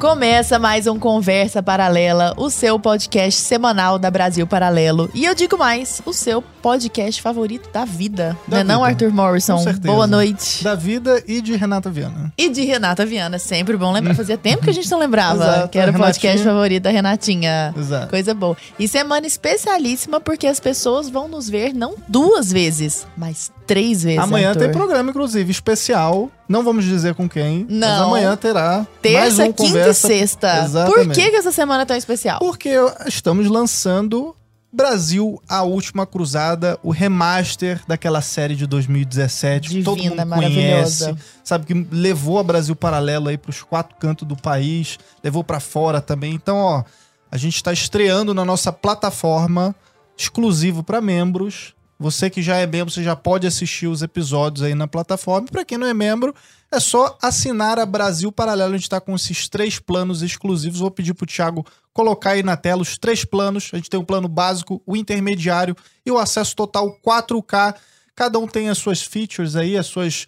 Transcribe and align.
Começa 0.00 0.58
mais 0.58 0.86
um 0.86 0.98
Conversa 0.98 1.62
Paralela, 1.62 2.32
o 2.38 2.48
seu 2.48 2.80
podcast 2.80 3.38
semanal 3.38 3.98
da 3.98 4.10
Brasil 4.10 4.46
Paralelo. 4.46 5.10
E 5.12 5.26
eu 5.26 5.34
digo 5.34 5.58
mais, 5.58 6.00
o 6.06 6.14
seu 6.14 6.40
podcast 6.40 7.20
favorito 7.20 7.70
da 7.70 7.84
vida. 7.84 8.34
Da 8.48 8.56
não 8.56 8.60
é 8.60 8.64
não, 8.64 8.86
vida. 8.86 9.04
Arthur 9.04 9.12
Morrison? 9.14 9.62
Boa 9.82 10.06
noite. 10.06 10.64
Da 10.64 10.74
vida 10.74 11.22
e 11.28 11.42
de 11.42 11.54
Renata 11.54 11.90
Viana. 11.90 12.32
E 12.38 12.48
de 12.48 12.64
Renata 12.64 13.04
Viana, 13.04 13.38
sempre 13.38 13.76
bom 13.76 13.92
lembrar. 13.92 14.14
Fazia 14.14 14.38
tempo 14.38 14.64
que 14.64 14.70
a 14.70 14.72
gente 14.72 14.90
não 14.90 14.98
lembrava 14.98 15.44
Exato, 15.44 15.68
que 15.68 15.78
era 15.78 15.90
o 15.90 15.94
podcast 15.94 16.26
Renatinha. 16.28 16.44
favorito 16.54 16.82
da 16.82 16.90
Renatinha. 16.90 17.74
Exato. 17.76 18.08
Coisa 18.08 18.32
boa. 18.32 18.56
E 18.78 18.88
semana 18.88 19.26
especialíssima 19.26 20.18
porque 20.18 20.46
as 20.46 20.58
pessoas 20.58 21.10
vão 21.10 21.28
nos 21.28 21.46
ver 21.46 21.74
não 21.74 21.94
duas 22.08 22.50
vezes, 22.50 23.06
mas 23.18 23.52
três 23.70 24.02
vezes. 24.02 24.18
Amanhã 24.18 24.48
Arthur. 24.50 24.62
tem 24.64 24.72
programa, 24.72 25.10
inclusive, 25.10 25.50
especial. 25.50 26.30
Não 26.48 26.64
vamos 26.64 26.84
dizer 26.84 27.14
com 27.14 27.28
quem. 27.28 27.66
Mas 27.68 27.78
Não. 27.78 28.08
amanhã 28.08 28.36
terá 28.36 28.76
mais 28.78 28.88
Terça, 29.00 29.44
um 29.44 29.52
quinta 29.52 29.62
conversa. 29.62 30.06
e 30.12 30.18
sexta. 30.18 30.64
Exatamente. 30.64 31.06
Por 31.06 31.14
que, 31.14 31.30
que 31.30 31.36
essa 31.36 31.52
semana 31.52 31.82
é 31.82 31.86
tão 31.86 31.96
especial? 31.96 32.38
Porque 32.40 32.70
estamos 33.06 33.46
lançando 33.48 34.34
Brasil, 34.72 35.40
a 35.48 35.62
última 35.62 36.06
cruzada, 36.06 36.78
o 36.82 36.90
remaster 36.92 37.80
daquela 37.88 38.20
série 38.20 38.54
de 38.54 38.66
2017 38.66 39.68
que 39.68 39.82
todo 39.82 39.96
Divina, 40.00 40.24
mundo 40.24 40.28
maravilhosa. 40.30 41.06
conhece, 41.06 41.24
sabe 41.42 41.66
que 41.66 41.86
levou 41.90 42.38
a 42.38 42.42
Brasil 42.44 42.76
Paralelo 42.76 43.28
aí 43.28 43.36
para 43.36 43.50
os 43.50 43.62
quatro 43.62 43.96
cantos 43.98 44.26
do 44.28 44.36
país, 44.36 44.96
levou 45.24 45.42
para 45.42 45.58
fora 45.58 46.00
também. 46.00 46.34
Então, 46.34 46.56
ó, 46.56 46.84
a 47.32 47.36
gente 47.36 47.56
está 47.56 47.72
estreando 47.72 48.32
na 48.32 48.44
nossa 48.44 48.72
plataforma 48.72 49.74
exclusivo 50.16 50.82
para 50.84 51.00
membros. 51.00 51.74
Você 52.00 52.30
que 52.30 52.40
já 52.40 52.56
é 52.56 52.66
membro, 52.66 52.90
você 52.90 53.02
já 53.02 53.14
pode 53.14 53.46
assistir 53.46 53.86
os 53.86 54.00
episódios 54.00 54.64
aí 54.64 54.74
na 54.74 54.88
plataforma. 54.88 55.46
Para 55.46 55.66
quem 55.66 55.76
não 55.76 55.86
é 55.86 55.92
membro, 55.92 56.34
é 56.72 56.80
só 56.80 57.18
assinar 57.20 57.78
a 57.78 57.84
Brasil 57.84 58.32
Paralelo. 58.32 58.72
A 58.72 58.76
gente 58.78 58.84
está 58.84 58.98
com 58.98 59.14
esses 59.14 59.50
três 59.50 59.78
planos 59.78 60.22
exclusivos. 60.22 60.80
Vou 60.80 60.90
pedir 60.90 61.12
pro 61.12 61.26
Thiago 61.26 61.62
colocar 61.92 62.30
aí 62.30 62.42
na 62.42 62.56
tela 62.56 62.80
os 62.80 62.96
três 62.96 63.22
planos. 63.22 63.68
A 63.74 63.76
gente 63.76 63.90
tem 63.90 64.00
o 64.00 64.04
plano 64.04 64.28
básico, 64.28 64.82
o 64.86 64.96
intermediário 64.96 65.76
e 66.04 66.10
o 66.10 66.16
acesso 66.16 66.56
total 66.56 66.96
4K. 67.06 67.74
Cada 68.16 68.38
um 68.38 68.48
tem 68.48 68.70
as 68.70 68.78
suas 68.78 69.02
features 69.02 69.54
aí, 69.54 69.76
as 69.76 69.86
suas 69.86 70.24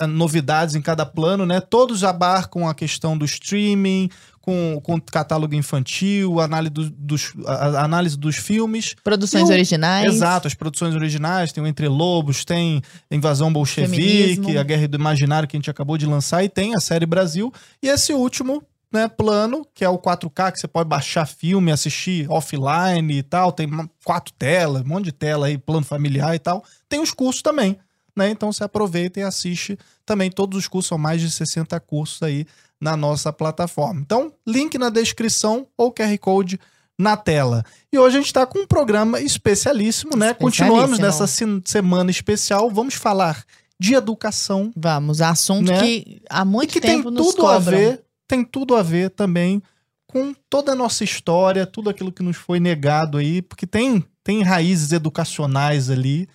ah, 0.00 0.08
novidades 0.08 0.74
em 0.74 0.82
cada 0.82 1.06
plano, 1.06 1.46
né? 1.46 1.60
Todos 1.60 2.02
abarcam 2.02 2.68
a 2.68 2.74
questão 2.74 3.16
do 3.16 3.24
streaming, 3.24 4.10
com, 4.42 4.78
com 4.82 5.00
catálogo 5.00 5.54
infantil, 5.54 6.38
análise, 6.40 6.70
do- 6.74 6.90
dos, 6.90 7.32
a- 7.46 7.84
análise 7.84 8.18
dos 8.18 8.36
filmes. 8.36 8.94
Produções 9.02 9.48
o- 9.48 9.52
originais. 9.52 10.12
Exato, 10.12 10.46
as 10.48 10.52
produções 10.54 10.94
originais, 10.94 11.52
tem 11.52 11.62
o 11.64 11.66
Entre 11.66 11.88
Lobos, 11.88 12.44
tem 12.44 12.82
Invasão 13.10 13.50
Bolchevique, 13.52 14.34
Feminismo. 14.36 14.58
a 14.58 14.62
Guerra 14.62 14.88
do 14.88 14.98
Imaginário 14.98 15.48
que 15.48 15.56
a 15.56 15.58
gente 15.58 15.70
acabou 15.70 15.96
de 15.96 16.04
lançar, 16.04 16.44
e 16.44 16.48
tem 16.48 16.74
a 16.74 16.80
série 16.80 17.06
Brasil. 17.06 17.50
E 17.82 17.88
esse 17.88 18.12
último 18.12 18.62
né, 18.92 19.08
plano, 19.08 19.66
que 19.74 19.84
é 19.84 19.88
o 19.88 19.96
4K, 19.96 20.52
que 20.52 20.60
você 20.60 20.68
pode 20.68 20.86
baixar 20.86 21.24
filme, 21.26 21.72
assistir 21.72 22.30
offline 22.30 23.16
e 23.16 23.22
tal, 23.22 23.50
tem 23.50 23.66
quatro 24.04 24.34
telas, 24.38 24.82
um 24.82 24.86
monte 24.88 25.06
de 25.06 25.12
tela 25.12 25.46
aí, 25.46 25.56
plano 25.56 25.82
familiar 25.86 26.34
e 26.34 26.38
tal. 26.38 26.62
Tem 26.90 27.00
os 27.00 27.10
cursos 27.10 27.40
também, 27.40 27.78
né? 28.14 28.28
Então 28.28 28.52
você 28.52 28.64
aproveita 28.64 29.18
e 29.18 29.22
assiste 29.22 29.78
também 30.04 30.30
todos 30.30 30.58
os 30.58 30.68
cursos, 30.68 30.88
são 30.90 30.98
mais 30.98 31.22
de 31.22 31.30
60 31.30 31.80
cursos 31.80 32.22
aí 32.22 32.44
na 32.82 32.96
nossa 32.96 33.32
plataforma. 33.32 34.00
Então, 34.00 34.32
link 34.44 34.76
na 34.76 34.90
descrição 34.90 35.66
ou 35.78 35.92
QR 35.92 36.18
Code 36.18 36.58
na 36.98 37.16
tela. 37.16 37.64
E 37.92 37.98
hoje 37.98 38.16
a 38.16 38.20
gente 38.20 38.26
está 38.26 38.44
com 38.44 38.58
um 38.58 38.66
programa 38.66 39.20
especialíssimo, 39.20 40.16
né? 40.16 40.34
Continuamos 40.34 40.98
Especialíssimo. 40.98 41.06
nessa 41.06 41.26
se- 41.28 41.72
semana 41.72 42.10
especial. 42.10 42.68
Vamos 42.70 42.94
falar 42.94 43.44
de 43.78 43.94
educação 43.94 44.72
Vamos, 44.76 45.20
assunto 45.20 45.70
Né? 45.70 45.80
que 45.80 46.22
há 46.28 46.44
muito 46.44 46.70
e 46.70 46.72
que 46.74 46.80
tem 46.80 46.96
tempo 46.96 47.10
nos 47.10 47.28
tudo 47.34 47.46
a 47.46 47.54
cobram. 47.54 47.78
ver, 47.78 48.02
tem 48.28 48.44
tudo 48.44 48.74
a 48.76 48.82
ver 48.82 49.10
também 49.10 49.62
com 50.08 50.34
toda 50.50 50.72
a 50.72 50.74
nossa 50.74 51.02
história, 51.04 51.64
tudo 51.66 51.88
aquilo 51.88 52.12
que 52.12 52.22
nos 52.22 52.36
foi 52.36 52.58
negado 52.60 53.16
aí, 53.18 53.40
porque 53.42 53.66
tem 53.66 54.04
tem 54.24 54.42
raízes 54.42 54.92
educacionais 54.92 55.88
ali. 55.90 56.28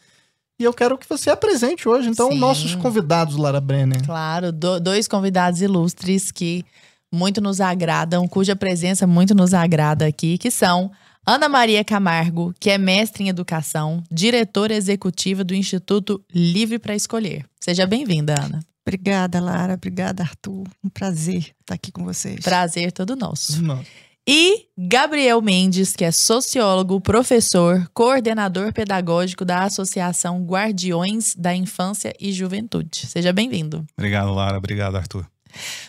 E 0.60 0.64
eu 0.64 0.74
quero 0.74 0.98
que 0.98 1.08
você 1.08 1.30
apresente 1.30 1.88
hoje, 1.88 2.10
então, 2.10 2.32
Sim. 2.32 2.40
nossos 2.40 2.74
convidados, 2.76 3.36
Lara 3.36 3.62
Brenner. 3.62 4.04
Claro, 4.04 4.52
do- 4.52 4.80
dois 4.80 5.08
convidados 5.08 5.62
ilustres 5.62 6.32
que 6.32 6.66
muito 7.14 7.40
nos 7.40 7.62
agradam, 7.62 8.28
cuja 8.28 8.56
presença 8.56 9.06
muito 9.06 9.36
nos 9.36 9.54
agrada 9.54 10.08
aqui, 10.08 10.38
que 10.38 10.50
são 10.50 10.92
Ana 11.26 11.48
Maria 11.48 11.84
Camargo, 11.84 12.56
que 12.60 12.72
é 12.72 12.78
mestre 12.78 13.24
em 13.24 13.30
educação, 13.30 14.04
diretora 14.12 14.74
executiva 14.74 15.44
do 15.44 15.54
Instituto 15.54 16.24
Livre 16.34 16.80
para 16.80 16.96
Escolher. 16.96 17.46
Seja 17.60 17.86
bem-vinda, 17.86 18.34
Ana. 18.42 18.60
Obrigada, 18.86 19.40
Lara. 19.40 19.74
Obrigada, 19.76 20.24
Arthur. 20.24 20.64
Um 20.84 20.90
prazer 20.90 21.54
estar 21.62 21.76
aqui 21.76 21.92
com 21.92 22.04
vocês. 22.04 22.40
Prazer 22.40 22.92
todo 22.92 23.16
nosso. 23.16 23.62
Não. 23.62 23.84
E 24.30 24.66
Gabriel 24.78 25.42
Mendes, 25.42 25.96
que 25.96 26.04
é 26.04 26.12
sociólogo, 26.12 27.00
professor, 27.00 27.90
coordenador 27.94 28.74
pedagógico 28.74 29.46
da 29.46 29.64
Associação 29.64 30.44
Guardiões 30.46 31.34
da 31.34 31.56
Infância 31.56 32.14
e 32.20 32.34
Juventude. 32.34 33.06
Seja 33.08 33.32
bem-vindo. 33.32 33.86
Obrigado, 33.98 34.34
Lara. 34.34 34.58
Obrigado, 34.58 34.98
Arthur. 34.98 35.26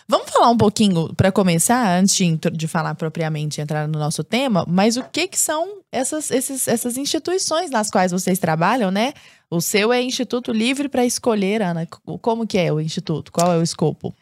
Vamos 0.07 0.31
falar 0.31 0.49
um 0.49 0.57
pouquinho, 0.57 1.13
para 1.15 1.33
começar, 1.33 1.99
antes 1.99 2.15
de, 2.53 2.65
falar 2.65 2.95
propriamente, 2.95 3.59
entrar 3.59 3.87
no 3.89 3.99
nosso 3.99 4.23
tema, 4.23 4.65
mas 4.67 4.95
o 4.95 5.03
que 5.03 5.27
que 5.27 5.37
são 5.37 5.81
essas, 5.91 6.31
esses- 6.31 6.67
essas 6.67 6.95
instituições 6.97 7.69
nas 7.69 7.91
quais 7.91 8.11
vocês 8.13 8.39
trabalham, 8.39 8.89
né? 8.89 9.13
O 9.51 9.59
seu 9.59 9.91
é 9.91 10.01
Instituto 10.01 10.53
Livre 10.53 10.87
para 10.87 11.05
Escolher, 11.05 11.61
Ana. 11.61 11.85
Como 12.21 12.47
que 12.47 12.57
é 12.57 12.71
o 12.71 12.79
Instituto? 12.79 13.31
Qual 13.33 13.51
é 13.51 13.57
o 13.57 13.61
escopo? 13.63 14.15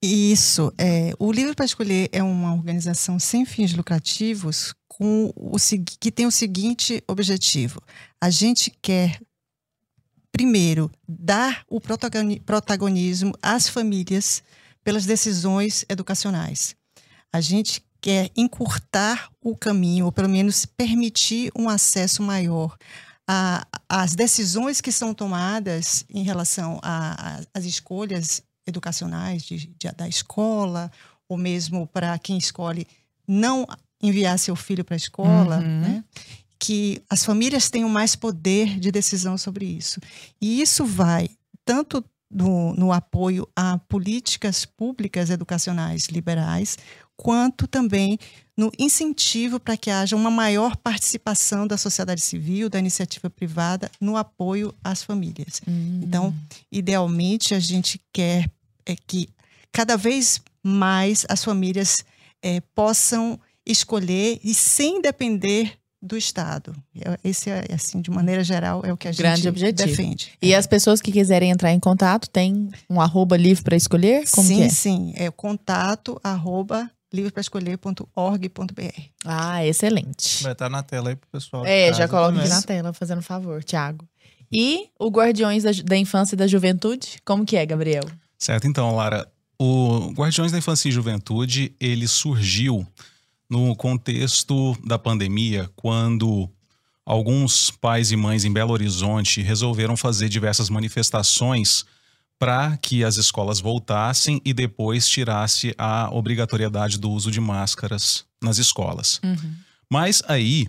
Isso. 0.00 0.72
É, 0.78 1.12
o 1.18 1.32
Livre 1.32 1.54
para 1.54 1.64
Escolher 1.64 2.08
é 2.12 2.22
uma 2.22 2.54
organização 2.54 3.18
sem 3.18 3.44
fins 3.44 3.74
lucrativos 3.74 4.74
com 4.86 5.32
o, 5.34 5.56
que 6.00 6.12
tem 6.12 6.26
o 6.26 6.30
seguinte 6.30 7.02
objetivo. 7.08 7.82
A 8.20 8.30
gente 8.30 8.70
quer, 8.80 9.20
primeiro, 10.30 10.90
dar 11.08 11.64
o 11.68 11.80
protagoni- 11.80 12.40
protagonismo 12.40 13.32
às 13.42 13.68
famílias 13.68 14.42
pelas 14.84 15.04
decisões 15.04 15.84
educacionais. 15.88 16.76
A 17.32 17.40
gente 17.40 17.82
quer 18.00 18.30
encurtar 18.36 19.28
o 19.42 19.56
caminho, 19.56 20.06
ou 20.06 20.12
pelo 20.12 20.28
menos 20.28 20.64
permitir 20.64 21.50
um 21.56 21.68
acesso 21.68 22.22
maior 22.22 22.76
às 23.88 24.14
decisões 24.14 24.80
que 24.80 24.90
são 24.90 25.12
tomadas 25.12 26.04
em 26.08 26.22
relação 26.22 26.80
às 27.52 27.64
escolhas 27.64 28.42
educacionais 28.68 29.42
de- 29.42 29.66
de- 29.78 29.92
da 29.96 30.06
escola, 30.08 30.90
ou 31.28 31.36
mesmo 31.36 31.86
para 31.86 32.16
quem 32.18 32.38
escolhe 32.38 32.86
não 33.26 33.66
enviar 34.02 34.38
seu 34.38 34.54
filho 34.54 34.84
para 34.84 34.94
a 34.94 34.96
escola, 34.96 35.56
Uhum. 35.58 35.80
né? 35.80 36.04
que 36.60 37.00
as 37.08 37.24
famílias 37.24 37.70
tenham 37.70 37.88
mais 37.88 38.16
poder 38.16 38.80
de 38.80 38.90
decisão 38.90 39.38
sobre 39.38 39.64
isso. 39.64 40.00
E 40.40 40.60
isso 40.60 40.84
vai 40.84 41.28
tanto 41.64 42.04
no, 42.30 42.74
no 42.74 42.92
apoio 42.92 43.48
a 43.54 43.78
políticas 43.88 44.64
públicas 44.64 45.30
educacionais 45.30 46.06
liberais, 46.08 46.76
quanto 47.16 47.66
também 47.68 48.18
no 48.56 48.72
incentivo 48.76 49.60
para 49.60 49.76
que 49.76 49.88
haja 49.88 50.16
uma 50.16 50.30
maior 50.32 50.76
participação 50.76 51.64
da 51.64 51.76
sociedade 51.76 52.20
civil, 52.20 52.68
da 52.68 52.78
iniciativa 52.80 53.30
privada, 53.30 53.88
no 54.00 54.16
apoio 54.16 54.74
às 54.82 55.02
famílias. 55.02 55.62
Então, 56.02 56.34
idealmente, 56.72 57.54
a 57.54 57.60
gente 57.60 58.00
quer 58.12 58.50
é, 58.88 58.96
que 59.06 59.28
cada 59.70 59.96
vez 59.96 60.40
mais 60.62 61.24
as 61.28 61.44
famílias 61.44 62.04
é, 62.42 62.60
possam 62.74 63.38
escolher 63.64 64.40
e 64.42 64.54
sem 64.54 65.00
depender 65.00 65.74
do 66.00 66.16
Estado. 66.16 66.74
É- 66.94 67.18
Esse, 67.28 67.50
é, 67.50 67.64
assim, 67.74 68.00
de 68.00 68.10
maneira 68.10 68.42
geral, 68.44 68.82
é 68.84 68.92
o 68.92 68.96
que 68.96 69.08
a 69.08 69.12
Grande 69.12 69.42
gente 69.42 69.48
objetivo. 69.48 69.88
defende. 69.88 70.32
E 70.40 70.54
as 70.54 70.66
pessoas 70.66 71.00
que 71.00 71.10
quiserem 71.12 71.50
entrar 71.50 71.72
em 71.72 71.80
contato, 71.80 72.28
tem 72.30 72.70
um 72.88 73.00
arroba 73.00 73.36
livre 73.36 73.62
para 73.64 73.76
escolher? 73.76 74.24
Como 74.30 74.46
sim, 74.46 74.56
que 74.58 74.62
é? 74.62 74.68
sim. 74.68 75.12
É 75.16 75.30
contato 75.30 76.20
arroba 76.22 76.90
livrepraescolher.org.br. 77.12 79.02
Ah, 79.24 79.64
excelente. 79.66 80.42
Vai 80.42 80.52
estar 80.52 80.68
na 80.68 80.82
tela 80.82 81.10
aí 81.10 81.16
pro 81.16 81.28
pessoal. 81.30 81.64
É, 81.66 81.92
já 81.92 82.06
coloca 82.08 82.38
aqui 82.38 82.48
na 82.48 82.62
tela, 82.62 82.92
fazendo 82.92 83.22
favor, 83.22 83.62
Thiago. 83.64 84.06
E 84.52 84.88
o 84.98 85.08
Guardiões 85.10 85.62
da, 85.64 85.70
da 85.84 85.96
Infância 85.96 86.34
e 86.34 86.38
da 86.38 86.46
Juventude, 86.46 87.18
como 87.24 87.44
que 87.44 87.56
é, 87.56 87.66
Gabriel? 87.66 88.04
Certo, 88.38 88.66
então, 88.66 88.94
Lara. 88.94 89.30
O 89.58 90.12
Guardiões 90.12 90.52
da 90.52 90.58
Infância 90.58 90.88
e 90.88 90.92
Juventude, 90.92 91.74
ele 91.80 92.06
surgiu 92.06 92.86
no 93.50 93.74
contexto 93.74 94.76
da 94.86 94.98
pandemia, 94.98 95.68
quando 95.74 96.48
alguns 97.04 97.70
pais 97.70 98.12
e 98.12 98.16
mães 98.16 98.44
em 98.44 98.52
Belo 98.52 98.72
Horizonte 98.72 99.40
resolveram 99.42 99.96
fazer 99.96 100.28
diversas 100.28 100.70
manifestações 100.70 101.84
para 102.38 102.76
que 102.76 103.02
as 103.02 103.16
escolas 103.16 103.58
voltassem 103.58 104.40
e 104.44 104.52
depois 104.52 105.08
tirasse 105.08 105.74
a 105.76 106.08
obrigatoriedade 106.14 106.98
do 106.98 107.10
uso 107.10 107.32
de 107.32 107.40
máscaras 107.40 108.24
nas 108.40 108.58
escolas. 108.58 109.20
Mas 109.90 110.22
aí 110.28 110.68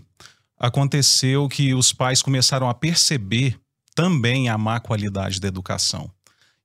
aconteceu 0.57 1.48
que 1.48 1.74
os 1.75 1.94
pais 1.94 2.21
começaram 2.24 2.68
a 2.68 2.74
perceber 2.74 3.60
também 3.94 4.50
a 4.50 4.57
má 4.57 4.80
qualidade 4.80 5.39
da 5.39 5.48
educação. 5.48 6.10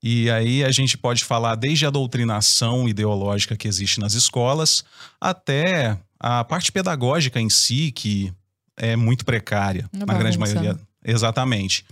E 0.07 0.31
aí 0.31 0.63
a 0.63 0.71
gente 0.71 0.99
pode 0.99 1.25
falar 1.25 1.55
desde 1.55 1.87
a 1.87 1.91
doutrinação 1.91 2.87
ideológica 2.87 3.57
que 3.57 3.67
existe 3.67 3.99
nas 3.99 4.13
escolas 4.13 4.85
até 5.19 5.99
a 6.21 6.45
parte 6.45 6.71
pedagógica 6.71 7.41
em 7.41 7.49
si, 7.49 7.91
que 7.91 8.31
é 8.77 8.97
muito 8.97 9.25
precária, 9.25 9.89
na 9.95 10.13
grande 10.19 10.37
maioria. 10.39 10.79
Exatamente. 11.03 11.87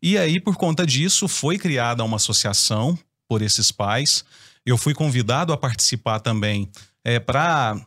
E 0.00 0.16
aí, 0.16 0.38
por 0.40 0.54
conta 0.56 0.86
disso, 0.86 1.26
foi 1.26 1.58
criada 1.58 2.04
uma 2.04 2.18
associação 2.18 2.96
por 3.28 3.42
esses 3.42 3.72
pais. 3.72 4.24
Eu 4.64 4.78
fui 4.78 4.94
convidado 4.94 5.52
a 5.52 5.56
participar 5.56 6.20
também 6.20 6.70
para 7.24 7.80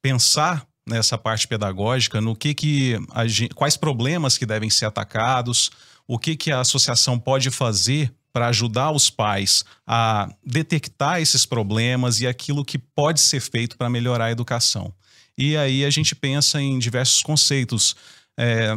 pensar 0.00 0.66
nessa 0.88 1.18
parte 1.18 1.46
pedagógica, 1.46 2.20
no 2.22 2.34
que 2.34 2.54
que 2.54 2.98
a 3.12 3.26
gen- 3.26 3.48
quais 3.54 3.76
problemas 3.76 4.38
que 4.38 4.46
devem 4.46 4.70
ser 4.70 4.86
atacados, 4.86 5.70
o 6.06 6.18
que 6.18 6.36
que 6.36 6.52
a 6.52 6.60
associação 6.60 7.18
pode 7.18 7.50
fazer 7.50 8.10
para 8.36 8.48
ajudar 8.48 8.90
os 8.90 9.08
pais 9.08 9.64
a 9.86 10.28
detectar 10.44 11.22
esses 11.22 11.46
problemas 11.46 12.20
e 12.20 12.26
aquilo 12.26 12.66
que 12.66 12.76
pode 12.76 13.18
ser 13.18 13.40
feito 13.40 13.78
para 13.78 13.88
melhorar 13.88 14.26
a 14.26 14.30
educação. 14.30 14.92
E 15.38 15.56
aí 15.56 15.86
a 15.86 15.88
gente 15.88 16.14
pensa 16.14 16.60
em 16.60 16.78
diversos 16.78 17.22
conceitos 17.22 17.96
é, 18.38 18.76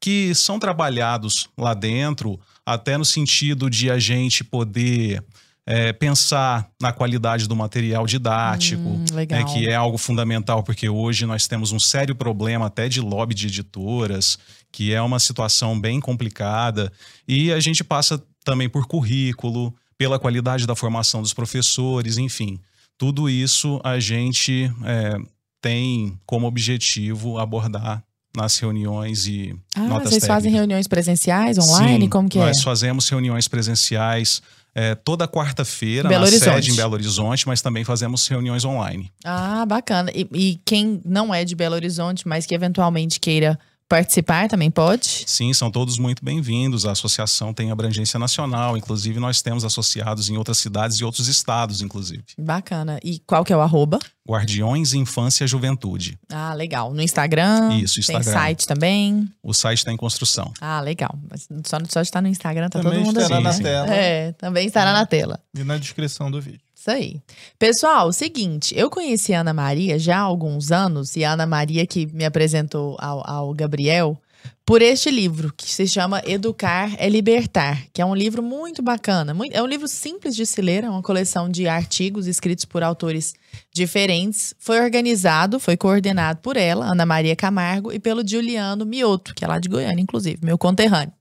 que 0.00 0.34
são 0.34 0.58
trabalhados 0.58 1.46
lá 1.58 1.74
dentro, 1.74 2.40
até 2.64 2.96
no 2.96 3.04
sentido 3.04 3.68
de 3.68 3.90
a 3.90 3.98
gente 3.98 4.42
poder 4.42 5.22
é, 5.66 5.92
pensar 5.92 6.70
na 6.80 6.92
qualidade 6.92 7.48
do 7.48 7.56
material 7.56 8.06
didático, 8.06 8.82
Hum, 8.88 9.04
né, 9.12 9.26
que 9.44 9.68
é 9.68 9.74
algo 9.74 9.98
fundamental, 9.98 10.62
porque 10.62 10.88
hoje 10.88 11.26
nós 11.26 11.48
temos 11.48 11.72
um 11.72 11.80
sério 11.80 12.14
problema 12.14 12.66
até 12.66 12.88
de 12.88 13.00
lobby 13.00 13.34
de 13.34 13.48
editoras, 13.48 14.38
que 14.70 14.94
é 14.94 15.02
uma 15.02 15.18
situação 15.18 15.78
bem 15.80 15.98
complicada, 16.00 16.92
e 17.26 17.52
a 17.52 17.58
gente 17.58 17.82
passa 17.82 18.22
também 18.44 18.68
por 18.68 18.86
currículo, 18.86 19.74
pela 19.98 20.18
qualidade 20.18 20.66
da 20.66 20.76
formação 20.76 21.20
dos 21.20 21.34
professores, 21.34 22.16
enfim. 22.18 22.60
Tudo 22.98 23.28
isso 23.28 23.80
a 23.82 23.98
gente 23.98 24.70
é, 24.84 25.16
tem 25.60 26.16
como 26.24 26.46
objetivo 26.46 27.38
abordar 27.38 28.04
nas 28.36 28.58
reuniões 28.58 29.26
e 29.26 29.54
Ah, 29.74 29.80
notas 29.80 30.10
vocês 30.10 30.26
fazem 30.26 30.52
técnicas. 30.52 30.60
reuniões 30.60 30.86
presenciais, 30.86 31.58
online? 31.58 32.04
Sim, 32.04 32.08
Como 32.10 32.28
que 32.28 32.38
é? 32.38 32.44
nós 32.46 32.62
fazemos 32.62 33.08
reuniões 33.08 33.48
presenciais 33.48 34.42
é, 34.76 34.94
toda 34.94 35.26
quarta-feira 35.26 36.06
na 36.06 36.20
Horizonte. 36.20 36.44
sede 36.44 36.70
em 36.70 36.74
Belo 36.74 36.92
Horizonte, 36.92 37.48
mas 37.48 37.62
também 37.62 37.82
fazemos 37.82 38.28
reuniões 38.28 38.62
online. 38.62 39.10
Ah, 39.24 39.64
bacana. 39.64 40.12
E, 40.14 40.28
e 40.34 40.60
quem 40.66 41.00
não 41.02 41.34
é 41.34 41.46
de 41.46 41.54
Belo 41.54 41.74
Horizonte, 41.74 42.28
mas 42.28 42.44
que 42.44 42.54
eventualmente 42.54 43.18
queira 43.18 43.58
participar, 43.88 44.48
também 44.48 44.70
pode? 44.70 45.24
Sim, 45.26 45.52
são 45.52 45.70
todos 45.70 45.98
muito 45.98 46.24
bem-vindos. 46.24 46.84
A 46.86 46.92
associação 46.92 47.52
tem 47.54 47.70
abrangência 47.70 48.18
nacional, 48.18 48.76
inclusive 48.76 49.18
nós 49.20 49.40
temos 49.42 49.64
associados 49.64 50.28
em 50.28 50.36
outras 50.36 50.58
cidades 50.58 50.98
e 50.98 51.04
outros 51.04 51.28
estados, 51.28 51.80
inclusive. 51.82 52.24
Bacana. 52.38 52.98
E 53.02 53.18
qual 53.20 53.44
que 53.44 53.52
é 53.52 53.56
o 53.56 53.60
arroba? 53.60 53.98
Guardiões 54.28 54.92
Infância 54.92 55.46
Juventude. 55.46 56.18
Ah, 56.32 56.52
legal. 56.52 56.92
No 56.92 57.00
Instagram? 57.00 57.74
Isso, 57.78 57.94
Tem 57.94 58.00
Instagram. 58.16 58.32
site 58.32 58.66
também? 58.66 59.28
O 59.42 59.54
site 59.54 59.78
está 59.78 59.92
em 59.92 59.96
construção. 59.96 60.52
Ah, 60.60 60.80
legal. 60.80 61.16
Mas 61.30 61.46
só, 61.64 61.78
só 61.88 62.00
está 62.00 62.20
no 62.20 62.26
Instagram, 62.26 62.68
tá 62.68 62.80
Também 62.80 62.98
todo 62.98 63.06
mundo 63.06 63.20
estará 63.20 63.36
ali. 63.36 63.44
na 63.44 63.52
sim. 63.52 63.62
tela 63.62 63.86
É, 63.94 64.32
também 64.32 64.66
estará 64.66 64.92
na 64.92 65.06
tela. 65.06 65.38
e 65.56 65.62
na 65.62 65.78
descrição 65.78 66.28
do 66.30 66.40
vídeo. 66.40 66.65
Isso 66.86 66.90
aí. 66.92 67.20
Pessoal, 67.58 68.12
seguinte, 68.12 68.72
eu 68.78 68.88
conheci 68.88 69.34
a 69.34 69.40
Ana 69.40 69.52
Maria 69.52 69.98
já 69.98 70.18
há 70.18 70.20
alguns 70.20 70.70
anos, 70.70 71.16
e 71.16 71.24
a 71.24 71.32
Ana 71.32 71.44
Maria 71.44 71.84
que 71.84 72.06
me 72.06 72.24
apresentou 72.24 72.96
ao, 73.00 73.28
ao 73.28 73.52
Gabriel 73.52 74.16
por 74.64 74.80
este 74.80 75.10
livro, 75.10 75.52
que 75.56 75.72
se 75.72 75.88
chama 75.88 76.22
Educar 76.24 76.94
é 76.96 77.08
Libertar, 77.08 77.86
que 77.92 78.00
é 78.00 78.06
um 78.06 78.14
livro 78.14 78.40
muito 78.40 78.82
bacana. 78.82 79.34
É 79.50 79.60
um 79.60 79.66
livro 79.66 79.88
simples 79.88 80.36
de 80.36 80.46
se 80.46 80.62
ler, 80.62 80.84
é 80.84 80.88
uma 80.88 81.02
coleção 81.02 81.48
de 81.48 81.66
artigos 81.66 82.28
escritos 82.28 82.64
por 82.64 82.84
autores 82.84 83.34
diferentes. 83.74 84.54
Foi 84.56 84.80
organizado, 84.80 85.58
foi 85.58 85.76
coordenado 85.76 86.38
por 86.40 86.56
ela, 86.56 86.86
Ana 86.86 87.04
Maria 87.04 87.34
Camargo, 87.34 87.92
e 87.92 87.98
pelo 87.98 88.26
Juliano 88.26 88.86
Mioto, 88.86 89.34
que 89.34 89.44
é 89.44 89.48
lá 89.48 89.58
de 89.58 89.68
Goiânia, 89.68 90.02
inclusive, 90.02 90.38
meu 90.40 90.56
conterrâneo. 90.56 91.15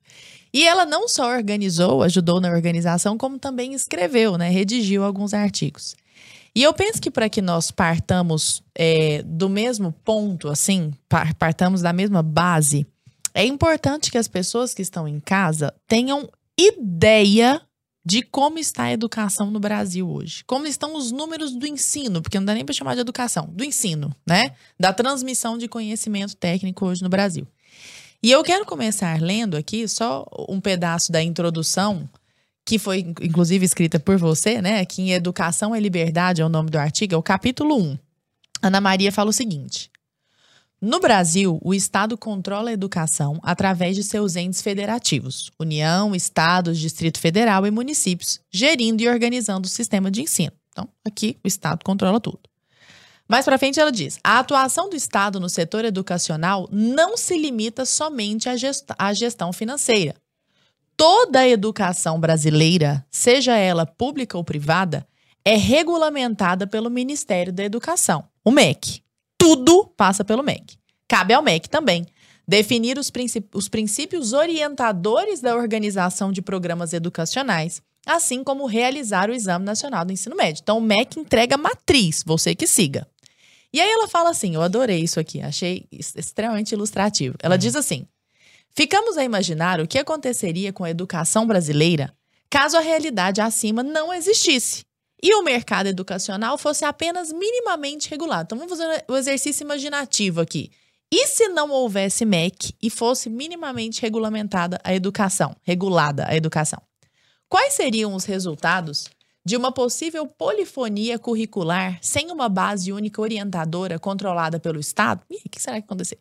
E 0.55 0.65
ela 0.65 0.85
não 0.85 1.05
só 1.09 1.29
organizou, 1.29 2.01
ajudou 2.01 2.39
na 2.39 2.49
organização, 2.49 3.17
como 3.17 3.37
também 3.37 3.73
escreveu, 3.73 4.37
né? 4.37 4.47
Redigiu 4.49 5.03
alguns 5.03 5.33
artigos. 5.33 5.97
E 6.55 6.63
eu 6.63 6.73
penso 6.73 7.01
que 7.01 7.11
para 7.11 7.27
que 7.27 7.41
nós 7.41 7.71
partamos 7.71 8.63
é, 8.73 9.21
do 9.23 9.49
mesmo 9.49 9.91
ponto, 9.91 10.47
assim, 10.47 10.93
par- 11.09 11.33
partamos 11.33 11.81
da 11.81 11.91
mesma 11.91 12.23
base, 12.23 12.87
é 13.33 13.43
importante 13.43 14.09
que 14.09 14.17
as 14.17 14.29
pessoas 14.29 14.73
que 14.73 14.81
estão 14.81 15.05
em 15.05 15.19
casa 15.19 15.73
tenham 15.85 16.29
ideia 16.57 17.61
de 18.05 18.21
como 18.21 18.57
está 18.57 18.83
a 18.83 18.93
educação 18.93 19.51
no 19.51 19.59
Brasil 19.59 20.09
hoje. 20.09 20.41
Como 20.45 20.65
estão 20.65 20.95
os 20.95 21.11
números 21.11 21.53
do 21.53 21.67
ensino, 21.67 22.21
porque 22.21 22.39
não 22.39 22.45
dá 22.45 22.53
nem 22.53 22.63
para 22.63 22.73
chamar 22.73 22.95
de 22.95 23.01
educação, 23.01 23.49
do 23.51 23.65
ensino, 23.65 24.15
né? 24.25 24.51
Da 24.79 24.93
transmissão 24.93 25.57
de 25.57 25.67
conhecimento 25.67 26.33
técnico 26.37 26.85
hoje 26.85 27.03
no 27.03 27.09
Brasil. 27.09 27.45
E 28.25 28.31
eu 28.31 28.43
quero 28.43 28.65
começar 28.65 29.21
lendo 29.21 29.55
aqui 29.55 29.87
só 29.87 30.25
um 30.49 30.59
pedaço 30.59 31.11
da 31.11 31.21
introdução, 31.21 32.09
que 32.65 32.79
foi 32.79 33.01
in- 33.01 33.13
inclusive 33.21 33.63
escrita 33.63 33.99
por 33.99 34.17
você, 34.17 34.63
né? 34.63 34.83
Que 34.83 34.99
em 35.03 35.11
Educação 35.11 35.75
é 35.75 35.79
Liberdade 35.79 36.41
é 36.41 36.45
o 36.45 36.49
nome 36.49 36.71
do 36.71 36.79
artigo, 36.79 37.13
é 37.13 37.17
o 37.17 37.21
capítulo 37.21 37.77
1. 37.79 37.99
Ana 38.63 38.81
Maria 38.81 39.11
fala 39.11 39.29
o 39.29 39.31
seguinte: 39.31 39.91
No 40.81 40.99
Brasil, 40.99 41.59
o 41.61 41.71
Estado 41.71 42.17
controla 42.17 42.71
a 42.71 42.73
educação 42.73 43.39
através 43.43 43.95
de 43.95 44.03
seus 44.03 44.35
entes 44.35 44.59
federativos, 44.59 45.51
União, 45.59 46.15
Estados, 46.15 46.79
Distrito 46.79 47.19
Federal 47.19 47.67
e 47.67 47.69
municípios, 47.69 48.39
gerindo 48.51 49.03
e 49.03 49.07
organizando 49.07 49.67
o 49.67 49.69
sistema 49.69 50.09
de 50.09 50.23
ensino. 50.23 50.51
Então, 50.71 50.89
aqui 51.05 51.37
o 51.43 51.47
Estado 51.47 51.83
controla 51.83 52.19
tudo. 52.19 52.39
Mais 53.27 53.43
para 53.45 53.57
frente 53.57 53.79
ela 53.79 53.91
diz: 53.91 54.19
a 54.23 54.39
atuação 54.39 54.89
do 54.89 54.95
Estado 54.95 55.39
no 55.39 55.49
setor 55.49 55.83
educacional 55.85 56.67
não 56.71 57.17
se 57.17 57.37
limita 57.37 57.85
somente 57.85 58.47
à 58.49 58.55
gest- 58.55 58.91
à 58.97 59.13
gestão 59.13 59.51
financeira. 59.51 60.15
Toda 60.97 61.39
a 61.39 61.47
educação 61.47 62.19
brasileira, 62.19 63.05
seja 63.11 63.55
ela 63.57 63.85
pública 63.85 64.37
ou 64.37 64.43
privada, 64.43 65.05
é 65.43 65.55
regulamentada 65.55 66.65
pelo 66.65 66.89
Ministério 66.89 67.51
da 67.51 67.63
Educação, 67.63 68.23
o 68.43 68.51
MEC. 68.51 69.01
Tudo 69.37 69.85
passa 69.97 70.23
pelo 70.23 70.41
MEC. 70.41 70.77
Cabe 71.07 71.33
ao 71.33 71.41
MEC 71.43 71.69
também 71.69 72.05
definir 72.47 72.97
os, 72.97 73.11
os 73.53 73.67
princípios 73.67 74.31
orientadores 74.31 75.41
da 75.41 75.55
organização 75.55 76.31
de 76.31 76.41
programas 76.41 76.93
educacionais, 76.93 77.81
assim 78.05 78.43
como 78.43 78.65
realizar 78.65 79.29
o 79.29 79.33
Exame 79.33 79.65
Nacional 79.65 80.05
do 80.05 80.13
Ensino 80.13 80.35
Médio. 80.35 80.61
Então, 80.63 80.77
o 80.77 80.81
MEC 80.81 81.19
entrega 81.19 81.57
matriz, 81.57 82.23
você 82.25 82.55
que 82.55 82.65
siga. 82.67 83.05
E 83.75 83.81
aí 83.81 83.91
ela 83.91 84.07
fala 84.07 84.29
assim: 84.29 84.55
eu 84.55 84.61
adorei 84.61 85.01
isso 85.01 85.19
aqui, 85.19 85.41
achei 85.41 85.85
extremamente 85.91 86.71
ilustrativo. 86.71 87.35
Ela 87.43 87.57
diz 87.57 87.75
assim: 87.75 88.07
ficamos 88.73 89.17
a 89.17 89.23
imaginar 89.25 89.81
o 89.81 89.87
que 89.87 89.99
aconteceria 89.99 90.71
com 90.71 90.85
a 90.85 90.89
educação 90.89 91.45
brasileira 91.45 92.15
caso 92.49 92.77
a 92.77 92.79
realidade 92.79 93.41
acima 93.41 93.83
não 93.83 94.13
existisse 94.13 94.85
e 95.21 95.35
o 95.35 95.43
mercado 95.43 95.87
educacional 95.87 96.57
fosse 96.57 96.85
apenas 96.85 97.33
minimamente 97.33 98.09
regulado. 98.09 98.43
Então 98.45 98.57
vamos 98.57 98.77
fazer 98.77 99.03
o 99.09 99.17
exercício 99.17 99.65
imaginativo 99.65 100.39
aqui. 100.39 100.71
E 101.11 101.27
se 101.27 101.49
não 101.49 101.69
houvesse 101.69 102.23
MEC 102.23 102.73
e 102.81 102.89
fosse 102.89 103.29
minimamente 103.29 104.01
regulamentada 104.01 104.79
a 104.85 104.95
educação, 104.95 105.53
regulada 105.63 106.25
a 106.29 106.33
educação? 106.33 106.81
Quais 107.49 107.73
seriam 107.73 108.15
os 108.15 108.23
resultados 108.23 109.09
de 109.45 109.55
uma 109.55 109.71
possível 109.71 110.25
polifonia 110.25 111.19
curricular 111.19 111.99
sem 112.01 112.31
uma 112.31 112.49
base 112.49 112.91
única 112.91 113.21
orientadora 113.21 113.99
controlada 113.99 114.59
pelo 114.59 114.79
Estado? 114.79 115.21
Ih, 115.29 115.41
o 115.45 115.49
que 115.49 115.61
será 115.61 115.79
que 115.79 115.85
acontecer? 115.85 116.17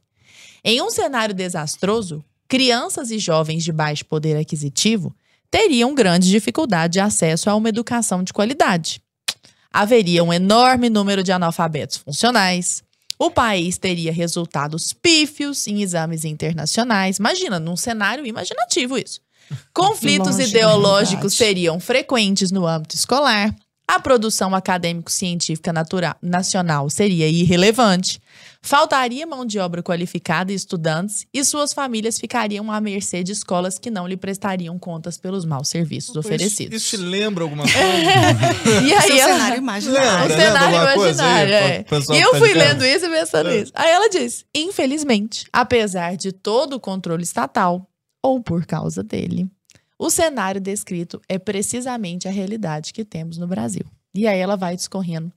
Em 0.63 0.83
um 0.83 0.91
cenário 0.91 1.35
desastroso, 1.35 2.23
crianças 2.47 3.11
e 3.11 3.19
jovens 3.19 3.65
de 3.65 3.73
baixo 3.73 4.05
poder 4.05 4.37
aquisitivo 4.37 5.15
teriam 5.51 5.95
grande 5.95 6.29
dificuldade 6.29 6.95
de 6.95 7.01
acesso 7.01 7.49
a 7.49 7.55
uma 7.55 7.69
educação 7.69 8.23
de 8.23 8.33
qualidade. 8.33 9.01
Haveria 9.73 10.23
um 10.23 10.33
enorme 10.33 10.91
número 10.91 11.23
de 11.23 11.33
analfabetos 11.33 11.97
funcionais. 11.97 12.83
O 13.19 13.31
país 13.31 13.79
teria 13.79 14.13
resultados 14.13 14.93
pífios 14.93 15.67
em 15.67 15.81
exames 15.83 16.25
internacionais. 16.25 17.19
Imagina, 17.19 17.59
num 17.59 17.77
cenário 17.77 18.27
imaginativo 18.27 18.99
isso. 18.99 19.24
Conflitos 19.73 20.37
Longe 20.37 20.49
ideológicos 20.51 21.35
seriam 21.35 21.79
frequentes 21.81 22.51
no 22.51 22.67
âmbito 22.67 22.95
escolar. 22.95 23.55
A 23.87 24.01
produção 24.01 24.55
acadêmico-científica 24.55 25.71
nacional 26.23 26.89
seria 26.89 27.29
irrelevante. 27.29 28.19
Faltaria 28.63 29.27
mão 29.27 29.45
de 29.45 29.59
obra 29.59 29.83
qualificada 29.83 30.51
e 30.51 30.55
estudantes, 30.55 31.27
e 31.35 31.45
suas 31.45 31.75
famílias 31.75 32.19
ficariam 32.19 32.73
à 32.73 32.81
mercê 32.81 33.23
de 33.23 33.33
escolas 33.33 33.79
que 33.79 33.91
não 33.91 34.07
lhe 34.09 34.17
prestariam 34.17 34.79
contas 34.79 35.19
pelos 35.19 35.45
maus 35.45 35.69
serviços 35.69 36.17
oferecidos. 36.17 36.75
Isso, 36.75 36.97
isso 36.97 36.97
te 36.97 37.03
lembra 37.03 37.45
alguma 37.45 37.65
coisa? 37.69 38.81
E 38.87 38.91
Esse 38.91 39.13
aí 39.13 39.21
é 39.21 39.27
o 39.27 39.29
ela- 39.29 39.33
cenário 39.35 39.55
o 39.57 39.59
imaginário. 39.59 40.29
Lembra, 40.29 40.37
cenário 40.47 40.95
coisa 40.95 41.23
aí, 41.23 41.43
imaginário, 41.45 41.55
é. 41.55 41.83
pessoal 41.83 42.19
E 42.19 42.23
eu 42.23 42.31
tá 42.31 42.39
fui 42.39 42.55
lendo 42.55 42.87
isso 42.87 43.05
e 43.05 43.11
pensando 43.11 43.51
É. 43.51 43.61
nisso. 43.61 43.73
Aí 43.75 43.91
ela 43.91 44.09
diz: 44.09 44.47
infelizmente, 44.55 45.45
apesar 45.53 46.17
de 46.17 46.33
todo 46.33 46.73
o 46.77 46.81
controle 46.81 47.23
estatal, 47.23 47.87
ou 48.25 48.41
por 48.43 48.65
causa 48.65 49.03
dele, 49.03 49.47
O 49.99 50.11
cenário 50.11 50.61
descrito 50.61 51.21
é 51.29 51.39
precisamente 51.39 52.27
a 52.27 52.31
realidade 52.31 52.93
que 52.93 53.05
temos 53.05 53.39
no 53.39 53.47
Brasil. 53.47 53.85
E 54.13 54.27
aí 54.27 54.39
ela 54.41 54.57
vai 54.57 54.75
discorrendo 54.75 55.31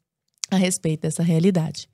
a 0.49 0.55
respeito 0.55 1.01
dessa 1.01 1.21
realidade. 1.21 1.87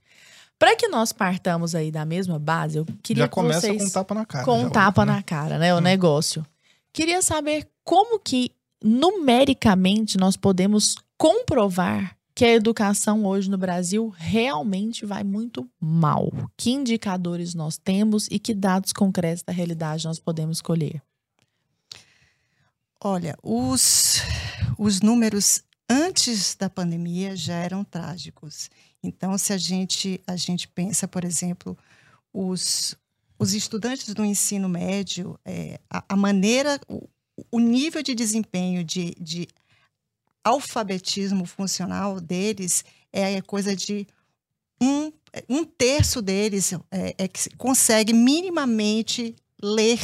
Para 0.58 0.74
que 0.76 0.88
nós 0.88 1.12
partamos 1.12 1.76
aí 1.76 1.92
da 1.92 2.06
mesma 2.06 2.40
base, 2.40 2.78
eu 2.78 2.86
queria 3.04 3.24
Já 3.24 3.28
que 3.28 3.34
começa 3.34 3.62
vocês 3.68 3.82
com 3.82 3.88
um 3.88 3.92
tapa 3.92 4.14
na 4.16 4.26
cara. 4.26 4.46
com 4.46 4.60
um 4.64 4.70
tapa 4.70 5.06
né? 5.06 5.12
na 5.14 5.24
cara, 5.24 5.58
né? 5.60 5.74
O 5.74 5.80
Hum. 5.80 5.82
negócio. 5.82 6.46
Queria 6.94 7.22
saber 7.22 7.68
como 7.84 8.18
que 8.20 8.52
numericamente 8.82 10.18
nós 10.18 10.38
podemos 10.38 10.96
comprovar 11.18 12.16
que 12.36 12.44
a 12.44 12.54
educação 12.54 13.26
hoje 13.26 13.50
no 13.50 13.58
Brasil 13.58 14.10
realmente 14.10 15.06
vai 15.06 15.24
muito 15.24 15.70
mal. 15.80 16.32
Que 16.58 16.72
indicadores 16.72 17.54
nós 17.54 17.78
temos 17.78 18.28
e 18.32 18.40
que 18.40 18.54
dados 18.54 18.92
concretos 18.92 19.44
da 19.44 19.54
realidade 19.54 20.06
nós 20.06 20.20
podemos 20.20 20.62
colher? 20.62 21.02
Olha, 23.00 23.36
os, 23.44 24.22
os 24.78 25.02
números 25.02 25.62
antes 25.90 26.56
da 26.56 26.70
pandemia 26.70 27.36
já 27.36 27.56
eram 27.56 27.84
trágicos. 27.84 28.70
Então, 29.04 29.38
se 29.38 29.54
a 29.54 29.58
gente, 29.58 30.22
a 30.26 30.36
gente 30.36 30.68
pensa, 30.68 31.08
por 31.08 31.24
exemplo, 31.24 31.78
os, 32.34 32.96
os 33.38 33.54
estudantes 33.54 34.14
do 34.14 34.24
ensino 34.24 34.70
médio, 34.70 35.38
é, 35.46 35.80
a, 35.90 36.04
a 36.10 36.16
maneira, 36.16 36.80
o, 36.88 37.08
o 37.52 37.60
nível 37.60 38.02
de 38.02 38.16
desempenho 38.16 38.84
de, 38.84 39.14
de 39.20 39.48
alfabetismo 40.44 41.46
funcional 41.46 42.20
deles 42.20 42.84
é 43.12 43.42
coisa 43.42 43.76
de 43.76 44.08
um, 44.82 45.12
um 45.48 45.64
terço 45.64 46.22
deles 46.22 46.74
é, 46.92 47.16
é 47.18 47.28
que 47.28 47.56
consegue 47.58 48.14
minimamente 48.14 49.36
ler 49.62 50.00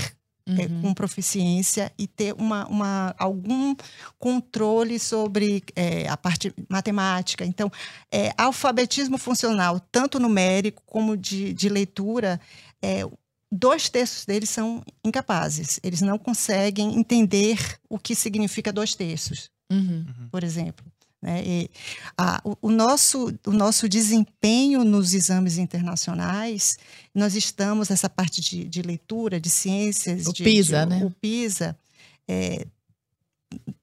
é, 0.57 0.65
Uhum. 0.65 0.81
com 0.81 0.93
proficiência 0.95 1.91
e 1.95 2.07
ter 2.07 2.33
uma, 2.33 2.65
uma, 2.67 3.15
algum 3.19 3.75
controle 4.17 4.97
sobre 4.97 5.63
é, 5.75 6.07
a 6.07 6.17
parte 6.17 6.51
matemática. 6.67 7.45
Então, 7.45 7.71
é, 8.11 8.33
alfabetismo 8.35 9.19
funcional, 9.19 9.79
tanto 9.91 10.19
numérico 10.19 10.81
como 10.87 11.15
de, 11.15 11.53
de 11.53 11.69
leitura, 11.69 12.41
é, 12.81 13.05
dois 13.51 13.89
terços 13.89 14.25
deles 14.25 14.49
são 14.49 14.83
incapazes. 15.05 15.79
Eles 15.83 16.01
não 16.01 16.17
conseguem 16.17 16.97
entender 16.97 17.77
o 17.87 17.99
que 17.99 18.15
significa 18.15 18.73
dois 18.73 18.95
terços 18.95 19.51
Uhum. 19.71 20.05
por 20.31 20.43
exemplo. 20.43 20.85
Né? 21.21 21.43
E, 21.45 21.69
a- 22.17 22.41
o, 22.45 22.55
o 22.61 22.71
nosso, 22.71 23.33
o 23.45 23.51
nosso 23.51 23.89
desempenho 23.89 24.83
nos 24.85 25.13
exames 25.13 25.57
internacionais, 25.57 26.77
nós 27.13 27.35
estamos, 27.35 27.91
essa 27.91 28.09
parte 28.09 28.39
de, 28.39 28.63
de 28.63 28.81
leitura, 28.81 29.39
de 29.39 29.49
ciências, 29.49 30.27
O 30.27 30.33
de- 30.33 30.43
PISA, 30.43 30.85
de- 30.85 30.89
né? 30.95 31.05
O 31.05 31.11
PISA, 31.11 31.77
é, 32.27 32.65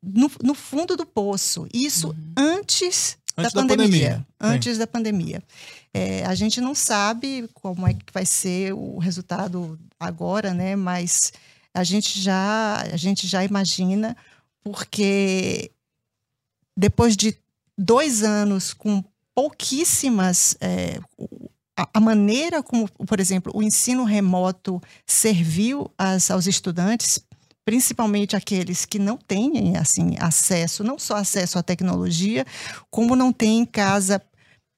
no, 0.02 0.30
no 0.42 0.54
fundo 0.54 0.96
do 0.96 1.04
poço. 1.04 1.66
Isso 1.74 2.08
Uhum. 2.08 2.32
antes, 2.36 3.18
Antes 3.36 3.52
da 3.52 3.60
da 3.60 3.68
pandemia. 3.68 3.86
pandemia, 3.88 4.16
sim. 4.18 4.24
Antes 4.40 4.78
da 4.78 4.86
pandemia. 4.86 5.42
É, 5.92 6.24
a 6.24 6.34
gente 6.34 6.58
não 6.60 6.74
sabe 6.74 7.48
como 7.54 7.86
é 7.86 7.92
que 7.92 8.04
vai 8.14 8.24
ser 8.24 8.72
o 8.72 8.98
resultado 8.98 9.78
agora, 10.00 10.54
né? 10.54 10.74
Mas 10.74 11.32
a 11.74 11.84
gente 11.84 12.18
já, 12.20 12.80
a 12.80 12.96
gente 12.96 13.26
já 13.26 13.44
imagina, 13.44 14.16
porque 14.64 15.70
depois 16.76 17.16
de 17.16 17.36
dois 17.78 18.22
anos 18.22 18.72
com 18.74 19.02
pouquíssimas. 19.34 20.56
é, 20.60 20.98
a, 21.78 21.88
a 21.94 22.00
maneira 22.00 22.62
como, 22.62 22.88
por 22.88 23.20
exemplo, 23.20 23.52
o 23.54 23.62
ensino 23.62 24.04
remoto 24.04 24.80
serviu 25.06 25.90
às- 25.98 26.30
aos 26.30 26.46
estudantes, 26.46 27.20
principalmente 27.66 28.34
aqueles 28.34 28.84
que 28.86 28.98
não 28.98 29.16
têm 29.16 29.76
assim 29.76 30.16
acesso, 30.18 30.82
não 30.82 30.98
só 30.98 31.16
acesso 31.16 31.58
à 31.58 31.62
tecnologia, 31.62 32.46
como 32.90 33.14
não 33.14 33.32
têm 33.32 33.58
em 33.60 33.66
casa 33.66 34.22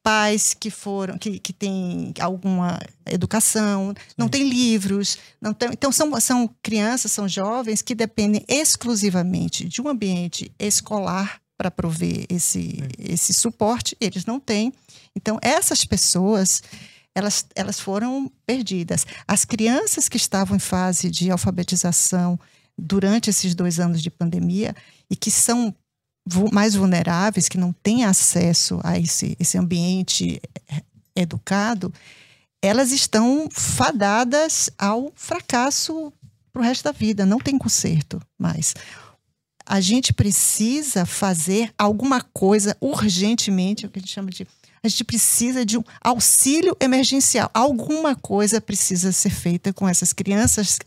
pais 0.02 0.54
que 0.54 0.70
foram 0.70 1.18
que, 1.18 1.38
que 1.38 1.52
têm 1.52 2.14
alguma 2.18 2.80
educação, 3.06 3.92
não 4.16 4.28
têm 4.28 4.48
livros, 4.48 5.18
não 5.40 5.52
tem, 5.52 5.68
então 5.70 5.92
são, 5.92 6.18
são 6.20 6.48
crianças, 6.62 7.12
são 7.12 7.28
jovens 7.28 7.82
que 7.82 7.94
dependem 7.94 8.44
exclusivamente 8.48 9.68
de 9.68 9.82
um 9.82 9.88
ambiente 9.88 10.50
escolar 10.58 11.40
para 11.58 11.70
prover 11.70 12.24
esse, 12.28 12.78
esse 12.96 13.34
suporte, 13.34 13.96
eles 14.00 14.24
não 14.24 14.38
têm. 14.38 14.72
Então 15.14 15.38
essas 15.42 15.84
pessoas 15.84 16.62
elas, 17.14 17.44
elas 17.56 17.80
foram 17.80 18.30
perdidas. 18.46 19.04
As 19.26 19.44
crianças 19.44 20.08
que 20.08 20.16
estavam 20.16 20.56
em 20.56 20.60
fase 20.60 21.10
de 21.10 21.30
alfabetização 21.30 22.38
durante 22.78 23.28
esses 23.28 23.54
dois 23.56 23.80
anos 23.80 24.00
de 24.00 24.08
pandemia 24.08 24.74
e 25.10 25.16
que 25.16 25.30
são 25.30 25.74
mais 26.52 26.74
vulneráveis, 26.74 27.48
que 27.48 27.58
não 27.58 27.72
têm 27.72 28.04
acesso 28.04 28.78
a 28.84 28.98
esse, 28.98 29.36
esse 29.40 29.58
ambiente 29.58 30.40
eh, 30.68 30.82
educado, 31.16 31.92
elas 32.62 32.92
estão 32.92 33.48
fadadas 33.50 34.70
ao 34.78 35.10
fracasso 35.14 36.12
para 36.52 36.60
o 36.60 36.64
resto 36.64 36.84
da 36.84 36.92
vida, 36.92 37.24
não 37.24 37.38
tem 37.38 37.56
conserto 37.56 38.20
mais. 38.38 38.74
A 39.68 39.80
gente 39.80 40.12
precisa 40.14 41.04
fazer 41.04 41.70
alguma 41.78 42.22
coisa 42.22 42.75
urgentemente, 42.80 43.84
é 43.84 43.88
o 43.88 43.90
que 43.90 43.98
a 43.98 44.02
gente 44.02 44.12
chama 44.12 44.30
de. 44.30 44.46
A 44.82 44.88
gente 44.88 45.04
precisa 45.04 45.64
de 45.66 45.76
um 45.76 45.82
auxílio 46.00 46.76
emergencial. 46.80 47.50
Alguma 47.52 48.14
coisa 48.14 48.60
precisa 48.60 49.12
ser 49.12 49.30
feita 49.30 49.72
com 49.72 49.88
essas 49.88 50.12
crianças 50.12 50.78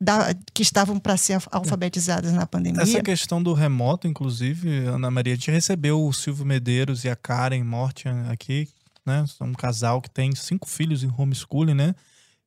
da- 0.00 0.32
que 0.54 0.62
estavam 0.62 0.98
para 0.98 1.16
ser 1.16 1.38
alfabetizadas 1.50 2.32
na 2.32 2.46
pandemia. 2.46 2.80
Essa 2.82 3.02
questão 3.02 3.42
do 3.42 3.52
remoto, 3.52 4.06
inclusive, 4.06 4.86
Ana 4.86 5.10
Maria, 5.10 5.34
a 5.34 5.36
gente 5.36 5.50
recebeu 5.50 6.02
o 6.06 6.12
Silvio 6.12 6.46
Medeiros 6.46 7.04
e 7.04 7.10
a 7.10 7.16
Karen 7.16 7.62
Mortian 7.64 8.26
aqui, 8.30 8.68
né? 9.04 9.24
São 9.36 9.48
um 9.48 9.52
casal 9.52 10.00
que 10.00 10.08
tem 10.10 10.34
cinco 10.34 10.68
filhos 10.68 11.02
em 11.02 11.12
homeschooling, 11.18 11.74
né? 11.74 11.94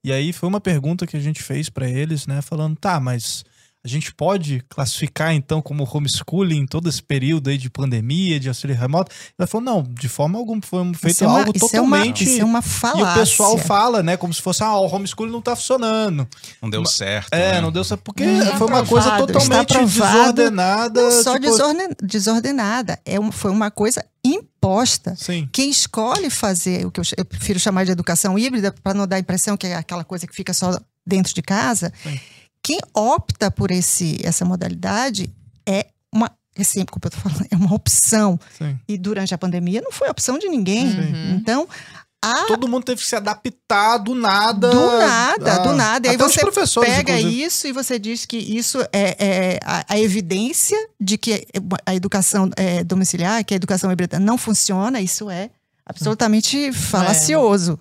E 0.03 0.11
aí 0.11 0.33
foi 0.33 0.49
uma 0.49 0.59
pergunta 0.61 1.05
que 1.05 1.15
a 1.15 1.19
gente 1.19 1.43
fez 1.43 1.69
para 1.69 1.87
eles, 1.87 2.25
né? 2.25 2.41
Falando, 2.41 2.75
tá, 2.77 2.99
mas 2.99 3.43
a 3.85 3.87
gente 3.89 4.13
pode 4.15 4.63
classificar 4.69 5.33
então 5.33 5.61
como 5.61 5.83
homeschooling 5.91 6.65
todo 6.65 6.87
esse 6.87 7.03
período 7.03 7.49
aí 7.49 7.57
de 7.57 7.69
pandemia, 7.69 8.39
de 8.39 8.47
auxílio 8.47 8.75
remoto? 8.75 9.11
Ela 9.37 9.45
falou, 9.45 9.65
não, 9.65 9.83
de 9.83 10.07
forma 10.07 10.39
alguma, 10.39 10.61
foi 10.61 10.83
feito 10.93 11.15
Isso 11.15 11.23
é 11.25 11.27
uma- 11.27 11.39
algo 11.39 11.51
isso 11.53 11.65
é 11.75 11.81
uma- 11.81 11.97
totalmente... 11.97 12.23
isso 12.23 12.41
é 12.41 12.45
uma 12.45 12.59
e 12.59 12.63
falácia. 12.63 13.03
o 13.11 13.13
pessoal 13.15 13.57
fala, 13.57 14.01
né? 14.01 14.15
Como 14.15 14.33
se 14.33 14.41
fosse, 14.41 14.63
ah, 14.63 14.77
o 14.77 14.85
homeschooling 14.87 15.31
não 15.31 15.41
tá 15.41 15.55
funcionando. 15.55 16.25
Não 16.61 16.69
deu 16.69 16.85
certo. 16.85 17.33
É, 17.33 17.53
né? 17.53 17.61
não 17.61 17.71
deu 17.73 17.83
certo, 17.83 18.01
porque 18.03 18.23
Está 18.23 18.57
foi 18.57 18.67
uma 18.67 18.85
coisa 18.85 19.17
totalmente 19.17 19.77
desordenada. 19.77 21.01
Não 21.03 21.23
só 21.23 21.33
tipo, 21.33 21.45
desorden- 21.51 21.89
desordenada, 22.01 22.99
é 23.05 23.19
um- 23.19 23.31
foi 23.31 23.51
uma 23.51 23.69
coisa 23.69 24.03
imposta. 24.23 25.15
Sim. 25.17 25.49
Quem 25.51 25.69
escolhe 25.69 26.29
fazer 26.29 26.85
o 26.85 26.91
que 26.91 26.99
eu, 26.99 27.03
eu 27.17 27.25
prefiro 27.25 27.59
chamar 27.59 27.83
de 27.85 27.91
educação 27.91 28.39
híbrida, 28.39 28.71
para 28.71 28.93
não 28.93 29.05
dar 29.05 29.17
a 29.17 29.19
impressão 29.19 29.57
que 29.57 29.67
é 29.67 29.75
aquela 29.75 30.03
coisa 30.03 30.25
que 30.25 30.33
fica 30.33 30.53
só 30.53 30.79
dentro 31.05 31.33
de 31.33 31.41
casa, 31.41 31.91
Sim. 32.01 32.17
Quem 32.63 32.79
opta 32.93 33.51
por 33.51 33.69
esse, 33.71 34.19
essa 34.23 34.45
modalidade 34.45 35.29
é 35.67 35.87
uma. 36.11 36.31
É 36.55 36.63
sempre, 36.63 36.93
como 36.93 37.01
eu 37.05 37.09
tô 37.11 37.17
falando, 37.17 37.47
é 37.51 37.55
uma 37.55 37.73
opção. 37.73 38.39
Sim. 38.57 38.79
E 38.87 38.97
durante 38.97 39.33
a 39.33 39.37
pandemia 39.37 39.81
não 39.81 39.91
foi 39.91 40.07
opção 40.09 40.37
de 40.39 40.47
ninguém. 40.47 40.85
Uhum. 40.85 41.35
Então, 41.35 41.67
a 42.23 42.45
Todo 42.45 42.69
mundo 42.69 42.85
teve 42.85 43.01
que 43.01 43.07
se 43.07 43.15
adaptar 43.17 43.97
do 43.97 44.15
nada. 44.15 44.69
Do 44.69 44.97
nada, 44.97 45.53
Ah, 45.55 45.57
do 45.57 45.73
nada. 45.73 46.07
E 46.07 46.11
aí 46.11 46.17
você 46.17 46.39
pega 46.79 47.17
inclusive. 47.19 47.43
isso 47.43 47.67
e 47.67 47.73
você 47.73 47.99
diz 47.99 48.25
que 48.25 48.37
isso 48.37 48.79
é, 48.93 49.17
é 49.19 49.59
a, 49.61 49.83
a 49.89 49.99
evidência 49.99 50.77
de 51.01 51.17
que 51.17 51.45
a 51.85 51.93
educação 51.93 52.49
é, 52.55 52.81
domiciliar, 52.83 53.43
que 53.43 53.53
a 53.53 53.57
educação 53.57 53.91
híbrida 53.91 54.19
não 54.19 54.37
funciona, 54.37 55.01
isso 55.01 55.29
é 55.29 55.49
absolutamente 55.85 56.71
falacioso. 56.71 57.77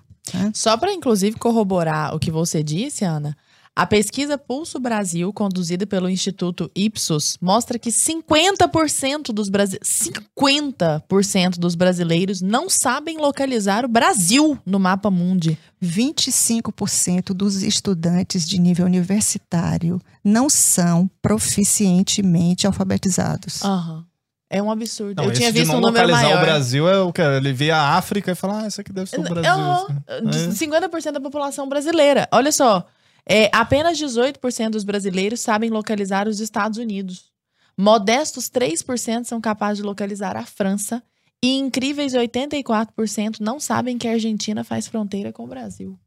Só 0.53 0.75
para, 0.77 0.91
inclusive, 0.91 1.37
corroborar 1.37 2.13
o 2.15 2.19
que 2.19 2.31
você 2.31 2.61
disse, 2.63 3.05
Ana, 3.05 3.37
a 3.75 3.87
pesquisa 3.87 4.37
Pulso 4.37 4.79
Brasil, 4.79 5.33
conduzida 5.33 5.87
pelo 5.87 6.07
Instituto 6.07 6.69
Ipsos, 6.75 7.37
mostra 7.41 7.79
que 7.79 7.89
50% 7.89 9.33
dos, 9.33 9.49
brasi 9.49 9.79
50% 9.79 11.57
dos 11.57 11.73
brasileiros 11.73 12.39
não 12.39 12.69
sabem 12.69 13.17
localizar 13.17 13.83
o 13.83 13.87
Brasil 13.87 14.59
no 14.63 14.79
mapa 14.79 15.09
mundi. 15.09 15.57
25% 15.83 17.33
dos 17.33 17.63
estudantes 17.63 18.47
de 18.47 18.59
nível 18.59 18.85
universitário 18.85 19.99
não 20.23 20.49
são 20.49 21.09
proficientemente 21.19 22.67
alfabetizados. 22.67 23.63
Aham. 23.63 24.05
É 24.51 24.61
um 24.61 24.69
absurdo. 24.69 25.15
Não, 25.17 25.29
Eu 25.29 25.33
tinha 25.33 25.51
de 25.51 25.59
visto 25.59 25.71
não 25.71 25.79
um 25.79 25.81
número 25.81 26.05
localizar 26.05 26.27
maior. 26.27 26.43
o 26.43 26.45
Brasil 26.45 26.87
é 26.87 26.99
o 26.99 27.11
que 27.11 27.21
ele 27.21 27.51
vê 27.51 27.71
a 27.71 27.97
África 27.97 28.33
e 28.33 28.35
fala, 28.35 28.61
ah, 28.61 28.67
isso 28.67 28.79
aqui 28.79 28.93
deve 28.93 29.09
ser 29.09 29.19
o 29.19 29.23
Brasil. 29.23 29.51
Assim. 29.51 29.97
É. 30.05 30.21
50% 30.21 31.11
da 31.11 31.19
população 31.19 31.67
brasileira. 31.67 32.27
Olha 32.31 32.51
só, 32.51 32.85
é, 33.27 33.49
apenas 33.53 33.97
18% 33.97 34.71
dos 34.71 34.83
brasileiros 34.83 35.39
sabem 35.39 35.69
localizar 35.69 36.27
os 36.27 36.39
Estados 36.39 36.77
Unidos. 36.77 37.31
Modestos 37.77 38.49
3% 38.49 39.25
são 39.25 39.41
capazes 39.41 39.77
de 39.77 39.83
localizar 39.83 40.35
a 40.35 40.45
França. 40.45 41.01
E 41.43 41.57
incríveis 41.57 42.13
84% 42.13 43.39
não 43.41 43.59
sabem 43.59 43.97
que 43.97 44.07
a 44.07 44.11
Argentina 44.11 44.63
faz 44.63 44.87
fronteira 44.87 45.33
com 45.33 45.43
o 45.43 45.47
Brasil. 45.47 45.99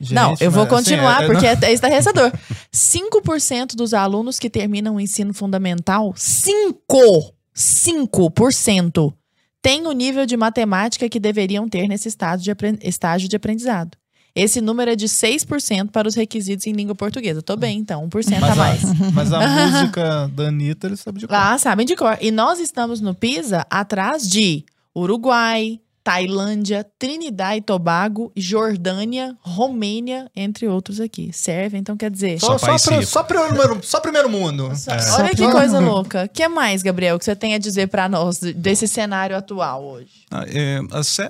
Gente, 0.00 0.14
Não, 0.14 0.34
eu 0.40 0.50
vou 0.50 0.62
assim, 0.62 0.70
continuar, 0.70 1.24
é- 1.24 1.26
porque 1.26 1.46
é, 1.46 1.58
é 1.62 1.72
estarrecedor. 1.72 2.32
5% 2.72 3.74
dos 3.74 3.92
alunos 3.92 4.38
que 4.38 4.48
terminam 4.48 4.96
o 4.96 5.00
ensino 5.00 5.34
fundamental, 5.34 6.14
5, 6.16 7.34
5% 7.54 9.12
têm 9.60 9.86
o 9.86 9.92
nível 9.92 10.24
de 10.24 10.36
matemática 10.36 11.08
que 11.08 11.18
deveriam 11.18 11.68
ter 11.68 11.88
nesse 11.88 12.08
estágio 12.08 12.54
de, 12.54 12.88
estágio 12.88 13.28
de 13.28 13.36
aprendizado. 13.36 13.98
Esse 14.38 14.60
número 14.60 14.90
é 14.90 14.96
de 14.96 15.06
6% 15.06 15.90
para 15.90 16.06
os 16.06 16.14
requisitos 16.14 16.66
em 16.66 16.72
língua 16.72 16.94
portuguesa. 16.94 17.42
Tô 17.42 17.56
bem, 17.56 17.78
então, 17.78 18.08
1% 18.08 18.36
a 18.36 18.40
Mas 18.40 18.56
mais. 18.56 18.84
a, 18.84 19.10
mas 19.12 19.32
a 19.32 19.40
música 19.66 20.28
da 20.28 20.44
Anitta, 20.44 20.86
ele 20.86 20.96
sabe 20.96 21.18
de 21.18 21.26
qual. 21.26 21.40
Lá, 21.40 21.58
sabem 21.58 21.84
de 21.84 21.96
cor. 21.96 22.16
E 22.20 22.30
nós 22.30 22.60
estamos 22.60 23.00
no 23.00 23.14
PISA 23.14 23.66
atrás 23.68 24.28
de 24.28 24.64
Uruguai, 24.94 25.80
Tailândia, 26.08 26.86
Trinidad 26.98 27.54
e 27.58 27.60
Tobago, 27.60 28.32
Jordânia, 28.34 29.36
Romênia, 29.42 30.30
entre 30.34 30.66
outros 30.66 31.00
aqui. 31.00 31.30
Serve, 31.34 31.76
então 31.76 31.98
quer 31.98 32.10
dizer. 32.10 32.40
Só, 32.40 32.56
Só 32.56 32.78
só, 32.78 33.02
só 33.02 33.22
primeiro, 33.22 33.80
só 33.82 34.00
primeiro 34.00 34.30
mundo. 34.30 34.72
Só- 34.74 34.90
É. 34.92 35.10
Olha 35.22 35.34
que 35.34 35.46
coisa 35.50 35.78
louca. 35.78 36.24
O 36.24 36.28
que 36.30 36.48
mais, 36.48 36.82
Gabriel, 36.82 37.18
que 37.18 37.26
você 37.26 37.36
tem 37.36 37.54
a 37.54 37.58
dizer 37.58 37.88
pra 37.88 38.08
nós 38.08 38.38
de- 38.40 38.54
desse 38.54 38.88
cenário 38.88 39.36
atual 39.36 39.84
hoje? 39.84 40.08
Ah, 40.30 40.44
é, 40.48 40.80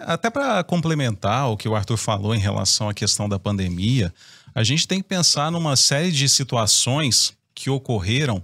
até 0.07 0.31
para 0.31 0.63
complementar 0.63 1.51
o 1.51 1.57
que 1.57 1.69
o 1.69 1.75
Arthur 1.75 1.97
falou 1.97 2.33
em 2.33 2.39
relação 2.39 2.89
à 2.89 2.95
questão 2.95 3.29
da 3.29 3.37
pandemia, 3.39 4.15
a 4.55 4.63
gente 4.63 4.87
tem 4.87 5.03
que 5.03 5.09
pensar 5.09 5.51
numa 5.51 5.75
série 5.75 6.13
de 6.13 6.29
situações 6.29 7.33
que 7.53 7.69
ocorreram 7.69 8.41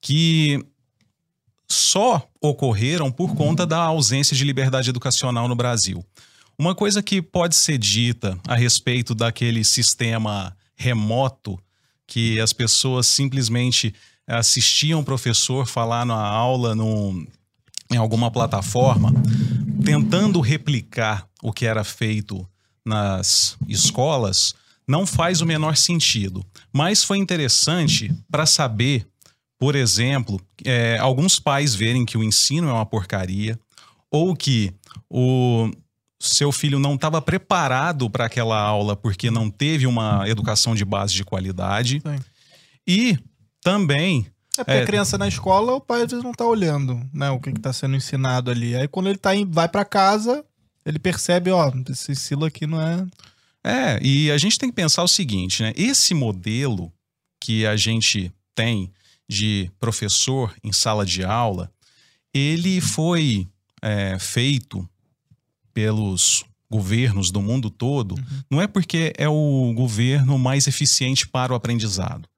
que 0.00 0.58
só 1.70 2.26
ocorreram 2.40 3.10
por 3.10 3.34
conta 3.34 3.66
da 3.66 3.78
ausência 3.78 4.36
de 4.36 4.44
liberdade 4.44 4.90
educacional 4.90 5.46
no 5.46 5.54
Brasil. 5.54 6.04
Uma 6.58 6.74
coisa 6.74 7.02
que 7.02 7.22
pode 7.22 7.54
ser 7.54 7.78
dita 7.78 8.38
a 8.48 8.54
respeito 8.54 9.14
daquele 9.14 9.62
sistema 9.64 10.56
remoto 10.74 11.58
que 12.06 12.40
as 12.40 12.52
pessoas 12.52 13.06
simplesmente 13.06 13.94
assistiam 14.26 15.00
o 15.00 15.04
professor 15.04 15.66
falar 15.66 16.04
na 16.04 16.16
aula 16.16 16.74
num, 16.74 17.26
em 17.90 17.96
alguma 17.96 18.30
plataforma, 18.30 19.12
tentando 19.84 20.40
replicar 20.40 21.28
o 21.42 21.52
que 21.52 21.66
era 21.66 21.84
feito 21.84 22.46
nas 22.84 23.56
escolas, 23.68 24.54
não 24.86 25.06
faz 25.06 25.40
o 25.40 25.46
menor 25.46 25.76
sentido. 25.76 26.44
Mas 26.72 27.04
foi 27.04 27.18
interessante 27.18 28.12
para 28.30 28.46
saber, 28.46 29.06
por 29.58 29.74
exemplo, 29.74 30.40
é, 30.64 30.98
alguns 30.98 31.38
pais 31.40 31.74
verem 31.74 32.04
que 32.04 32.16
o 32.16 32.22
ensino 32.22 32.68
é 32.68 32.72
uma 32.72 32.86
porcaria, 32.86 33.58
ou 34.10 34.34
que 34.36 34.72
o 35.10 35.70
seu 36.20 36.50
filho 36.50 36.78
não 36.78 36.94
estava 36.94 37.20
preparado 37.22 38.08
para 38.10 38.24
aquela 38.26 38.58
aula 38.58 38.96
porque 38.96 39.30
não 39.30 39.50
teve 39.50 39.86
uma 39.86 40.28
educação 40.28 40.74
de 40.74 40.84
base 40.84 41.14
de 41.14 41.24
qualidade. 41.24 42.02
Sim. 42.04 42.18
E 42.86 43.18
também 43.62 44.26
É 44.56 44.64
porque 44.64 44.78
É. 44.78 44.82
a 44.82 44.86
criança 44.86 45.16
na 45.16 45.28
escola, 45.28 45.74
o 45.74 45.80
pai 45.80 46.02
às 46.02 46.10
vezes 46.10 46.24
não 46.24 46.32
tá 46.32 46.44
olhando, 46.44 47.00
né, 47.12 47.30
o 47.30 47.38
que 47.38 47.52
que 47.52 47.60
tá 47.60 47.72
sendo 47.72 47.94
ensinado 47.94 48.50
ali. 48.50 48.74
Aí 48.74 48.88
quando 48.88 49.08
ele 49.08 49.18
tá 49.18 49.32
em, 49.36 49.44
vai 49.48 49.68
pra 49.68 49.84
casa, 49.84 50.44
ele 50.84 50.98
percebe, 50.98 51.50
ó, 51.52 51.70
esse 51.88 52.10
estilo 52.10 52.44
aqui 52.44 52.66
não 52.66 52.80
é... 52.82 53.06
É, 53.62 54.00
e 54.02 54.30
a 54.32 54.38
gente 54.38 54.58
tem 54.58 54.68
que 54.68 54.74
pensar 54.74 55.04
o 55.04 55.08
seguinte, 55.08 55.62
né? 55.62 55.72
Esse 55.76 56.12
modelo 56.14 56.92
que 57.40 57.64
a 57.66 57.76
gente 57.76 58.32
tem 58.54 58.90
de 59.28 59.70
professor 59.78 60.54
em 60.64 60.72
sala 60.72 61.04
de 61.04 61.22
aula, 61.22 61.70
ele 62.32 62.80
foi 62.80 63.46
é, 63.82 64.18
feito 64.18 64.88
pelos 65.72 66.44
governos 66.70 67.30
do 67.30 67.40
mundo 67.40 67.70
todo, 67.70 68.14
não 68.50 68.60
é 68.60 68.66
porque 68.66 69.12
é 69.16 69.28
o 69.28 69.72
governo 69.74 70.38
mais 70.38 70.66
eficiente 70.66 71.26
para 71.26 71.52
o 71.52 71.56
aprendizado. 71.56 72.28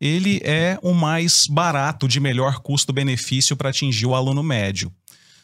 Ele 0.00 0.40
é 0.42 0.78
o 0.82 0.94
mais 0.94 1.46
barato, 1.46 2.08
de 2.08 2.18
melhor 2.18 2.60
custo-benefício 2.60 3.56
para 3.56 3.70
atingir 3.70 4.06
o 4.06 4.14
aluno 4.14 4.42
médio. 4.42 4.92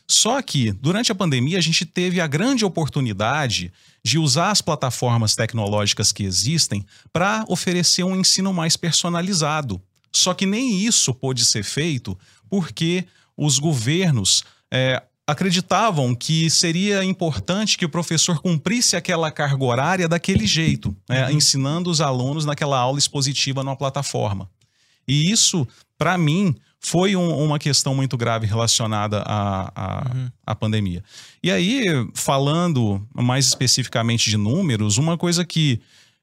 Só 0.09 0.43
que, 0.43 0.73
durante 0.73 1.13
a 1.13 1.15
pandemia, 1.15 1.59
a 1.59 1.61
gente 1.61 1.87
teve 1.87 2.21
a 2.21 2.27
grande 2.27 2.65
oportunidade 2.65 3.73
de 4.05 4.19
usar 4.19 4.51
as 4.51 4.61
plataformas 4.61 5.37
tecnológicas 5.37 6.11
que 6.11 6.25
existem 6.25 6.85
para 7.13 7.45
oferecer 7.47 8.03
um 8.03 8.17
ensino 8.17 8.53
mais 8.53 8.77
personalizado. 8.77 9.81
Só 10.13 10.35
que 10.35 10.47
nem 10.47 10.79
isso 10.85 11.15
pôde 11.15 11.45
ser 11.45 11.63
feito 11.63 12.19
porque 12.49 13.05
os 13.37 13.59
governos 13.59 14.43
é, 14.73 15.03
acreditavam 15.27 16.15
que 16.15 16.51
seria 16.51 17.05
importante 17.05 17.79
que 17.79 17.85
o 17.85 17.89
professor 17.89 18.41
cumprisse 18.43 18.97
aquela 18.97 19.31
carga 19.31 19.65
horária 19.65 20.09
daquele 20.09 20.47
jeito, 20.47 20.95
né, 21.09 21.33
ensinando 21.33 21.89
os 21.91 22.01
alunos 22.01 22.45
naquela 22.45 22.79
aula 22.79 22.99
expositiva 22.99 23.63
numa 23.63 23.77
plataforma. 23.77 24.51
E 25.07 25.31
isso, 25.31 25.67
para 25.97 26.19
mim, 26.19 26.55
foi 26.81 27.15
um- 27.15 27.37
uma 27.45 27.59
questão 27.59 27.95
muito 27.95 28.17
grave 28.17 28.47
relacionada 28.47 29.23
à, 29.27 29.71
à, 29.75 30.13
à 30.47 30.55
pandemia. 30.55 31.03
E 31.43 31.51
aí, 31.51 31.85
falando 32.15 33.07
mais 33.15 33.47
especificamente 33.47 34.31
de 34.31 34.37
números, 34.37 34.99
uma 34.99 35.17
coisa 35.17 35.45
que 35.45 35.81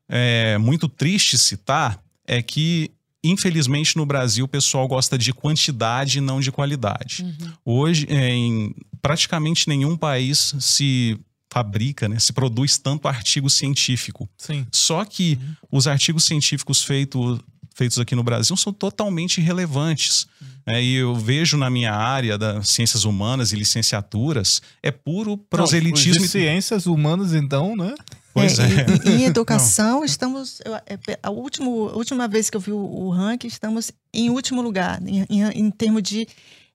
é 0.09 0.57
muito 0.57 0.87
triste 0.89 1.37
citar 1.37 2.01
é 2.25 2.41
que, 2.41 2.91
infelizmente, 3.29 3.95
no 3.97 4.05
Brasil, 4.05 4.45
o 4.45 4.47
pessoal 4.47 4.87
gosta 4.87 5.17
de 5.17 5.33
quantidade 5.33 6.17
e 6.17 6.21
não 6.21 6.39
de 6.39 6.51
qualidade. 6.51 7.25
Hoje, 7.63 8.05
é, 8.09 8.29
em 8.29 8.75
praticamente 9.01 9.67
nenhum 9.67 9.95
país 9.95 10.53
se 10.59 11.19
fabrica, 11.49 12.07
né, 12.07 12.19
se 12.19 12.33
produz 12.33 12.77
tanto 12.77 13.07
artigo 13.07 13.49
científico. 13.49 14.29
Sim. 14.37 14.67
Só 14.71 15.03
que 15.05 15.39
os 15.71 15.87
artigos 15.87 16.25
científicos 16.25 16.83
feito, 16.83 17.39
feitos 17.73 17.97
aqui 17.99 18.15
no 18.15 18.23
Brasil 18.23 18.55
são 18.57 18.73
totalmente 18.73 19.39
irrelevantes. 19.39 20.27
né? 20.65 20.83
e 20.83 20.95
eu 20.95 21.15
vejo 21.15 21.57
na 21.57 21.69
minha 21.69 21.93
área 21.93 22.37
das 22.37 22.69
ciências 22.69 23.05
humanas 23.05 23.53
e 23.53 23.55
licenciaturas, 23.55 24.61
é 24.83 24.91
puro 24.91 25.37
proselitismo. 25.37 26.15
Não, 26.15 26.21
de 26.21 26.27
ciências 26.27 26.85
humanas, 26.85 27.33
então, 27.33 27.75
né? 27.75 27.95
Pois 28.41 28.59
é. 28.59 28.65
e- 29.05 29.09
Em, 29.09 29.23
educação, 29.27 30.03
estamos. 30.03 30.61
é, 30.85 31.19
A, 31.23 31.29
último, 31.29 31.89
a 31.89 31.95
última 31.97 32.27
vez 32.27 32.49
que 32.49 32.57
eu 32.57 32.61
vi 32.61 32.71
o, 32.71 32.77
o 32.77 33.09
ranking, 33.09 33.47
estamos 33.47 33.91
em 34.13 34.29
último 34.29 34.61
lugar, 34.61 35.01
em, 35.05 35.25
em, 35.29 35.43
em 35.43 35.71
termos 35.71 36.03
de 36.03 36.27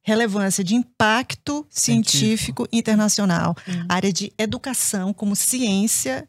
relevância, 0.03 0.65
de 0.65 0.75
impacto 0.75 1.65
científico, 1.71 2.67
internacional. 2.73 3.57
Área 3.89 4.13
de 4.13 4.33
educação 4.37 5.13
como 5.13 5.37
ciência, 5.37 6.29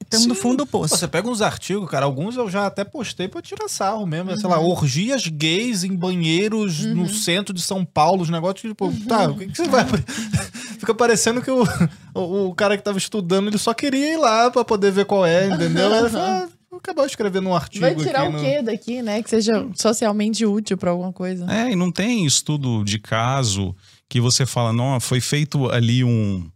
estamos 0.00 0.26
no 0.26 0.34
fundo 0.36 0.58
do 0.58 0.66
poço. 0.66 0.96
Você 0.96 1.08
pega 1.08 1.28
uns 1.28 1.42
artigos, 1.42 1.90
cara, 1.90 2.04
alguns 2.06 2.36
eu 2.36 2.48
já 2.48 2.66
até 2.66 2.84
postei 2.84 3.26
pra 3.26 3.42
tirar 3.42 3.68
sarro 3.68 4.06
mesmo. 4.06 4.36
Sei 4.36 4.48
lá, 4.48 4.60
Uhum. 4.60 4.68
orgias 4.70 5.26
gays 5.26 5.82
em 5.82 5.94
banheiros 5.96 6.84
no 6.84 7.08
centro 7.08 7.52
de 7.52 7.60
São 7.62 7.84
Paulo, 7.84 8.22
os 8.22 8.30
negócios, 8.30 8.60
tipo, 8.70 8.86
Uhum. 8.86 9.00
tá, 9.06 9.28
o 9.28 9.36
que, 9.36 9.46
que 9.48 9.56
você 9.56 9.68
vai. 9.68 9.84
Fica 10.80 10.94
parecendo 10.94 11.40
que 11.42 11.50
o, 11.50 11.62
o, 12.14 12.48
o 12.48 12.54
cara 12.54 12.76
que 12.76 12.82
tava 12.82 12.98
estudando, 12.98 13.48
ele 13.48 13.58
só 13.58 13.72
queria 13.74 14.14
ir 14.14 14.16
lá 14.16 14.50
pra 14.50 14.64
poder 14.64 14.90
ver 14.90 15.04
qual 15.04 15.24
é, 15.24 15.46
entendeu? 15.46 15.94
Ele 15.94 16.08
falou, 16.10 16.26
ah, 16.26 16.48
acabar 16.76 17.04
escrevendo 17.06 17.48
um 17.50 17.54
artigo 17.54 17.84
Vai 17.84 17.94
tirar 17.94 18.22
aqui. 18.22 18.28
o 18.30 18.32
no- 18.32 18.40
quê 18.40 18.62
daqui, 18.62 19.02
né? 19.02 19.22
Que 19.22 19.28
seja 19.30 19.66
socialmente 19.76 20.44
útil 20.46 20.76
pra 20.78 20.90
alguma 20.90 21.12
coisa. 21.12 21.46
É, 21.52 21.70
e 21.70 21.76
não 21.76 21.92
tem 21.92 22.24
estudo 22.24 22.82
de 22.84 22.98
caso 22.98 23.76
que 24.08 24.20
você 24.20 24.44
fala, 24.46 24.72
não, 24.72 24.98
foi 24.98 25.20
feito 25.20 25.70
ali 25.70 26.02
um, 26.02 26.50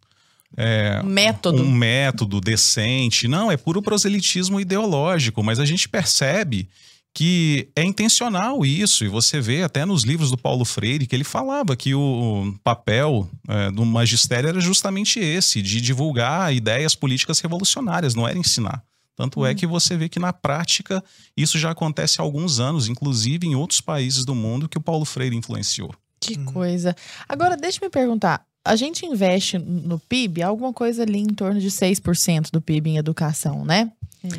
é, 0.56 1.02
Método. 1.04 1.62
um 1.62 1.70
método 1.70 2.40
decente. 2.40 3.28
Não, 3.28 3.50
é 3.50 3.56
puro 3.56 3.82
proselitismo 3.82 4.58
ideológico, 4.60 5.42
mas 5.42 5.60
a 5.60 5.64
gente 5.64 5.88
percebe 5.88 6.68
que 7.14 7.68
é 7.76 7.84
intencional 7.84 8.66
isso, 8.66 9.04
e 9.04 9.08
você 9.08 9.40
vê 9.40 9.62
até 9.62 9.86
nos 9.86 10.02
livros 10.02 10.32
do 10.32 10.36
Paulo 10.36 10.64
Freire 10.64 11.06
que 11.06 11.14
ele 11.14 11.22
falava 11.22 11.76
que 11.76 11.94
o 11.94 12.52
papel 12.64 13.30
é, 13.48 13.70
do 13.70 13.84
magistério 13.84 14.48
era 14.48 14.60
justamente 14.60 15.20
esse, 15.20 15.62
de 15.62 15.80
divulgar 15.80 16.52
ideias 16.52 16.96
políticas 16.96 17.38
revolucionárias, 17.38 18.16
não 18.16 18.26
era 18.26 18.36
ensinar. 18.36 18.82
Tanto 19.16 19.46
é 19.46 19.54
que 19.54 19.64
você 19.64 19.96
vê 19.96 20.08
que 20.08 20.18
na 20.18 20.32
prática 20.32 21.02
isso 21.36 21.56
já 21.56 21.70
acontece 21.70 22.20
há 22.20 22.24
alguns 22.24 22.58
anos, 22.58 22.88
inclusive 22.88 23.46
em 23.46 23.54
outros 23.54 23.80
países 23.80 24.24
do 24.24 24.34
mundo 24.34 24.68
que 24.68 24.76
o 24.76 24.80
Paulo 24.80 25.04
Freire 25.04 25.36
influenciou. 25.36 25.94
Que 26.18 26.36
coisa. 26.36 26.96
Agora, 27.28 27.56
deixa 27.56 27.78
eu 27.80 27.86
me 27.86 27.90
perguntar. 27.90 28.44
A 28.64 28.74
gente 28.74 29.06
investe 29.06 29.56
no 29.56 30.00
PIB 30.00 30.42
alguma 30.42 30.72
coisa 30.72 31.02
ali 31.02 31.20
em 31.20 31.28
torno 31.28 31.60
de 31.60 31.70
6% 31.70 32.50
do 32.50 32.60
PIB 32.60 32.90
em 32.90 32.96
educação, 32.96 33.64
né? 33.64 33.92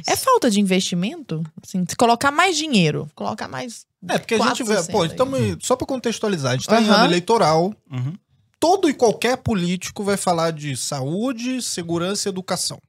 É 0.07 0.15
falta 0.15 0.49
de 0.49 0.59
investimento? 0.59 1.43
Assim, 1.63 1.85
se 1.87 1.95
colocar 1.95 2.31
mais 2.31 2.57
dinheiro, 2.57 3.09
colocar 3.15 3.47
mais. 3.47 3.85
É, 4.07 4.17
porque 4.17 4.35
a 4.35 4.37
gente 4.47 4.63
vê, 4.63 4.75
4% 4.75 4.91
pô, 4.91 5.05
estamos, 5.05 5.57
só 5.61 5.75
pra 5.75 5.87
contextualizar, 5.87 6.51
a 6.51 6.55
gente 6.55 6.67
tá 6.67 6.79
em 6.81 6.85
Aham. 6.85 6.95
ano 6.95 7.05
eleitoral, 7.05 7.73
Uhum. 7.91 8.13
todo 8.59 8.89
e 8.89 8.93
qualquer 8.93 9.37
político 9.37 10.03
vai 10.03 10.17
falar 10.17 10.51
de 10.51 10.75
saúde, 10.77 11.61
segurança 11.61 12.27
e 12.27 12.31
educação. 12.31 12.79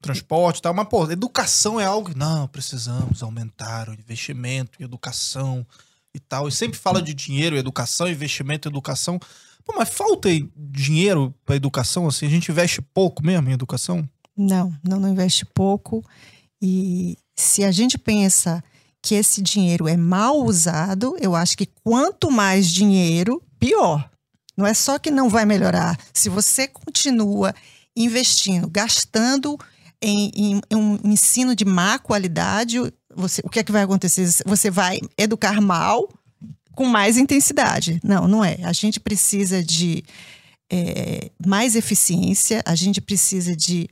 Transporte 0.00 0.58
e 0.58 0.62
tal, 0.62 0.74
mas, 0.74 0.88
pô, 0.88 1.08
educação 1.10 1.78
é 1.80 1.84
algo 1.84 2.10
que, 2.10 2.18
não, 2.18 2.48
precisamos 2.48 3.22
aumentar 3.22 3.88
o 3.88 3.94
investimento 3.94 4.72
em 4.80 4.84
educação 4.84 5.64
e 6.12 6.18
tal. 6.18 6.48
E 6.48 6.52
sempre 6.52 6.76
fala 6.78 7.00
de 7.00 7.14
dinheiro, 7.14 7.56
educação, 7.56 8.08
investimento, 8.08 8.68
educação. 8.68 9.20
Pô, 9.64 9.72
mas 9.76 9.88
falta 9.90 10.28
dinheiro 10.56 11.32
pra 11.46 11.54
educação, 11.54 12.08
assim? 12.08 12.26
A 12.26 12.30
gente 12.30 12.50
investe 12.50 12.82
pouco 12.82 13.24
mesmo 13.24 13.48
em 13.48 13.52
educação? 13.52 14.08
Não, 14.36 14.72
não, 14.82 14.98
não 14.98 15.08
investe 15.10 15.44
pouco. 15.44 16.04
E 16.62 17.18
se 17.36 17.64
a 17.64 17.72
gente 17.72 17.98
pensa 17.98 18.62
que 19.02 19.16
esse 19.16 19.42
dinheiro 19.42 19.88
é 19.88 19.96
mal 19.96 20.40
usado, 20.44 21.16
eu 21.20 21.34
acho 21.34 21.58
que 21.58 21.66
quanto 21.82 22.30
mais 22.30 22.70
dinheiro, 22.70 23.42
pior. 23.58 24.08
Não 24.56 24.64
é 24.64 24.72
só 24.72 24.96
que 24.96 25.10
não 25.10 25.28
vai 25.28 25.44
melhorar. 25.44 25.98
Se 26.14 26.28
você 26.28 26.68
continua 26.68 27.52
investindo, 27.96 28.68
gastando 28.70 29.58
em, 30.00 30.30
em, 30.34 30.60
em 30.70 30.76
um 30.76 30.98
ensino 31.04 31.56
de 31.56 31.64
má 31.64 31.98
qualidade, 31.98 32.78
você, 33.14 33.42
o 33.44 33.48
que 33.48 33.58
é 33.58 33.64
que 33.64 33.72
vai 33.72 33.82
acontecer? 33.82 34.28
Você 34.46 34.70
vai 34.70 35.00
educar 35.18 35.60
mal 35.60 36.08
com 36.74 36.86
mais 36.86 37.16
intensidade. 37.16 38.00
Não, 38.04 38.28
não 38.28 38.44
é. 38.44 38.58
A 38.62 38.72
gente 38.72 39.00
precisa 39.00 39.62
de 39.62 40.04
é, 40.70 41.30
mais 41.44 41.74
eficiência, 41.74 42.62
a 42.64 42.74
gente 42.74 43.00
precisa 43.00 43.56
de 43.56 43.88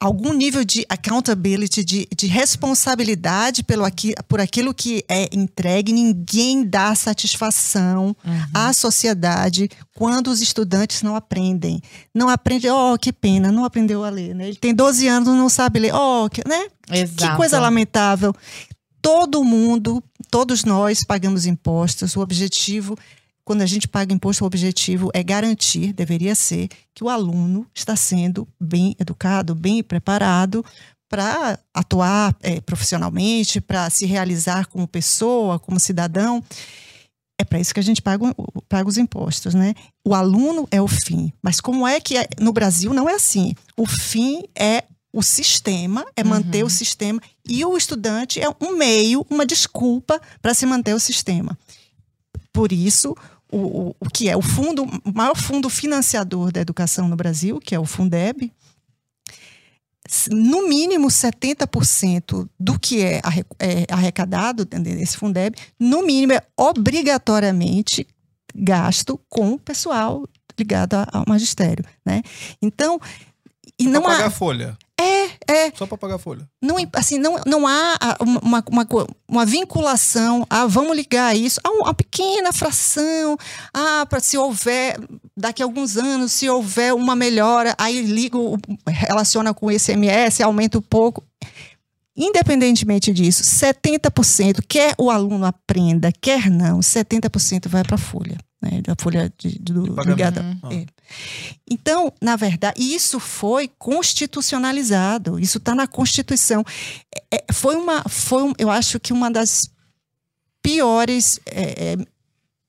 algum 0.00 0.32
nível 0.32 0.64
de 0.64 0.86
accountability, 0.88 1.84
de, 1.84 2.08
de 2.16 2.26
responsabilidade 2.26 3.62
pelo 3.62 3.84
aqui, 3.84 4.14
por 4.26 4.40
aquilo 4.40 4.72
que 4.72 5.04
é 5.06 5.28
entregue. 5.30 5.92
Ninguém 5.92 6.64
dá 6.64 6.94
satisfação 6.94 8.16
uhum. 8.24 8.44
à 8.54 8.72
sociedade 8.72 9.68
quando 9.94 10.28
os 10.28 10.40
estudantes 10.40 11.02
não 11.02 11.14
aprendem. 11.14 11.82
Não 12.14 12.30
aprendem, 12.30 12.70
oh, 12.70 12.96
que 12.98 13.12
pena, 13.12 13.52
não 13.52 13.64
aprendeu 13.64 14.02
a 14.02 14.08
ler. 14.08 14.34
Né? 14.34 14.48
Ele 14.48 14.56
tem 14.56 14.74
12 14.74 15.06
anos, 15.06 15.28
não 15.28 15.50
sabe 15.50 15.78
ler. 15.78 15.94
Oh, 15.94 16.28
que, 16.30 16.42
né? 16.48 16.68
Exato. 16.90 17.32
que 17.32 17.36
coisa 17.36 17.60
lamentável. 17.60 18.34
Todo 19.02 19.44
mundo, 19.44 20.02
todos 20.30 20.64
nós 20.64 21.04
pagamos 21.04 21.44
impostos. 21.44 22.16
O 22.16 22.20
objetivo 22.20 22.96
quando 23.50 23.62
a 23.62 23.66
gente 23.66 23.88
paga 23.88 24.14
imposto, 24.14 24.44
o 24.44 24.46
objetivo 24.46 25.10
é 25.12 25.24
garantir, 25.24 25.92
deveria 25.92 26.36
ser, 26.36 26.68
que 26.94 27.02
o 27.02 27.08
aluno 27.08 27.66
está 27.74 27.96
sendo 27.96 28.46
bem 28.60 28.94
educado, 28.96 29.56
bem 29.56 29.82
preparado 29.82 30.64
para 31.08 31.58
atuar 31.74 32.32
é, 32.42 32.60
profissionalmente, 32.60 33.60
para 33.60 33.90
se 33.90 34.06
realizar 34.06 34.68
como 34.68 34.86
pessoa, 34.86 35.58
como 35.58 35.80
cidadão. 35.80 36.40
É 37.40 37.44
para 37.44 37.58
isso 37.58 37.74
que 37.74 37.80
a 37.80 37.82
gente 37.82 38.00
paga, 38.00 38.24
paga 38.68 38.88
os 38.88 38.96
impostos, 38.96 39.52
né? 39.52 39.74
O 40.06 40.14
aluno 40.14 40.68
é 40.70 40.80
o 40.80 40.86
fim. 40.86 41.32
Mas 41.42 41.60
como 41.60 41.84
é 41.84 41.98
que 41.98 42.18
é, 42.18 42.28
no 42.38 42.52
Brasil 42.52 42.94
não 42.94 43.08
é 43.08 43.14
assim? 43.14 43.52
O 43.76 43.84
fim 43.84 44.44
é 44.56 44.84
o 45.12 45.24
sistema, 45.24 46.06
é 46.14 46.22
manter 46.22 46.62
uhum. 46.62 46.68
o 46.68 46.70
sistema, 46.70 47.20
e 47.44 47.64
o 47.64 47.76
estudante 47.76 48.40
é 48.40 48.46
um 48.60 48.76
meio, 48.76 49.26
uma 49.28 49.44
desculpa 49.44 50.20
para 50.40 50.54
se 50.54 50.64
manter 50.66 50.94
o 50.94 51.00
sistema. 51.00 51.58
Por 52.52 52.72
isso, 52.72 53.16
o, 53.52 53.94
o, 53.98 54.10
que 54.10 54.28
é 54.28 54.36
o 54.36 54.42
fundo, 54.42 54.84
o 55.04 55.12
maior 55.12 55.36
fundo 55.36 55.68
financiador 55.68 56.52
da 56.52 56.60
educação 56.60 57.08
no 57.08 57.16
Brasil, 57.16 57.58
que 57.58 57.74
é 57.74 57.78
o 57.78 57.84
Fundeb, 57.84 58.52
no 60.30 60.68
mínimo 60.68 61.08
70% 61.08 62.48
do 62.58 62.78
que 62.78 63.02
é, 63.02 63.20
é 63.58 63.86
arrecadado 63.90 64.66
nesse 64.78 65.16
Fundeb, 65.16 65.56
no 65.78 66.04
mínimo 66.04 66.32
é 66.32 66.42
obrigatoriamente 66.56 68.06
gasto 68.54 69.20
com 69.28 69.52
o 69.52 69.58
pessoal 69.58 70.24
ligado 70.58 70.94
ao 71.12 71.24
magistério, 71.26 71.84
né? 72.04 72.22
Então, 72.60 73.00
e 73.78 73.86
não 73.86 74.02
pagar 74.02 74.26
há... 74.26 74.30
folha. 74.30 74.76
É. 75.48 75.70
Só 75.74 75.86
para 75.86 75.98
pagar 75.98 76.18
folha. 76.18 76.48
Não, 76.62 76.76
assim, 76.92 77.18
não, 77.18 77.40
não 77.46 77.66
há 77.66 77.96
uma, 78.20 78.64
uma, 78.68 78.86
uma 79.28 79.46
vinculação 79.46 80.46
a 80.48 80.66
vamos 80.66 80.96
ligar 80.96 81.36
isso 81.36 81.60
a 81.64 81.70
uma 81.70 81.94
pequena 81.94 82.52
fração. 82.52 83.36
Ah, 83.72 84.06
para 84.08 84.20
se 84.20 84.36
houver, 84.36 84.98
daqui 85.36 85.62
a 85.62 85.66
alguns 85.66 85.96
anos, 85.96 86.32
se 86.32 86.48
houver 86.48 86.94
uma 86.94 87.16
melhora, 87.16 87.74
aí 87.78 88.02
ligo, 88.02 88.58
relaciona 88.86 89.54
com 89.54 89.66
o 89.66 89.72
ICMS, 89.72 90.42
aumenta 90.42 90.78
um 90.78 90.82
pouco. 90.82 91.24
Independentemente 92.16 93.12
disso, 93.12 93.42
70%, 93.42 94.62
quer 94.68 94.94
o 94.98 95.10
aluno 95.10 95.46
aprenda, 95.46 96.12
quer 96.20 96.50
não, 96.50 96.80
70% 96.80 97.68
vai 97.68 97.82
para 97.82 97.94
a 97.94 97.98
folha 97.98 98.36
né, 98.60 98.82
da 98.82 98.94
folha 98.98 99.32
de, 99.38 99.58
do, 99.58 99.84
ligada. 100.02 100.42
Uhum. 100.62 100.70
É. 100.72 100.86
Então, 101.70 102.12
na 102.20 102.36
verdade, 102.36 102.80
isso 102.80 103.20
foi 103.20 103.70
constitucionalizado, 103.78 105.38
isso 105.38 105.58
está 105.58 105.74
na 105.74 105.86
Constituição. 105.86 106.64
É, 107.32 107.36
é, 107.36 107.52
foi 107.52 107.76
uma, 107.76 108.02
foi, 108.08 108.42
um, 108.42 108.52
eu 108.58 108.70
acho 108.70 108.98
que 108.98 109.12
uma 109.12 109.30
das 109.30 109.70
piores 110.62 111.40
é, 111.46 111.92
é, 111.92 111.96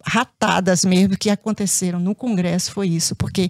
ratadas 0.06 0.86
mesmo 0.86 1.18
que 1.18 1.30
aconteceram 1.30 2.00
no 2.00 2.16
Congresso 2.16 2.72
foi 2.72 2.88
isso, 2.88 3.16
porque 3.16 3.50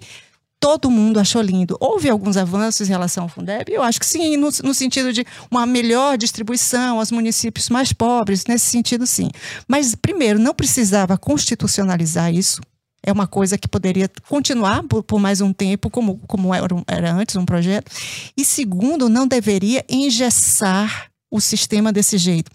todo 0.62 0.88
mundo 0.88 1.18
achou 1.18 1.42
lindo. 1.42 1.76
Houve 1.80 2.08
alguns 2.08 2.36
avanços 2.36 2.88
em 2.88 2.92
relação 2.92 3.24
ao 3.24 3.28
Fundeb? 3.28 3.72
Eu 3.72 3.82
acho 3.82 3.98
que 3.98 4.06
sim, 4.06 4.36
no, 4.36 4.48
no, 4.62 4.72
sentido 4.72 5.12
de 5.12 5.26
uma 5.50 5.66
melhor 5.66 6.16
distribuição 6.16 7.00
aos 7.00 7.10
municípios 7.10 7.68
mais 7.68 7.92
pobres, 7.92 8.46
nesse 8.46 8.66
sentido 8.66 9.04
sim. 9.04 9.28
Mas, 9.66 9.96
primeiro, 9.96 10.38
não 10.38 10.54
precisava 10.54 11.18
constitucionalizar 11.18 12.32
isso. 12.32 12.60
É 13.02 13.10
uma 13.12 13.26
coisa 13.26 13.58
que 13.58 13.66
poderia 13.66 14.08
continuar 14.28 14.82
por, 14.84 15.02
por 15.02 15.18
mais 15.18 15.40
um 15.40 15.52
tempo, 15.52 15.90
como, 15.90 16.18
como 16.26 16.54
era, 16.54 16.66
era 16.86 17.12
antes 17.12 17.36
um 17.36 17.44
projeto. 17.44 17.90
E, 18.36 18.44
segundo, 18.44 19.08
não 19.08 19.26
deveria 19.26 19.84
engessar 19.88 21.10
o 21.30 21.40
sistema 21.40 21.92
desse 21.92 22.18
jeito. 22.18 22.50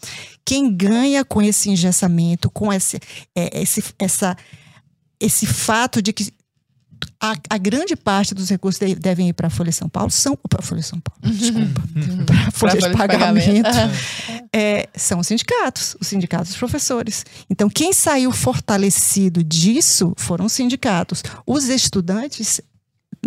Quem 0.45 0.73
ganha 0.73 1.25
com 1.25 1.41
esse 1.41 1.69
engessamento, 1.69 2.49
com 2.49 2.71
esse, 2.71 2.99
é, 3.35 3.61
esse, 3.61 3.83
essa, 3.99 4.37
esse 5.19 5.45
fato 5.45 6.01
de 6.01 6.13
que 6.13 6.31
a, 7.19 7.35
a, 7.49 7.57
grande 7.57 7.95
parte 7.95 8.35
dos 8.35 8.49
recursos 8.49 8.79
de, 8.79 8.95
devem 8.95 9.29
ir 9.29 9.33
para 9.33 9.47
a 9.47 9.49
Folha 9.49 9.69
de 9.69 9.75
São 9.75 9.89
Paulo, 9.89 10.11
são 10.11 10.35
para 10.35 10.59
a 10.59 10.63
Folha 10.63 10.81
de 10.81 10.87
São 10.87 10.99
Paulo, 10.99 11.21
uhum. 11.23 11.31
desculpa, 11.31 11.83
uhum. 11.95 12.25
para 12.25 12.35
a 12.35 12.51
Folha, 12.51 12.73
de, 12.73 12.97
pagamento, 12.97 13.63
pagamento. 13.63 14.49
É, 14.53 14.87
são 14.95 15.19
os 15.19 15.27
sindicatos, 15.27 15.95
os 15.99 16.07
sindicatos 16.07 16.49
dos 16.49 16.57
professores. 16.57 17.25
Então, 17.49 17.69
quem 17.69 17.91
saiu 17.91 18.31
fortalecido 18.31 19.43
disso 19.43 20.13
foram 20.15 20.45
os 20.45 20.53
sindicatos. 20.53 21.23
Os 21.45 21.69
estudantes 21.69 22.61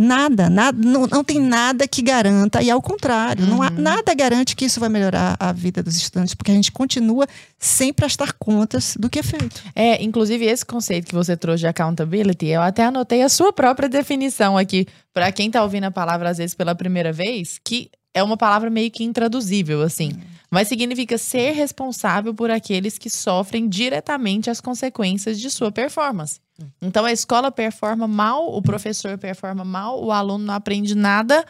Nada, 0.03 0.49
nada 0.49 0.79
não, 0.83 1.07
não 1.07 1.23
tem 1.23 1.39
nada 1.39 1.87
que 1.87 2.01
garanta, 2.01 2.63
e 2.63 2.71
ao 2.71 2.81
contrário, 2.81 3.45
uhum. 3.45 3.51
não 3.51 3.63
há, 3.63 3.69
uhum. 3.69 3.75
nada 3.77 4.15
garante 4.15 4.57
que 4.57 4.65
isso 4.65 4.81
vai 4.81 4.89
melhorar 4.89 5.37
a 5.39 5.53
vida 5.53 5.83
dos 5.83 5.95
estudantes, 5.95 6.35
porque 6.35 6.51
a 6.51 6.55
gente 6.55 6.73
continua 6.73 7.27
sem 7.59 7.93
prestar 7.93 8.33
contas 8.33 8.97
do 8.99 9.11
que 9.11 9.19
é 9.19 9.23
feito. 9.23 9.63
É, 9.75 10.03
inclusive 10.03 10.47
esse 10.47 10.65
conceito 10.65 11.07
que 11.07 11.15
você 11.15 11.37
trouxe 11.37 11.61
de 11.61 11.67
accountability, 11.67 12.47
eu 12.47 12.63
até 12.63 12.85
anotei 12.85 13.21
a 13.21 13.29
sua 13.29 13.53
própria 13.53 13.91
definição 13.91 14.57
aqui, 14.57 14.87
para 15.13 15.31
quem 15.33 15.49
está 15.49 15.63
ouvindo 15.63 15.85
a 15.85 15.91
palavra 15.91 16.31
às 16.31 16.39
vezes 16.39 16.55
pela 16.55 16.75
primeira 16.75 17.13
vez, 17.13 17.61
que 17.63 17.91
é 18.15 18.23
uma 18.23 18.39
palavra 18.39 18.71
meio 18.71 18.91
que 18.91 19.05
intraduzível, 19.05 19.83
assim. 19.83 20.13
Uhum. 20.13 20.30
Mas 20.51 20.67
significa 20.69 21.17
ser 21.17 21.53
responsável 21.53 22.35
por 22.35 22.51
aqueles 22.51 22.99
que 22.99 23.09
sofrem 23.09 23.69
diretamente 23.69 24.51
as 24.51 24.61
consequências 24.61 25.39
de 25.39 25.49
sua 25.51 25.71
performance. 25.71 26.41
Então 26.83 27.05
a 27.05 27.13
escola 27.13 27.51
performa 27.51 28.09
mal, 28.09 28.55
o 28.55 28.61
professor 28.61 29.17
performa 29.17 29.65
mal, 29.65 30.03
o 30.03 30.11
aluno 30.11 30.45
não 30.45 30.55
aprende 30.55 30.95
nada. 30.95 31.45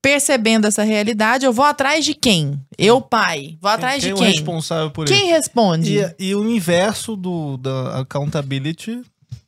Percebendo 0.00 0.66
essa 0.66 0.82
realidade, 0.82 1.46
eu 1.46 1.52
vou 1.52 1.64
atrás 1.64 2.04
de 2.04 2.12
quem? 2.12 2.60
Eu, 2.76 3.00
pai. 3.00 3.56
Vou 3.60 3.70
atrás 3.70 4.02
quem, 4.02 4.12
de 4.12 4.16
quem 4.16 4.24
quem? 4.24 4.26
é 4.26 4.36
responsável 4.36 4.90
por 4.90 5.06
quem 5.06 5.16
isso? 5.16 5.24
Quem 5.24 5.32
responde? 5.32 5.96
E, 5.96 6.30
e, 6.30 6.34
o 6.34 6.50
inverso 6.50 7.14
do, 7.14 7.56
da 7.56 8.00
accountability, 8.00 9.00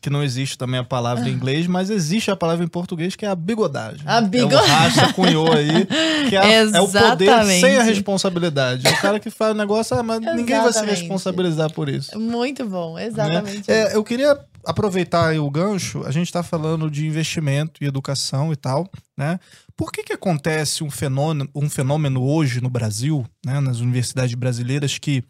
que 0.04 0.10
não 0.10 0.22
existe 0.22 0.58
também 0.58 0.78
a 0.78 0.84
palavra 0.84 1.26
em 1.26 1.32
inglês, 1.34 1.66
mas 1.66 1.88
existe 1.88 2.30
a 2.30 2.36
palavra 2.36 2.62
em 2.62 2.68
português 2.68 3.16
que 3.16 3.24
é 3.24 3.28
a 3.30 3.34
bigodagem. 3.34 4.02
A 4.04 4.20
bigodagem. 4.20 4.68
É 4.68 4.74
o 4.74 4.76
Racha 4.76 5.12
cunhou 5.14 5.50
aí, 5.50 5.86
que 6.28 6.36
é, 6.36 6.60
é, 6.60 6.80
o 6.80 6.86
poder 6.86 7.44
sem 7.46 7.78
a 7.78 7.82
responsabilidade. 7.82 8.86
É 8.86 8.90
o 8.90 9.00
cara 9.00 9.18
que 9.18 9.30
faz 9.30 9.54
o 9.54 9.58
negócio, 9.58 9.96
ah, 9.96 10.02
mas 10.02 10.18
exatamente. 10.18 10.40
ninguém 10.42 10.60
vai 10.60 10.72
se 10.74 10.84
responsabilizar 10.84 11.72
por 11.72 11.88
isso. 11.88 12.20
Muito 12.20 12.68
bom, 12.68 12.98
exatamente. 12.98 13.66
Né? 13.66 13.92
É, 13.92 13.96
eu 13.96 14.04
queria 14.04 14.38
aproveitar 14.62 15.34
o 15.38 15.50
gancho, 15.50 16.02
a 16.04 16.10
gente 16.10 16.26
está 16.26 16.42
falando 16.42 16.90
de 16.90 17.06
investimento 17.06 17.82
e 17.82 17.86
educação 17.86 18.52
e 18.52 18.56
tal, 18.56 18.86
né? 19.16 19.40
Por 19.74 19.90
que, 19.90 20.02
que 20.02 20.12
acontece 20.12 20.84
um 20.84 20.90
fenômeno, 20.90 21.48
um 21.54 21.70
fenômeno 21.70 22.22
hoje 22.22 22.60
no 22.60 22.68
Brasil, 22.68 23.24
né, 23.44 23.58
nas 23.58 23.80
universidades 23.80 24.34
brasileiras, 24.34 24.98
que 24.98 25.24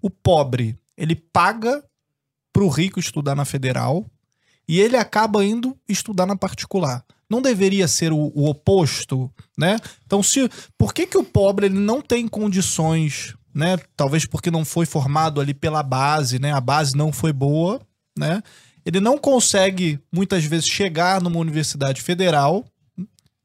o 0.00 0.08
pobre 0.08 0.78
ele 0.96 1.16
paga 1.16 1.82
para 2.52 2.62
o 2.62 2.68
rico 2.68 3.00
estudar 3.00 3.34
na 3.34 3.44
federal 3.44 4.06
e 4.72 4.80
ele 4.80 4.96
acaba 4.96 5.44
indo 5.44 5.76
estudar 5.88 6.24
na 6.24 6.36
particular? 6.36 7.04
Não 7.28 7.42
deveria 7.42 7.86
ser 7.86 8.12
o, 8.12 8.32
o 8.34 8.48
oposto, 8.48 9.30
né? 9.56 9.78
Então, 10.06 10.22
se 10.22 10.48
por 10.78 10.94
que, 10.94 11.06
que 11.06 11.18
o 11.18 11.24
pobre 11.24 11.66
ele 11.66 11.78
não 11.78 12.00
tem 12.00 12.26
condições, 12.26 13.34
né? 13.54 13.76
Talvez 13.96 14.24
porque 14.24 14.50
não 14.50 14.64
foi 14.64 14.86
formado 14.86 15.40
ali 15.40 15.52
pela 15.52 15.82
base, 15.82 16.38
né? 16.38 16.52
A 16.52 16.60
base 16.60 16.96
não 16.96 17.12
foi 17.12 17.32
boa, 17.32 17.80
né? 18.18 18.42
ele 18.84 19.00
não 19.00 19.16
consegue 19.16 20.00
muitas 20.12 20.44
vezes 20.44 20.66
chegar 20.66 21.20
numa 21.20 21.38
universidade 21.38 22.02
federal. 22.02 22.64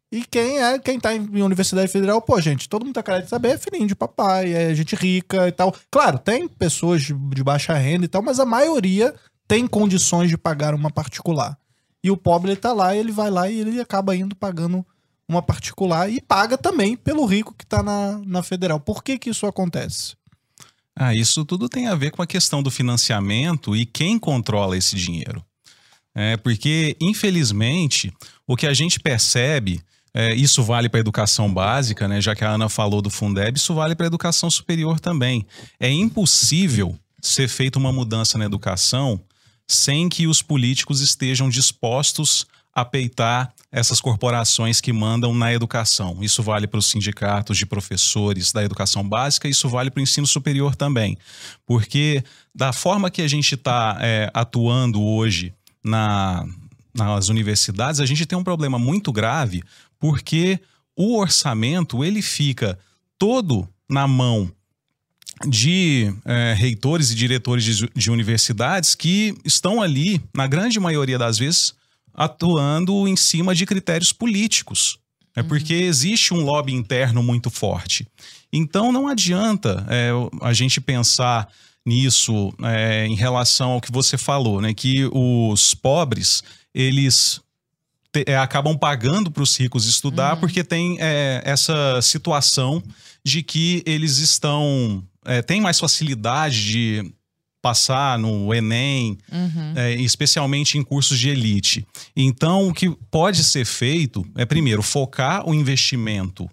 E 0.09 0.23
quem 0.23 0.63
é, 0.63 0.79
quem 0.79 0.97
tá 0.97 1.13
em 1.13 1.41
universidade 1.41 1.91
federal, 1.91 2.21
pô, 2.21 2.39
gente, 2.39 2.69
todo 2.69 2.85
mundo 2.85 2.95
tá 2.95 3.03
querendo 3.03 3.27
saber, 3.27 3.49
é 3.49 3.57
filhinho 3.57 3.87
de 3.87 3.95
papai, 3.95 4.53
é 4.53 4.73
gente 4.73 4.95
rica 4.95 5.47
e 5.47 5.51
tal. 5.51 5.75
Claro, 5.91 6.17
tem 6.17 6.47
pessoas 6.47 7.01
de, 7.01 7.13
de 7.13 7.43
baixa 7.43 7.73
renda 7.73 8.05
e 8.05 8.07
tal, 8.07 8.21
mas 8.21 8.39
a 8.39 8.45
maioria 8.45 9.13
tem 9.47 9.65
condições 9.67 10.29
de 10.29 10.37
pagar 10.37 10.73
uma 10.73 10.91
particular. 10.91 11.57
E 12.03 12.11
o 12.11 12.17
pobre 12.17 12.51
ele 12.51 12.59
tá 12.59 12.73
lá, 12.73 12.95
ele 12.95 13.11
vai 13.11 13.29
lá 13.29 13.49
e 13.49 13.59
ele 13.59 13.79
acaba 13.79 14.15
indo 14.15 14.35
pagando 14.35 14.85
uma 15.27 15.41
particular 15.41 16.09
e 16.09 16.21
paga 16.21 16.57
também 16.57 16.95
pelo 16.95 17.25
rico 17.25 17.53
que 17.53 17.63
está 17.63 17.83
na, 17.83 18.19
na 18.25 18.43
federal. 18.43 18.79
Por 18.79 19.03
que, 19.03 19.17
que 19.17 19.29
isso 19.29 19.45
acontece? 19.45 20.15
Ah, 20.95 21.13
isso 21.13 21.45
tudo 21.45 21.69
tem 21.69 21.87
a 21.87 21.95
ver 21.95 22.11
com 22.11 22.21
a 22.21 22.27
questão 22.27 22.63
do 22.63 22.71
financiamento 22.71 23.75
e 23.75 23.85
quem 23.85 24.17
controla 24.17 24.77
esse 24.77 24.95
dinheiro. 24.95 25.43
É, 26.15 26.35
porque, 26.37 26.97
infelizmente, 26.99 28.11
o 28.47 28.55
que 28.55 28.65
a 28.65 28.73
gente 28.73 28.99
percebe, 28.99 29.79
é, 30.13 30.33
isso 30.33 30.63
vale 30.63 30.89
para 30.89 30.99
a 30.99 31.01
educação 31.01 31.53
básica, 31.53 32.07
né? 32.07 32.19
Já 32.19 32.35
que 32.35 32.43
a 32.43 32.49
Ana 32.49 32.67
falou 32.69 33.03
do 33.03 33.11
Fundeb, 33.11 33.55
isso 33.55 33.75
vale 33.75 33.95
para 33.95 34.07
a 34.07 34.07
educação 34.07 34.49
superior 34.49 34.99
também. 34.99 35.45
É 35.79 35.91
impossível 35.91 36.97
ser 37.21 37.47
feita 37.47 37.77
uma 37.77 37.91
mudança 37.91 38.35
na 38.37 38.45
educação 38.45 39.21
sem 39.67 40.07
que 40.07 40.27
os 40.27 40.41
políticos 40.41 41.01
estejam 41.01 41.49
dispostos 41.49 42.47
a 42.73 42.85
peitar 42.85 43.51
essas 43.71 43.99
corporações 43.99 44.79
que 44.79 44.93
mandam 44.93 45.33
na 45.33 45.51
educação. 45.51 46.19
Isso 46.21 46.43
vale 46.43 46.67
para 46.67 46.77
os 46.77 46.85
sindicatos 46.85 47.57
de 47.57 47.65
professores 47.65 48.51
da 48.51 48.63
educação 48.63 49.07
básica, 49.07 49.47
isso 49.47 49.67
vale 49.67 49.89
para 49.89 49.99
o 49.99 50.03
ensino 50.03 50.27
superior 50.27 50.75
também. 50.75 51.17
Porque 51.65 52.23
da 52.53 52.71
forma 52.71 53.09
que 53.09 53.21
a 53.21 53.27
gente 53.27 53.55
está 53.55 53.97
é, 53.99 54.29
atuando 54.33 55.03
hoje 55.03 55.53
na, 55.83 56.45
nas 56.93 57.29
universidades, 57.29 57.99
a 57.99 58.05
gente 58.05 58.25
tem 58.25 58.37
um 58.37 58.43
problema 58.43 58.77
muito 58.77 59.11
grave, 59.11 59.63
porque 59.99 60.59
o 60.95 61.17
orçamento 61.17 62.03
ele 62.03 62.21
fica 62.21 62.77
todo 63.17 63.67
na 63.89 64.07
mão 64.07 64.51
de 65.45 66.13
é, 66.25 66.53
reitores 66.57 67.11
e 67.11 67.15
diretores 67.15 67.63
de, 67.63 67.89
de 67.95 68.11
universidades 68.11 68.95
que 68.95 69.35
estão 69.43 69.81
ali, 69.81 70.21
na 70.33 70.47
grande 70.47 70.79
maioria 70.79 71.17
das 71.17 71.37
vezes, 71.37 71.73
atuando 72.13 73.07
em 73.07 73.15
cima 73.15 73.53
de 73.53 73.65
critérios 73.65 74.11
políticos. 74.11 74.97
É 75.35 75.41
uhum. 75.41 75.47
porque 75.47 75.73
existe 75.73 76.33
um 76.33 76.41
lobby 76.41 76.73
interno 76.73 77.21
muito 77.21 77.51
forte. 77.51 78.07
Então 78.51 78.91
não 78.91 79.07
adianta 79.07 79.85
é, 79.87 80.09
a 80.41 80.51
gente 80.51 80.81
pensar 80.81 81.47
nisso 81.85 82.51
é, 82.63 83.05
em 83.05 83.15
relação 83.15 83.71
ao 83.71 83.81
que 83.81 83.91
você 83.91 84.17
falou, 84.17 84.59
né? 84.59 84.73
Que 84.73 85.07
os 85.13 85.75
pobres 85.75 86.41
eles 86.73 87.39
te, 88.11 88.23
é, 88.25 88.35
acabam 88.35 88.75
pagando 88.75 89.29
para 89.29 89.43
os 89.43 89.55
ricos 89.55 89.85
estudar 89.85 90.33
uhum. 90.33 90.39
porque 90.39 90.63
tem 90.63 90.97
essa 91.43 92.01
situação 92.01 92.81
de 93.23 93.43
que 93.43 93.83
eles 93.85 94.17
estão 94.17 95.03
é, 95.27 95.41
têm 95.41 95.61
mais 95.61 95.79
facilidade 95.79 96.65
de 96.65 97.13
passar 97.61 98.17
no 98.17 98.53
Enem, 98.53 99.17
uhum. 99.31 99.73
é, 99.75 99.93
especialmente 99.95 100.77
em 100.77 100.83
cursos 100.83 101.19
de 101.19 101.29
elite. 101.29 101.85
Então, 102.15 102.69
o 102.69 102.73
que 102.73 102.89
pode 103.11 103.43
ser 103.43 103.65
feito 103.65 104.25
é, 104.35 104.45
primeiro, 104.45 104.81
focar 104.81 105.47
o 105.47 105.53
investimento 105.53 106.49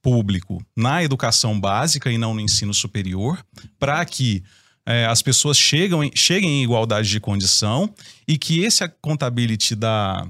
público 0.00 0.64
na 0.74 1.02
educação 1.02 1.58
básica 1.60 2.10
e 2.10 2.16
não 2.16 2.32
no 2.32 2.40
ensino 2.40 2.72
superior, 2.72 3.44
para 3.78 4.04
que 4.04 4.42
é, 4.86 5.04
as 5.04 5.20
pessoas 5.20 5.58
chegam 5.58 6.02
em, 6.02 6.12
cheguem 6.14 6.60
em 6.60 6.62
igualdade 6.62 7.10
de 7.10 7.20
condição 7.20 7.92
e 8.26 8.38
que 8.38 8.60
esse 8.60 8.84
accountability 8.84 9.74
da, 9.74 10.26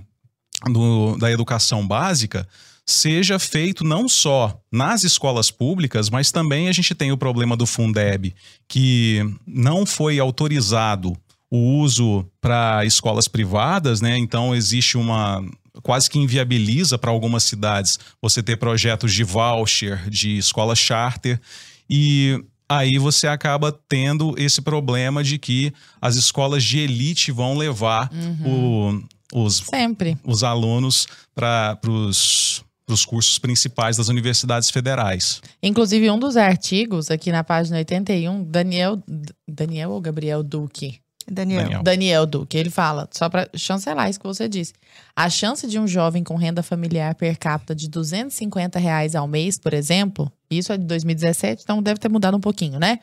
do, 0.64 1.16
da 1.18 1.30
educação 1.30 1.86
básica 1.86 2.48
seja 2.86 3.38
feito 3.38 3.82
não 3.82 4.08
só 4.08 4.60
nas 4.70 5.02
escolas 5.02 5.50
públicas, 5.50 6.08
mas 6.08 6.30
também 6.30 6.68
a 6.68 6.72
gente 6.72 6.94
tem 6.94 7.10
o 7.10 7.18
problema 7.18 7.56
do 7.56 7.66
Fundeb, 7.66 8.32
que 8.68 9.20
não 9.44 9.84
foi 9.84 10.20
autorizado 10.20 11.16
o 11.50 11.80
uso 11.80 12.24
para 12.40 12.84
escolas 12.84 13.26
privadas, 13.26 14.00
né? 14.00 14.16
Então 14.16 14.54
existe 14.54 14.96
uma 14.96 15.44
quase 15.82 16.08
que 16.08 16.18
inviabiliza 16.18 16.96
para 16.96 17.10
algumas 17.10 17.44
cidades 17.44 17.98
você 18.22 18.42
ter 18.42 18.56
projetos 18.56 19.12
de 19.12 19.24
voucher, 19.24 20.08
de 20.08 20.38
escola 20.38 20.74
charter 20.74 21.40
e 21.88 22.42
aí 22.68 22.98
você 22.98 23.26
acaba 23.26 23.72
tendo 23.88 24.34
esse 24.38 24.60
problema 24.62 25.22
de 25.22 25.38
que 25.38 25.72
as 26.00 26.16
escolas 26.16 26.64
de 26.64 26.78
elite 26.78 27.30
vão 27.30 27.56
levar 27.56 28.10
uhum. 28.12 29.04
o, 29.32 29.44
os, 29.44 29.56
Sempre. 29.58 30.18
os 30.24 30.42
alunos 30.42 31.06
para 31.34 31.78
os 31.86 32.64
os 32.94 33.04
cursos 33.04 33.38
principais 33.38 33.96
das 33.96 34.08
universidades 34.08 34.70
federais. 34.70 35.40
Inclusive, 35.62 36.10
um 36.10 36.18
dos 36.18 36.36
artigos 36.36 37.10
aqui 37.10 37.32
na 37.32 37.42
página 37.42 37.78
81, 37.78 38.44
Daniel, 38.44 39.02
Daniel 39.46 39.90
ou 39.90 40.00
Gabriel 40.00 40.42
Duque? 40.42 41.00
Daniel. 41.28 41.62
Daniel. 41.62 41.82
Daniel 41.82 42.26
Duque, 42.26 42.56
ele 42.56 42.70
fala, 42.70 43.08
só 43.10 43.28
para 43.28 43.48
chancelar 43.54 44.08
isso 44.08 44.20
que 44.20 44.26
você 44.26 44.48
disse. 44.48 44.72
A 45.14 45.28
chance 45.28 45.66
de 45.66 45.78
um 45.78 45.86
jovem 45.86 46.22
com 46.22 46.36
renda 46.36 46.62
familiar 46.62 47.14
per 47.16 47.36
capita 47.36 47.74
de 47.74 47.88
250 47.88 48.78
reais 48.78 49.16
ao 49.16 49.26
mês, 49.26 49.58
por 49.58 49.74
exemplo, 49.74 50.30
isso 50.48 50.72
é 50.72 50.78
de 50.78 50.84
2017, 50.84 51.62
então 51.64 51.82
deve 51.82 51.98
ter 51.98 52.08
mudado 52.08 52.36
um 52.36 52.40
pouquinho, 52.40 52.78
né? 52.78 53.00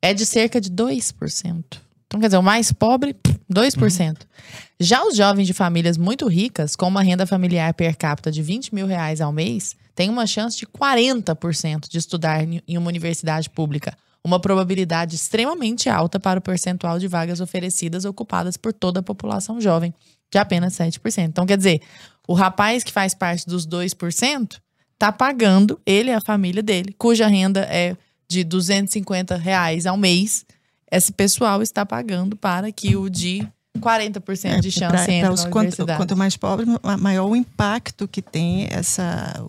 É 0.00 0.14
de 0.14 0.24
cerca 0.24 0.60
de 0.60 0.70
2%. 0.70 1.64
Então, 2.06 2.18
quer 2.18 2.28
dizer, 2.28 2.38
o 2.38 2.42
mais 2.42 2.72
pobre, 2.72 3.14
2%. 3.52 4.08
Uhum. 4.10 4.14
Já 4.80 5.04
os 5.04 5.16
jovens 5.16 5.46
de 5.46 5.52
famílias 5.52 5.96
muito 5.96 6.26
ricas, 6.28 6.76
com 6.76 6.86
uma 6.86 7.02
renda 7.02 7.26
familiar 7.26 7.74
per 7.74 7.96
capita 7.96 8.30
de 8.30 8.42
20 8.42 8.74
mil 8.74 8.86
reais 8.86 9.20
ao 9.20 9.32
mês, 9.32 9.76
têm 9.94 10.08
uma 10.08 10.26
chance 10.26 10.56
de 10.56 10.66
40% 10.66 11.88
de 11.88 11.98
estudar 11.98 12.44
em 12.44 12.78
uma 12.78 12.88
universidade 12.88 13.50
pública. 13.50 13.96
Uma 14.22 14.38
probabilidade 14.38 15.16
extremamente 15.16 15.88
alta 15.88 16.20
para 16.20 16.38
o 16.38 16.42
percentual 16.42 16.98
de 16.98 17.08
vagas 17.08 17.40
oferecidas 17.40 18.04
ocupadas 18.04 18.56
por 18.56 18.72
toda 18.72 19.00
a 19.00 19.02
população 19.02 19.60
jovem, 19.60 19.92
de 20.30 20.38
apenas 20.38 20.74
7%. 20.74 21.24
Então, 21.24 21.46
quer 21.46 21.56
dizer, 21.56 21.80
o 22.26 22.34
rapaz 22.34 22.84
que 22.84 22.92
faz 22.92 23.14
parte 23.14 23.46
dos 23.46 23.66
2% 23.66 24.60
está 24.92 25.10
pagando, 25.10 25.80
ele 25.86 26.10
e 26.10 26.14
a 26.14 26.20
família 26.20 26.62
dele, 26.62 26.94
cuja 26.98 27.26
renda 27.26 27.60
é 27.60 27.96
de 28.28 28.44
250 28.44 29.36
reais 29.36 29.86
ao 29.86 29.96
mês, 29.96 30.44
esse 30.90 31.12
pessoal 31.12 31.62
está 31.62 31.84
pagando 31.84 32.36
para 32.36 32.70
que 32.72 32.96
o 32.96 33.08
de 33.08 33.46
40% 33.78 34.44
é, 34.44 34.60
de 34.60 34.70
chance 34.70 34.90
pra, 34.90 35.02
entre 35.02 35.20
pra 35.20 35.32
os 35.32 35.44
na 35.44 35.50
quanto, 35.50 35.86
quanto, 35.86 36.16
mais 36.16 36.36
pobre, 36.36 36.66
maior 36.98 37.28
o 37.28 37.36
impacto 37.36 38.08
que 38.08 38.20
tem 38.20 38.66
essa 38.70 39.44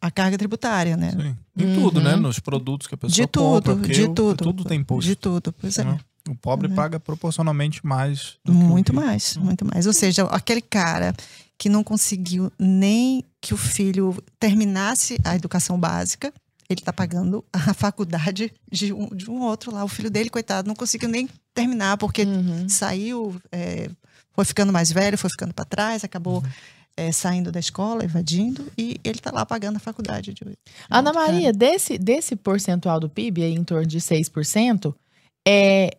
a 0.00 0.10
carga 0.10 0.38
tributária, 0.38 0.96
né? 0.96 1.10
Sim. 1.10 1.36
Em 1.56 1.66
uhum. 1.66 1.74
tudo, 1.74 2.00
né? 2.00 2.16
Nos 2.16 2.38
produtos 2.38 2.86
que 2.86 2.94
a 2.94 2.98
pessoa 2.98 3.14
de 3.14 3.26
tudo, 3.26 3.76
compra. 3.76 3.92
De 3.92 4.08
tudo. 4.08 4.44
Tudo 4.44 4.64
tem 4.64 4.80
imposto. 4.80 5.08
De 5.08 5.16
tudo, 5.16 5.52
pois 5.52 5.78
é. 5.78 5.98
O 6.28 6.34
pobre 6.34 6.68
uhum. 6.68 6.74
paga 6.74 6.98
proporcionalmente 6.98 7.84
mais. 7.84 8.36
muito 8.46 8.94
mais, 8.94 9.36
muito 9.36 9.64
mais. 9.64 9.86
Ou 9.86 9.92
seja, 9.92 10.24
aquele 10.24 10.60
cara 10.60 11.14
que 11.58 11.68
não 11.68 11.84
conseguiu 11.84 12.50
nem 12.58 13.24
que 13.40 13.52
o 13.52 13.56
filho 13.56 14.16
terminasse 14.38 15.18
a 15.24 15.34
educação 15.34 15.78
básica, 15.78 16.32
ele 16.70 16.80
está 16.80 16.92
pagando 16.92 17.44
a 17.52 17.74
faculdade 17.74 18.52
de 18.70 18.92
um, 18.92 19.08
de 19.08 19.28
um 19.28 19.42
outro 19.42 19.72
lá. 19.72 19.84
O 19.84 19.88
filho 19.88 20.10
dele, 20.10 20.30
coitado, 20.30 20.68
não 20.68 20.74
conseguiu 20.74 21.08
nem 21.08 21.28
terminar, 21.52 21.96
porque 21.98 22.22
uhum. 22.22 22.68
saiu, 22.68 23.34
é, 23.50 23.90
foi 24.32 24.44
ficando 24.44 24.72
mais 24.72 24.92
velho, 24.92 25.18
foi 25.18 25.28
ficando 25.28 25.52
para 25.52 25.64
trás, 25.64 26.04
acabou. 26.04 26.38
Uhum. 26.38 26.50
É, 26.96 27.12
saindo 27.12 27.52
da 27.52 27.60
escola, 27.60 28.04
evadindo, 28.04 28.66
e 28.76 29.00
ele 29.04 29.18
está 29.18 29.30
lá 29.30 29.46
pagando 29.46 29.76
a 29.76 29.80
faculdade. 29.80 30.34
De, 30.34 30.44
de 30.44 30.58
Ana 30.90 31.12
Maria, 31.12 31.50
desse, 31.50 31.96
desse 31.96 32.36
percentual 32.36 33.00
do 33.00 33.08
PIB, 33.08 33.44
aí, 33.44 33.54
em 33.54 33.64
torno 33.64 33.86
de 33.86 33.98
6%, 34.00 34.92
é, 35.46 35.96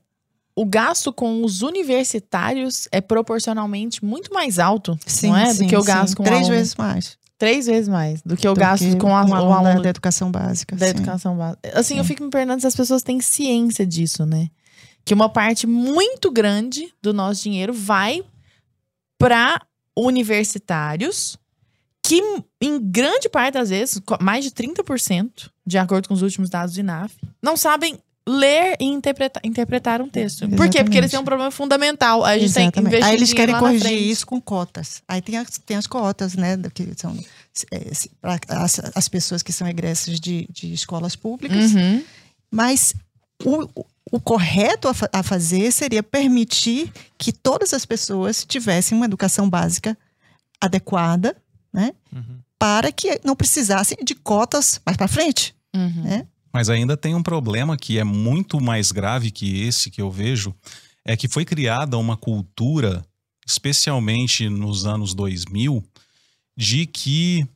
o 0.54 0.66
gasto 0.66 1.12
com 1.12 1.44
os 1.44 1.62
universitários 1.62 2.88
é 2.92 3.02
proporcionalmente 3.02 4.04
muito 4.04 4.32
mais 4.34 4.60
alto, 4.60 5.00
sim, 5.06 5.30
não 5.30 5.38
é? 5.38 5.54
Sim, 5.54 5.64
do 5.64 5.70
que 5.70 5.78
o 5.78 5.84
gasto 5.84 6.10
sim. 6.10 6.16
com 6.16 6.24
Três 6.24 6.48
vezes 6.48 6.76
mais. 6.76 7.18
Três 7.42 7.66
vezes 7.66 7.90
mais 7.90 8.22
do 8.22 8.38
que 8.38 8.48
o 8.48 8.54
do 8.54 8.60
gasto 8.60 8.84
que 8.84 8.96
com 8.98 9.18
a, 9.18 9.26
um 9.26 9.30
o 9.32 9.52
aluno 9.52 9.78
da, 9.78 9.82
da 9.82 9.90
educação 9.90 10.32
básica. 10.32 10.76
Da 10.76 10.86
sim. 10.86 10.92
educação 10.92 11.36
básica. 11.36 11.72
Assim, 11.74 11.96
sim. 11.96 11.98
eu 11.98 12.06
fico 12.06 12.24
me 12.24 12.30
perguntando 12.30 12.62
se 12.62 12.68
as 12.68 12.76
pessoas 12.76 13.02
têm 13.02 13.20
ciência 13.20 13.84
disso, 13.84 14.28
né? 14.28 14.48
Que 15.04 15.12
uma 15.12 15.28
parte 15.28 15.66
muito 15.66 16.30
grande 16.30 16.94
do 17.02 17.12
nosso 17.12 17.42
dinheiro 17.42 17.74
vai 17.74 18.24
para 19.18 19.60
universitários, 19.98 21.36
que 22.04 22.22
em 22.62 22.80
grande 22.80 23.28
parte 23.28 23.56
das 23.56 23.72
vezes, 23.72 24.00
mais 24.22 24.46
de 24.46 24.52
30%, 24.52 25.50
de 25.66 25.80
acordo 25.80 26.10
com 26.10 26.14
os 26.14 26.22
últimos 26.22 26.48
dados 26.48 26.76
do 26.76 26.80
INAF, 26.80 27.16
não 27.42 27.58
sabem 27.58 27.98
ler 28.28 28.76
e 28.80 28.86
interpretar, 28.86 29.42
interpretar 29.44 30.02
um 30.02 30.10
texto. 30.10 30.44
Exatamente. 30.44 30.58
Por 30.58 30.70
quê? 30.70 30.84
Porque 30.84 30.98
eles 30.98 31.12
têm 31.12 31.20
um 31.20 31.26
problema 31.26 31.52
fundamental. 31.52 32.24
A 32.24 32.34
gente 32.34 32.46
Exatamente. 32.46 32.74
tem 32.74 32.84
que 32.84 32.90
investir 32.90 33.10
Aí 33.10 33.16
eles 33.16 33.34
querem 33.34 33.58
corrigir 33.58 33.92
isso 33.92 34.26
com 34.26 34.40
cotas. 34.40 35.02
Aí 35.08 35.22
tem 35.22 35.38
as, 35.38 35.58
tem 35.66 35.78
as 35.78 35.88
cotas, 35.88 36.36
né? 36.36 36.58
Que 36.74 36.94
são 36.96 37.18
é, 37.72 37.92
as, 38.50 38.80
as 38.96 39.08
pessoas 39.08 39.42
que 39.42 39.52
são 39.52 39.68
egressas 39.68 40.20
de, 40.20 40.48
de 40.52 40.72
escolas 40.72 41.16
públicas. 41.16 41.74
Uhum. 41.74 42.04
Mas 42.52 42.94
o, 43.44 43.68
o 44.12 44.20
correto 44.20 44.88
a, 44.88 44.94
a, 45.14 45.24
fazer 45.24 45.72
seria 45.72 46.04
permitir 46.04 46.92
que 47.18 47.32
todas 47.32 47.74
as 47.74 47.86
pessoas 47.86 48.46
tivessem 48.46 48.96
uma 48.96 49.06
educação 49.06 49.50
básica 49.50 49.98
adequada, 50.60 51.36
né? 51.74 51.94
Uhum. 52.14 52.40
Para 52.60 52.92
que 52.92 53.20
não 53.24 53.36
precisassem 53.36 53.98
de 54.04 54.14
cotas 54.14 54.80
mais 54.86 54.96
para 54.96 55.08
frente. 55.08 55.56
Uhum. 55.76 56.04
Né? 56.04 56.28
Mas 56.54 56.70
ainda 56.70 56.98
tem 56.98 57.16
um 57.16 57.24
problema 57.24 57.78
que 57.78 57.98
é 57.98 58.04
muito 58.04 58.60
mais 58.60 58.92
grave 58.92 59.32
que 59.32 59.62
esse 59.62 59.90
que 59.90 60.02
eu 60.02 60.12
vejo, 60.12 60.54
é 61.06 61.16
que 61.16 61.28
foi 61.28 61.46
criada 61.46 61.98
uma 61.98 62.18
cultura, 62.18 63.04
especialmente 63.46 64.50
nos 64.50 64.86
anos 64.86 65.14
2000, 65.14 65.84
de 66.56 66.86
que 66.86 67.48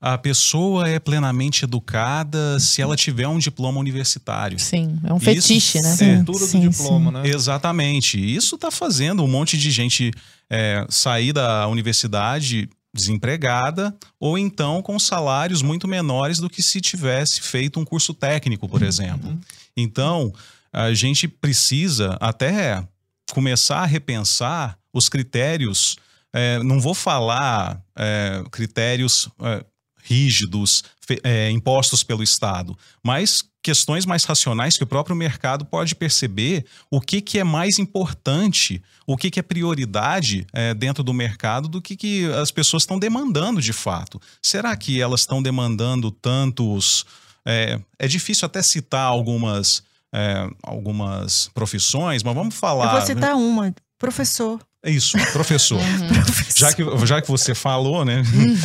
a 0.00 0.16
pessoa 0.16 0.88
é 0.88 0.98
plenamente 0.98 1.64
educada 1.64 2.58
se 2.58 2.80
ela 2.80 2.96
tiver 2.96 3.28
um 3.28 3.38
diploma 3.38 3.78
universitário. 3.78 4.58
Sim, 4.58 4.98
é 5.04 5.12
um 5.12 5.18
Isso 5.18 5.24
fetiche, 5.26 5.80
né? 5.82 5.92
é 5.92 5.96
Sim, 5.96 6.24
tudo 6.24 6.38
sim, 6.38 6.60
do 6.60 6.70
diploma, 6.70 7.10
né? 7.10 7.28
Exatamente. 7.28 8.18
Isso 8.18 8.54
está 8.54 8.70
fazendo 8.70 9.22
um 9.22 9.28
monte 9.28 9.58
de 9.58 9.70
gente 9.70 10.10
é, 10.48 10.86
sair 10.88 11.34
da 11.34 11.68
universidade 11.68 12.68
desempregada 12.94 13.94
ou 14.18 14.36
então 14.36 14.82
com 14.82 14.98
salários 14.98 15.62
muito 15.62 15.86
menores 15.86 16.38
do 16.38 16.50
que 16.50 16.62
se 16.62 16.80
tivesse 16.80 17.40
feito 17.40 17.78
um 17.78 17.84
curso 17.84 18.12
técnico, 18.12 18.68
por 18.68 18.82
exemplo. 18.82 19.38
Então, 19.76 20.32
a 20.72 20.92
gente 20.92 21.28
precisa 21.28 22.16
até 22.20 22.86
começar 23.32 23.78
a 23.78 23.86
repensar 23.86 24.78
os 24.92 25.08
critérios. 25.08 25.96
é, 26.32 26.62
não 26.62 26.80
vou 26.80 26.94
falar 26.94 27.80
é, 27.96 28.44
critérios 28.50 29.28
é, 29.40 29.64
rígidos 30.02 30.82
é, 31.22 31.50
impostos 31.50 32.02
pelo 32.02 32.22
Estado, 32.22 32.76
mas 33.02 33.44
questões 33.62 34.06
mais 34.06 34.24
racionais 34.24 34.76
que 34.76 34.84
o 34.84 34.86
próprio 34.86 35.14
mercado 35.14 35.64
pode 35.64 35.94
perceber 35.94 36.64
o 36.90 37.00
que, 37.00 37.20
que 37.20 37.38
é 37.38 37.44
mais 37.44 37.78
importante, 37.78 38.82
o 39.06 39.16
que, 39.16 39.30
que 39.30 39.40
é 39.40 39.42
prioridade 39.42 40.46
é, 40.52 40.72
dentro 40.72 41.02
do 41.02 41.12
mercado 41.12 41.68
do 41.68 41.80
que, 41.80 41.96
que 41.96 42.26
as 42.32 42.50
pessoas 42.50 42.84
estão 42.84 42.98
demandando 42.98 43.60
de 43.60 43.72
fato. 43.72 44.20
Será 44.42 44.76
que 44.76 45.00
elas 45.00 45.20
estão 45.20 45.42
demandando 45.42 46.10
tantos. 46.10 47.04
É, 47.44 47.80
é 47.98 48.06
difícil 48.06 48.46
até 48.46 48.62
citar 48.62 49.06
algumas, 49.06 49.82
é, 50.12 50.48
algumas 50.62 51.48
profissões, 51.54 52.22
mas 52.22 52.34
vamos 52.34 52.54
falar. 52.54 52.86
Eu 52.86 52.92
vou 52.92 53.00
citar 53.02 53.34
uma, 53.34 53.74
professor. 53.98 54.60
Isso, 54.84 55.18
professor. 55.32 55.78
Professor. 56.08 56.58
Já 56.58 56.72
que, 56.72 57.06
já 57.06 57.20
que 57.20 57.28
você 57.28 57.54
falou, 57.54 58.02
né? 58.04 58.22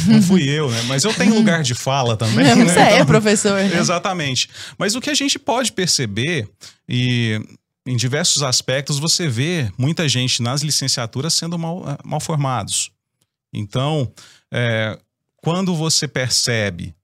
Não 0.08 0.22
fui 0.22 0.48
eu, 0.48 0.72
né? 0.72 0.82
Mas 0.84 1.04
eu 1.04 1.14
tenho 1.14 1.34
lugar 1.36 1.62
de 1.62 1.76
fala 1.76 2.16
também. 2.16 2.46
Não, 2.46 2.56
né? 2.56 2.66
Você 2.66 2.80
é 2.80 2.94
Então- 2.96 3.06
professor, 3.06 3.54
né? 3.56 3.78
Exatamente. 3.78 4.50
Mas 4.78 4.96
o 4.96 5.02
que 5.02 5.10
a 5.10 5.14
gente 5.14 5.38
pode 5.38 5.74
perceber, 5.74 6.48
e 6.88 7.40
em 7.86 7.98
diversos 7.98 8.44
aspectos, 8.44 8.98
você 8.98 9.28
vê 9.28 9.70
muita 9.78 10.08
gente 10.08 10.42
nas 10.42 10.62
licenciaturas 10.62 11.34
sendo 11.34 11.60
mal, 11.60 11.84
eh, 11.88 11.98
mal 12.06 12.20
formados. 12.22 12.92
Então, 13.54 14.10
é, 14.54 14.98
quando 15.44 15.76
você 15.76 16.08
percebe 16.08 16.96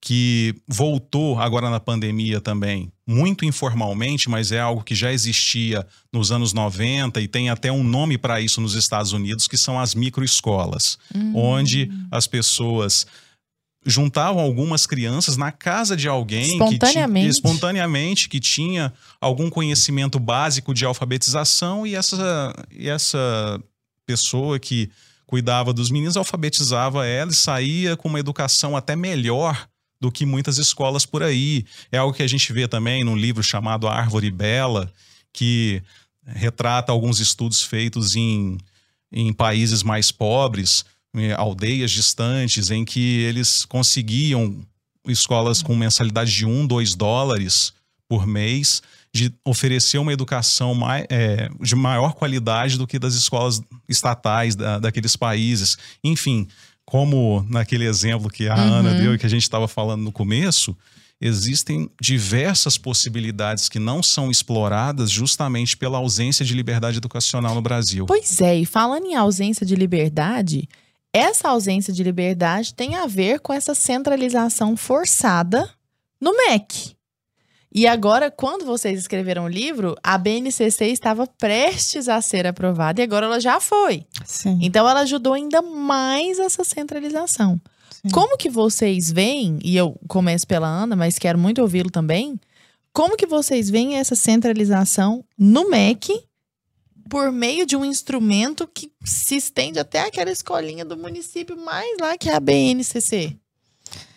que 0.00 0.54
voltou 0.66 1.40
agora 1.40 1.68
na 1.70 1.80
pandemia 1.80 2.40
também, 2.40 2.92
muito 3.06 3.44
informalmente, 3.44 4.30
mas 4.30 4.52
é 4.52 4.60
algo 4.60 4.84
que 4.84 4.94
já 4.94 5.12
existia 5.12 5.84
nos 6.12 6.30
anos 6.30 6.52
90 6.52 7.20
e 7.20 7.26
tem 7.26 7.50
até 7.50 7.70
um 7.72 7.82
nome 7.82 8.16
para 8.16 8.40
isso 8.40 8.60
nos 8.60 8.74
Estados 8.74 9.12
Unidos, 9.12 9.48
que 9.48 9.56
são 9.56 9.78
as 9.78 9.94
microescolas 9.94 10.98
Hum. 11.14 11.32
onde 11.34 11.90
as 12.10 12.26
pessoas 12.26 13.06
juntavam 13.84 14.42
algumas 14.42 14.86
crianças 14.86 15.36
na 15.36 15.50
casa 15.50 15.96
de 15.96 16.08
alguém 16.08 16.52
Espontaneamente. 16.52 17.26
que 17.26 17.30
espontaneamente 17.30 18.28
que 18.28 18.38
tinha 18.38 18.92
algum 19.20 19.48
conhecimento 19.48 20.18
básico 20.18 20.74
de 20.74 20.84
alfabetização 20.84 21.86
e 21.86 21.94
essa 21.94 22.52
e 22.70 22.88
essa 22.88 23.18
pessoa 24.06 24.58
que 24.58 24.90
cuidava 25.26 25.72
dos 25.72 25.90
meninos 25.90 26.16
alfabetizava 26.16 27.06
ela 27.06 27.30
e 27.30 27.34
saía 27.34 27.96
com 27.96 28.08
uma 28.08 28.20
educação 28.20 28.76
até 28.76 28.94
melhor 28.94 29.66
do 30.00 30.12
que 30.12 30.24
muitas 30.24 30.58
escolas 30.58 31.04
por 31.04 31.22
aí. 31.22 31.64
É 31.90 31.98
algo 31.98 32.14
que 32.14 32.22
a 32.22 32.28
gente 32.28 32.52
vê 32.52 32.68
também 32.68 33.04
num 33.04 33.16
livro 33.16 33.42
chamado 33.42 33.88
Árvore 33.88 34.30
Bela, 34.30 34.92
que 35.32 35.82
retrata 36.24 36.92
alguns 36.92 37.20
estudos 37.20 37.62
feitos 37.62 38.14
em, 38.14 38.58
em 39.10 39.32
países 39.32 39.82
mais 39.82 40.12
pobres, 40.12 40.84
aldeias 41.36 41.90
distantes, 41.90 42.70
em 42.70 42.84
que 42.84 43.20
eles 43.20 43.64
conseguiam 43.64 44.60
escolas 45.06 45.62
com 45.62 45.74
mensalidade 45.74 46.32
de 46.32 46.44
um, 46.44 46.66
dois 46.66 46.94
dólares 46.94 47.72
por 48.08 48.26
mês, 48.26 48.82
de 49.12 49.32
oferecer 49.44 49.98
uma 49.98 50.12
educação 50.12 50.78
é, 51.08 51.48
de 51.60 51.74
maior 51.74 52.12
qualidade 52.14 52.76
do 52.76 52.86
que 52.86 52.98
das 52.98 53.14
escolas 53.14 53.60
estatais 53.88 54.54
da, 54.54 54.78
daqueles 54.78 55.16
países. 55.16 55.76
Enfim, 56.04 56.46
como 56.88 57.44
naquele 57.50 57.84
exemplo 57.84 58.30
que 58.30 58.48
a 58.48 58.56
Uhum. 58.56 58.72
Ana 58.72 58.94
deu 58.94 59.14
e 59.14 59.18
que 59.18 59.26
a 59.26 59.28
gente 59.28 59.42
estava 59.42 59.68
falando 59.68 60.00
no 60.00 60.10
começo, 60.10 60.74
existem 61.20 61.90
diversas 62.00 62.78
possibilidades 62.78 63.68
que 63.68 63.78
não 63.78 64.02
são 64.02 64.30
exploradas 64.30 65.10
justamente 65.10 65.76
pela 65.76 65.98
ausência 65.98 66.46
de 66.46 66.54
liberdade 66.54 66.96
educacional 66.96 67.54
no 67.54 67.60
Brasil. 67.60 68.06
Pois 68.06 68.40
é, 68.40 68.56
e 68.56 68.64
falando 68.64 69.04
em 69.04 69.14
ausência 69.14 69.66
de 69.66 69.76
liberdade, 69.76 70.66
essa 71.12 71.50
ausência 71.50 71.92
de 71.92 72.02
liberdade 72.02 72.72
tem 72.72 72.94
a 72.94 73.06
ver 73.06 73.40
com 73.40 73.52
essa 73.52 73.74
centralização 73.74 74.74
forçada 74.74 75.68
no 76.18 76.34
MEC. 76.34 76.96
E 77.74 77.86
agora, 77.86 78.30
quando 78.30 78.64
vocês 78.64 78.98
escreveram 78.98 79.44
o 79.44 79.48
livro, 79.48 79.94
a 80.02 80.16
BNCC 80.16 80.86
estava 80.86 81.26
prestes 81.26 82.08
a 82.08 82.20
ser 82.22 82.46
aprovada 82.46 83.00
e 83.00 83.04
agora 83.04 83.26
ela 83.26 83.40
já 83.40 83.60
foi. 83.60 84.06
Sim. 84.24 84.58
Então 84.62 84.88
ela 84.88 85.00
ajudou 85.00 85.34
ainda 85.34 85.60
mais 85.60 86.38
essa 86.38 86.64
centralização. 86.64 87.60
sim. 87.90 88.10
Como 88.10 88.38
que 88.38 88.48
vocês 88.48 89.12
veem, 89.12 89.58
e 89.62 89.76
eu 89.76 89.98
começo 90.08 90.46
pela 90.46 90.66
Ana, 90.66 90.96
mas 90.96 91.18
quero 91.18 91.38
muito 91.38 91.60
ouvi-lo 91.60 91.90
também, 91.90 92.40
como 92.92 93.16
que 93.16 93.26
vocês 93.26 93.68
veem 93.68 93.96
essa 93.96 94.16
centralização 94.16 95.22
no 95.38 95.68
MEC 95.68 96.24
por 97.08 97.30
meio 97.30 97.64
de 97.64 97.76
um 97.76 97.84
instrumento 97.84 98.66
que 98.66 98.90
se 99.04 99.36
estende 99.36 99.78
até 99.78 100.00
aquela 100.00 100.30
escolinha 100.30 100.84
do 100.84 100.96
município 100.96 101.56
mais 101.56 101.96
lá, 102.00 102.16
que 102.18 102.28
é 102.28 102.34
a 102.34 102.40
BNCC, 102.40 103.36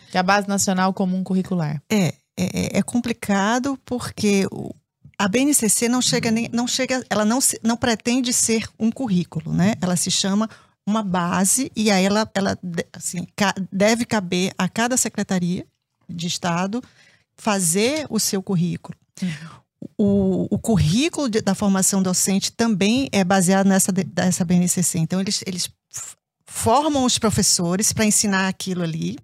que 0.10 0.18
é 0.18 0.20
a 0.20 0.24
Base 0.24 0.48
Nacional 0.48 0.94
Comum 0.94 1.24
Curricular. 1.24 1.82
É, 1.90 2.14
é, 2.54 2.78
é 2.80 2.82
complicado 2.84 3.78
porque 3.86 4.48
o- 4.52 4.74
a 5.18 5.28
BNCC 5.28 5.88
não 5.88 6.02
chega 6.02 6.32
nem, 6.32 6.50
não 6.52 6.68
chega, 6.68 7.04
ela 7.10 7.24
não, 7.24 7.40
não 7.64 7.78
pretende 7.78 8.34
ser 8.34 8.68
um 8.80 8.92
currículo, 8.92 9.54
né? 9.54 9.76
Ela 9.82 9.96
se 9.96 10.10
chama 10.10 10.50
uma 10.86 11.04
base 11.04 11.72
e 11.76 11.92
aí 11.92 12.04
ela, 12.06 12.30
ela 12.34 12.58
assim, 12.94 13.28
deve 13.72 14.04
caber 14.06 14.52
a 14.58 14.68
cada 14.68 14.98
secretaria 14.98 15.66
de 16.10 16.26
Estado 16.28 16.82
fazer 17.38 18.06
o 18.10 18.20
seu 18.20 18.42
currículo. 18.42 18.98
O, 19.98 20.48
o 20.50 20.58
currículo 20.60 21.30
de- 21.30 21.42
da 21.42 21.54
formação 21.56 22.02
docente 22.02 22.52
também 22.52 23.08
é 23.12 23.24
baseado 23.24 23.68
nessa, 23.68 23.92
de- 23.92 24.04
dessa 24.04 24.44
BNCC. 24.44 24.98
Então, 25.00 25.20
eles, 25.20 25.44
eles 25.46 25.70
formam 26.46 27.06
os 27.06 27.18
professores 27.18 27.94
para 27.94 28.06
ensinar 28.06 28.48
aquilo 28.48 28.84
ali. 28.84 29.18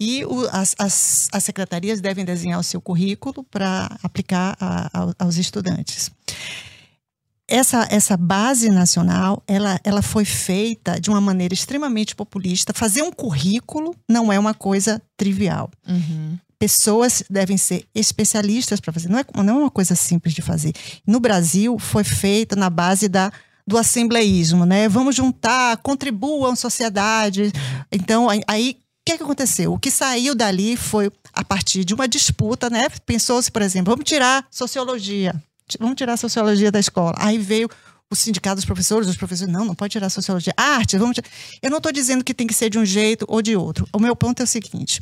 E 0.00 0.24
o- 0.24 0.48
as, 0.52 0.74
as, 0.78 1.28
as 1.32 1.42
secretarias 1.44 2.00
devem 2.00 2.24
desenhar 2.24 2.60
o 2.60 2.62
seu 2.62 2.80
currículo 2.80 3.42
para 3.44 3.96
aplicar 4.02 4.56
a- 4.60 4.88
ao- 4.92 5.14
aos 5.18 5.36
estudantes. 5.36 6.10
Essa, 7.50 7.86
essa 7.90 8.14
base 8.16 8.68
nacional, 8.68 9.42
ela, 9.46 9.80
ela 9.82 10.02
foi 10.02 10.24
feita 10.26 11.00
de 11.00 11.08
uma 11.08 11.20
maneira 11.20 11.54
extremamente 11.54 12.14
populista. 12.14 12.74
Fazer 12.74 13.00
um 13.02 13.10
currículo 13.10 13.94
não 14.06 14.30
é 14.30 14.38
uma 14.38 14.52
coisa 14.52 15.00
trivial. 15.16 15.70
Pessoas 16.58 17.22
devem 17.30 17.56
ser 17.56 17.86
especialistas 17.94 18.80
para 18.80 18.92
fazer. 18.92 19.08
Não 19.08 19.18
é, 19.20 19.24
não 19.42 19.56
é 19.56 19.60
uma 19.62 19.70
coisa 19.70 19.94
simples 19.94 20.34
de 20.34 20.42
fazer. 20.42 20.72
No 21.06 21.20
Brasil, 21.20 21.78
foi 21.78 22.04
feita 22.04 22.54
na 22.54 22.68
base 22.68 23.08
da, 23.08 23.32
do 23.66 23.78
assembleísmo, 23.78 24.66
né? 24.66 24.86
Vamos 24.88 25.14
juntar, 25.16 25.78
contribuam 25.78 26.54
sociedade. 26.54 27.50
Então, 27.90 28.28
aí- 28.46 28.76
que, 29.12 29.18
que 29.18 29.22
aconteceu? 29.22 29.72
O 29.72 29.78
que 29.78 29.90
saiu 29.90 30.34
dali 30.34 30.76
foi 30.76 31.10
a 31.32 31.44
partir 31.44 31.84
de 31.84 31.94
uma 31.94 32.06
disputa, 32.06 32.68
né? 32.68 32.88
Pensou-se, 33.06 33.50
por 33.50 33.62
exemplo, 33.62 33.92
vamos 33.92 34.04
tirar 34.04 34.46
sociologia, 34.50 35.34
vamos 35.78 35.96
tirar 35.96 36.16
sociologia 36.16 36.70
da 36.70 36.78
escola. 36.78 37.14
Aí 37.18 37.38
veio 37.38 37.68
o 38.10 38.16
sindicato 38.16 38.56
dos 38.56 38.64
professores, 38.64 39.08
os 39.08 39.16
professores, 39.16 39.52
não, 39.52 39.64
não 39.64 39.74
pode 39.74 39.92
tirar 39.92 40.08
sociologia. 40.10 40.52
Arte, 40.56 40.96
vamos 40.96 41.14
tirar. 41.14 41.28
Eu 41.62 41.70
não 41.70 41.78
estou 41.78 41.92
dizendo 41.92 42.24
que 42.24 42.34
tem 42.34 42.46
que 42.46 42.54
ser 42.54 42.70
de 42.70 42.78
um 42.78 42.84
jeito 42.84 43.24
ou 43.28 43.42
de 43.42 43.56
outro. 43.56 43.86
O 43.92 43.98
meu 43.98 44.16
ponto 44.16 44.40
é 44.40 44.44
o 44.44 44.46
seguinte: 44.46 45.00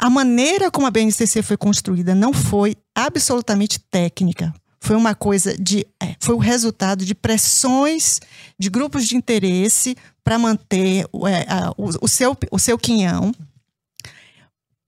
a 0.00 0.10
maneira 0.10 0.70
como 0.70 0.86
a 0.86 0.90
BNCC 0.90 1.42
foi 1.42 1.56
construída 1.56 2.14
não 2.14 2.32
foi 2.32 2.76
absolutamente 2.94 3.78
técnica. 3.78 4.52
Foi 4.80 4.96
uma 4.96 5.14
coisa 5.14 5.56
de. 5.56 5.86
é, 6.02 6.16
foi 6.18 6.34
o 6.34 6.38
resultado 6.38 7.04
de 7.04 7.14
pressões 7.14 8.18
de 8.58 8.68
grupos 8.68 9.06
de 9.06 9.16
interesse 9.16 9.96
para 10.24 10.38
manter 10.38 11.06
o, 11.12 11.26
é, 11.26 11.44
a- 11.48 11.72
o- 11.76 12.04
o 12.04 12.08
seu, 12.08 12.36
o 12.50 12.58
seu 12.58 12.78
quinhão, 12.78 13.32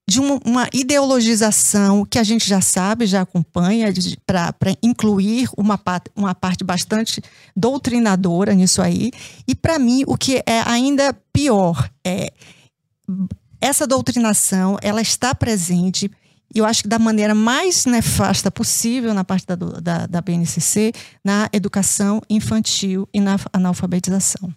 de 0.09 0.21
uma, 0.21 0.39
uma 0.45 0.69
ideologização 0.73 2.05
que 2.05 2.19
a 2.19 2.23
gente 2.23 2.47
já 2.47 2.61
sabe, 2.61 3.07
já 3.07 3.23
acompanha, 3.23 3.89
para 4.27 4.55
incluir 4.83 5.49
uma, 5.57 5.81
uma 6.15 6.35
parte 6.35 6.63
bastante 6.63 7.23
doutrinadora 7.57 8.53
nisso 8.53 8.83
aí. 8.83 9.11
E, 9.49 9.55
para 9.55 9.79
mim, 9.79 10.05
o 10.07 10.17
que 10.19 10.43
é 10.47 10.61
ainda 10.67 11.15
pior 11.33 11.89
é 12.07 12.31
essa 13.61 13.87
doutrinação, 13.87 14.77
ela 14.83 15.01
está 15.01 15.35
presente, 15.35 16.11
e 16.55 16.59
eu 16.59 16.67
acho 16.67 16.83
que 16.83 16.89
da 16.89 16.99
maneira 16.99 17.35
mais 17.35 17.87
nefasta 17.87 18.51
possível 18.51 19.15
na 19.15 19.25
parte 19.25 19.47
da, 19.47 19.55
da, 19.57 20.07
da 20.07 20.21
BNCC, 20.21 20.93
na 21.25 21.49
educação 21.51 22.21
infantil 22.29 23.09
e 23.13 23.21
na 23.21 23.39
analfabetização. 23.55 24.55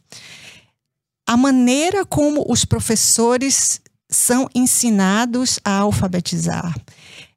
A 1.27 1.35
maneira 1.35 2.05
como 2.05 2.45
os 2.47 2.63
professores 2.63 3.81
são 4.09 4.47
ensinados 4.55 5.59
a 5.63 5.79
alfabetizar. 5.79 6.73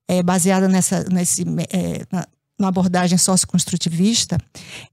É, 0.07 0.22
baseada 0.22 0.68
nessa, 0.68 1.05
nesse, 1.05 1.43
é, 1.70 2.05
na, 2.11 2.26
na 2.59 2.68
abordagem 2.68 3.16
socioconstrutivista, 3.16 4.38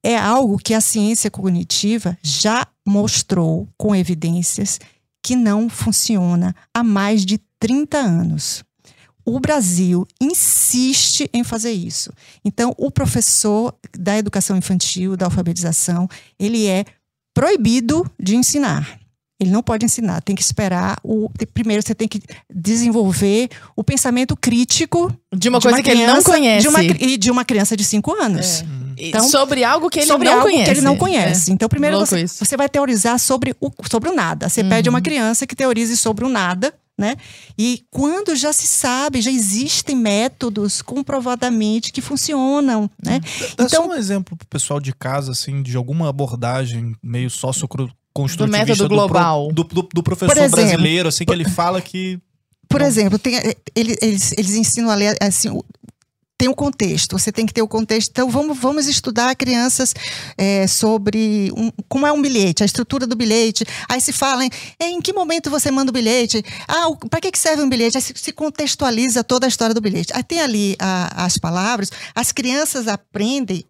é 0.03 0.17
algo 0.17 0.57
que 0.57 0.73
a 0.73 0.81
ciência 0.81 1.29
cognitiva 1.29 2.17
já 2.23 2.65
mostrou 2.87 3.67
com 3.77 3.95
evidências 3.95 4.79
que 5.21 5.35
não 5.35 5.69
funciona 5.69 6.55
há 6.73 6.83
mais 6.83 7.25
de 7.25 7.39
30 7.59 7.97
anos. 7.97 8.63
O 9.25 9.41
Brasil 9.41 10.07
insiste 10.21 11.29
em 11.33 11.43
fazer 11.43 11.73
isso. 11.73 12.11
Então, 12.45 12.73
o 12.77 12.89
professor 12.89 13.75
da 13.97 14.17
educação 14.17 14.55
infantil, 14.55 15.17
da 15.17 15.25
alfabetização, 15.25 16.07
ele 16.39 16.65
é 16.65 16.85
proibido 17.37 18.03
de 18.19 18.35
ensinar. 18.35 18.97
Ele 19.39 19.51
não 19.51 19.61
pode 19.61 19.85
ensinar, 19.85 20.19
tem 20.21 20.35
que 20.35 20.41
esperar 20.41 20.97
o. 21.03 21.29
Primeiro, 21.53 21.83
você 21.83 21.93
tem 21.93 22.07
que 22.07 22.19
desenvolver 22.51 23.49
o 23.75 23.83
pensamento 23.83 24.35
crítico 24.35 25.15
de 25.31 25.47
uma 25.47 25.61
coisa 25.61 25.77
uma 25.77 25.83
que 25.83 25.91
criança, 25.91 26.11
ele 26.11 26.17
não 26.17 26.23
conhece. 26.23 26.61
De 26.61 26.67
uma, 26.67 26.83
e 26.83 27.17
de 27.17 27.29
uma 27.29 27.45
criança 27.45 27.77
de 27.77 27.83
5 27.83 28.11
anos. 28.19 28.63
É. 28.97 29.09
Então, 29.09 29.29
sobre 29.29 29.63
algo 29.63 29.91
que 29.91 29.99
ele 29.99 30.07
sobre 30.07 30.27
não 30.27 30.37
algo 30.37 30.45
conhece. 30.45 30.63
que 30.63 30.69
ele 30.71 30.81
não 30.81 30.97
conhece. 30.97 31.51
É. 31.51 31.53
Então, 31.53 31.69
primeiro 31.69 31.99
você, 31.99 32.25
você, 32.25 32.57
vai 32.57 32.67
teorizar 32.67 33.19
sobre 33.19 33.55
o, 33.61 33.71
sobre 33.87 34.09
o 34.09 34.15
nada. 34.15 34.49
Você 34.49 34.61
uhum. 34.61 34.69
pede 34.69 34.89
a 34.89 34.91
uma 34.91 35.01
criança 35.01 35.45
que 35.45 35.55
teorize 35.55 35.95
sobre 35.95 36.25
o 36.25 36.29
nada. 36.29 36.73
Né? 36.97 37.15
E 37.55 37.85
quando 37.91 38.35
já 38.35 38.51
se 38.51 38.65
sabe, 38.65 39.21
já 39.21 39.29
existem 39.29 39.95
métodos 39.95 40.81
comprovadamente 40.81 41.91
que 41.91 42.01
funcionam, 42.01 42.89
né? 43.03 43.19
Dá 43.55 43.65
então, 43.65 43.83
só 43.83 43.87
um 43.87 43.93
exemplo 43.93 44.35
para 44.35 44.45
o 44.45 44.47
pessoal 44.47 44.79
de 44.79 44.91
casa, 44.93 45.31
assim, 45.31 45.61
de 45.61 45.77
alguma 45.77 46.09
abordagem 46.09 46.95
meio 47.03 47.29
socioconstrutivista 47.29 48.47
do 48.47 48.51
método 48.51 48.89
global 48.89 49.49
do, 49.49 49.63
do, 49.63 49.83
do 49.93 50.01
professor 50.01 50.35
exemplo, 50.37 50.55
brasileiro, 50.55 51.09
assim, 51.09 51.23
que 51.23 51.31
ele 51.31 51.47
fala 51.47 51.79
que 51.79 52.19
por 52.67 52.81
não. 52.81 52.87
exemplo, 52.87 53.17
tem, 53.17 53.35
eles, 53.75 54.31
eles 54.33 54.55
ensinam 54.55 54.89
a 54.89 54.95
ler 54.95 55.15
assim, 55.21 55.49
tem 56.37 56.47
um 56.47 56.53
contexto, 56.53 57.17
você 57.17 57.31
tem 57.31 57.45
que 57.45 57.53
ter 57.53 57.61
o 57.61 57.65
um 57.65 57.67
contexto. 57.67 58.11
Então, 58.11 58.29
vamos, 58.29 58.57
vamos 58.57 58.87
estudar 58.87 59.35
crianças 59.35 59.93
é, 60.37 60.67
sobre 60.67 61.51
um, 61.57 61.71
como 61.89 62.05
é 62.05 62.11
um 62.11 62.21
bilhete, 62.21 62.61
a 62.61 62.65
estrutura 62.65 63.07
do 63.07 63.15
bilhete. 63.15 63.65
Aí 63.89 63.99
se 63.99 64.13
fala 64.13 64.45
em, 64.45 64.49
em 64.79 65.01
que 65.01 65.11
momento 65.11 65.49
você 65.49 65.71
manda 65.71 65.89
o 65.89 65.93
bilhete, 65.93 66.43
ah, 66.67 66.87
para 67.09 67.21
que, 67.21 67.31
que 67.31 67.39
serve 67.39 67.63
um 67.63 67.69
bilhete? 67.69 67.97
Aí 67.97 68.01
se, 68.01 68.13
se, 68.15 68.31
contextualiza 68.31 69.23
toda 69.23 69.47
a 69.47 69.49
história 69.49 69.73
do 69.73 69.81
bilhete. 69.81 70.13
Aí 70.13 70.23
tem 70.23 70.39
ali 70.39 70.75
a, 70.79 71.25
as 71.25 71.37
palavras, 71.37 71.91
as 72.13 72.31
crianças 72.31 72.87
aprendem 72.87 73.65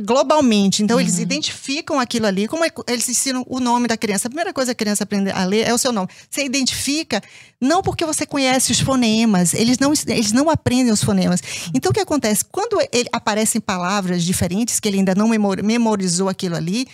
globalmente. 0.00 0.82
Então, 0.82 0.96
uhum. 0.96 1.00
eles 1.00 1.18
identificam 1.18 2.00
aquilo 2.00 2.26
ali, 2.26 2.48
como 2.48 2.64
é, 2.64 2.70
eles 2.88 3.08
ensinam 3.08 3.44
o 3.46 3.60
nome 3.60 3.86
da 3.86 3.96
criança. 3.96 4.28
A 4.28 4.30
primeira 4.30 4.52
coisa 4.52 4.74
que 4.74 4.82
a 4.82 4.84
criança 4.84 5.04
aprende 5.04 5.30
a 5.30 5.44
ler 5.44 5.68
é 5.68 5.74
o 5.74 5.78
seu 5.78 5.92
nome. 5.92 6.08
Você 6.30 6.44
identifica, 6.44 7.22
não 7.60 7.82
porque 7.82 8.04
você 8.04 8.24
conhece 8.24 8.72
os 8.72 8.80
fonemas, 8.80 9.52
eles 9.54 9.78
não, 9.78 9.92
eles 10.06 10.32
não 10.32 10.48
aprendem 10.48 10.92
os 10.92 11.02
fonemas. 11.04 11.42
Então, 11.74 11.90
o 11.90 11.94
que 11.94 12.00
acontece? 12.00 12.44
Quando 12.44 12.80
ele, 12.92 13.08
aparecem 13.12 13.60
palavras 13.60 14.24
diferentes, 14.24 14.80
que 14.80 14.88
ele 14.88 14.98
ainda 14.98 15.14
não 15.14 15.28
memorizou 15.28 16.28
aquilo 16.28 16.56
ali, 16.56 16.86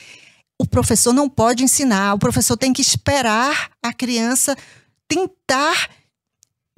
o 0.61 0.67
professor 0.67 1.13
não 1.13 1.29
pode 1.29 1.63
ensinar, 1.63 2.15
o 2.15 2.19
professor 2.19 2.57
tem 2.57 2.73
que 2.73 2.83
esperar 2.83 3.71
a 3.81 3.93
criança 3.93 4.57
tentar 5.07 5.89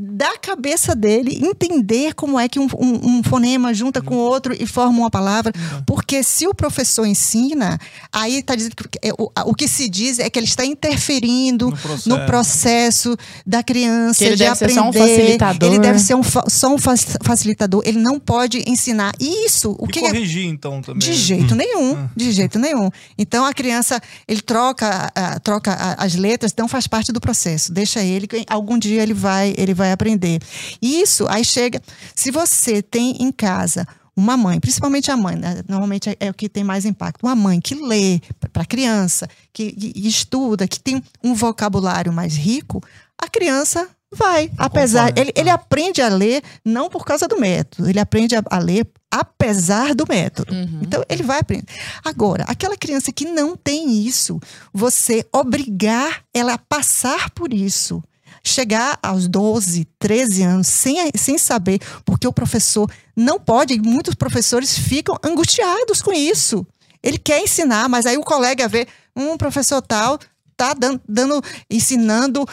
da 0.00 0.38
cabeça 0.38 0.96
dele 0.96 1.38
entender 1.44 2.14
como 2.14 2.40
é 2.40 2.48
que 2.48 2.58
um, 2.58 2.66
um, 2.78 3.18
um 3.18 3.22
fonema 3.22 3.74
junta 3.74 4.00
com 4.00 4.14
outro 4.16 4.56
e 4.58 4.66
forma 4.66 4.98
uma 4.98 5.10
palavra. 5.10 5.52
Porque 5.84 6.22
se 6.22 6.46
o 6.46 6.54
professor 6.54 7.04
ensina, 7.04 7.78
aí 8.10 8.38
está 8.38 8.54
dizendo 8.54 8.76
que 8.76 8.98
é, 9.02 9.12
o, 9.12 9.30
o, 9.44 9.54
que 9.54 9.68
se 9.68 9.90
diz 9.90 10.18
é 10.18 10.30
que 10.30 10.38
ele 10.38 10.46
está 10.46 10.64
interferindo 10.64 11.66
no 11.66 11.76
processo, 11.76 12.08
no 12.08 12.26
processo 12.26 13.16
da 13.46 13.62
criança 13.62 14.18
que 14.18 14.24
ele 14.24 14.36
de 14.36 14.44
deve 14.44 14.52
aprender. 14.52 14.72
Ser 14.72 14.80
só 14.80 14.88
um 14.88 14.92
facilitador. 14.92 15.68
Ele 15.68 15.78
deve 15.78 15.98
ser 15.98 16.14
um, 16.14 16.22
só 16.48 16.74
um 16.74 16.78
facilitador. 17.22 17.82
Ele 17.84 17.98
não 17.98 18.18
pode 18.18 18.64
ensinar 18.66 19.12
isso. 19.20 19.76
O 19.78 19.84
e 19.84 19.88
que 19.88 19.98
é 19.98 20.08
corrigir, 20.08 20.46
é, 20.46 20.48
então, 20.48 20.80
também. 20.80 21.00
De 21.00 21.12
jeito 21.12 21.54
nenhum. 21.54 21.96
Ah. 21.96 22.10
De 22.16 22.32
jeito 22.32 22.58
nenhum. 22.58 22.90
Então 23.18 23.44
a 23.44 23.52
criança, 23.52 24.00
ele 24.26 24.40
troca, 24.40 25.12
troca 25.42 25.74
as 25.98 26.14
letras, 26.14 26.52
então 26.52 26.66
faz 26.66 26.86
parte 26.86 27.12
do 27.12 27.20
processo. 27.20 27.70
Deixa 27.70 28.00
ele, 28.02 28.26
algum 28.48 28.78
dia 28.78 29.02
ele 29.02 29.12
vai, 29.12 29.52
ele 29.58 29.74
vai 29.74 29.89
vai 29.90 29.94
aprender. 29.94 30.40
Isso 30.80 31.26
aí 31.28 31.44
chega. 31.44 31.82
Se 32.14 32.30
você 32.30 32.82
tem 32.82 33.16
em 33.20 33.32
casa 33.32 33.86
uma 34.16 34.36
mãe, 34.36 34.60
principalmente 34.60 35.10
a 35.10 35.16
mãe, 35.16 35.36
né? 35.36 35.62
normalmente 35.68 36.10
é, 36.10 36.16
é, 36.20 36.30
o 36.30 36.34
que 36.34 36.48
tem 36.48 36.62
mais 36.62 36.84
impacto. 36.84 37.24
Uma 37.24 37.34
mãe 37.34 37.60
que 37.60 37.74
lê 37.74 38.20
para 38.52 38.62
a 38.62 38.66
criança, 38.66 39.28
que, 39.52 39.72
que, 39.72 40.06
estuda, 40.06 40.68
que 40.68 40.78
tem 40.78 41.02
um 41.22 41.34
vocabulário 41.34 42.12
mais 42.12 42.36
rico, 42.36 42.82
a 43.18 43.28
criança 43.28 43.88
vai. 44.12 44.50
apesar, 44.58 45.16
ele, 45.16 45.32
ele 45.34 45.48
aprende 45.48 46.02
a 46.02 46.08
ler 46.08 46.42
não 46.64 46.88
por 46.88 47.04
causa 47.04 47.26
do 47.26 47.38
método, 47.38 47.88
ele 47.88 48.00
aprende 48.00 48.36
a, 48.36 48.42
a 48.50 48.58
ler 48.58 48.86
apesar 49.10 49.94
do 49.94 50.04
método. 50.08 50.52
Uhum. 50.52 50.80
Então 50.82 51.02
ele 51.08 51.22
vai 51.22 51.40
aprender. 51.40 51.64
Agora, 52.04 52.44
aquela 52.46 52.76
criança 52.76 53.12
que 53.12 53.24
não 53.24 53.56
tem 53.56 54.04
isso, 54.06 54.38
você 54.72 55.24
obrigar 55.32 56.22
ela 56.34 56.54
a 56.54 56.58
passar 56.58 57.30
por 57.30 57.52
isso 57.52 58.02
chegar 58.42 58.98
aos 59.02 59.28
12, 59.28 59.86
13 59.98 60.42
anos 60.42 60.66
sem, 60.66 60.96
sem 61.14 61.38
saber, 61.38 61.80
porque 62.04 62.26
o 62.26 62.32
professor 62.32 62.90
não 63.16 63.38
pode, 63.38 63.74
e 63.74 63.80
muitos 63.80 64.14
professores 64.14 64.76
ficam 64.76 65.16
angustiados 65.22 66.00
com 66.00 66.12
isso. 66.12 66.66
Ele 67.02 67.18
quer 67.18 67.42
ensinar, 67.42 67.88
mas 67.88 68.06
aí 68.06 68.16
o 68.16 68.22
colega 68.22 68.68
vê, 68.68 68.86
um 69.16 69.36
professor 69.36 69.82
tal 69.82 70.18
está 70.60 70.74
dando, 70.74 71.00
dando, 71.08 71.42
ensinando 71.70 72.44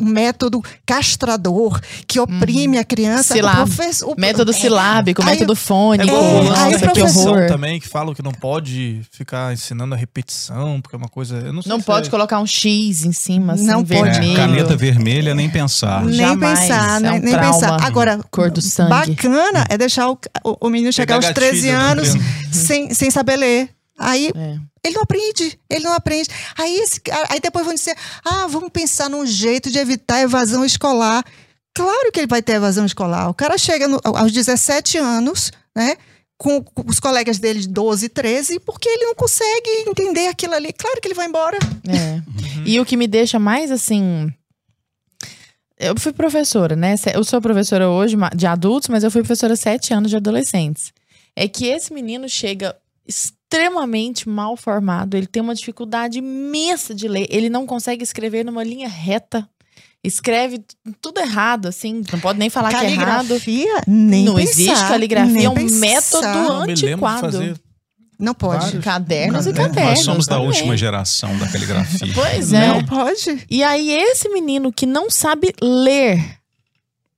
um 0.00 0.04
método 0.04 0.62
castrador 0.86 1.80
que 2.06 2.20
oprime 2.20 2.76
uhum. 2.76 2.80
a 2.80 2.84
criança. 2.84 3.34
Silab. 3.34 3.62
O 3.62 3.74
professor, 3.74 4.12
o, 4.12 4.20
método 4.20 4.50
é, 4.52 4.54
silábico, 4.54 5.22
aí, 5.22 5.30
método 5.30 5.56
fônico. 5.56 6.10
É, 6.10 6.38
é, 6.38 6.42
nossa, 6.42 6.66
aí 6.66 6.92
que 6.92 7.02
horror. 7.02 7.46
também, 7.48 7.80
que 7.80 7.88
falam 7.88 8.14
que 8.14 8.22
não 8.22 8.32
pode 8.32 9.02
ficar 9.10 9.52
ensinando 9.52 9.94
a 9.94 9.98
repetição, 9.98 10.80
porque 10.80 10.94
é 10.94 10.98
uma 10.98 11.08
coisa... 11.08 11.36
Eu 11.36 11.52
não 11.52 11.62
não 11.66 11.80
pode 11.80 12.08
é... 12.08 12.10
colocar 12.10 12.40
um 12.40 12.46
X 12.46 13.04
em 13.04 13.12
cima, 13.12 13.54
assim, 13.54 13.64
não 13.64 13.84
vermelho. 13.84 14.32
É, 14.32 14.36
caneta 14.36 14.76
vermelha, 14.76 15.34
nem 15.34 15.48
pensar. 15.50 16.04
Nem 16.04 16.14
Jamais. 16.14 16.60
pensar, 16.60 17.04
é 17.04 17.10
um 17.10 17.18
nem 17.18 17.32
trauma. 17.32 17.52
pensar. 17.52 17.84
Agora, 17.84 18.20
cor 18.30 18.50
do 18.50 18.60
sangue. 18.60 18.90
bacana 18.90 19.64
é 19.68 19.76
deixar 19.76 20.08
o, 20.10 20.18
o, 20.44 20.66
o 20.66 20.70
menino 20.70 20.92
chegar 20.92 21.16
aos 21.16 21.26
13 21.26 21.68
anos 21.68 22.08
sem, 22.50 22.94
sem 22.94 23.10
saber 23.10 23.36
ler. 23.36 23.70
Aí 23.98 24.30
é. 24.34 24.69
Ele 24.82 24.94
não 24.94 25.02
aprende, 25.02 25.60
ele 25.68 25.84
não 25.84 25.92
aprende. 25.92 26.30
Aí, 26.56 26.74
esse, 26.78 27.00
aí 27.28 27.38
depois 27.40 27.64
vão 27.64 27.74
dizer: 27.74 27.96
ah, 28.24 28.46
vamos 28.46 28.70
pensar 28.70 29.10
num 29.10 29.26
jeito 29.26 29.70
de 29.70 29.78
evitar 29.78 30.16
a 30.16 30.22
evasão 30.22 30.64
escolar. 30.64 31.24
Claro 31.74 32.10
que 32.12 32.20
ele 32.20 32.26
vai 32.26 32.42
ter 32.42 32.54
evasão 32.54 32.84
escolar. 32.84 33.28
O 33.28 33.34
cara 33.34 33.56
chega 33.56 33.86
no, 33.86 34.00
aos 34.02 34.32
17 34.32 34.98
anos, 34.98 35.52
né? 35.76 35.96
Com, 36.36 36.62
com, 36.62 36.90
os 36.90 36.98
colegas 36.98 37.38
dele 37.38 37.60
de 37.60 37.68
12, 37.68 38.08
13, 38.08 38.60
porque 38.60 38.88
ele 38.88 39.04
não 39.04 39.14
consegue 39.14 39.70
entender 39.86 40.28
aquilo 40.28 40.54
ali. 40.54 40.72
Claro 40.72 41.00
que 41.00 41.08
ele 41.08 41.14
vai 41.14 41.26
embora. 41.26 41.58
É. 41.86 42.14
Uhum. 42.14 42.64
E 42.64 42.80
o 42.80 42.86
que 42.86 42.96
me 42.96 43.06
deixa 43.06 43.38
mais 43.38 43.70
assim. 43.70 44.32
Eu 45.78 45.98
fui 45.98 46.12
professora, 46.12 46.74
né? 46.74 46.94
Eu 47.14 47.24
sou 47.24 47.40
professora 47.40 47.88
hoje 47.88 48.16
de 48.34 48.46
adultos, 48.46 48.88
mas 48.88 49.04
eu 49.04 49.10
fui 49.10 49.22
professora 49.22 49.56
sete 49.56 49.92
anos 49.92 50.10
de 50.10 50.16
adolescentes. 50.16 50.92
É 51.36 51.46
que 51.46 51.66
esse 51.66 51.92
menino 51.92 52.28
chega 52.28 52.76
extremamente 53.52 54.28
mal 54.28 54.56
formado, 54.56 55.16
ele 55.16 55.26
tem 55.26 55.42
uma 55.42 55.54
dificuldade 55.54 56.18
imensa 56.18 56.94
de 56.94 57.08
ler, 57.08 57.26
ele 57.28 57.48
não 57.50 57.66
consegue 57.66 58.04
escrever 58.04 58.44
numa 58.44 58.62
linha 58.62 58.88
reta. 58.88 59.48
Escreve 60.02 60.64
tudo 61.02 61.20
errado, 61.20 61.66
assim, 61.66 62.02
não 62.10 62.20
pode 62.20 62.38
nem 62.38 62.48
falar 62.48 62.70
que 62.70 62.76
é 62.76 62.90
errado. 62.90 63.26
Caligrafia? 63.28 63.82
Nem 63.86 64.24
Não 64.24 64.36
pensar, 64.36 64.50
existe 64.50 64.88
caligrafia, 64.88 65.46
é 65.46 65.48
um 65.50 65.54
pensar. 65.54 65.78
método 65.78 66.26
antiquado. 66.70 67.60
Não 68.18 68.34
pode. 68.34 68.64
Vários. 68.64 68.84
Cadernos 68.84 69.46
e 69.46 69.52
cadernos. 69.52 69.90
Nós 69.90 70.04
somos 70.04 70.26
da 70.26 70.36
também. 70.36 70.48
última 70.48 70.76
geração 70.76 71.36
da 71.38 71.46
caligrafia. 71.48 72.12
Pois 72.14 72.52
é. 72.52 72.68
Não 72.68 72.84
pode. 72.84 73.44
E 73.50 73.62
aí, 73.62 73.90
esse 73.90 74.28
menino 74.30 74.72
que 74.72 74.86
não 74.86 75.10
sabe 75.10 75.54
ler, 75.60 76.39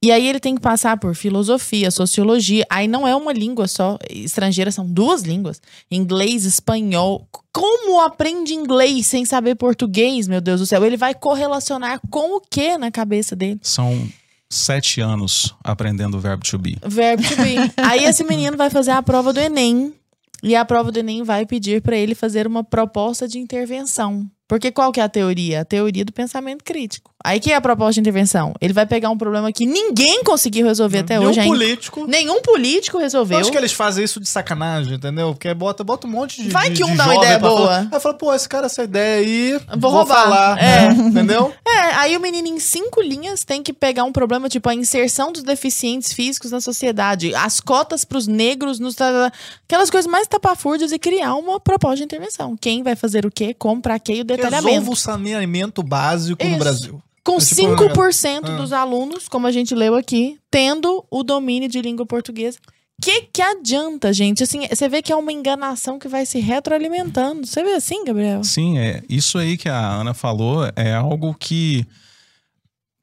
e 0.03 0.11
aí 0.11 0.27
ele 0.27 0.41
tem 0.41 0.57
que 0.57 0.61
passar 0.61 0.97
por 0.97 1.15
filosofia, 1.15 1.89
sociologia. 1.89 2.67
Aí 2.69 2.89
não 2.89 3.07
é 3.07 3.15
uma 3.15 3.33
língua 3.33 3.69
só 3.69 3.99
estrangeira, 4.11 4.73
são 4.73 4.85
duas 4.85 5.23
línguas: 5.23 5.63
inglês, 5.89 6.45
espanhol. 6.45 7.29
Como 7.53 8.01
aprende 8.01 8.53
inglês 8.53 9.07
sem 9.07 9.25
saber 9.25 9.55
português, 9.55 10.27
meu 10.27 10.41
Deus 10.41 10.59
do 10.59 10.67
céu? 10.67 10.85
Ele 10.85 10.97
vai 10.97 11.15
correlacionar 11.15 12.01
com 12.11 12.37
o 12.37 12.41
que 12.41 12.77
na 12.77 12.91
cabeça 12.91 13.37
dele? 13.37 13.61
São 13.63 14.09
sete 14.51 15.01
anos 15.01 15.55
aprendendo 15.63 16.17
o 16.17 16.21
verbo 16.21 16.43
to 16.45 16.59
be. 16.59 16.77
Verbo 16.85 17.23
to 17.23 17.37
be. 17.37 17.57
aí 17.79 18.05
esse 18.05 18.25
menino 18.25 18.57
vai 18.57 18.71
fazer 18.71 18.91
a 18.91 19.03
prova 19.03 19.33
do 19.33 19.39
Enem. 19.39 19.95
E 20.43 20.57
a 20.57 20.65
prova 20.65 20.91
do 20.91 20.99
Enem 20.99 21.23
vai 21.23 21.47
pedir 21.47 21.81
para 21.81 21.97
ele 21.97 22.17
fazer 22.17 22.49
uma 22.49 22.65
proposta 22.65 23.29
de 23.29 23.39
intervenção 23.39 24.29
Porque 24.53 24.71
qual 24.71 24.93
que 24.93 25.01
é 25.01 25.03
a 25.03 25.09
teoria? 25.09 25.63
A 25.63 25.65
teoria 25.65 26.05
do 26.05 26.13
pensamento 26.13 26.63
crítico. 26.63 27.11
Aí 27.25 27.41
que 27.41 27.51
é 27.51 27.55
a 27.55 27.61
proposta 27.61 27.95
de 27.95 28.01
intervenção? 28.01 28.53
Ele 28.61 28.75
vai 28.75 28.85
pegar 28.85 29.09
um 29.09 29.17
problema 29.17 29.51
que 29.51 29.65
ninguém 29.65 30.23
conseguiu 30.23 30.67
resolver 30.67 30.99
até 30.99 31.17
Nenhum 31.17 31.31
hoje 31.31 31.41
ainda. 31.41 31.55
político. 31.57 32.07
Nenhum 32.07 32.43
político 32.43 32.99
Eu 32.99 33.01
resolveu. 33.01 33.39
acho 33.39 33.51
que 33.51 33.57
eles 33.57 33.73
fazem 33.73 34.05
isso 34.05 34.21
de 34.21 34.29
sacanagem, 34.29 34.97
entendeu? 34.97 35.31
Porque 35.33 35.55
bota, 35.55 35.83
bota 35.83 36.07
um 36.07 36.11
monte 36.11 36.43
de. 36.43 36.51
Vai 36.51 36.69
de- 36.69 36.77
que 36.77 36.85
um 36.85 36.95
dá 36.95 37.05
uma 37.07 37.15
ideia 37.17 37.39
boa. 37.39 37.57
falar. 37.61 37.89
Aí 37.93 38.01
fala, 38.01 38.15
pô, 38.15 38.35
esse 38.35 38.47
cara, 38.47 38.67
essa 38.67 38.83
ideia 38.85 39.21
aí. 39.21 39.61
Vou 39.79 39.91
roubar. 39.91 40.23
falar. 40.25 40.63
É. 40.63 40.89
Entendeu? 40.93 41.51
É, 41.73 41.95
aí 41.97 42.17
o 42.17 42.21
menino 42.21 42.47
em 42.49 42.59
cinco 42.61 43.01
linhas 43.01 43.45
tem 43.45 43.63
que 43.63 43.73
pegar 43.73 44.05
um 44.05 44.13
problema 44.13 44.47
tipo 44.49 44.69
a 44.69 44.75
inserção 44.75 45.33
dos 45.33 45.43
deficientes 45.43 46.13
físicos 46.13 46.51
na 46.51 46.61
sociedade, 46.61 47.35
as 47.35 47.61
cotas 47.61 48.05
pros 48.05 48.27
negros, 48.27 48.79
nos, 48.79 48.95
aquelas 49.01 49.89
coisas 49.91 50.09
mais 50.11 50.29
tapafúrdias 50.29 50.93
e 50.93 50.99
criar 50.99 51.35
uma 51.35 51.59
proposta 51.59 51.97
de 51.97 52.05
intervenção. 52.05 52.55
Quem 52.61 52.83
vai 52.83 52.95
fazer 52.95 53.25
o 53.25 53.31
quê, 53.31 53.55
como, 53.59 53.81
pra 53.81 53.99
quê 53.99 54.17
e 54.17 54.21
o 54.21 54.25
Resolva 54.49 54.91
o 54.91 54.97
saneamento 54.97 55.83
básico 55.83 56.43
no 56.43 56.51
Isso. 56.51 56.59
Brasil. 56.59 57.03
Com 57.25 57.39
tipo, 57.39 57.55
5% 57.55 58.41
ah. 58.45 58.57
dos 58.57 58.73
alunos, 58.73 59.29
como 59.29 59.47
a 59.47 59.53
gente 59.53 59.75
leu 59.75 59.95
aqui, 59.95 60.39
tendo 60.51 61.05
o 61.11 61.23
domínio 61.23 61.69
de 61.69 61.81
língua 61.81 62.05
portuguesa. 62.05 62.59
Que 63.01 63.23
que 63.33 63.43
adianta, 63.43 64.13
gente? 64.13 64.43
Assim, 64.43 64.67
você 64.69 64.89
vê 64.89 65.03
que 65.03 65.13
é 65.13 65.17
uma 65.17 65.33
enganação 65.33 65.99
que 65.99 66.09
vai 66.09 66.25
se 66.25 66.39
retroalimentando. 66.39 67.47
Você 67.47 67.63
vê 67.63 67.75
assim, 67.75 68.05
Gabriel? 68.05 68.45
Sim, 68.45 68.79
é 68.79 69.03
isso 69.09 69.39
aí 69.39 69.57
que 69.57 69.69
a 69.69 69.95
Ana 69.95 70.15
falou 70.15 70.71
é 70.77 70.95
algo 70.95 71.35
que, 71.35 71.85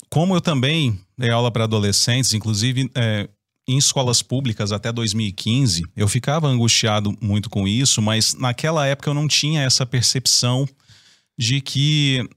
como 0.09 0.35
eu 0.35 0.41
também 0.41 0.97
dei 1.17 1.31
aula 1.31 1.51
para 1.51 1.65
adolescentes, 1.65 2.33
inclusive 2.33 2.89
é, 2.95 3.27
em 3.67 3.77
escolas 3.77 4.21
públicas 4.21 4.71
até 4.71 4.89
2015, 4.89 5.83
eu 5.95 6.07
ficava 6.07 6.47
angustiado 6.47 7.15
muito 7.21 7.49
com 7.49 7.67
isso, 7.67 8.01
mas 8.01 8.33
naquela 8.33 8.87
época 8.87 9.09
eu 9.09 9.13
não 9.13 9.27
tinha 9.27 9.61
essa 9.61 9.85
percepção 9.85 10.67
de 11.39 11.61
que. 11.61 12.27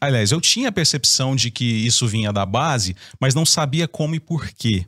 Aliás, 0.00 0.32
eu 0.32 0.40
tinha 0.40 0.70
a 0.70 0.72
percepção 0.72 1.36
de 1.36 1.52
que 1.52 1.64
isso 1.64 2.08
vinha 2.08 2.32
da 2.32 2.44
base, 2.44 2.96
mas 3.20 3.32
não 3.32 3.46
sabia 3.46 3.86
como 3.86 4.16
e 4.16 4.20
por 4.20 4.48
quê. 4.50 4.84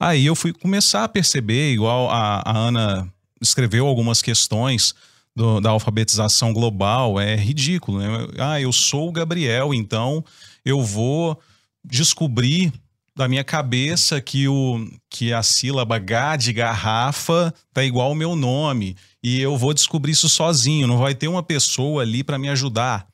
Aí 0.00 0.24
eu 0.24 0.34
fui 0.34 0.52
começar 0.52 1.04
a 1.04 1.08
perceber, 1.08 1.72
igual 1.74 2.10
a, 2.10 2.42
a 2.44 2.56
Ana 2.56 3.12
escreveu 3.40 3.86
algumas 3.86 4.22
questões 4.22 4.94
do- 5.36 5.60
da 5.60 5.70
alfabetização 5.70 6.52
global, 6.54 7.20
é 7.20 7.36
ridículo, 7.36 7.98
né? 7.98 8.08
Ah, 8.38 8.60
eu 8.60 8.72
sou 8.72 9.08
o 9.08 9.12
Gabriel, 9.12 9.74
então 9.74 10.24
eu 10.64 10.82
vou 10.82 11.38
descobrir 11.84 12.72
da 13.14 13.28
minha 13.28 13.44
cabeça 13.44 14.20
que, 14.22 14.48
o, 14.48 14.88
que 15.10 15.32
a 15.34 15.42
sílaba 15.42 15.98
G 15.98 16.38
de 16.38 16.52
garrafa 16.54 17.52
tá 17.74 17.84
igual 17.84 18.08
ao 18.08 18.14
meu 18.14 18.34
nome. 18.34 18.96
E 19.22 19.40
eu 19.40 19.56
vou 19.56 19.72
descobrir 19.72 20.12
isso 20.12 20.28
sozinho, 20.28 20.86
não 20.86 20.98
vai 20.98 21.14
ter 21.14 21.28
uma 21.28 21.42
pessoa 21.42 22.02
ali 22.02 22.24
para 22.24 22.38
me 22.38 22.48
ajudar. 22.48 23.06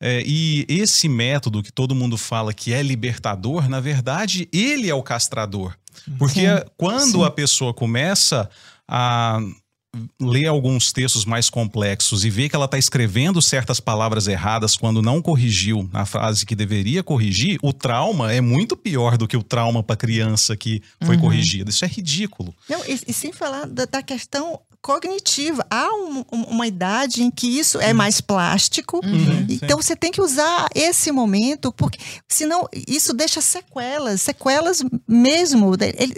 É, 0.00 0.22
e 0.26 0.66
esse 0.68 1.08
método 1.08 1.62
que 1.62 1.70
todo 1.72 1.94
mundo 1.94 2.18
fala 2.18 2.52
que 2.52 2.72
é 2.72 2.82
libertador, 2.82 3.68
na 3.68 3.78
verdade, 3.78 4.48
ele 4.52 4.88
é 4.90 4.94
o 4.94 5.02
castrador. 5.02 5.76
Porque 6.18 6.40
Sim, 6.40 6.64
quando 6.76 7.18
sim. 7.18 7.24
a 7.24 7.30
pessoa 7.30 7.72
começa 7.72 8.50
a 8.88 9.38
ler 10.20 10.46
alguns 10.46 10.90
textos 10.90 11.26
mais 11.26 11.50
complexos 11.50 12.24
e 12.24 12.30
ver 12.30 12.48
que 12.48 12.56
ela 12.56 12.64
está 12.64 12.78
escrevendo 12.78 13.42
certas 13.42 13.78
palavras 13.78 14.26
erradas 14.26 14.74
quando 14.74 15.02
não 15.02 15.20
corrigiu 15.20 15.88
na 15.92 16.06
frase 16.06 16.46
que 16.46 16.56
deveria 16.56 17.02
corrigir, 17.02 17.58
o 17.62 17.74
trauma 17.74 18.32
é 18.32 18.40
muito 18.40 18.74
pior 18.74 19.18
do 19.18 19.28
que 19.28 19.36
o 19.36 19.42
trauma 19.42 19.82
para 19.82 19.94
criança 19.94 20.56
que 20.56 20.82
foi 21.04 21.16
Uhum. 21.16 21.20
corrigida. 21.22 21.68
Isso 21.70 21.84
é 21.84 21.88
ridículo. 21.88 22.54
Não, 22.68 22.82
e, 22.86 22.98
e 23.06 23.12
sem 23.12 23.32
falar 23.32 23.66
da, 23.66 23.84
da 23.84 24.02
questão 24.02 24.58
cognitiva. 24.82 25.64
Há 25.70 25.88
um- 25.94 26.24
um- 26.32 26.42
uma 26.48 26.66
idade 26.66 27.22
em 27.22 27.30
que 27.30 27.46
isso 27.46 27.80
é 27.80 27.92
mais 27.92 28.20
plástico. 28.20 29.00
Uhum. 29.04 29.46
Então 29.48 29.80
você 29.80 29.94
tem 29.94 30.10
que 30.10 30.20
usar 30.20 30.68
esse 30.74 31.12
momento, 31.12 31.72
porque 31.72 31.98
senão 32.28 32.68
isso 32.86 33.14
deixa 33.14 33.40
sequelas, 33.40 34.20
sequelas 34.20 34.82
mesmo. 35.06 35.72
Ele 35.96 36.14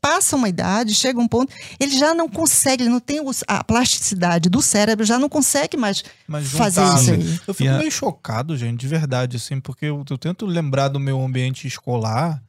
passa 0.00 0.36
uma 0.36 0.48
idade, 0.48 0.94
chega 0.94 1.18
um 1.18 1.26
ponto, 1.28 1.52
ele 1.80 1.98
já 1.98 2.14
não 2.14 2.28
consegue, 2.28 2.84
ele 2.84 2.90
não 2.90 3.00
tem 3.00 3.20
a 3.48 3.64
plasticidade 3.64 4.48
do 4.48 4.62
cérebro, 4.62 5.04
já 5.04 5.18
não 5.18 5.28
consegue 5.28 5.76
mais 5.76 6.04
Mas 6.28 6.48
fazer 6.52 6.82
juntar, 6.82 7.00
isso 7.00 7.10
né? 7.10 7.16
aí. 7.16 7.40
Eu 7.46 7.54
fico 7.54 7.70
a- 7.70 7.78
meio 7.78 7.90
chocado, 7.90 8.56
gente, 8.56 8.80
de 8.80 8.86
verdade, 8.88 9.36
assim, 9.36 9.60
porque 9.60 9.86
eu, 9.86 10.04
eu 10.08 10.16
tento 10.18 10.46
lembrar 10.46 10.88
do 10.88 11.00
meu 11.00 11.20
ambiente 11.20 11.66
escolar. 11.66 12.40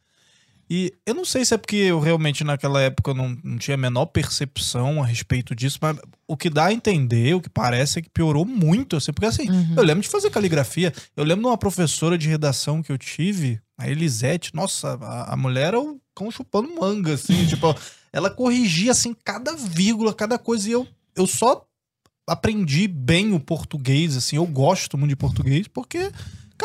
E 0.69 0.91
eu 1.05 1.13
não 1.15 1.23
sei 1.23 1.45
se 1.45 1.53
é 1.53 1.57
porque 1.57 1.77
eu 1.77 1.99
realmente 1.99 2.43
naquela 2.43 2.81
época 2.81 3.13
não, 3.13 3.37
não 3.43 3.57
tinha 3.57 3.75
a 3.75 3.77
menor 3.77 4.05
percepção 4.07 5.01
a 5.01 5.05
respeito 5.05 5.55
disso, 5.55 5.79
mas 5.81 5.97
o 6.27 6.35
que 6.35 6.49
dá 6.49 6.65
a 6.65 6.73
entender, 6.73 7.33
o 7.35 7.41
que 7.41 7.49
parece 7.49 7.99
é 7.99 8.01
que 8.01 8.09
piorou 8.09 8.45
muito, 8.45 8.95
assim, 8.97 9.13
porque 9.13 9.25
assim, 9.27 9.49
Uhum. 9.49 9.75
eu 9.77 9.83
lembro 9.83 10.01
de 10.03 10.09
fazer 10.09 10.29
caligrafia, 10.29 10.93
eu 11.15 11.23
lembro 11.23 11.43
de 11.43 11.47
uma 11.49 11.57
professora 11.57 12.17
de 12.17 12.27
redação 12.27 12.83
que 12.83 12.91
eu 12.91 12.97
tive, 12.97 13.61
a 13.77 13.89
Elisete, 13.89 14.53
nossa, 14.53 14.95
a, 15.01 15.33
a 15.33 15.37
mulher 15.37 15.67
era 15.67 15.79
o 15.79 16.01
cão 16.13 16.29
chupando 16.29 16.69
manga, 16.75 17.13
assim, 17.13 17.45
tipo, 17.47 17.73
ela 18.11 18.29
corrigia, 18.29 18.91
assim, 18.91 19.15
cada 19.23 19.55
vírgula, 19.55 20.13
cada 20.13 20.37
coisa, 20.37 20.67
e 20.67 20.73
eu, 20.73 20.85
eu 21.15 21.25
só 21.27 21.63
aprendi 22.27 22.87
bem 22.89 23.33
o 23.33 23.39
português, 23.39 24.17
assim, 24.17 24.35
eu 24.35 24.45
gosto 24.45 24.97
muito 24.97 25.11
de 25.11 25.15
português, 25.15 25.67
porque, 25.67 26.11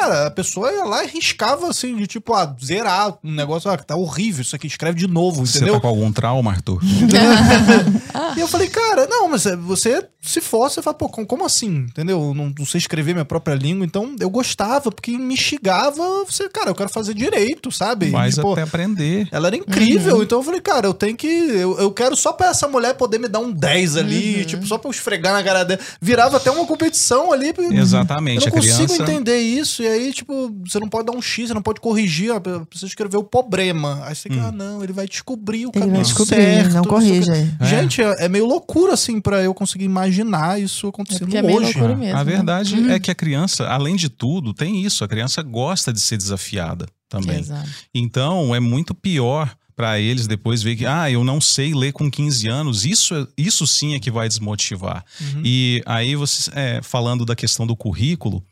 cara, 0.03 0.27
a 0.27 0.31
pessoa 0.31 0.73
ia 0.73 0.85
lá 0.85 1.05
e 1.05 1.09
riscava, 1.09 1.69
assim, 1.69 1.95
de 1.97 2.07
tipo, 2.07 2.35
ah, 2.35 2.55
zerar 2.63 3.15
um 3.23 3.33
negócio, 3.33 3.71
ah, 3.71 3.77
tá 3.77 3.97
horrível 3.97 4.43
isso 4.43 4.55
aqui, 4.57 4.67
escreve 4.67 4.99
de 4.99 5.07
novo, 5.07 5.47
Você 5.47 5.59
entendeu? 5.59 5.75
tá 5.75 5.81
com 5.81 5.89
algum 5.89 6.13
trauma, 6.13 6.51
Arthur? 6.53 6.81
E 8.37 8.41
eu 8.41 8.49
falei, 8.49 8.69
cara, 8.69 9.07
não, 9.07 9.29
mas 9.29 9.45
é, 9.45 9.55
você, 9.57 10.07
se 10.21 10.41
for, 10.41 10.71
você 10.71 10.81
fala, 10.81 10.95
pô, 10.97 11.07
com- 11.09 11.25
como 11.25 11.45
assim? 11.45 11.69
Entendeu? 11.89 12.19
Eu 12.29 12.35
Não, 12.35 12.53
não 12.59 12.65
sei 12.65 12.79
escrever 12.79 13.13
minha 13.13 13.25
própria 13.27 13.55
língua, 13.55 13.85
então 13.85 14.15
eu 14.19 14.31
gostava, 14.31 14.91
porque 14.91 15.17
me 15.19 15.35
instigava, 15.35 16.03
você, 16.25 16.49
cara, 16.49 16.71
eu 16.71 16.75
quero 16.75 16.89
fazer 16.89 17.13
direito, 17.15 17.71
sabe? 17.71 18.07
Mas 18.11 18.37
Tipo, 18.37 18.53
até 18.53 18.63
aprender. 18.63 19.29
ela 19.31 19.49
era 19.49 19.57
incrível, 19.57 20.23
então 20.23 20.39
eu 20.39 20.43
falei, 20.45 20.61
cara, 20.61 20.87
eu 20.87 20.95
tenho 20.95 21.15
que. 21.17 21.27
Eu, 21.27 21.79
eu 21.79 21.91
quero 21.93 22.17
só 22.17 22.33
pra 22.33 22.49
essa 22.49 22.67
mulher 22.67 22.95
poder 22.95 23.19
me 23.19 23.29
dar 23.29 23.41
um 23.41 23.53
10 23.53 23.97
ali, 23.99 24.45
tipo, 24.47 24.67
só 24.67 24.79
pra 24.79 24.89
eu 24.89 24.93
espregar 24.93 25.35
na 25.35 25.43
cara 25.43 25.65
dela. 25.65 25.81
Virava 26.01 26.39
até 26.39 26.51
uma 26.51 26.65
competição 26.67 27.33
ali. 27.33 27.53
Eu 27.57 27.73
Exatamente. 27.73 28.41
não 28.41 28.49
a 28.49 28.51
consigo 28.51 28.87
criança. 28.95 29.03
entender 29.03 29.39
isso, 29.39 29.83
e 29.83 29.87
aí, 29.93 30.13
tipo, 30.13 30.51
você 30.67 30.79
não 30.81 30.89
pode 30.89 31.07
dar 31.07 31.13
um 31.13 31.23
X, 31.23 31.49
você 31.49 31.55
não 31.55 31.63
pode 31.63 31.81
corrigir, 31.81 32.31
ó, 32.33 32.41
precisa 32.41 32.87
escrever 32.87 33.17
o 33.17 33.25
problema. 33.25 34.01
Aí 34.05 34.15
você 34.15 34.29
fica, 34.29 34.43
Hum. 34.43 34.47
ah, 34.49 34.53
não, 34.53 34.83
ele 34.83 34.93
vai 34.93 35.07
descobrir 35.07 35.67
o 35.67 35.71
Ele 35.71 35.73
caminho 35.81 35.93
vai 35.97 36.03
descobrir, 36.05 36.35
certo. 36.37 36.73
não 36.75 36.83
quê. 36.83 37.31
é. 37.61 37.65
É. 37.65 37.67
Gente, 37.67 38.03
é, 38.03 38.25
é 38.25 38.29
meio 38.29 38.47
loucura, 38.47 38.95
assim, 38.95 39.21
pra 39.21 39.43
eu 39.43 39.55
conseguir 39.55 39.85
imaginar 39.85 40.61
isso 40.61 40.87
É 40.87 40.91
acontecendo 40.91 41.37
é 41.37 41.43
meio 41.43 41.59
hoje. 41.59 41.73
loucura 41.79 41.97
mesmo. 41.97 42.17
A 42.19 42.25
né? 42.25 42.31
verdade 42.33 42.75
Uhum. 42.77 42.91
é 42.91 42.99
que 42.99 43.11
a 43.11 43.15
criança, 43.15 43.67
além 43.69 43.97
de 43.97 44.09
tudo, 44.09 44.53
tem 44.55 44.85
isso. 44.85 45.05
A 45.05 45.09
criança 45.09 45.43
gosta 45.43 45.93
de 45.93 46.01
ser 46.01 46.17
desafiada 46.17 46.87
também. 47.09 47.41
Exato. 47.41 47.69
Então 47.95 48.55
é 48.55 48.61
muito 48.61 48.95
pior 48.95 49.55
para 49.75 49.99
eles 49.99 50.27
depois 50.27 50.63
ver 50.63 50.77
que, 50.77 50.85
ah, 50.85 51.11
eu 51.11 51.25
não 51.25 51.41
sei 51.41 51.73
ler 51.75 51.93
com 51.93 52.11
15 52.11 52.47
anos. 52.47 52.85
Isso, 52.85 53.15
é- 53.15 53.27
isso 53.39 53.67
sim 53.67 53.95
é 53.95 53.99
que 53.99 54.11
vai 54.11 54.29
desmotivar. 54.29 55.03
Uhum. 55.21 55.43
E 55.45 55.83
aí, 55.87 56.15
você, 56.15 56.51
é, 56.55 56.81
falando 56.83 57.25
da 57.25 57.35
questão 57.35 57.67
do 57.67 57.75
currículo, 57.75 58.45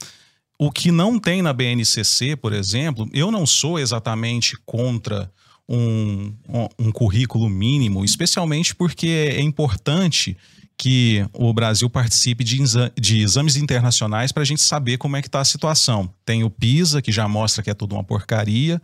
o 0.62 0.70
que 0.70 0.92
não 0.92 1.18
tem 1.18 1.40
na 1.40 1.54
BNCC, 1.54 2.36
por 2.36 2.52
exemplo, 2.52 3.08
eu 3.14 3.30
não 3.30 3.46
sou 3.46 3.78
exatamente 3.78 4.58
contra 4.66 5.32
um, 5.66 6.34
um, 6.78 6.92
currículo 6.92 7.48
mínimo, 7.48 8.04
especialmente 8.04 8.74
porque 8.74 9.06
é 9.06 9.40
importante 9.40 10.36
que 10.76 11.26
o 11.32 11.50
Brasil 11.54 11.88
participe 11.88 12.44
de, 12.44 12.60
exa- 12.60 12.92
de 12.94 13.22
exames 13.22 13.56
internacionais 13.56 14.32
para 14.32 14.42
a 14.42 14.44
gente 14.44 14.60
saber 14.60 14.98
como 14.98 15.16
é 15.16 15.22
que 15.22 15.28
está 15.28 15.40
a 15.40 15.46
situação. 15.46 16.12
Tem 16.26 16.44
o 16.44 16.50
PISA, 16.50 17.00
que 17.00 17.10
já 17.10 17.26
mostra 17.26 17.62
que 17.62 17.70
é 17.70 17.74
tudo 17.74 17.94
uma 17.94 18.04
porcaria. 18.04 18.82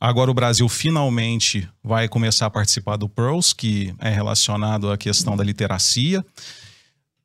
Agora 0.00 0.30
o 0.30 0.34
Brasil 0.34 0.68
finalmente 0.68 1.68
vai 1.82 2.08
começar 2.08 2.46
a 2.46 2.50
participar 2.50 2.94
do 2.96 3.08
PEARLS, 3.08 3.52
que 3.52 3.92
é 3.98 4.10
relacionado 4.10 4.88
à 4.88 4.96
questão 4.96 5.36
da 5.36 5.42
literacia, 5.42 6.24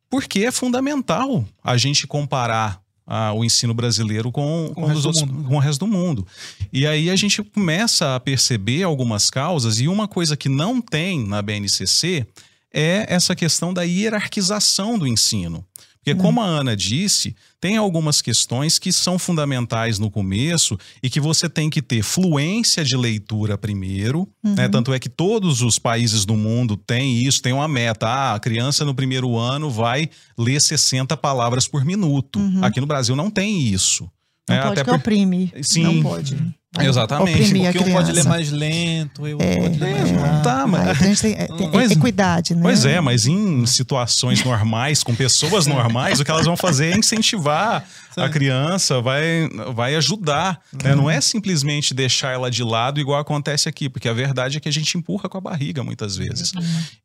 porque 0.09 0.39
é 0.39 0.51
fundamental 0.51 1.45
a 1.63 1.77
gente 1.77 2.07
comparar 2.07 2.81
ah, 3.07 3.31
o 3.33 3.43
ensino 3.45 3.73
brasileiro 3.73 4.31
com, 4.31 4.65
Com 4.67 4.73
com, 4.75 4.81
o 4.81 4.85
resto 4.85 4.97
os 4.97 5.01
do 5.03 5.07
outros- 5.07 5.25
mundo. 5.37 5.47
com 5.47 5.55
o 5.55 5.59
resto 5.59 5.79
do 5.85 5.87
mundo. 5.91 6.27
E 6.73 6.85
aí 6.85 7.09
a 7.09 7.15
gente 7.15 7.41
começa 7.41 8.15
a 8.15 8.19
perceber 8.19 8.83
algumas 8.83 9.29
causas, 9.29 9.79
e 9.79 9.87
uma 9.87 10.07
coisa 10.07 10.35
que 10.35 10.49
não 10.49 10.81
tem 10.81 11.25
na 11.25 11.41
BNCC 11.41 12.27
é 12.73 13.05
essa 13.07 13.33
questão 13.35 13.73
da 13.73 13.83
hierarquização 13.83 14.99
do 14.99 15.07
ensino. 15.07 15.63
Porque, 16.07 16.21
como 16.21 16.39
a 16.41 16.45
Ana 16.45 16.75
disse, 16.75 17.35
tem 17.59 17.75
algumas 17.75 18.21
questões 18.21 18.79
que 18.79 18.93
são 18.93 19.19
fundamentais 19.19 19.99
no 19.99 20.09
começo 20.09 20.77
e 21.03 21.09
que 21.09 21.19
você 21.19 21.49
tem 21.49 21.69
que 21.69 21.81
ter 21.81 22.01
fluência 22.01 22.83
de 22.83 22.95
leitura 22.95 23.57
primeiro. 23.57 24.27
né? 24.41 24.69
Tanto 24.69 24.93
é 24.93 24.99
que 24.99 25.09
todos 25.09 25.61
os 25.61 25.77
países 25.77 26.23
do 26.23 26.35
mundo 26.37 26.77
têm 26.77 27.23
isso, 27.23 27.41
tem 27.41 27.51
uma 27.51 27.67
meta. 27.67 28.07
Ah, 28.07 28.35
a 28.35 28.39
criança 28.39 28.85
no 28.85 28.95
primeiro 28.95 29.37
ano 29.37 29.69
vai 29.69 30.09
ler 30.37 30.61
60 30.61 31.17
palavras 31.17 31.67
por 31.67 31.83
minuto. 31.83 32.39
Aqui 32.61 32.79
no 32.79 32.87
Brasil 32.87 33.15
não 33.15 33.29
tem 33.29 33.67
isso. 33.67 34.09
Não 34.47 34.55
né? 34.55 34.61
pode 34.61 34.73
Até 34.73 34.83
que 34.85 34.89
por- 34.89 34.99
oprime. 34.99 35.51
Sim. 35.61 35.83
Não 35.83 36.01
pode. 36.01 36.37
Exatamente. 36.85 37.41
oprimir 37.41 37.69
a 37.69 37.71
Porque 37.73 37.89
um 37.89 37.93
pode 37.93 38.11
ler 38.11 38.23
mais 38.25 38.51
lento, 38.51 39.21
outro 39.23 39.37
É, 39.45 39.55
pode 39.57 39.79
ler 39.79 39.93
mais 39.95 40.11
é, 40.11 40.41
tá, 40.43 40.67
mas- 40.67 40.81
Aí 40.87 40.89
a 40.89 40.93
gente 40.95 41.21
tem, 41.21 41.33
é, 41.33 41.47
tem 41.47 41.71
Pois- 41.71 41.91
equidade, 41.91 42.55
né? 42.55 42.61
Pois 42.61 42.85
é, 42.85 42.99
mas 43.01 43.25
em 43.27 43.65
situações 43.65 44.43
normais, 44.43 45.03
com 45.03 45.15
pessoas 45.15 45.65
normais, 45.67 46.19
o 46.19 46.25
que 46.25 46.31
elas 46.31 46.45
vão 46.45 46.57
fazer 46.57 46.93
é 46.93 46.97
incentivar 46.97 47.85
a 48.15 48.29
criança, 48.29 48.99
vai, 49.01 49.47
vai 49.75 49.95
ajudar. 49.95 50.59
né? 50.83 50.95
Não 50.95 51.09
é 51.09 51.21
simplesmente 51.21 51.93
deixar 51.93 52.31
ela 52.33 52.49
de 52.49 52.63
lado, 52.63 52.99
igual 52.99 53.19
acontece 53.19 53.69
aqui, 53.69 53.87
porque 53.89 54.09
a 54.09 54.13
verdade 54.13 54.57
é 54.57 54.59
que 54.59 54.67
a 54.69 54.73
gente 54.73 54.97
empurra 54.97 55.29
com 55.29 55.37
a 55.37 55.41
barriga 55.41 55.83
muitas 55.83 56.15
vezes. 56.15 56.51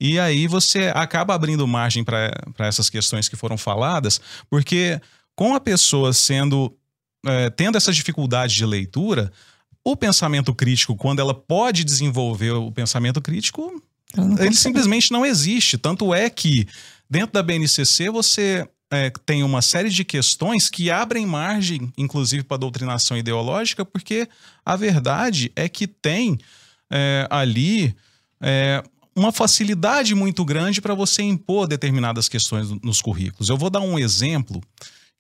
E 0.01 0.19
aí 0.19 0.47
você 0.47 0.91
acaba 0.95 1.35
abrindo 1.35 1.67
margem 1.67 2.03
para 2.03 2.31
essas 2.61 2.89
questões 2.89 3.29
que 3.29 3.37
foram 3.37 3.57
faladas, 3.59 4.21
porque 4.51 5.01
com 5.37 5.55
a 5.55 5.61
pessoa 5.61 6.13
sendo. 6.13 6.73
eh, 7.25 7.51
tendo 7.51 7.77
essa 7.79 7.93
dificuldade 7.93 8.55
de 8.55 8.67
leitura. 8.67 9.31
O 9.85 9.97
pensamento 9.97 10.55
crítico, 10.55 10.95
quando 10.97 11.21
ela 11.21 11.35
pode 11.35 11.85
desenvolver 11.85 12.53
o 12.53 12.71
pensamento 12.71 13.21
crítico, 13.21 13.83
ele 14.39 14.55
simplesmente 14.55 15.11
não 15.11 15.25
existe. 15.27 15.77
Tanto 15.79 16.15
é 16.15 16.29
que 16.31 16.67
dentro 17.11 17.33
da 17.33 17.43
BNCC 17.43 18.11
você 18.11 18.69
é, 18.93 19.11
tem 19.25 19.43
uma 19.43 19.63
série 19.63 19.89
de 19.91 20.05
questões 20.05 20.69
que 20.69 20.91
abrem 20.91 21.27
margem, 21.27 21.91
inclusive 21.97 22.43
para 22.45 22.59
doutrinação 22.59 23.17
ideológica, 23.17 23.85
porque 23.85 24.29
a 24.65 24.77
verdade 24.77 25.51
é 25.57 25.69
que 25.69 25.87
tem 25.87 26.39
é, 26.91 27.27
ali 27.31 27.97
é, 28.41 28.83
uma 29.17 29.33
facilidade 29.33 30.15
muito 30.15 30.45
grande 30.45 30.81
para 30.81 30.95
você 30.95 31.23
impor 31.23 31.67
determinadas 31.67 32.29
questões 32.29 32.71
no- 32.71 32.79
nos 32.83 33.01
currículos. 33.01 33.49
Eu 33.49 33.57
vou 33.57 33.71
dar 33.71 33.81
um 33.81 33.99
exemplo 33.99 34.61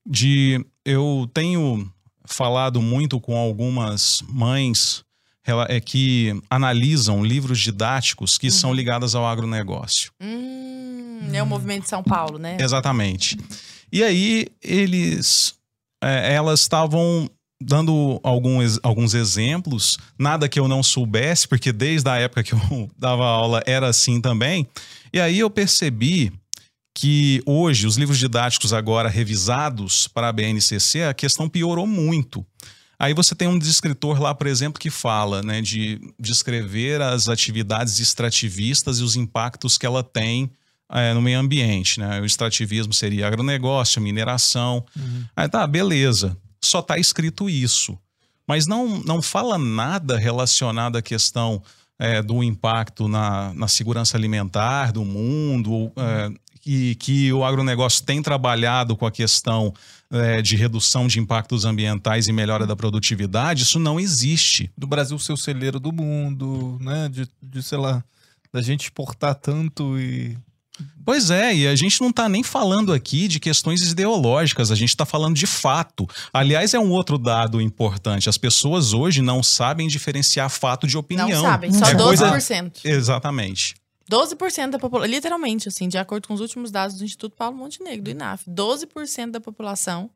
de 0.07 0.65
eu 0.85 1.29
tenho 1.33 1.91
falado 2.33 2.81
muito 2.81 3.21
com 3.21 3.37
algumas 3.37 4.23
mães 4.29 5.05
é, 5.69 5.81
que 5.81 6.41
analisam 6.49 7.25
livros 7.25 7.59
didáticos 7.59 8.39
que 8.39 8.51
são 8.51 8.73
ligados 8.73 9.15
ao 9.15 9.27
agronegócio. 9.27 10.13
Hum, 10.21 11.31
é 11.33 11.43
o 11.43 11.47
movimento 11.47 11.83
de 11.83 11.89
São 11.89 12.03
Paulo, 12.03 12.39
né? 12.39 12.57
Exatamente. 12.61 13.37
E 13.93 14.03
aí 14.03 14.47
eles, 14.63 15.55
é, 16.03 16.35
elas 16.35 16.61
estavam 16.61 17.29
dando 17.61 18.21
alguns, 18.23 18.79
alguns 18.83 19.15
exemplos, 19.15 19.99
nada 20.19 20.49
que 20.49 20.59
eu 20.59 20.67
não 20.67 20.83
soubesse, 20.83 21.47
porque 21.47 21.73
desde 21.73 22.09
a 22.09 22.17
época 22.17 22.43
que 22.43 22.53
eu 22.53 22.91
dava 22.99 23.25
aula 23.25 23.63
era 23.67 23.89
assim 23.89 24.21
também. 24.21 24.67
E 25.13 25.21
aí 25.21 25.39
eu 25.39 25.51
percebi 25.51 26.33
que 26.95 27.43
hoje 27.47 27.87
os 27.87 27.97
livros 27.97 28.19
didáticos 28.19 28.73
agora 28.73 29.09
revisados 29.09 30.07
para 30.09 30.29
a 30.29 30.33
BNCC, 30.33 31.05
a 31.05 31.15
questão 31.15 31.49
piorou 31.49 31.87
muito. 31.87 32.45
Aí 32.99 33.15
você 33.15 33.35
tem 33.35 33.49
um 33.49 33.59
descritor 33.59 34.21
lá, 34.21 34.33
por 34.35 34.47
exemplo, 34.47 34.79
que 34.79 34.91
fala 34.91 35.43
né, 35.43 35.61
de 35.61 36.01
descrever 36.21 37.01
as 37.01 37.29
atividades 37.29 37.99
extrativistas 37.99 39.01
e 39.01 39.03
os 39.03 39.17
impactos 39.17 39.77
que 39.77 39.85
ela 39.85 40.05
tem 40.05 40.53
é, 40.89 41.13
no 41.13 41.21
meio 41.21 41.41
ambiente. 41.41 41.99
Né? 41.99 42.21
O 42.21 42.25
extrativismo 42.25 42.93
seria 42.93 43.27
agronegócio, 43.27 44.01
mineração. 44.01 44.85
Aí 45.35 45.49
tá, 45.49 45.67
beleza. 45.67 46.37
Só 46.63 46.79
está 46.79 46.97
escrito 46.97 47.51
isso. 47.51 47.99
Mas 48.47 48.67
não, 48.67 49.01
não 49.03 49.21
fala 49.21 49.59
nada 49.59 50.17
relacionado 50.17 50.97
à 50.97 51.03
questão 51.03 51.61
é, 51.99 52.23
do 52.23 52.43
impacto 52.43 53.09
na, 53.09 53.53
na 53.55 53.69
segurança 53.69 54.17
alimentar 54.17 54.93
do 54.93 55.05
mundo, 55.05 55.93
é, 55.97 56.31
e 56.65 56.95
que 56.95 57.33
o 57.33 57.45
agronegócio 57.45 58.05
tem 58.05 58.23
trabalhado 58.23 58.97
com 58.97 59.05
a 59.07 59.11
questão 59.11 59.73
é, 60.11 60.43
de 60.43 60.57
redução 60.57 61.07
de 61.07 61.19
impactos 61.19 61.65
ambientais 61.65 62.29
e 62.29 62.33
melhora 62.33 62.67
da 62.67 62.77
produtividade, 62.77 63.63
isso 63.63 63.79
não 63.79 63.99
existe. 63.99 64.71
Do 64.77 64.87
Brasil 64.87 65.19
ser 65.19 65.33
o 65.33 65.37
celeiro 65.37 65.81
do 65.81 65.93
mundo, 65.93 66.79
né? 66.81 67.09
De, 67.09 67.29
de, 67.43 67.63
sei 67.63 67.79
lá, 67.79 68.05
da 68.53 68.61
gente 68.61 68.83
exportar 68.83 69.35
tanto 69.35 69.99
e. 69.99 70.37
Pois 71.05 71.31
é, 71.31 71.55
e 71.55 71.67
a 71.67 71.77
gente 71.77 72.01
não 72.01 72.11
está 72.11 72.29
nem 72.29 72.43
falando 72.43 72.93
aqui 72.93 73.29
de 73.29 73.39
questões 73.39 73.83
ideológicas, 73.91 74.71
a 74.71 74.75
gente 74.75 74.89
está 74.89 75.05
falando 75.05 75.35
de 75.35 75.47
fato. 75.47 76.09
Aliás, 76.33 76.75
é 76.75 76.79
um 76.79 76.91
outro 76.91 77.19
dado 77.19 77.61
importante. 77.61 78.29
As 78.29 78.39
pessoas 78.39 78.93
hoje 78.93 79.21
não 79.21 79.43
sabem 79.43 79.87
diferenciar 79.87 80.49
fato 80.49 80.87
de 80.87 80.97
opinião. 80.97 81.29
Não 81.29 81.43
sabem, 81.43 81.73
só 81.73 81.87
É 81.87 81.95
12%. 81.95 82.85
Exatamente. 82.85 83.75
12% 84.11 84.71
da 84.71 84.79
população, 84.79 85.11
literalmente, 85.11 85.69
assim, 85.69 85.89
de 85.89 85.99
acordo 85.99 86.29
com 86.29 86.35
os 86.35 86.41
últimos 86.41 86.71
dados 86.71 86.97
do 86.97 87.05
Instituto 87.05 87.37
Paulo 87.37 87.57
Montenegro, 87.57 88.05
do 88.05 88.11
INAF, 88.11 88.49
12% 88.49 89.31
da 89.31 89.41
população 89.41 90.11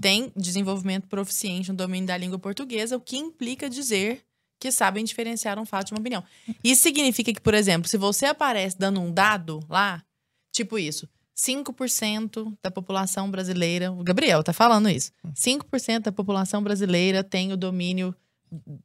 tem 0.00 0.32
desenvolvimento 0.36 1.08
proficiente 1.08 1.70
no 1.70 1.76
domínio 1.76 2.06
da 2.06 2.16
língua 2.16 2.38
portuguesa, 2.38 2.96
o 2.96 3.00
que 3.00 3.16
implica 3.16 3.68
dizer 3.68 4.24
que 4.58 4.70
sabem 4.70 5.04
diferenciar 5.04 5.58
um 5.58 5.64
fato 5.64 5.88
de 5.88 5.94
uma 5.94 6.00
opinião. 6.00 6.22
Isso 6.62 6.82
significa 6.82 7.32
que, 7.32 7.40
por 7.40 7.54
exemplo, 7.54 7.88
se 7.88 7.96
você 7.96 8.26
aparece 8.26 8.78
dando 8.78 9.00
um 9.00 9.10
dado 9.10 9.60
lá, 9.68 10.04
tipo 10.52 10.78
isso, 10.78 11.08
5% 11.34 12.56
da 12.62 12.70
população 12.70 13.30
brasileira, 13.30 13.90
o 13.90 14.04
Gabriel 14.04 14.44
tá 14.44 14.52
falando 14.52 14.90
isso, 14.90 15.12
5% 15.34 16.00
da 16.00 16.12
população 16.12 16.62
brasileira 16.62 17.24
tem 17.24 17.52
o 17.52 17.56
domínio 17.56 18.14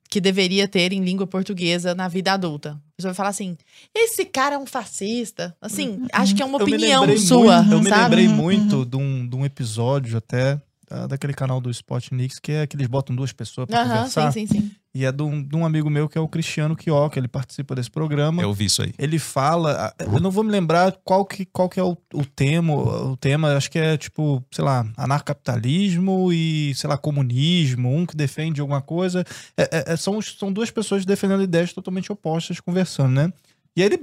que 0.09 0.21
deveria 0.21 0.67
ter 0.67 0.93
em 0.93 1.03
língua 1.03 1.25
portuguesa 1.27 1.93
na 1.95 2.07
vida 2.07 2.33
adulta. 2.33 2.71
A 2.71 2.95
pessoa 2.97 3.11
vai 3.11 3.15
falar 3.15 3.29
assim: 3.29 3.57
esse 3.93 4.25
cara 4.25 4.55
é 4.55 4.57
um 4.57 4.65
fascista. 4.65 5.55
Assim, 5.61 5.99
acho 6.13 6.35
que 6.35 6.41
é 6.41 6.45
uma 6.45 6.57
opinião 6.57 7.17
sua. 7.17 7.61
muito- 7.63 7.73
eu 7.73 7.81
me 7.81 7.89
lembrei 7.89 8.27
Uhum, 8.27 8.33
muito 8.35 8.85
de, 8.85 8.97
um, 8.97 9.27
de 9.27 9.35
um 9.35 9.45
episódio 9.45 10.17
até 10.17 10.61
ah, 10.89 11.07
daquele 11.07 11.33
canal 11.33 11.59
do 11.59 11.69
Spotnix, 11.71 12.37
que 12.39 12.51
é 12.51 12.67
que 12.67 12.75
eles 12.75 12.87
botam 12.87 13.15
duas 13.15 13.33
pessoas 13.33 13.67
pra 13.67 13.81
Aham, 13.81 13.87
conversar. 14.03 14.31
sim, 14.31 14.45
sim, 14.45 14.59
sim. 14.61 14.71
E 14.95 15.03
é 15.03 15.11
de 15.11 15.21
um, 15.21 15.43
de 15.43 15.53
um 15.57 15.65
amigo 15.65 15.89
meu 15.89 16.07
que 16.07 16.17
é 16.17 16.21
o 16.21 16.27
Cristiano 16.27 16.73
Quioca, 16.73 17.19
ele 17.19 17.27
participa 17.27 17.75
desse 17.75 17.91
programa. 17.91 18.41
Eu 18.41 18.53
vi 18.53 18.63
isso 18.63 18.81
aí. 18.81 18.93
Ele 18.97 19.19
fala, 19.19 19.93
eu 19.99 20.21
não 20.21 20.31
vou 20.31 20.41
me 20.41 20.49
lembrar 20.49 20.93
qual 21.03 21.25
que, 21.25 21.43
qual 21.43 21.67
que 21.67 21.77
é 21.77 21.83
o, 21.83 21.97
o 22.13 22.23
tema, 22.25 22.73
o 22.73 23.17
tema, 23.17 23.57
acho 23.57 23.69
que 23.69 23.77
é 23.77 23.97
tipo, 23.97 24.41
sei 24.49 24.63
lá, 24.63 24.87
anarcapitalismo 24.95 26.31
e, 26.31 26.73
sei 26.75 26.89
lá, 26.89 26.97
comunismo, 26.97 27.93
um 27.93 28.05
que 28.05 28.15
defende 28.15 28.61
alguma 28.61 28.81
coisa. 28.81 29.25
É, 29.57 29.63
é- 29.63 29.93
é- 29.93 29.97
são, 29.97 30.21
são 30.21 30.49
duas 30.49 30.71
pessoas 30.71 31.05
defendendo 31.05 31.43
ideias 31.43 31.73
totalmente 31.73 32.09
opostas 32.09 32.61
conversando, 32.61 33.11
né? 33.11 33.33
E 33.75 33.83
aí 33.83 33.89
ele, 33.89 33.99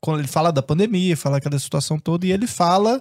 quando 0.00 0.18
ele 0.18 0.28
fala 0.28 0.50
da 0.50 0.60
pandemia, 0.60 1.16
fala 1.16 1.36
aquela 1.36 1.56
situação 1.60 2.00
toda, 2.00 2.26
e 2.26 2.32
ele 2.32 2.48
fala, 2.48 3.00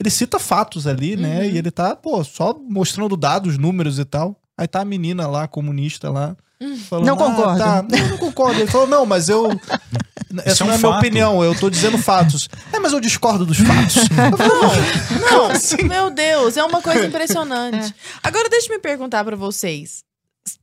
ele 0.00 0.10
cita 0.10 0.40
fatos 0.40 0.88
ali, 0.88 1.14
né? 1.16 1.38
Uhum. 1.38 1.44
E 1.44 1.58
ele 1.58 1.70
tá, 1.70 1.94
pô, 1.94 2.24
só 2.24 2.58
mostrando 2.68 3.16
dados, 3.16 3.56
números 3.58 4.00
e 4.00 4.04
tal. 4.04 4.36
Aí 4.58 4.66
tá 4.66 4.80
a 4.80 4.84
menina 4.84 5.28
lá, 5.28 5.46
comunista 5.46 6.10
lá, 6.10 6.36
falando, 6.76 7.06
Não 7.06 7.14
"Ah, 7.14 7.16
concordo." 7.18 7.58
tá, 7.58 7.82
não, 7.82 7.98
eu 7.98 8.08
não 8.08 8.18
concordo. 8.18 8.60
Ele 8.60 8.70
falou, 8.70 8.86
não, 8.86 9.06
mas 9.06 9.28
eu. 9.28 9.48
Essa 10.44 10.64
é 10.64 10.66
um 10.66 10.68
não 10.68 10.74
é 10.74 10.76
a 10.76 10.78
minha 10.80 10.98
opinião, 10.98 11.44
eu 11.44 11.54
tô 11.58 11.70
dizendo 11.70 11.96
fatos. 11.96 12.48
É, 12.72 12.78
mas 12.80 12.92
eu 12.92 12.98
discordo 13.00 13.46
dos 13.46 13.58
fatos. 13.58 13.94
Falei, 14.10 15.30
Não, 15.30 15.46
assim? 15.46 15.84
meu 15.84 16.10
Deus, 16.10 16.56
é 16.56 16.64
uma 16.64 16.82
coisa 16.82 17.06
impressionante. 17.06 17.94
Agora, 18.20 18.48
deixa 18.48 18.66
eu 18.68 18.74
me 18.76 18.80
perguntar 18.82 19.24
pra 19.24 19.36
vocês. 19.36 20.02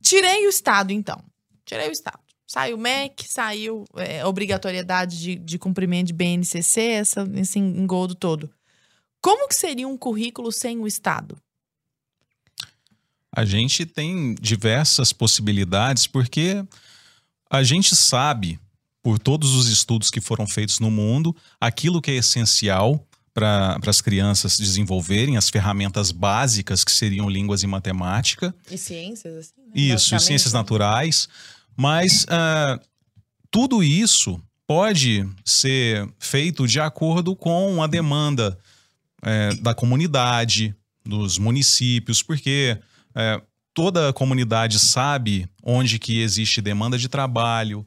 Tirei 0.02 0.46
o 0.46 0.50
Estado, 0.50 0.92
então. 0.92 1.18
Tirei 1.64 1.88
o 1.88 1.92
Estado. 1.92 2.18
Saiu 2.46 2.76
o 2.76 2.78
MEC, 2.78 3.24
saiu 3.26 3.84
é, 3.96 4.26
obrigatoriedade 4.26 5.18
de, 5.18 5.36
de 5.36 5.58
cumprimento 5.58 6.08
de 6.08 6.12
BNCC, 6.12 6.80
essa, 6.82 7.26
esse 7.36 7.58
engodo 7.58 8.14
todo. 8.14 8.50
Como 9.22 9.48
que 9.48 9.54
seria 9.54 9.88
um 9.88 9.96
currículo 9.96 10.52
sem 10.52 10.78
o 10.80 10.86
Estado? 10.86 11.38
A 13.34 13.44
gente 13.44 13.86
tem 13.86 14.34
diversas 14.34 15.12
possibilidades, 15.12 16.06
porque 16.06 16.62
a 17.50 17.62
gente 17.62 17.96
sabe, 17.96 18.60
por 19.02 19.18
todos 19.18 19.54
os 19.54 19.68
estudos 19.68 20.10
que 20.10 20.20
foram 20.20 20.46
feitos 20.46 20.78
no 20.80 20.90
mundo, 20.90 21.34
aquilo 21.60 22.02
que 22.02 22.10
é 22.10 22.16
essencial 22.16 23.06
para 23.32 23.78
as 23.86 24.00
crianças 24.02 24.58
desenvolverem, 24.58 25.38
as 25.38 25.48
ferramentas 25.48 26.12
básicas 26.12 26.84
que 26.84 26.92
seriam 26.92 27.28
línguas 27.28 27.62
e 27.62 27.66
matemática. 27.66 28.54
E 28.70 28.76
ciências, 28.76 29.34
assim? 29.34 29.62
né? 29.66 29.72
Isso, 29.74 29.94
Basicamente, 29.94 30.26
ciências 30.26 30.52
né? 30.52 30.58
naturais. 30.58 31.28
Mas 31.74 32.26
ah, 32.28 32.78
tudo 33.50 33.82
isso 33.82 34.38
pode 34.66 35.26
ser 35.44 36.08
feito 36.18 36.66
de 36.66 36.80
acordo 36.80 37.34
com 37.34 37.82
a 37.82 37.86
demanda 37.86 38.58
eh, 39.22 39.54
da 39.56 39.74
comunidade, 39.74 40.74
dos 41.04 41.36
municípios, 41.36 42.22
porque 42.22 42.78
eh, 43.14 43.40
toda 43.74 44.08
a 44.08 44.12
comunidade 44.12 44.78
sabe 44.78 45.48
onde 45.62 45.98
que 45.98 46.20
existe 46.20 46.60
demanda 46.60 46.98
de 46.98 47.08
trabalho, 47.08 47.86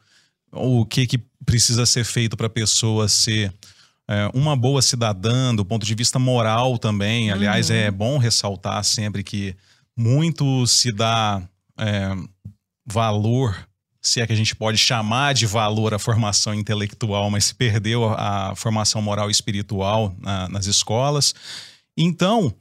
o 0.51 0.85
que, 0.85 1.05
que 1.05 1.17
precisa 1.45 1.85
ser 1.85 2.03
feito 2.05 2.35
para 2.37 2.47
a 2.47 2.49
pessoa 2.49 3.07
ser 3.07 3.53
é, 4.07 4.29
uma 4.33 4.55
boa 4.55 4.81
cidadã 4.81 5.53
do 5.53 5.65
ponto 5.65 5.85
de 5.85 5.93
vista 5.95 6.17
moral 6.19 6.77
também. 6.77 7.31
Aliás, 7.31 7.69
Uhum. 7.69 7.75
é 7.75 7.91
bom 7.91 8.17
ressaltar 8.17 8.83
sempre 8.83 9.23
que 9.23 9.55
muito 9.97 10.65
se 10.67 10.91
dá 10.91 11.41
é, 11.77 12.09
valor, 12.85 13.67
se 14.01 14.21
é 14.21 14.27
que 14.27 14.33
a 14.33 14.35
gente 14.35 14.55
pode 14.55 14.77
chamar 14.77 15.33
de 15.33 15.45
valor 15.47 15.93
a 15.93 15.99
formação 15.99 16.53
intelectual, 16.53 17.29
mas 17.31 17.45
se 17.45 17.55
perdeu 17.55 18.05
a, 18.05 18.51
a 18.51 18.55
formação 18.55 19.01
moral 19.01 19.27
e 19.29 19.31
espiritual 19.31 20.15
na- 20.19 20.47
nas 20.49 20.67
escolas. 20.67 21.33
Então, 21.97 22.53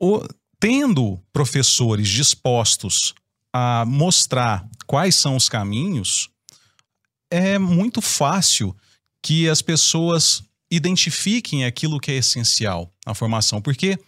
o- 0.00 0.22
tendo 0.60 1.18
professores 1.32 2.08
dispostos 2.08 3.14
a 3.52 3.84
mostrar 3.86 4.68
quais 4.86 5.16
são 5.16 5.34
os 5.34 5.48
caminhos, 5.48 6.28
é 7.30 7.58
muito 7.58 8.00
fácil 8.00 8.76
que 9.22 9.48
as 9.48 9.62
pessoas 9.62 10.42
identifiquem 10.70 11.64
aquilo 11.64 11.98
que 11.98 12.12
é 12.12 12.16
essencial 12.16 12.92
na 13.06 13.14
formação, 13.14 13.60
porque 13.60 13.98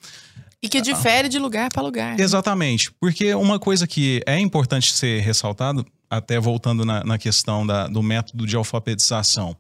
E 0.63 0.69
que 0.69 0.81
difere 0.81 1.29
de 1.29 1.39
lugar 1.39 1.71
para 1.73 1.83
lugar. 1.83 2.17
né? 2.17 2.23
Exatamente. 2.23 2.93
Porque 3.01 3.35
uma 3.35 3.59
coisa 3.59 3.85
que 3.87 4.23
é 4.27 4.39
importante 4.39 4.93
ser 4.93 5.21
ressaltado, 5.21 5.85
até 6.09 6.39
voltando 6.39 6.85
na, 6.85 7.03
na 7.03 7.19
questão 7.19 7.67
da- 7.67 7.89
do 7.89 8.01
método 8.03 8.47
de 8.47 8.55
alfabetização. 8.55 9.57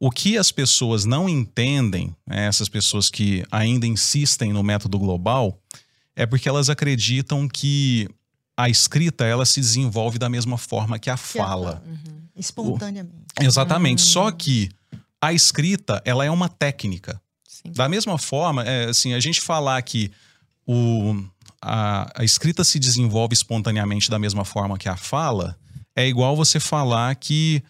O 0.00 0.10
que 0.10 0.36
as 0.36 0.50
pessoas 0.50 1.04
não 1.04 1.28
entendem, 1.28 2.14
né, 2.26 2.46
essas 2.46 2.68
pessoas 2.68 3.08
que 3.08 3.44
ainda 3.50 3.86
insistem 3.86 4.52
no 4.52 4.62
método 4.62 4.98
global, 4.98 5.56
é 6.16 6.26
porque 6.26 6.48
elas 6.48 6.68
acreditam 6.68 7.48
que 7.48 8.08
a 8.56 8.68
escrita 8.68 9.24
ela 9.24 9.44
se 9.44 9.60
desenvolve 9.60 10.18
da 10.18 10.28
mesma 10.28 10.56
forma 10.56 10.98
que 10.98 11.10
a 11.10 11.16
fala. 11.16 11.82
Uhum. 11.86 12.22
Espontaneamente. 12.36 13.24
Exatamente. 13.40 14.02
Hum. 14.02 14.06
Só 14.06 14.30
que 14.30 14.68
a 15.20 15.32
escrita 15.32 16.02
ela 16.04 16.24
é 16.24 16.30
uma 16.30 16.48
técnica. 16.48 17.20
Sim. 17.46 17.72
Da 17.72 17.88
mesma 17.88 18.18
forma, 18.18 18.62
é, 18.64 18.86
assim, 18.86 19.14
a 19.14 19.20
gente 19.20 19.40
falar 19.40 19.80
que 19.82 20.10
o, 20.66 21.24
a, 21.60 22.10
a 22.14 22.24
escrita 22.24 22.62
se 22.62 22.78
desenvolve 22.78 23.34
espontaneamente 23.34 24.10
da 24.10 24.18
mesma 24.18 24.44
forma 24.44 24.78
que 24.78 24.88
a 24.88 24.96
fala, 24.96 25.56
é 25.96 26.06
igual 26.06 26.36
você 26.36 26.60
falar 26.60 27.14
que 27.14 27.62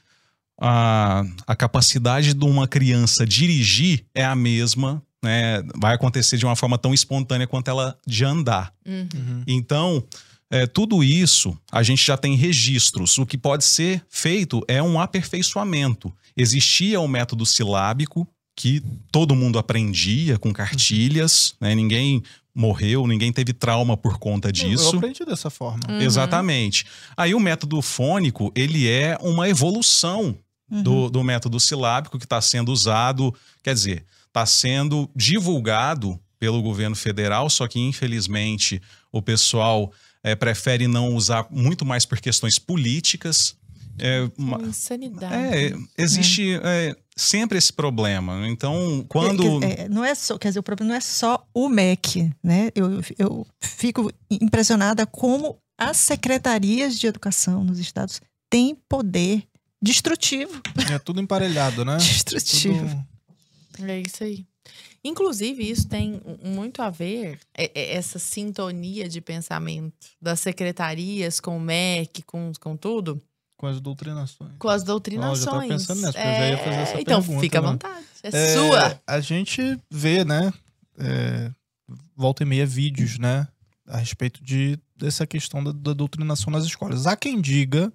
a, 0.61 1.25
a 1.47 1.57
capacidade 1.57 2.35
de 2.35 2.45
uma 2.45 2.67
criança 2.67 3.27
dirigir 3.27 4.05
é 4.15 4.25
a 4.25 4.35
mesma, 4.35 5.03
né? 5.25 5.63
Vai 5.77 5.95
acontecer 5.95 6.37
de 6.37 6.45
uma 6.45 6.55
forma 6.55 6.79
tão 6.79 6.95
espontânea 6.95 7.47
quanto 7.47 7.69
ela 7.69 7.99
de 8.07 8.25
andar. 8.25 8.73
Uhum. 8.87 9.43
Então, 9.47 10.05
é, 10.51 10.67
tudo 10.67 11.03
isso 11.03 11.59
a 11.73 11.83
gente 11.83 12.05
já 12.07 12.17
tem 12.17 12.37
registros. 12.37 13.19
O 13.19 13.27
que 13.27 13.37
pode 13.37 13.65
ser 13.65 14.05
feito 14.09 14.63
é 14.69 14.83
um 14.83 15.01
aperfeiçoamento. 15.01 16.13
Existia 16.37 17.01
o 17.01 17.09
método 17.09 17.45
silábico, 17.47 18.29
que 18.57 18.83
todo 19.11 19.35
mundo 19.35 19.59
aprendia 19.59 20.39
com 20.39 20.53
cartilhas, 20.53 21.55
né? 21.61 21.75
ninguém 21.75 22.23
morreu, 22.55 23.05
ninguém 23.07 23.33
teve 23.33 23.53
trauma 23.53 23.97
por 23.97 24.17
conta 24.19 24.49
Eu 24.49 24.53
disso. 24.53 24.97
aprendi 24.97 25.25
dessa 25.25 25.51
forma. 25.51 25.81
Uhum. 25.89 26.01
Exatamente. 26.01 26.85
Aí 27.17 27.35
o 27.35 27.41
método 27.41 27.83
fônico, 27.83 28.53
ele 28.55 28.89
é 28.89 29.19
uma 29.21 29.49
evolução 29.49 30.37
Uhum. 30.71 30.83
do, 30.83 31.11
do 31.11 31.23
método 31.23 31.61
silábico 31.61 32.19
que 32.19 32.25
está 32.25 32.41
sendo 32.41 32.73
usado, 32.73 33.35
quer 33.63 33.75
dizer, 33.75 34.03
está 34.35 34.45
sendo 34.45 35.09
divulgado 35.15 36.19
pelo 36.41 36.61
governo 36.61 36.97
federal, 36.97 37.49
só 37.49 37.69
que 37.69 37.79
infelizmente 37.79 38.83
o 39.13 39.23
pessoal 39.23 39.93
eh, 40.25 40.35
prefere 40.35 40.89
não 40.89 41.15
usar 41.15 41.47
muito 41.51 41.85
mais 41.87 42.05
por 42.05 42.21
questões 42.21 42.59
políticas. 42.59 43.55
É, 43.97 44.29
uma- 44.37 44.61
Insanidade. 44.61 45.33
é, 45.35 45.73
existe 45.97 46.59
é, 46.65 46.97
sempre 47.17 47.57
esse 47.57 47.73
problema. 47.73 48.49
Então, 48.49 49.07
quando. 49.09 49.61
Quer- 49.61 49.81
é, 49.83 49.89
não 49.89 50.05
é 50.05 50.17
só, 50.17 50.37
quer 50.37 50.49
dizer, 50.49 50.59
o 50.59 50.65
problema 50.65 50.89
não 50.91 50.97
é 50.97 51.01
só 51.01 51.47
o 51.55 51.69
MEC, 51.69 52.33
né? 52.43 52.71
Eu, 52.75 53.01
eu 53.17 53.47
fico 53.61 54.11
impressionada 54.29 55.07
como 55.07 55.57
as 55.79 55.97
secretarias 55.99 56.99
de 56.99 57.07
educação 57.07 57.63
nos 57.63 57.79
estados 57.79 58.21
têm 58.51 58.77
poder 58.89 59.45
destrutivo. 59.81 60.61
É 60.91 60.99
tudo 60.99 61.21
emparelhado, 61.21 61.85
né? 61.85 61.97
Destrutivo. 62.03 62.81
Tudo... 62.89 63.14
É 63.83 64.01
isso 64.01 64.23
aí. 64.25 64.45
Inclusive, 65.03 65.69
isso 65.69 65.87
tem 65.89 66.21
muito 66.43 66.81
a 66.81 66.89
ver, 66.89 67.39
é- 67.55 67.71
é 67.75 67.95
essa 67.97 68.19
sintonia 68.19 69.09
de 69.09 69.21
pensamento 69.21 69.93
das 70.21 70.41
secretarias 70.41 71.39
com 71.41 71.57
o 71.57 71.61
MEC, 71.61 72.23
com, 72.23 72.51
com 72.59 72.75
tudo, 72.77 73.21
Com 73.59 73.67
as 73.67 73.81
doutrinações. 73.81 74.53
com 74.59 74.69
as 74.69 74.83
doutrinações. 74.83 75.41
já 75.45 75.51
tava 75.51 75.67
pensando 75.69 76.01
nessa, 76.01 76.13
porque 76.13 76.29
eu 76.29 76.35
já 76.35 76.49
ia 76.49 76.59
fazer 76.59 76.77
essa 76.77 77.01
então, 77.01 77.21
pergunta, 77.21 77.41
fica 77.41 77.59
à 77.59 77.63
né? 77.63 77.69
vontade. 77.69 78.07
É, 78.23 78.29
É, 78.29 78.55
sua. 78.55 79.01
A 79.07 79.21
gente 79.21 79.79
vê, 79.91 80.25
né? 80.25 80.53
é, 80.99 81.51
volta 82.17 82.43
e 82.43 82.47
meia 82.47 82.65
vídeos, 82.65 83.19
né? 83.19 83.47
A 83.87 83.99
respeito 83.99 84.43
de, 84.43 84.79
dessa 84.97 85.27
questão 85.27 85.63
da, 85.63 85.73
da 85.73 85.93
doutrinação 85.93 86.51
nas 86.51 86.65
escolas. 86.65 87.07
Há 87.07 87.15
quem 87.17 87.39
diga 87.41 87.93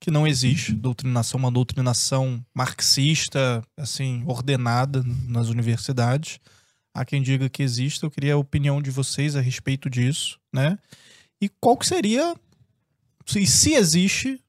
que 0.00 0.10
não 0.10 0.26
existe 0.26 0.72
doutrinação, 0.72 1.38
uma 1.38 1.50
doutrinação 1.50 2.44
marxista, 2.54 3.62
assim, 3.76 4.22
ordenada 4.26 5.02
nas 5.26 5.48
universidades. 5.48 6.38
Há 6.94 7.04
quem 7.04 7.22
diga 7.22 7.48
que 7.48 7.62
existe. 7.62 8.02
Eu 8.02 8.10
queria 8.10 8.34
a 8.34 8.38
opinião 8.38 8.80
de 8.80 8.90
vocês 8.90 9.36
a 9.36 9.40
respeito 9.40 9.88
disso, 9.90 10.38
né? 10.52 10.78
E 11.40 11.48
qual 11.48 11.76
que 11.76 11.86
seria, 11.86 12.34
se, 13.26 13.46
se 13.46 13.72
existe, 13.74 14.40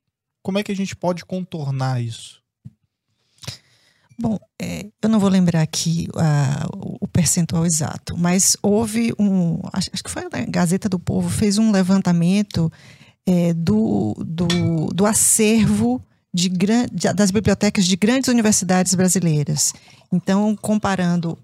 como 0.42 0.58
é 0.58 0.64
que 0.64 0.72
a 0.72 0.76
gente 0.76 0.96
pode 0.96 1.26
contornar 1.26 2.02
isso? 2.02 2.42
Bom, 4.20 4.40
é, 4.60 4.88
eu 5.02 5.10
não 5.10 5.20
vou 5.20 5.30
lembrar 5.30 5.62
aqui 5.62 6.08
ah, 6.16 6.66
o 6.74 7.08
percentual 7.08 7.66
exato, 7.66 8.18
mas 8.18 8.58
houve 8.64 9.14
um. 9.20 9.60
Acho, 9.72 9.92
acho 9.94 10.04
que 10.04 10.10
foi 10.10 10.24
a 10.24 10.46
Gazeta 10.46 10.90
do 10.90 10.98
Povo, 10.98 11.30
fez 11.30 11.60
um 11.60 11.72
levantamento 11.72 12.72
é, 13.28 13.54
do, 13.54 14.16
do, 14.26 14.88
do 14.96 15.06
acervo 15.06 16.02
de, 16.34 16.50
de- 16.50 17.14
das 17.14 17.30
bibliotecas 17.30 17.86
de 17.86 17.96
grandes 17.96 18.30
universidades 18.30 18.96
brasileiras. 18.96 19.74
Então, 20.12 20.56
comparando 20.56 21.38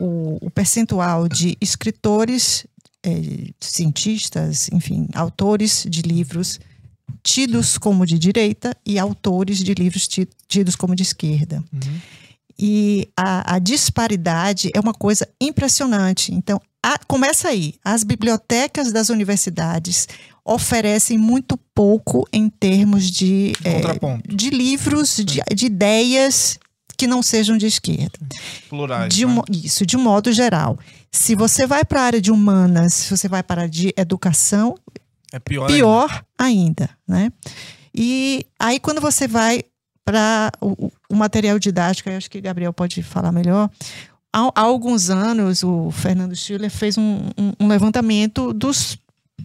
o, 0.00 0.38
o 0.46 0.50
percentual 0.50 1.28
de 1.28 1.56
escritores, 1.60 2.64
é, 3.04 3.50
cientistas, 3.60 4.68
enfim, 4.72 5.08
autores 5.14 5.84
de 5.88 6.02
livros 6.02 6.60
tidos 7.22 7.78
como 7.78 8.04
de 8.06 8.18
direita 8.18 8.76
e 8.84 8.98
autores 8.98 9.58
de 9.58 9.74
livros 9.74 10.06
ti- 10.08 10.28
tidos 10.48 10.76
como 10.76 10.94
de 10.94 11.02
esquerda. 11.02 11.62
Uhum. 11.72 12.00
E 12.58 13.08
a, 13.16 13.54
a 13.56 13.58
disparidade 13.58 14.70
é 14.74 14.80
uma 14.80 14.94
coisa 14.94 15.28
impressionante. 15.40 16.32
Então, 16.34 16.60
a- 16.82 16.98
começa 17.06 17.48
aí. 17.48 17.74
As 17.84 18.02
bibliotecas 18.04 18.92
das 18.92 19.08
universidades 19.10 20.08
oferecem 20.44 21.18
muito 21.18 21.56
pouco 21.74 22.26
em 22.32 22.48
termos 22.48 23.10
de, 23.10 23.52
Contraponto. 23.62 24.34
de 24.34 24.50
livros, 24.50 25.16
de, 25.16 25.40
de 25.54 25.66
ideias 25.66 26.58
que 26.96 27.06
não 27.06 27.22
sejam 27.22 27.58
de 27.58 27.66
esquerda. 27.66 28.18
Plurais. 28.70 29.12
De 29.12 29.26
um 29.26 29.34
né? 29.36 29.42
isso, 29.50 29.84
de 29.84 29.96
um 29.96 30.02
modo 30.02 30.32
geral. 30.32 30.78
Se 31.12 31.34
você 31.34 31.66
vai 31.66 31.84
para 31.84 32.00
a 32.00 32.04
área 32.04 32.20
de 32.20 32.30
humanas, 32.30 32.94
se 32.94 33.10
você 33.16 33.28
vai 33.28 33.42
para 33.42 33.60
a 33.60 33.64
área 33.64 33.70
de 33.70 33.92
educação, 33.96 34.74
É 35.32 35.38
pior, 35.38 35.64
ainda. 35.66 35.74
pior 35.74 36.24
ainda, 36.38 36.90
né? 37.06 37.30
E 37.94 38.46
aí 38.58 38.78
quando 38.78 39.00
você 39.00 39.26
vai 39.26 39.62
para 40.06 40.52
o, 40.60 40.90
o 41.10 41.16
material 41.16 41.58
didático, 41.58 42.08
eu 42.08 42.16
acho 42.16 42.30
que 42.30 42.40
Gabriel 42.40 42.72
pode 42.72 43.02
falar 43.02 43.32
melhor. 43.32 43.68
Há, 44.32 44.40
há 44.54 44.60
alguns 44.60 45.10
anos 45.10 45.62
o 45.64 45.90
Fernando 45.90 46.34
Schiller 46.36 46.70
fez 46.70 46.96
um, 46.96 47.28
um- 47.36 47.52
um 47.60 47.66
levantamento 47.68 48.52
dos 48.54 48.96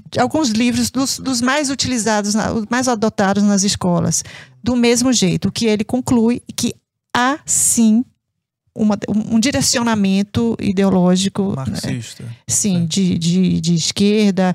de 0.10 0.20
alguns 0.22 0.50
livros 0.50 0.90
dos, 0.90 1.20
dos 1.20 1.42
mais 1.42 1.70
utilizados, 1.70 2.34
na- 2.34 2.48
mais 2.70 2.88
adotados 2.88 3.44
nas 3.44 3.64
escolas, 3.64 4.24
do 4.64 4.76
mesmo 4.76 5.12
jeito, 5.12 5.52
que 5.52 5.66
ele 5.66 5.84
conclui 5.84 6.42
que 6.56 6.74
há 7.16 7.40
sim 7.46 8.06
uma- 8.76 8.98
um, 9.10 9.40
direcionamento 9.40 10.56
ideológico 10.60 11.50
né, 11.50 11.66
Marxista. 11.68 12.24
sim, 12.48 12.80
Sim. 12.80 12.86
de, 12.86 13.18
de, 13.18 13.62
de 13.62 13.76
esquerda, 13.76 14.54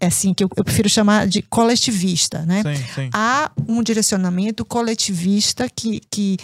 assim, 0.00 0.32
que 0.32 0.42
eu, 0.44 0.48
eu 0.56 0.64
prefiro 0.64 0.88
chamar 0.88 1.26
de 1.26 1.42
coletivista, 1.42 2.44
né? 2.46 2.62
Sim, 2.62 2.84
sim. 2.94 3.10
Há 3.12 3.50
um 3.68 3.82
direcionamento 3.82 4.64
coletivista 4.64 5.68
que, 5.68 6.00
que 6.10 6.36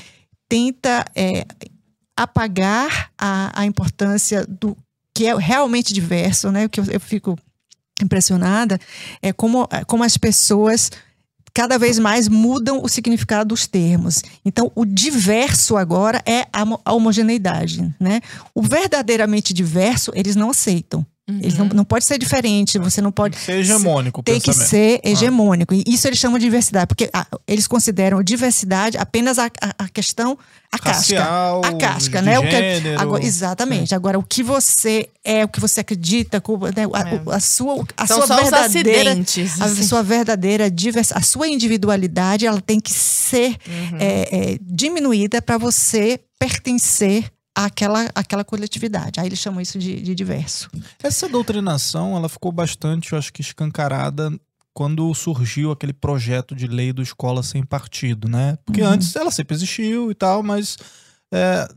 tenta 0.48 1.04
é, 1.14 1.46
apagar 2.16 3.10
a, 3.18 3.60
a 3.60 3.64
importância 3.66 4.44
do 4.46 4.76
que 5.14 5.26
é 5.26 5.34
realmente 5.36 5.94
diverso, 5.94 6.50
né? 6.50 6.66
O 6.66 6.68
que 6.68 6.80
eu, 6.80 6.84
eu 6.86 7.00
fico 7.00 7.38
impressionada 8.02 8.78
é 9.22 9.32
como, 9.32 9.68
como 9.86 10.02
as 10.04 10.16
pessoas 10.16 10.90
cada 11.54 11.78
vez 11.78 11.98
mais 12.00 12.28
mudam 12.28 12.82
o 12.82 12.88
significado 12.88 13.50
dos 13.50 13.66
termos. 13.66 14.22
Então, 14.44 14.72
o 14.74 14.84
diverso 14.84 15.76
agora 15.76 16.20
é 16.26 16.46
a, 16.52 16.64
mo- 16.64 16.80
a 16.84 16.92
homogeneidade, 16.92 17.94
né? 18.00 18.20
O 18.54 18.60
verdadeiramente 18.60 19.54
diverso, 19.54 20.10
eles 20.14 20.34
não 20.34 20.50
aceitam. 20.50 21.06
Eles 21.26 21.56
não, 21.56 21.66
não 21.68 21.84
pode 21.86 22.04
ser 22.04 22.18
diferente, 22.18 22.78
você 22.78 23.00
não 23.00 23.10
pode 23.10 23.32
Tem 23.34 23.40
que 23.40 23.46
ser 23.46 23.58
hegemônico 23.60 24.22
tem 24.22 24.38
que 24.38 24.52
ser 24.52 25.00
hegemônico. 25.02 25.72
E 25.72 25.82
isso 25.86 26.06
eles 26.06 26.18
chamam 26.18 26.38
de 26.38 26.44
diversidade, 26.44 26.86
porque 26.86 27.08
ah, 27.14 27.26
eles 27.48 27.66
consideram 27.66 28.22
diversidade 28.22 28.98
apenas 28.98 29.38
a, 29.38 29.46
a, 29.46 29.84
a 29.84 29.88
questão, 29.88 30.36
a 30.70 30.78
casca. 30.78 31.18
Racial, 31.18 31.62
A 31.64 31.72
casca, 31.78 32.18
de 32.20 32.26
né? 32.26 32.38
O 32.38 32.42
que, 32.42 32.50
gênero. 32.50 33.00
agora, 33.00 33.24
exatamente. 33.24 33.94
Agora, 33.94 34.18
o 34.18 34.22
que 34.22 34.42
você 34.42 35.08
é, 35.24 35.42
o 35.44 35.48
que 35.48 35.60
você 35.60 35.80
acredita, 35.80 36.42
com- 36.42 36.58
né, 36.58 36.84
a, 36.92 37.00
É. 37.08 37.36
a 37.36 37.40
sua, 37.40 37.82
a 37.96 38.06
São 38.06 38.26
sua 38.26 38.36
verdadeira. 38.42 38.66
acidentes. 39.10 39.60
A 39.62 39.64
assim. 39.64 39.82
sua 39.82 40.02
verdadeira 40.02 40.70
divers, 40.70 41.10
a 41.10 41.22
sua 41.22 41.48
individualidade, 41.48 42.44
ela 42.46 42.60
tem 42.60 42.78
que 42.78 42.92
ser 42.92 43.56
Uhum. 43.66 43.96
é, 43.98 44.28
é, 44.52 44.58
diminuída 44.60 45.40
para 45.40 45.56
você 45.56 46.20
pertencer 46.38 47.30
àquela, 47.54 48.10
àquela 48.14 48.44
coletividade. 48.44 49.20
Aí 49.20 49.26
eles 49.26 49.38
chamam 49.38 49.60
isso 49.60 49.78
de, 49.78 50.00
de 50.02 50.14
diverso. 50.14 50.70
Essa 51.02 51.28
doutrinação, 51.28 52.16
ela 52.16 52.28
ficou 52.28 52.50
bastante, 52.50 53.12
eu 53.12 53.18
acho 53.18 53.32
que 53.32 53.40
escancarada 53.42 54.32
quando 54.72 55.14
surgiu 55.14 55.70
aquele 55.70 55.92
projeto 55.92 56.54
de 56.54 56.66
lei 56.66 56.92
do 56.92 57.00
Escola 57.00 57.42
Sem 57.44 57.62
Partido, 57.64 58.28
né? 58.28 58.58
Porque 58.66 58.82
Uhum. 58.82 58.88
antes 58.88 59.14
ela 59.14 59.30
sempre 59.30 59.54
existiu 59.54 60.10
e 60.10 60.14
tal, 60.16 60.42
mas 60.42 60.76
é, 61.32 61.68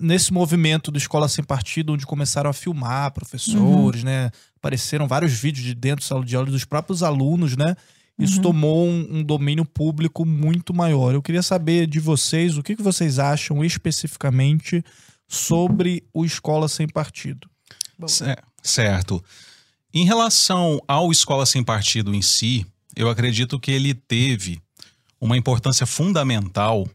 nesse 0.00 0.32
movimento 0.34 0.90
do 0.90 0.98
Escola 0.98 1.28
Sem 1.28 1.42
Partido, 1.44 1.94
onde 1.94 2.04
começaram 2.06 2.50
a 2.50 2.52
filmar 2.52 3.10
professores, 3.12 4.04
né? 4.04 4.30
Apareceram 4.56 5.08
vários 5.08 5.32
vídeos 5.32 5.64
de 5.64 5.74
dentro 5.74 6.04
da 6.04 6.08
sala 6.08 6.24
de 6.24 6.36
aula 6.36 6.50
dos 6.50 6.64
próprios 6.66 7.02
alunos, 7.02 7.56
né? 7.56 7.74
Isso 8.18 8.36
Uhum. 8.36 8.42
tomou 8.42 8.86
um, 8.86 9.08
um 9.18 9.22
domínio 9.22 9.64
público 9.64 10.26
muito 10.26 10.74
maior. 10.74 11.14
Eu 11.14 11.22
queria 11.22 11.42
saber 11.42 11.86
de 11.86 11.98
vocês 11.98 12.58
o 12.58 12.62
que, 12.62 12.76
que 12.76 12.82
vocês 12.82 13.18
acham 13.18 13.64
especificamente 13.64 14.84
sobre 15.32 16.04
o 16.12 16.24
Escola 16.26 16.68
Sem 16.68 16.86
Partido. 16.86 17.48
Cer- 18.06 18.42
Certo. 18.62 19.24
Em 19.94 20.04
relação 20.04 20.78
ao 20.86 21.10
Escola 21.10 21.46
Sem 21.46 21.64
Partido 21.64 22.14
em 22.14 22.20
si, 22.22 22.66
eu 22.94 23.08
acredito 23.08 23.58
que 23.58 23.70
ele 23.70 23.94
teve 23.94 24.60
uma 25.20 25.36
importância 25.36 25.86
fundamental 25.86 26.86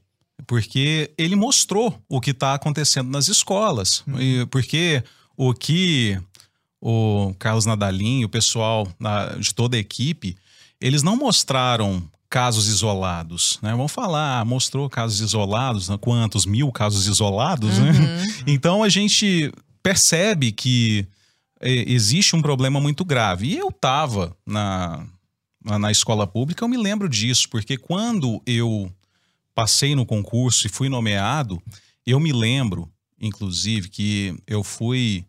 porque 0.45 1.11
ele 1.17 1.35
mostrou 1.35 1.99
o 2.07 2.21
que 2.21 2.29
está 2.29 2.53
acontecendo 2.53 3.09
nas 3.09 3.27
escolas. 3.27 4.03
E 4.19 4.45
porque 4.51 5.03
o 5.35 5.51
que 5.53 6.19
o 6.79 7.33
Carlos 7.39 7.65
Nadalim, 7.65 8.23
o 8.23 8.29
pessoal 8.29 8.87
na- 8.99 9.29
de 9.35 9.53
toda 9.53 9.75
a 9.75 9.79
equipe, 9.79 10.37
eles 10.79 11.01
não 11.01 11.17
mostraram 11.17 12.03
casos 12.29 12.67
isolados, 12.67 13.59
né? 13.61 13.71
Vamos 13.71 13.91
falar, 13.91 14.43
mostrou 14.45 14.89
casos 14.89 15.21
isolados, 15.21 15.89
né? 15.89 15.97
quantos 15.99 16.45
mil 16.45 16.71
casos 16.71 17.07
isolados, 17.07 17.77
né? 17.77 17.91
Uhum. 17.91 18.27
Então 18.47 18.83
a 18.83 18.89
gente 18.89 19.51
percebe 19.81 20.51
que 20.51 21.07
é, 21.59 21.71
existe 21.91 22.35
um 22.35 22.41
problema 22.41 22.79
muito 22.79 23.03
grave. 23.05 23.47
E 23.47 23.57
eu 23.57 23.69
estava 23.69 24.35
na 24.45 25.05
na 25.77 25.91
escola 25.91 26.25
pública, 26.25 26.63
eu 26.63 26.69
me 26.69 26.77
lembro 26.77 27.09
disso, 27.09 27.49
porque 27.49 27.75
quando 27.75 28.41
eu 28.45 28.89
passei 29.53 29.95
no 29.95 30.05
concurso 30.05 30.65
e 30.65 30.69
fui 30.69 30.87
nomeado, 30.87 31.61
eu 32.05 32.19
me 32.19 32.31
lembro, 32.31 32.89
inclusive, 33.19 33.89
que 33.89 34.33
eu 34.47 34.63
fui 34.63 35.25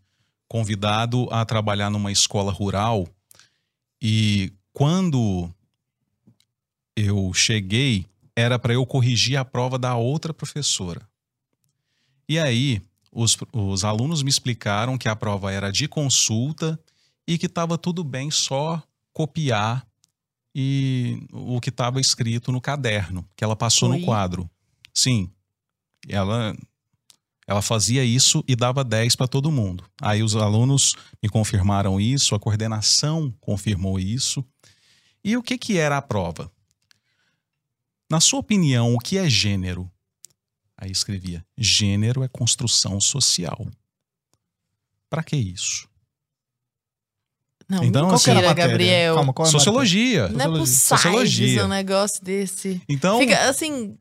convidado 0.47 1.27
a 1.33 1.45
trabalhar 1.45 1.91
numa 1.91 2.13
escola 2.13 2.53
rural 2.53 3.09
e 4.01 4.53
quando 4.73 5.53
eu 6.99 7.33
cheguei, 7.33 8.07
era 8.35 8.59
para 8.59 8.75
eu 8.75 8.85
corrigir 8.85 9.37
a 9.37 9.45
prova 9.45 9.79
da 9.79 9.95
outra 9.97 10.35
professora. 10.35 11.09
E 12.29 12.39
aí, 12.39 12.83
os, 13.13 13.37
os 13.53 13.85
alunos 13.85 14.23
me 14.23 14.31
explicaram 14.31 14.99
que 14.99 15.09
a 15.09 15.17
prova 15.17 15.53
era 15.53 15.71
de 15.71 15.89
consulta 15.89 16.79
e 17.27 17.39
que 17.39 17.47
estava 17.47 17.79
tudo 17.79 18.03
bem 18.03 18.31
só 18.31 18.83
copiar 19.13 19.87
e 20.55 21.23
o 21.33 21.61
que 21.61 21.69
estava 21.69 22.01
escrito 22.01 22.51
no 22.51 22.61
caderno, 22.61 23.25
que 23.37 23.45
ela 23.45 23.55
passou 23.55 23.91
Oi? 23.91 23.99
no 23.99 24.05
quadro. 24.05 24.51
Sim. 24.93 25.31
Ela 26.09 26.57
ela 27.47 27.63
fazia 27.63 28.05
isso 28.05 28.45
e 28.47 28.55
dava 28.55 28.85
10 28.85 29.17
para 29.17 29.27
todo 29.27 29.51
mundo. 29.51 29.83
Aí 30.03 30.23
os 30.23 30.37
alunos 30.37 30.95
me 31.23 31.31
confirmaram 31.31 31.99
isso, 31.99 32.35
a 32.35 32.39
coordenação 32.39 33.35
confirmou 33.41 33.99
isso. 33.99 34.45
E 35.25 35.35
o 35.35 35.43
que 35.43 35.57
que 35.57 35.79
era 35.79 35.97
a 35.97 36.03
prova? 36.03 36.53
Na 38.11 38.21
sua 38.21 38.39
opinião, 38.41 38.95
o 38.95 38.99
que 38.99 39.19
é 39.19 39.29
gênero? 39.29 39.91
Aí 40.77 40.91
escrevia: 40.91 41.45
gênero 41.57 42.23
é 42.23 42.29
construção 42.29 43.01
social. 43.01 43.67
Para 45.11 45.23
que 45.23 45.37
isso? 45.37 45.89
Não, 47.69 47.85
Então, 47.85 48.03
qual 48.07 48.15
assim- 48.15 48.33
que 48.33 48.39
era? 48.39 48.53
Gabriel? 48.55 49.15
Calma, 49.15 49.33
qual 49.35 49.47
é? 49.47 49.51
Sociologia. 49.51 50.29
Não 50.29 50.41
é 50.41 50.59
possível 50.59 50.67
Sociologia. 50.97 51.65
um 51.65 51.69
negócio 51.69 52.25
desse. 52.25 52.81
Então, 52.89 53.19
Fica 53.19 53.49
assim. 53.49 53.97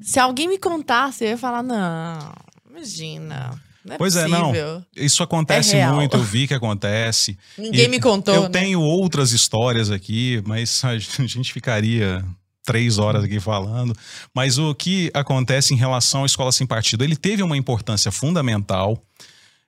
Se 0.00 0.18
alguém 0.18 0.48
me 0.48 0.58
contasse, 0.58 1.24
eu 1.24 1.30
ia 1.30 1.38
falar, 1.38 1.62
não, 1.62 2.32
imagina. 2.68 3.60
Não 3.84 3.94
é 3.94 3.98
Pois 3.98 4.14
é, 4.16 4.28
não. 4.28 4.48
possível. 4.50 4.84
isso 4.96 5.22
acontece 5.22 5.74
É 5.76 5.90
muito, 5.90 6.16
eu 6.16 6.22
vi 6.22 6.46
que 6.46 6.54
acontece. 6.54 7.36
Ninguém 7.58 7.84
E 7.84 7.88
me 7.88 8.00
contou. 8.00 8.34
eu 8.34 8.42
né? 8.44 8.48
tenho 8.50 8.80
outras 8.80 9.32
histórias 9.32 9.90
aqui, 9.90 10.42
mas 10.46 10.82
a 10.84 10.96
gente 10.98 11.52
ficaria 11.52 12.24
três 12.70 12.98
horas 12.98 13.24
aqui 13.24 13.40
falando. 13.40 13.92
Mas 14.32 14.58
o 14.58 14.72
que 14.74 15.10
acontece 15.12 15.74
em 15.74 15.76
relação 15.76 16.22
à 16.22 16.26
escola 16.26 16.52
sem 16.52 16.66
partido? 16.66 17.02
Ele 17.02 17.16
teve 17.16 17.42
uma 17.42 17.56
importância 17.56 18.12
fundamental. 18.12 19.02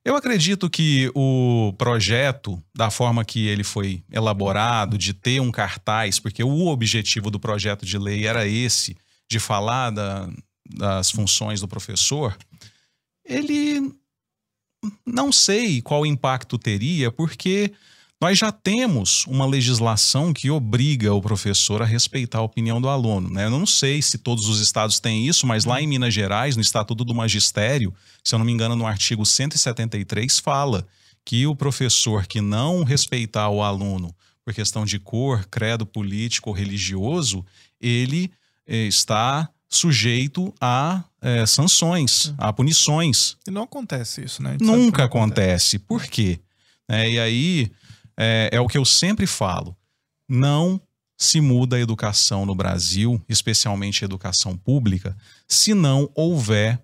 Eu 0.04 0.14
acredito 0.16 0.70
que 0.70 1.10
o 1.14 1.74
projeto, 1.76 2.62
da 2.74 2.90
forma 2.90 3.24
que 3.24 3.46
ele 3.48 3.64
foi 3.64 4.02
elaborado, 4.10 4.96
de 4.96 5.12
ter 5.12 5.40
um 5.40 5.50
cartaz, 5.50 6.20
porque 6.20 6.44
o 6.44 6.66
objetivo 6.66 7.28
do 7.30 7.40
projeto 7.40 7.84
de 7.84 7.98
lei 7.98 8.24
era 8.26 8.46
esse, 8.46 8.96
de 9.30 9.40
falar 9.40 9.90
da- 9.90 10.28
das 10.68 11.10
funções 11.10 11.60
do 11.60 11.66
professor, 11.68 12.36
ele 13.24 13.92
não 15.06 15.30
sei 15.32 15.80
qual 15.82 16.04
impacto 16.06 16.58
teria, 16.58 17.10
porque 17.10 17.72
nós 18.22 18.38
já 18.38 18.52
temos 18.52 19.26
uma 19.26 19.44
legislação 19.44 20.32
que 20.32 20.48
obriga 20.48 21.12
o 21.12 21.20
professor 21.20 21.82
a 21.82 21.84
respeitar 21.84 22.38
a 22.38 22.42
opinião 22.42 22.80
do 22.80 22.88
aluno. 22.88 23.28
Né? 23.28 23.46
Eu 23.46 23.50
não 23.50 23.66
sei 23.66 24.00
se 24.00 24.16
todos 24.16 24.48
os 24.48 24.60
estados 24.60 25.00
têm 25.00 25.26
isso, 25.26 25.44
mas 25.44 25.64
lá 25.64 25.82
em 25.82 25.88
Minas 25.88 26.14
Gerais, 26.14 26.54
no 26.54 26.62
Estatuto 26.62 27.04
do 27.04 27.12
Magistério, 27.12 27.92
se 28.22 28.32
eu 28.32 28.38
não 28.38 28.46
me 28.46 28.52
engano, 28.52 28.76
no 28.76 28.86
artigo 28.86 29.26
173, 29.26 30.38
fala 30.38 30.86
que 31.24 31.48
o 31.48 31.56
professor 31.56 32.24
que 32.24 32.40
não 32.40 32.84
respeitar 32.84 33.48
o 33.48 33.60
aluno 33.60 34.14
por 34.44 34.54
questão 34.54 34.84
de 34.84 35.00
cor, 35.00 35.44
credo 35.50 35.84
político 35.84 36.50
ou 36.50 36.54
religioso, 36.54 37.44
ele 37.80 38.30
eh, 38.68 38.86
está 38.86 39.50
sujeito 39.68 40.54
a 40.60 41.02
eh, 41.20 41.44
sanções, 41.44 42.32
a 42.38 42.52
punições. 42.52 43.36
E 43.48 43.50
não 43.50 43.64
acontece 43.64 44.24
isso, 44.24 44.40
né? 44.44 44.56
Nunca 44.60 44.98
não 44.98 45.06
acontece. 45.06 45.76
Por 45.76 46.04
quê? 46.04 46.38
É, 46.88 47.10
e 47.10 47.18
aí 47.18 47.72
é, 48.16 48.50
é 48.52 48.60
o 48.60 48.68
que 48.68 48.78
eu 48.78 48.84
sempre 48.84 49.26
falo. 49.26 49.76
Não 50.28 50.80
se 51.16 51.40
muda 51.40 51.76
a 51.76 51.80
educação 51.80 52.44
no 52.44 52.54
Brasil, 52.54 53.22
especialmente 53.28 54.04
a 54.04 54.06
educação 54.06 54.56
pública, 54.56 55.16
se 55.46 55.72
não 55.72 56.10
houver 56.14 56.82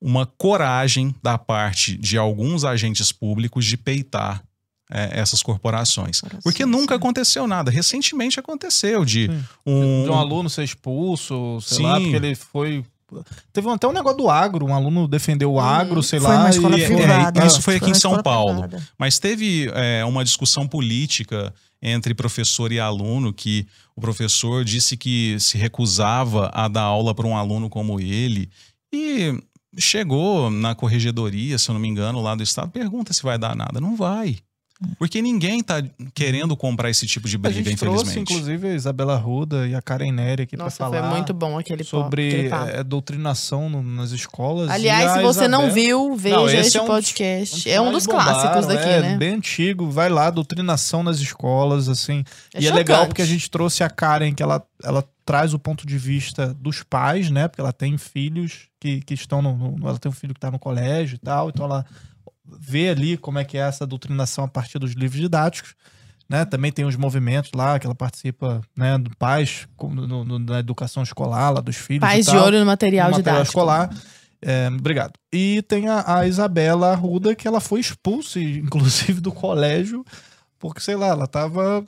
uma 0.00 0.26
coragem 0.26 1.14
da 1.22 1.36
parte 1.36 1.96
de 1.96 2.16
alguns 2.16 2.64
agentes 2.64 3.12
públicos 3.12 3.64
de 3.64 3.76
peitar 3.76 4.42
é, 4.90 5.20
essas 5.20 5.42
corporações. 5.42 6.20
Corporações, 6.20 6.42
Porque 6.42 6.64
nunca 6.64 6.94
sim. 6.94 6.98
aconteceu 6.98 7.46
nada. 7.46 7.70
Recentemente 7.70 8.38
aconteceu 8.38 9.04
de 9.04 9.28
um, 9.64 10.04
De 10.04 10.10
um 10.10 10.14
aluno 10.14 10.48
ser 10.48 10.64
expulso, 10.64 11.58
sei 11.60 11.78
Sim. 11.78 11.82
lá, 11.82 12.00
porque 12.00 12.16
ele 12.16 12.34
foi. 12.34 12.84
Teve 13.52 13.68
até 13.70 13.86
um 13.86 13.92
negócio 13.92 14.18
do 14.18 14.28
agro, 14.28 14.66
um 14.66 14.74
aluno 14.74 15.06
defendeu 15.06 15.52
o 15.52 15.60
agro, 15.60 16.02
sei 16.02 16.18
Foi 16.20 16.28
lá. 16.30 16.40
uma 16.40 16.50
escola 16.50 16.78
e- 16.78 16.82
é, 16.82 16.86
privada. 16.86 17.46
isso 17.46 17.62
foi 17.62 17.76
aqui 17.76 17.86
uma 17.86 17.90
em 17.96 18.00
São 18.00 18.22
Paulo. 18.22 18.62
privada. 18.62 18.88
Mas 18.98 19.18
teve 19.18 19.70
é, 19.74 20.04
uma 20.04 20.24
discussão 20.24 20.66
política 20.66 21.54
entre 21.80 22.14
professor 22.14 22.72
e 22.72 22.80
aluno 22.80 23.32
que 23.32 23.66
o 23.94 24.00
professor 24.00 24.64
disse 24.64 24.96
que 24.96 25.36
se 25.38 25.56
recusava 25.56 26.50
a 26.52 26.66
dar 26.68 26.82
aula 26.82 27.14
para 27.14 27.26
um 27.26 27.36
aluno 27.36 27.68
como 27.68 28.00
ele 28.00 28.48
e 28.92 29.38
chegou 29.78 30.50
na 30.50 30.74
corregedoria, 30.74 31.58
se 31.58 31.68
eu 31.68 31.74
não 31.74 31.80
me 31.80 31.86
engano, 31.88 32.20
lá 32.20 32.34
do 32.34 32.42
estado, 32.42 32.70
pergunta 32.70 33.12
se 33.12 33.22
vai 33.22 33.38
dar 33.38 33.54
nada. 33.54 33.80
Não 33.80 33.94
vai. 33.94 34.38
Porque 34.98 35.22
ninguém 35.22 35.62
tá 35.62 35.82
querendo 36.14 36.54
comprar 36.56 36.90
esse 36.90 37.06
tipo 37.06 37.26
de 37.28 37.36
A 37.36 37.38
briga, 37.38 37.56
gente 37.70 37.78
trouxe, 37.78 38.02
infelizmente. 38.02 38.32
inclusive, 38.34 38.68
a 38.68 38.74
Isabela 38.74 39.16
Ruda 39.16 39.66
e 39.66 39.74
a 39.74 39.80
Karen 39.80 40.12
Nery 40.12 40.42
aqui 40.42 40.54
Nossa, 40.56 40.76
pra 40.76 40.88
foi 40.88 40.98
falar 40.98 41.10
muito 41.14 41.32
bom 41.32 41.58
aquele 41.58 41.82
sobre 41.82 42.28
aquele 42.28 42.48
papo. 42.50 42.70
é, 42.70 42.84
doutrinação 42.84 43.70
no- 43.70 43.82
nas 43.82 44.10
escolas. 44.10 44.68
Aliás, 44.68 45.12
se 45.12 45.18
a 45.18 45.22
você 45.22 45.48
não 45.48 45.60
Isabela- 45.68 45.74
viu, 45.74 46.16
veja 46.16 46.36
Não, 46.36 46.48
esse 46.48 46.76
é 46.76 46.82
um 46.82 46.84
dos- 46.86 46.94
podcast. 46.94 47.70
é 47.70 47.80
um 47.80 47.90
dos 47.90 48.06
clássicos 48.06 48.66
daqui, 48.66 48.88
é, 48.88 49.00
né? 49.00 49.16
Bem 49.16 49.34
antigo, 49.36 49.90
vai 49.90 50.10
lá, 50.10 50.28
doutrinação 50.28 51.02
nas 51.02 51.20
escolas, 51.20 51.88
assim. 51.88 52.22
É 52.54 52.60
e 52.60 52.66
é 52.66 52.70
legal 52.72 52.96
chocante. 52.98 53.08
porque 53.08 53.22
a 53.22 53.26
gente 53.26 53.50
trouxe 53.50 53.82
a 53.82 53.88
Karen, 53.88 54.34
que 54.34 54.42
ela, 54.42 54.62
ela 54.84 55.02
traz 55.24 55.54
o 55.54 55.58
ponto 55.58 55.86
de 55.86 55.96
vista 55.96 56.52
dos 56.52 56.82
pais, 56.82 57.30
né? 57.30 57.48
Porque 57.48 57.60
ela 57.62 57.72
tem 57.72 57.96
filhos 57.96 58.68
que, 58.78 59.00
que 59.00 59.14
estão 59.14 59.40
no, 59.40 59.56
no- 59.56 59.88
Ela 59.88 59.98
tem 59.98 60.10
um 60.10 60.14
filho 60.14 60.34
que 60.34 60.38
está 60.38 60.50
no 60.50 60.58
colégio 60.58 61.14
e 61.16 61.18
tal, 61.18 61.48
então 61.48 61.64
ela 61.64 61.84
vê 62.58 62.88
ali 62.90 63.16
como 63.16 63.38
é 63.38 63.44
que 63.44 63.56
é 63.56 63.60
essa 63.60 63.86
doutrinação 63.86 64.44
a 64.44 64.48
partir 64.48 64.78
dos 64.78 64.92
livros 64.92 65.20
didáticos. 65.20 65.74
Né? 66.28 66.44
Também 66.44 66.72
tem 66.72 66.84
os 66.84 66.96
movimentos 66.96 67.50
lá 67.54 67.78
que 67.78 67.86
ela 67.86 67.94
participa, 67.94 68.60
né, 68.76 68.98
do 68.98 69.10
pais 69.16 69.68
no, 69.80 70.24
no- 70.24 70.38
na 70.40 70.58
educação 70.58 71.02
escolar, 71.02 71.50
lá 71.50 71.60
dos 71.60 71.76
filhos. 71.76 72.00
Pais 72.00 72.26
e 72.26 72.30
de 72.32 72.36
olho 72.36 72.58
no 72.58 72.66
material, 72.66 73.10
no 73.10 73.16
material 73.16 73.36
didático. 73.36 73.58
escolar. 73.58 73.90
É, 74.42 74.68
obrigado. 74.68 75.12
E 75.32 75.62
tem 75.68 75.88
a, 75.88 76.18
a 76.18 76.26
Isabela 76.26 76.90
Arruda, 76.92 77.34
que 77.34 77.46
ela 77.46 77.60
foi 77.60 77.78
expulsa, 77.80 78.38
inclusive, 78.42 79.20
do 79.20 79.30
colégio, 79.30 80.04
porque, 80.58 80.80
sei 80.80 80.96
lá, 80.96 81.06
ela 81.08 81.26
tava 81.28 81.86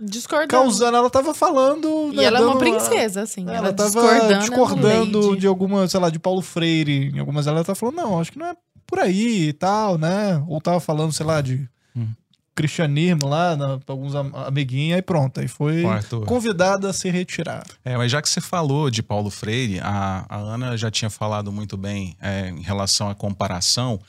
Discordando. 0.00 0.48
causando, 0.48 0.96
ela 0.96 1.08
tava 1.10 1.32
falando. 1.34 2.10
E 2.12 2.16
né, 2.16 2.24
ela 2.24 2.38
é 2.38 2.42
uma 2.42 2.48
dando- 2.54 2.58
princesa, 2.58 3.22
assim. 3.22 3.42
Ela, 3.46 3.56
Ela, 3.68 3.72
tava 3.72 3.88
discordando. 3.90 4.38
discordando, 4.40 5.20
é 5.20 5.26
uma 5.28 5.36
de 5.36 5.46
alguma, 5.46 5.88
sei 5.88 6.00
lá, 6.00 6.10
de 6.10 6.18
Paulo 6.18 6.42
Freire. 6.42 7.10
Em 7.14 7.18
algumas 7.18 7.46
ela 7.46 7.62
tá 7.64 7.74
falando, 7.74 7.96
não, 7.96 8.20
acho 8.20 8.32
que 8.32 8.38
não 8.38 8.46
é 8.46 8.54
por 8.86 8.98
aí 8.98 9.48
e 9.48 9.52
tal, 9.52 9.98
né? 9.98 10.42
Ou 10.48 10.60
tava 10.60 10.80
falando, 10.80 11.12
sei 11.12 11.26
lá, 11.26 11.40
de. 11.40 11.68
Hum. 11.96 12.08
cristianismo 12.54 13.26
lá, 13.28 13.54
na, 13.56 13.78
alguns 13.86 14.14
am- 14.14 14.32
amiguinhos, 14.34 14.96
aí 14.96 15.02
pronto. 15.02 15.40
Aí 15.40 15.48
foi 15.48 15.82
convidada 16.26 16.88
a 16.88 16.92
se 16.92 17.10
retirar. 17.10 17.64
É, 17.84 17.96
mas 17.98 18.10
já 18.10 18.22
que 18.22 18.28
você 18.28 18.40
falou 18.40 18.90
de 18.90 19.02
Paulo 19.02 19.28
Freire, 19.30 19.78
a, 19.80 20.24
a 20.28 20.36
Ana 20.38 20.76
já 20.76 20.90
tinha 20.90 21.10
falado 21.10 21.52
muito 21.52 21.76
bem 21.76 22.16
é, 22.20 22.48
em 22.48 22.62
relação 22.62 23.10
à 23.10 23.14
comparação. 23.14 24.00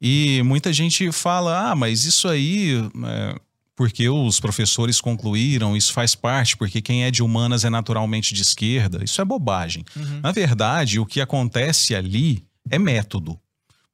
E 0.00 0.40
muita 0.44 0.72
gente 0.72 1.10
fala, 1.10 1.70
ah, 1.70 1.74
mas 1.74 2.04
isso 2.04 2.28
aí, 2.28 2.74
é, 3.04 3.34
porque 3.74 4.08
os 4.08 4.38
professores 4.38 5.00
concluíram, 5.00 5.76
isso 5.76 5.92
faz 5.92 6.14
parte, 6.14 6.56
porque 6.56 6.80
quem 6.80 7.02
é 7.04 7.10
de 7.10 7.20
humanas 7.22 7.64
é 7.64 7.70
naturalmente 7.70 8.32
de 8.32 8.42
esquerda. 8.42 9.02
Isso 9.02 9.20
é 9.20 9.24
bobagem. 9.24 9.84
Na 10.22 10.30
verdade, 10.30 11.00
o 11.00 11.06
que 11.06 11.20
acontece 11.20 11.96
ali 11.96 12.44
é 12.70 12.78
método. 12.78 13.36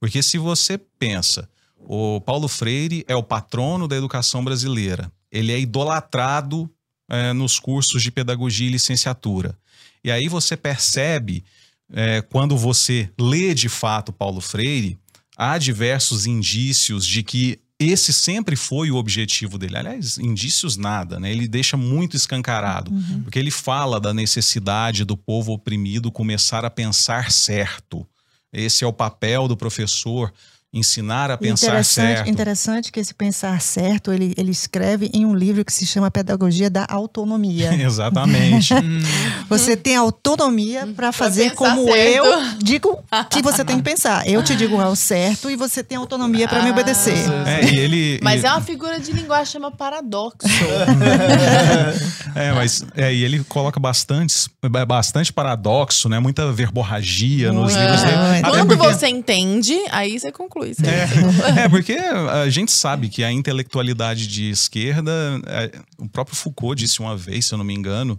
Porque 0.04 0.22
se 0.22 0.36
você 0.36 0.76
pensa, 0.76 1.48
o 1.78 2.20
Paulo 2.20 2.46
Freire 2.46 3.06
é 3.08 3.16
o 3.16 3.22
patrono 3.22 3.88
da 3.88 3.96
educação 3.96 4.44
brasileira, 4.44 5.10
ele 5.32 5.50
é 5.50 5.58
idolatrado 5.58 6.70
é, 7.08 7.32
nos 7.32 7.58
cursos 7.58 8.02
de 8.02 8.10
pedagogia 8.10 8.66
e 8.68 8.70
licenciatura. 8.70 9.56
E 10.04 10.10
aí 10.10 10.28
você 10.28 10.58
percebe, 10.58 11.42
é, 11.90 12.20
quando 12.20 12.54
você 12.54 13.10
lê 13.18 13.54
de 13.54 13.70
fato 13.70 14.12
Paulo 14.12 14.42
Freire, 14.42 14.98
há 15.38 15.56
diversos 15.56 16.26
indícios 16.26 17.06
de 17.06 17.22
que 17.22 17.58
esse 17.80 18.12
sempre 18.12 18.56
foi 18.56 18.90
o 18.90 18.96
objetivo 18.96 19.56
dele. 19.56 19.78
Aliás, 19.78 20.18
indícios 20.18 20.76
nada, 20.76 21.18
né? 21.18 21.30
Ele 21.30 21.48
deixa 21.48 21.78
muito 21.78 22.14
escancarado, 22.14 22.92
porque 23.22 23.38
ele 23.38 23.50
fala 23.50 23.98
da 23.98 24.12
necessidade 24.12 25.02
do 25.02 25.16
povo 25.16 25.54
oprimido 25.54 26.12
começar 26.12 26.62
a 26.62 26.68
pensar 26.68 27.32
certo. 27.32 28.06
Esse 28.54 28.84
é 28.84 28.86
o 28.86 28.92
papel 28.92 29.48
do 29.48 29.56
professor, 29.56 30.32
ensinar 30.74 31.30
a 31.30 31.38
pensar 31.38 31.68
interessante, 31.68 32.16
certo. 32.16 32.28
interessante 32.28 32.90
que 32.92 32.98
esse 32.98 33.14
pensar 33.14 33.60
certo 33.60 34.12
ele, 34.12 34.34
ele 34.36 34.50
escreve 34.50 35.08
em 35.14 35.24
um 35.24 35.32
livro 35.34 35.64
que 35.64 35.72
se 35.72 35.86
chama 35.86 36.10
Pedagogia 36.10 36.68
da 36.68 36.84
Autonomia. 36.88 37.72
Exatamente. 37.80 38.74
Você 39.48 39.76
tem 39.76 39.94
autonomia 39.96 40.86
para 40.96 41.12
fazer 41.12 41.52
como 41.52 41.84
certo. 41.84 42.26
eu 42.26 42.58
digo 42.58 42.98
que 43.30 43.40
você 43.42 43.64
tem 43.64 43.76
que 43.76 43.82
pensar. 43.82 44.26
Eu 44.28 44.42
te 44.42 44.56
digo 44.56 44.80
é 44.80 44.86
o 44.88 44.96
certo 44.96 45.48
e 45.50 45.54
você 45.56 45.82
tem 45.84 45.96
autonomia 45.96 46.48
para 46.48 46.62
me 46.62 46.70
obedecer. 46.70 47.14
É, 47.46 47.64
e 47.64 47.78
ele, 47.78 48.18
Mas 48.22 48.42
e- 48.42 48.46
é 48.46 48.50
uma 48.50 48.60
figura 48.60 48.98
de 48.98 49.12
linguagem 49.12 49.52
chama 49.52 49.70
paradoxo. 49.70 50.48
É, 52.34 52.52
mas 52.52 52.84
é, 52.96 53.14
e 53.14 53.22
ele 53.22 53.44
coloca 53.44 53.78
bastante, 53.78 54.34
bastante 54.88 55.32
paradoxo, 55.32 56.08
né? 56.08 56.18
Muita 56.18 56.50
verborragia 56.50 57.52
nos 57.52 57.72
livros 57.74 58.02
dele. 58.02 58.42
Quando 58.42 58.76
porque- 58.76 58.92
você 58.92 59.06
entende, 59.08 59.78
aí 59.92 60.18
você 60.18 60.32
conclui. 60.32 60.63
Você- 60.72 60.82
É, 61.60 61.68
porque 61.68 61.92
a 61.92 62.48
gente 62.48 62.72
sabe 62.72 63.08
que 63.08 63.22
a 63.24 63.30
intelectualidade 63.32 64.26
de 64.26 64.50
esquerda, 64.50 65.12
é, 65.46 65.70
o 65.98 66.08
próprio 66.08 66.36
Foucault 66.36 66.78
disse 66.80 67.00
uma 67.00 67.16
vez, 67.16 67.46
se 67.46 67.54
eu 67.54 67.58
não 67.58 67.64
me 67.64 67.74
engano, 67.74 68.18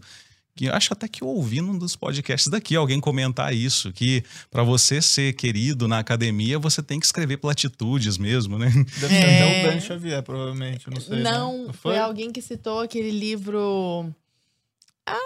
que 0.56 0.70
acho 0.70 0.94
até 0.94 1.06
que 1.08 1.22
eu 1.22 1.28
ouvi 1.28 1.60
num 1.60 1.78
dos 1.78 1.98
podcasts 1.98 2.48
daqui 2.50 2.76
alguém 2.78 3.00
comentar 3.02 3.54
isso, 3.54 3.92
que 3.92 4.24
para 4.50 4.64
você 4.64 5.02
ser 5.02 5.34
querido 5.34 5.86
na 5.88 6.00
academia, 6.00 6.58
você 6.58 6.82
tem 6.82 6.98
que 7.00 7.06
escrever 7.06 7.38
platitudes 7.38 8.18
mesmo, 8.18 8.58
né? 8.58 8.70
Deve 9.00 9.08
ser 9.08 9.14
É. 9.16 9.60
até 9.62 9.70
o 9.70 9.72
Dan 9.74 9.80
Xavier, 9.82 10.24
provavelmente. 10.24 10.90
Não 10.90 11.02
sei. 11.02 11.18
né? 11.18 11.24
Não, 11.30 11.74
foi 11.74 11.98
alguém 11.98 12.32
que 12.32 12.42
citou 12.42 12.80
aquele 12.80 13.12
livro. 13.12 14.10
Ah, 15.06 15.18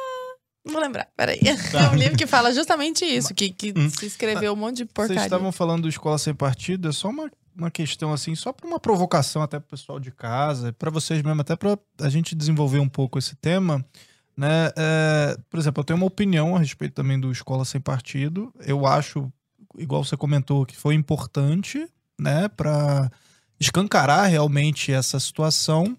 vou 0.70 0.82
lembrar, 0.82 1.07
peraí. 1.15 1.39
É 1.74 1.89
um 1.89 1.95
livro 1.95 2.17
que 2.17 2.28
fala 2.28 2.53
justamente 2.53 3.05
isso, 3.05 3.34
que, 3.34 3.49
que 3.49 3.74
se 3.91 4.05
escreveu 4.05 4.53
um 4.53 4.55
monte 4.55 4.78
de 4.78 4.84
Vocês 4.84 4.93
porcaria. 4.93 5.24
estavam 5.24 5.51
falando 5.51 5.84
do 5.84 5.89
Escola 5.89 6.17
Sem 6.17 6.34
Partido, 6.34 6.89
é 6.89 6.91
só 6.91 7.09
uma, 7.09 7.32
uma 7.55 7.72
questão 7.72 8.13
assim, 8.13 8.36
só 8.36 8.51
para 8.51 8.67
uma 8.67 8.80
provocação 8.80 9.41
até 9.41 9.59
pro 9.59 9.70
pessoal 9.70 9.99
de 9.99 10.11
casa, 10.11 10.74
para 10.74 10.89
vocês 10.89 11.22
mesmo, 11.22 11.41
até 11.41 11.55
para 11.55 11.78
a 12.01 12.09
gente 12.09 12.36
desenvolver 12.36 12.80
um 12.80 12.89
pouco 12.89 13.20
esse 13.20 13.36
tema. 13.36 13.84
Né? 14.36 14.72
É, 14.78 15.38
por 15.49 15.59
exemplo, 15.59 15.82
eu 15.82 15.86
tenho 15.86 15.97
uma 15.97 16.05
opinião 16.05 16.55
a 16.55 16.59
respeito 16.59 16.93
também 16.93 17.20
do 17.20 17.32
Escola 17.32 17.65
Sem 17.65 17.82
Partido. 17.82 18.53
Eu 18.65 18.86
acho, 18.86 19.32
igual 19.78 20.03
você 20.03 20.15
comentou, 20.15 20.65
que 20.65 20.78
foi 20.78 20.95
importante 20.95 21.86
né, 22.17 22.47
para 22.47 23.11
escancarar 23.59 24.30
realmente 24.30 24.93
essa 24.93 25.20
situação, 25.20 25.97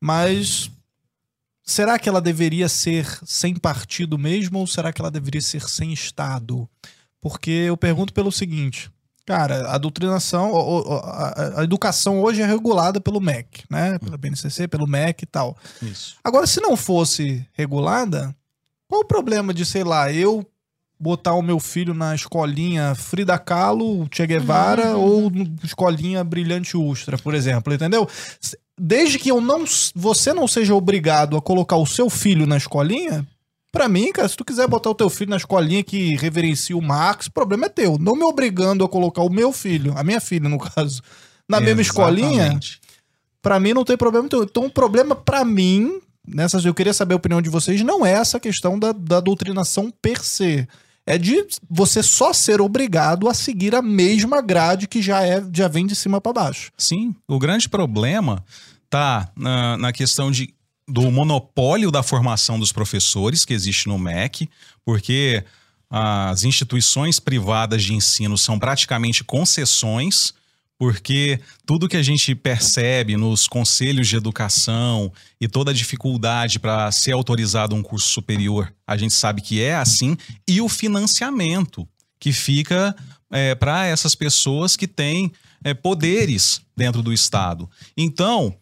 mas 0.00 0.70
será 1.64 1.98
que 1.98 2.08
ela 2.08 2.20
deveria 2.20 2.68
ser 2.68 3.08
sem 3.24 3.56
partido 3.56 4.18
mesmo 4.18 4.58
ou 4.58 4.66
será 4.66 4.92
que 4.92 5.00
ela 5.00 5.10
deveria 5.10 5.40
ser 5.40 5.62
sem 5.68 5.92
Estado? 5.92 6.68
Porque 7.20 7.50
eu 7.50 7.76
pergunto 7.76 8.12
pelo 8.12 8.30
seguinte, 8.30 8.90
cara, 9.24 9.70
a 9.70 9.78
doutrinação, 9.78 10.52
a 11.56 11.64
educação 11.64 12.20
hoje 12.22 12.42
é 12.42 12.46
regulada 12.46 13.00
pelo 13.00 13.20
MEC, 13.20 13.64
né? 13.70 13.98
Pela 13.98 14.18
BNCC, 14.18 14.68
pelo 14.68 14.86
MEC 14.86 15.22
e 15.22 15.26
tal. 15.26 15.56
Isso. 15.80 16.16
Agora, 16.22 16.46
se 16.46 16.60
não 16.60 16.76
fosse 16.76 17.46
regulada, 17.54 18.36
qual 18.86 19.00
o 19.00 19.06
problema 19.06 19.54
de, 19.54 19.64
sei 19.64 19.82
lá, 19.82 20.12
eu 20.12 20.46
botar 20.98 21.34
o 21.34 21.42
meu 21.42 21.58
filho 21.58 21.92
na 21.92 22.14
escolinha 22.14 22.94
Frida 22.94 23.38
Kahlo, 23.38 24.08
Che 24.10 24.26
Guevara 24.26 24.96
ou 24.96 25.30
no 25.30 25.54
escolinha 25.62 26.24
Brilhante 26.24 26.76
Ustra, 26.76 27.18
por 27.18 27.34
exemplo, 27.34 27.74
entendeu? 27.74 28.08
Desde 28.78 29.18
que 29.18 29.30
eu 29.30 29.40
não, 29.40 29.64
você 29.94 30.32
não 30.32 30.48
seja 30.48 30.74
obrigado 30.74 31.36
a 31.36 31.42
colocar 31.42 31.76
o 31.76 31.86
seu 31.86 32.08
filho 32.08 32.46
na 32.46 32.56
escolinha, 32.56 33.26
pra 33.70 33.88
mim, 33.88 34.12
cara, 34.12 34.28
se 34.28 34.36
tu 34.36 34.44
quiser 34.44 34.68
botar 34.68 34.90
o 34.90 34.94
teu 34.94 35.10
filho 35.10 35.30
na 35.30 35.36
escolinha 35.36 35.82
que 35.82 36.14
reverencia 36.16 36.76
o 36.76 36.82
Marx, 36.82 37.26
o 37.26 37.32
problema 37.32 37.66
é 37.66 37.68
teu. 37.68 37.98
Não 37.98 38.14
me 38.14 38.22
obrigando 38.22 38.84
a 38.84 38.88
colocar 38.88 39.22
o 39.22 39.30
meu 39.30 39.52
filho, 39.52 39.92
a 39.96 40.04
minha 40.04 40.20
filha 40.20 40.48
no 40.48 40.58
caso, 40.58 41.02
na 41.48 41.60
mesma 41.60 41.82
escolinha. 41.82 42.58
Pra 43.42 43.60
mim 43.60 43.74
não 43.74 43.84
tem 43.84 43.96
problema. 43.96 44.26
Então, 44.26 44.42
então 44.42 44.64
o 44.66 44.70
problema 44.70 45.14
pra 45.14 45.44
mim, 45.44 46.00
nessas, 46.26 46.64
eu 46.64 46.72
queria 46.72 46.94
saber 46.94 47.14
a 47.14 47.16
opinião 47.16 47.42
de 47.42 47.50
vocês, 47.50 47.82
não 47.82 48.06
é 48.06 48.12
essa 48.12 48.40
questão 48.40 48.78
da, 48.78 48.92
da 48.92 49.20
doutrinação 49.20 49.92
per 50.00 50.24
se. 50.24 50.66
É 51.06 51.18
de 51.18 51.46
você 51.68 52.02
só 52.02 52.32
ser 52.32 52.60
obrigado 52.60 53.28
a 53.28 53.34
seguir 53.34 53.74
a 53.74 53.82
mesma 53.82 54.40
grade 54.40 54.88
que 54.88 55.02
já 55.02 55.22
é 55.22 55.42
já 55.52 55.68
vem 55.68 55.86
de 55.86 55.94
cima 55.94 56.20
pra 56.20 56.32
baixo. 56.32 56.72
Sim, 56.78 57.14
o 57.28 57.38
grande 57.38 57.68
problema 57.68 58.42
tá 58.88 59.30
na, 59.36 59.76
na 59.76 59.92
questão 59.92 60.30
de, 60.30 60.54
do 60.88 61.10
monopólio 61.10 61.90
da 61.90 62.02
formação 62.02 62.58
dos 62.58 62.72
professores 62.72 63.44
que 63.44 63.52
existe 63.52 63.86
no 63.86 63.98
MEC, 63.98 64.48
porque 64.84 65.44
as 65.90 66.44
instituições 66.44 67.20
privadas 67.20 67.82
de 67.82 67.94
ensino 67.94 68.36
são 68.38 68.58
praticamente 68.58 69.22
concessões, 69.22 70.32
porque 70.78 71.40
tudo 71.64 71.88
que 71.88 71.96
a 71.96 72.02
gente 72.02 72.34
percebe 72.34 73.16
nos 73.16 73.46
conselhos 73.46 74.08
de 74.08 74.16
educação 74.16 75.12
e 75.40 75.48
toda 75.48 75.70
a 75.70 75.74
dificuldade 75.74 76.58
para 76.58 76.90
ser 76.90 77.12
autorizado 77.12 77.74
um 77.74 77.82
curso 77.82 78.08
superior, 78.08 78.72
a 78.86 78.96
gente 78.96 79.14
sabe 79.14 79.40
que 79.40 79.62
é 79.62 79.74
assim, 79.74 80.16
e 80.48 80.60
o 80.60 80.68
financiamento 80.68 81.88
que 82.18 82.32
fica 82.32 82.94
para 83.58 83.86
essas 83.86 84.14
pessoas 84.14 84.76
que 84.76 84.86
têm 84.86 85.32
é, 85.64 85.74
poderes 85.74 86.60
dentro 86.76 87.02
do 87.02 87.12
Estado. 87.12 87.68
Então, 87.96 88.54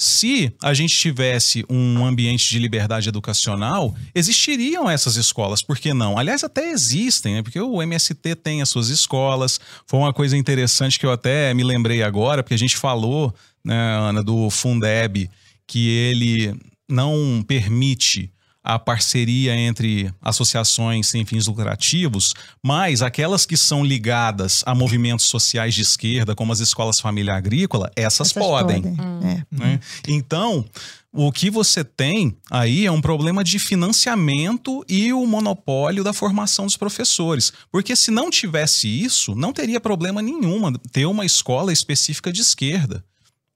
se 0.00 0.50
a 0.62 0.72
gente 0.72 0.96
tivesse 0.96 1.62
um 1.68 2.06
ambiente 2.06 2.48
de 2.48 2.58
liberdade 2.58 3.10
educacional, 3.10 3.94
existiriam 4.14 4.88
essas 4.88 5.16
escolas, 5.16 5.60
por 5.60 5.76
que 5.76 5.92
não? 5.92 6.16
Aliás, 6.16 6.42
até 6.42 6.70
existem, 6.70 7.34
né? 7.34 7.42
porque 7.42 7.60
o 7.60 7.82
MST 7.82 8.34
tem 8.36 8.62
as 8.62 8.70
suas 8.70 8.88
escolas. 8.88 9.60
Foi 9.86 10.00
uma 10.00 10.10
coisa 10.10 10.38
interessante 10.38 10.98
que 10.98 11.04
eu 11.04 11.12
até 11.12 11.52
me 11.52 11.62
lembrei 11.62 12.02
agora, 12.02 12.42
porque 12.42 12.54
a 12.54 12.58
gente 12.58 12.78
falou, 12.78 13.34
né, 13.62 13.76
Ana, 13.76 14.24
do 14.24 14.48
Fundeb, 14.48 15.30
que 15.66 15.90
ele 15.90 16.58
não 16.88 17.44
permite 17.46 18.32
a 18.62 18.78
parceria 18.78 19.54
entre 19.56 20.12
associações 20.20 21.08
sem 21.08 21.24
fins 21.24 21.46
lucrativos, 21.46 22.34
mas 22.62 23.02
aquelas 23.02 23.46
que 23.46 23.56
são 23.56 23.84
ligadas 23.84 24.62
a 24.66 24.74
movimentos 24.74 25.26
sociais 25.26 25.74
de 25.74 25.82
esquerda, 25.82 26.34
como 26.34 26.52
as 26.52 26.60
escolas 26.60 27.00
família 27.00 27.34
agrícola, 27.34 27.90
essas, 27.96 28.30
Essas 28.30 28.32
podem. 28.32 28.82
É. 29.22 29.44
né? 29.50 29.80
Então, 30.06 30.64
o 31.12 31.32
que 31.32 31.50
você 31.50 31.82
tem 31.82 32.36
aí 32.50 32.86
é 32.86 32.92
um 32.92 33.00
problema 33.00 33.42
de 33.42 33.58
financiamento 33.58 34.84
e 34.88 35.12
o 35.12 35.26
monopólio 35.26 36.04
da 36.04 36.12
formação 36.12 36.66
dos 36.66 36.76
professores. 36.76 37.52
Porque 37.70 37.96
se 37.96 38.10
não 38.10 38.30
tivesse 38.30 38.86
isso, 38.88 39.34
não 39.34 39.52
teria 39.52 39.80
problema 39.80 40.22
nenhuma 40.22 40.72
ter 40.92 41.06
uma 41.06 41.24
escola 41.24 41.72
específica 41.72 42.32
de 42.32 42.42
esquerda. 42.42 43.04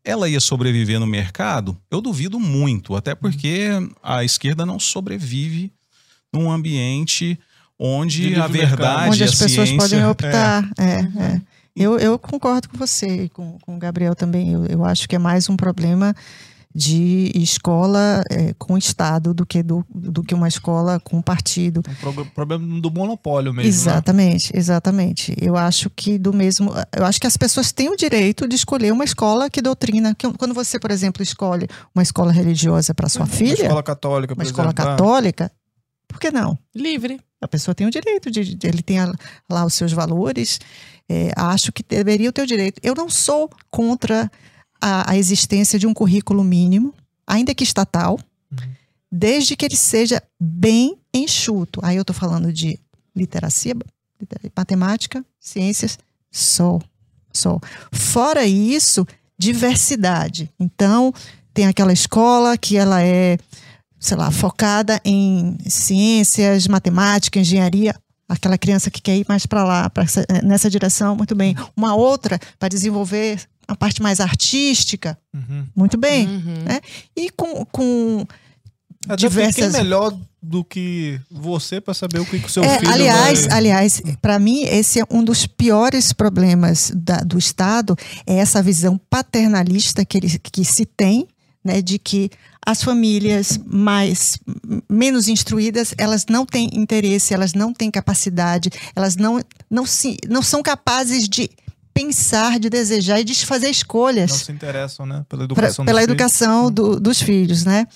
Ela 0.05 0.29
ia 0.29 0.41
sobreviver 0.41 1.01
no 1.01 1.07
mercado? 1.07 1.77
Eu 1.91 2.01
duvido 2.01 2.39
muito, 2.39 2.95
até 2.95 3.15
porque 3.15 3.69
a 4.03 4.23
esquerda 4.23 4.67
não 4.67 4.79
sobrevive 4.79 5.73
num 6.33 6.51
ambiente 6.51 7.39
onde 7.79 8.35
a 8.37 8.47
verdade 8.47 9.09
Onde 9.11 9.21
e 9.21 9.23
a 9.23 9.27
as 9.27 9.31
pessoas 9.39 9.69
ciência- 9.69 9.77
podem 9.77 10.07
optar. 10.07 10.69
É, 10.79 11.01
é. 11.35 11.41
Eu, 11.77 11.99
eu 11.99 12.19
concordo 12.19 12.69
com 12.69 12.77
você 12.77 13.25
e 13.25 13.29
com, 13.29 13.59
com 13.61 13.75
o 13.75 13.79
Gabriel 13.79 14.15
também. 14.15 14.53
Eu, 14.53 14.65
eu 14.67 14.85
acho 14.85 15.09
que 15.09 15.17
é 15.17 15.19
mais 15.19 15.49
um 15.49 15.57
problema 15.57 16.15
de 16.75 17.31
escola 17.37 18.23
é, 18.29 18.53
com 18.59 18.77
Estado 18.77 19.33
do 19.33 19.47
que, 19.47 19.63
do, 19.63 19.85
do 19.95 20.23
que 20.25 20.35
uma 20.35 20.49
escola 20.49 20.99
com 20.99 21.23
partido. 21.23 21.81
Um 21.89 22.13
pro- 22.13 22.27
problema 22.27 22.81
do 22.81 22.91
monopólio 22.91 23.53
mesmo. 23.53 23.63
né? 23.63 23.69
Exatamente, 23.69 24.51
exatamente. 24.57 25.35
Eu 25.41 25.57
acho 25.57 25.89
que 25.91 26.19
do 26.19 26.33
mesmo. 26.33 26.73
Eu 26.97 27.05
acho 27.07 27.21
que 27.21 27.27
as 27.29 27.37
pessoas 27.37 27.71
têm 27.71 27.89
o 27.91 27.97
direito 27.97 28.49
de 28.49 28.57
escolher 28.57 28.93
uma 28.93 29.05
escola 29.05 29.49
que 29.49 29.63
doutrina. 29.63 30.15
que- 30.15 30.33
Quando 30.33 30.53
você, 30.53 30.79
por 30.79 30.91
exemplo, 30.91 31.23
escolhe 31.23 31.69
uma 31.95 32.03
escola 32.03 32.33
religiosa 32.33 32.93
para 32.93 33.09
sua 33.09 33.23
Uma 33.23 33.29
filha, 33.29 33.63
escola 33.63 33.83
católica, 33.83 34.35
por 34.35 34.41
uma 34.43 34.45
escola 34.47 34.69
exemplo. 34.69 34.83
ah, 34.85 34.87
católica, 34.97 35.53
por 36.09 36.19
que 36.19 36.31
não? 36.33 36.59
Livre. 36.75 37.21
A 37.41 37.47
pessoa 37.47 37.75
tem 37.75 37.87
o 37.87 37.91
direito 37.91 38.31
de, 38.31 38.55
de- 38.55 38.67
ele 38.67 38.83
tem 38.83 38.99
a- 38.99 39.13
lá 39.49 39.65
os 39.65 39.75
seus 39.75 39.93
valores. 39.93 40.59
é, 41.09 41.31
acho 41.37 41.71
que 41.71 41.85
deveria 41.87 42.33
ter 42.33 42.41
o 42.43 42.47
direito. 42.47 42.81
Eu 42.83 42.95
não 42.95 43.11
sou 43.11 43.51
contra 43.71 44.31
a, 44.85 45.13
a 45.13 45.17
existência 45.17 45.79
de 45.79 45.87
um 45.87 45.95
currículo 45.95 46.45
mínimo, 46.45 46.93
ainda 47.27 47.55
que 47.55 47.65
estatal, 47.65 48.19
desde 49.11 49.57
que 49.57 49.65
ele 49.65 49.77
seja 49.77 50.23
bem 50.39 50.99
enxuto. 51.13 51.81
Aí 51.83 51.97
eu 51.97 52.03
estou 52.03 52.15
falando 52.15 52.53
de 52.53 52.79
literacia, 53.17 53.75
liter- 54.21 54.53
matemática, 54.57 55.25
ciências, 55.41 55.99
só, 56.31 56.79
só. 57.33 57.59
Fora 57.93 58.45
isso, 58.45 59.07
diversidade. 59.39 60.51
Então, 60.61 61.13
tem 61.55 61.67
aquela 61.67 61.93
escola 61.93 62.59
que 62.59 62.77
ela 62.77 63.03
é 63.03 63.39
sei 63.99 64.19
lá, 64.19 64.31
focada 64.31 65.01
em 65.03 65.57
ciências, 65.67 66.69
matemática, 66.69 67.39
engenharia, 67.41 67.95
aquela 68.29 68.59
criança 68.59 68.91
que 68.91 69.01
quer 69.01 69.17
ir 69.17 69.25
mais 69.27 69.47
para 69.47 69.65
lá, 69.65 69.89
pra 69.89 70.03
essa- 70.05 70.27
nessa 70.43 70.69
direção, 70.69 71.17
muito 71.17 71.35
bem. 71.35 71.57
Uma 71.75 71.95
outra 71.95 72.39
para 72.59 72.69
desenvolver 72.69 73.41
a 73.67 73.75
parte 73.77 74.03
mais 74.03 74.21
artística, 74.21 75.19
Uhum. 75.33 75.67
muito 75.75 75.97
bem. 75.97 76.27
Uhum. 76.27 76.63
né? 76.65 76.81
E 77.17 77.31
com, 77.31 77.65
com 77.67 78.27
Até 79.07 79.17
diversas. 79.17 79.55
quem 79.57 79.83
melhor 79.83 80.17
do 80.43 80.63
que 80.63 81.19
você 81.31 81.81
para 81.81 81.95
saber 81.95 82.21
o 82.21 82.27
que, 82.27 82.39
que 82.39 82.47
o 82.47 82.51
seu 82.51 82.63
É, 82.63 82.79
filho 82.79 82.93
aliás, 82.93 83.47
vai... 83.47 83.57
aliás, 83.59 84.03
para 84.21 84.39
mim 84.39 84.63
esse 84.65 85.01
é 85.01 85.05
um 85.11 85.25
dos 85.25 85.47
piores 85.47 86.13
problemas 86.13 86.93
da- 86.95 87.21
do 87.21 87.39
Estado 87.39 87.97
é 88.27 88.37
essa 88.37 88.63
visão 88.63 88.99
paternalista 89.09 90.05
que, 90.05 90.19
ele, 90.19 90.39
que 90.39 90.65
se 90.65 90.85
tem, 90.85 91.27
né, 91.65 91.81
de 91.81 91.99
que 91.99 92.31
as 92.67 92.83
famílias 92.83 93.59
mais 93.67 94.39
menos 94.89 95.29
instruídas 95.29 95.95
elas 95.99 96.27
não 96.29 96.45
têm 96.47 96.69
interesse, 96.75 97.33
elas 97.35 97.53
não 97.55 97.73
têm 97.73 97.91
capacidade, 97.91 98.71
elas 98.95 99.17
não 99.17 99.41
não 99.71 99.85
se 99.87 100.17
não 100.29 100.43
são 100.43 100.63
capazes 100.63 101.27
de 101.29 101.49
pensar, 101.95 102.59
de 102.59 102.69
desejar 102.69 103.21
e 103.21 103.25
de 103.25 103.47
fazer 103.47 103.71
escolhas 103.71 104.31
não 104.31 104.39
se 104.39 104.53
interessam, 104.53 105.07
né? 105.07 105.25
Pela 105.29 105.47
pra- 105.47 105.69
educação 105.69 105.85
pela 105.85 106.01
dos 106.01 106.07
filhos. 106.07 106.21
educação 106.23 106.71
do- 106.71 107.01
dos 107.01 107.23
filhos, 107.23 107.65
né? 107.65 107.87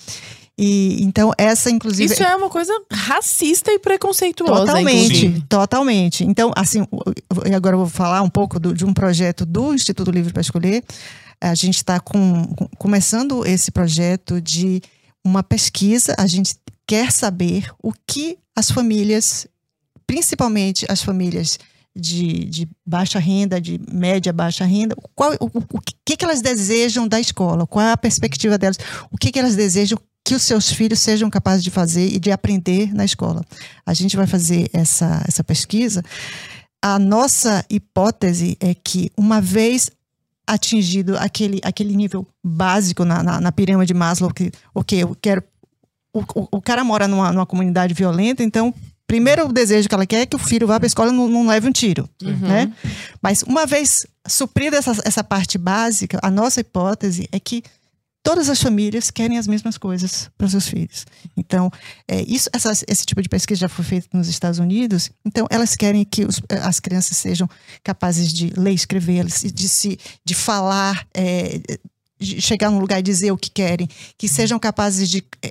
E 0.57 1.01
então 1.03 1.31
essa 1.37 1.69
inclusive 1.69 2.13
Isso 2.13 2.23
é 2.23 2.35
uma 2.35 2.49
coisa 2.49 2.73
racista 2.91 3.71
e 3.71 3.79
preconceituosa, 3.79 4.61
Totalmente, 4.65 5.05
inclusive. 5.25 5.41
totalmente. 5.47 6.23
Então, 6.25 6.51
assim, 6.55 6.85
e 7.49 7.53
agora 7.53 7.75
eu 7.75 7.79
vou 7.79 7.87
falar 7.89 8.21
um 8.21 8.29
pouco 8.29 8.59
do- 8.59 8.73
de 8.73 8.83
um 8.85 8.93
projeto 8.93 9.45
do 9.45 9.73
Instituto 9.73 10.11
Livre 10.11 10.33
para 10.33 10.41
Escolher. 10.41 10.83
A 11.41 11.55
gente 11.55 11.75
está 11.77 11.99
com, 11.99 12.45
com- 12.55 12.67
começando 12.77 13.45
esse 13.45 13.71
projeto 13.71 14.41
de 14.41 14.81
uma 15.23 15.41
pesquisa. 15.43 16.13
A 16.17 16.27
gente 16.27 16.55
quer 16.85 17.09
saber 17.11 17.71
o 17.81 17.93
que 18.05 18.37
as 18.53 18.69
famílias, 18.69 19.47
principalmente 20.05 20.85
as 20.89 21.01
famílias 21.01 21.57
de, 21.95 22.45
de 22.45 22.69
baixa 22.85 23.19
renda, 23.19 23.59
de 23.59 23.79
média 23.91 24.31
baixa 24.31 24.65
renda, 24.65 24.95
qual, 25.15 25.33
o, 25.39 25.45
o- 25.47 25.81
que, 26.05 26.15
que 26.17 26.25
elas 26.25 26.41
desejam 26.41 27.07
da 27.07 27.19
escola, 27.19 27.65
qual 27.67 27.85
é 27.85 27.91
a 27.91 27.97
perspectiva 27.97 28.57
delas, 28.57 28.77
o 29.11 29.17
que, 29.17 29.31
que 29.31 29.39
elas 29.39 29.55
desejam 29.55 29.97
que 30.23 30.35
os 30.35 30.43
seus 30.43 30.71
filhos 30.71 30.99
sejam 30.99 31.29
capazes 31.29 31.63
de 31.63 31.71
fazer 31.71 32.07
e 32.13 32.19
de 32.19 32.31
aprender 32.31 32.93
na 32.93 33.03
escola. 33.03 33.43
A 33.85 33.93
gente 33.93 34.15
vai 34.15 34.27
fazer 34.27 34.69
essa, 34.73 35.23
essa 35.27 35.43
pesquisa. 35.43 36.03
A 36.81 36.99
nossa 36.99 37.65
hipótese 37.69 38.55
é 38.59 38.73
que, 38.75 39.11
uma 39.17 39.41
vez 39.41 39.89
atingido 40.45 41.17
aquele, 41.17 41.59
aquele 41.63 41.95
nível 41.95 42.25
básico 42.43 43.03
na, 43.05 43.21
na, 43.23 43.41
na 43.41 43.51
pirâmide 43.51 43.87
de 43.87 43.93
Maslow, 43.93 44.31
que, 44.33 44.51
ok, 44.73 45.03
eu 45.03 45.15
quero. 45.19 45.43
O, 46.13 46.19
o, 46.35 46.47
o 46.53 46.61
cara 46.61 46.83
mora 46.83 47.07
numa, 47.07 47.31
numa 47.31 47.45
comunidade 47.45 47.93
violenta, 47.93 48.43
então, 48.43 48.73
primeiro 49.09 49.47
o 49.47 49.51
desejo 49.51 49.89
que 49.89 49.95
ela 49.95 50.05
quer 50.05 50.21
é 50.21 50.25
que 50.27 50.35
o 50.35 50.39
filho 50.39 50.67
vá 50.67 50.79
para 50.79 50.85
a 50.85 50.87
escola 50.87 51.11
e 51.11 51.15
não, 51.15 51.27
não 51.27 51.47
leve 51.47 51.67
um 51.67 51.71
tiro. 51.71 52.07
Uhum. 52.23 52.37
Né? 52.37 52.71
Mas 53.21 53.41
uma 53.41 53.65
vez 53.65 54.05
suprida 54.27 54.77
essa, 54.77 54.95
essa 55.03 55.23
parte 55.23 55.57
básica, 55.57 56.19
a 56.21 56.29
nossa 56.29 56.59
hipótese 56.61 57.27
é 57.31 57.39
que 57.39 57.63
todas 58.21 58.49
as 58.49 58.61
famílias 58.61 59.09
querem 59.09 59.39
as 59.39 59.47
mesmas 59.47 59.77
coisas 59.79 60.29
para 60.37 60.45
os 60.45 60.51
seus 60.51 60.67
filhos. 60.67 61.07
Então, 61.35 61.71
é, 62.07 62.21
isso, 62.21 62.47
essas- 62.53 62.83
esse 62.87 63.03
tipo 63.03 63.19
de 63.23 63.27
pesquisa 63.29 63.61
já 63.61 63.67
foi 63.69 63.83
feito 63.83 64.07
nos 64.13 64.27
Estados 64.27 64.59
Unidos. 64.59 65.09
Então, 65.25 65.47
elas 65.49 65.75
querem 65.75 66.05
que 66.05 66.25
os- 66.25 66.39
eh, 66.47 66.59
as 66.59 66.79
crianças 66.79 67.17
sejam 67.17 67.49
capazes 67.83 68.31
de 68.31 68.53
ler, 68.55 68.73
escrever, 68.73 69.25
de 69.25 69.67
se, 69.67 69.97
de 70.23 70.35
falar, 70.35 71.07
é, 71.15 71.59
de 72.19 72.39
chegar 72.39 72.69
num 72.69 72.79
lugar 72.79 72.99
e 72.99 73.01
dizer 73.01 73.31
o 73.31 73.37
que 73.37 73.49
querem, 73.49 73.87
que 74.17 74.27
sejam 74.27 74.59
capazes 74.59 75.09
de 75.09 75.23
é, 75.41 75.49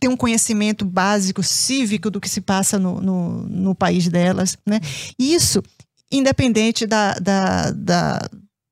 ter 0.00 0.08
um 0.08 0.16
conhecimento 0.16 0.84
básico 0.84 1.42
cívico 1.42 2.10
do 2.10 2.20
que 2.20 2.28
se 2.28 2.40
passa 2.40 2.78
no, 2.78 3.00
no, 3.00 3.42
no 3.48 3.74
país 3.74 4.08
delas, 4.08 4.56
né? 4.66 4.80
Isso 5.18 5.62
independente 6.10 6.86
da, 6.86 7.14
da, 7.14 7.70
da- 7.70 8.28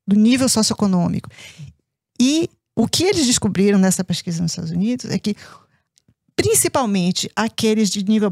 do 0.07 0.15
nível 0.15 0.47
socioeconômico. 0.49 1.29
E 2.19 2.49
o 2.75 2.87
que 2.87 3.03
eles 3.03 3.25
descobriram 3.25 3.77
nessa 3.79 4.03
pesquisa 4.03 4.41
nos 4.41 4.51
Estados 4.51 4.71
Unidos 4.71 5.05
é 5.11 5.19
que, 5.19 5.35
principalmente 6.35 7.29
aqueles 7.35 7.89
de 7.89 8.03
nível 8.03 8.29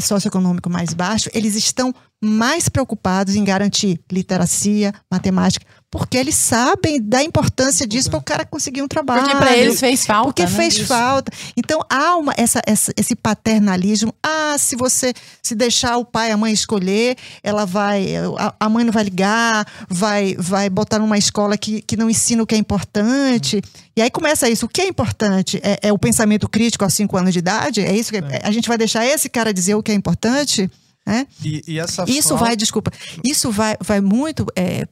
socioeconômico 0.00 0.68
mais 0.68 0.92
baixo, 0.92 1.30
eles 1.32 1.54
estão 1.54 1.94
mais 2.22 2.68
preocupados 2.68 3.34
em 3.36 3.44
garantir 3.44 4.00
literacia, 4.10 4.92
matemática, 5.10 5.66
porque 5.96 6.16
eles 6.18 6.34
sabem 6.34 7.00
da 7.00 7.22
importância 7.22 7.86
disso 7.86 8.10
para 8.10 8.18
o 8.18 8.22
cara 8.22 8.44
conseguir 8.44 8.82
um 8.82 8.88
trabalho. 8.88 9.22
Porque 9.22 9.36
pra 9.36 9.56
eles 9.56 9.78
fez 9.78 10.04
falta, 10.04 10.24
Porque 10.26 10.42
né? 10.42 10.48
fez 10.48 10.74
Isso. 10.74 10.86
falta. 10.86 11.30
Então 11.56 11.80
há 11.88 12.16
uma, 12.16 12.34
essa, 12.36 12.60
essa- 12.66 12.92
esse 12.96 13.14
paternalismo. 13.14 14.12
Ah, 14.22 14.56
se 14.58 14.74
você 14.74 15.14
se 15.40 15.54
deixar 15.54 15.96
o 15.96 16.04
pai 16.04 16.30
e 16.30 16.32
a 16.32 16.36
mãe 16.36 16.52
escolher, 16.52 17.16
ela 17.42 17.64
vai. 17.64 18.16
A, 18.38 18.54
a 18.58 18.68
mãe 18.68 18.84
não 18.84 18.92
vai 18.92 19.04
ligar, 19.04 19.66
vai, 19.88 20.34
vai 20.38 20.68
botar 20.68 20.98
numa 20.98 21.16
escola 21.16 21.56
que, 21.56 21.80
que 21.82 21.96
não 21.96 22.10
ensina 22.10 22.42
o 22.42 22.46
que 22.46 22.54
é 22.54 22.58
importante. 22.58 23.62
E 23.96 24.02
aí 24.02 24.10
começa 24.10 24.48
isso. 24.50 24.66
O 24.66 24.68
que 24.68 24.82
é 24.82 24.88
importante? 24.88 25.60
É, 25.62 25.78
é 25.88 25.92
o 25.92 25.98
pensamento 25.98 26.48
crítico 26.48 26.82
aos 26.82 26.94
cinco 26.94 27.16
anos 27.16 27.32
de 27.32 27.38
idade? 27.38 27.80
É 27.80 27.94
isso 27.96 28.10
que 28.10 28.18
a 28.42 28.50
gente 28.50 28.66
vai 28.68 28.76
deixar 28.76 29.06
esse 29.06 29.28
cara 29.28 29.54
dizer 29.54 29.74
o 29.76 29.82
que 29.82 29.92
é 29.92 29.94
importante? 29.94 30.68
né? 31.06 31.26
E, 31.44 31.62
e 31.68 31.78
essa 31.78 32.02
Isso 32.08 32.30
falta- 32.30 32.44
vai, 32.46 32.56
desculpa, 32.56 32.90
isso 33.22 33.50
vai, 33.50 33.76
vai 33.78 34.00
muito, 34.00 34.46
é, 34.56 34.88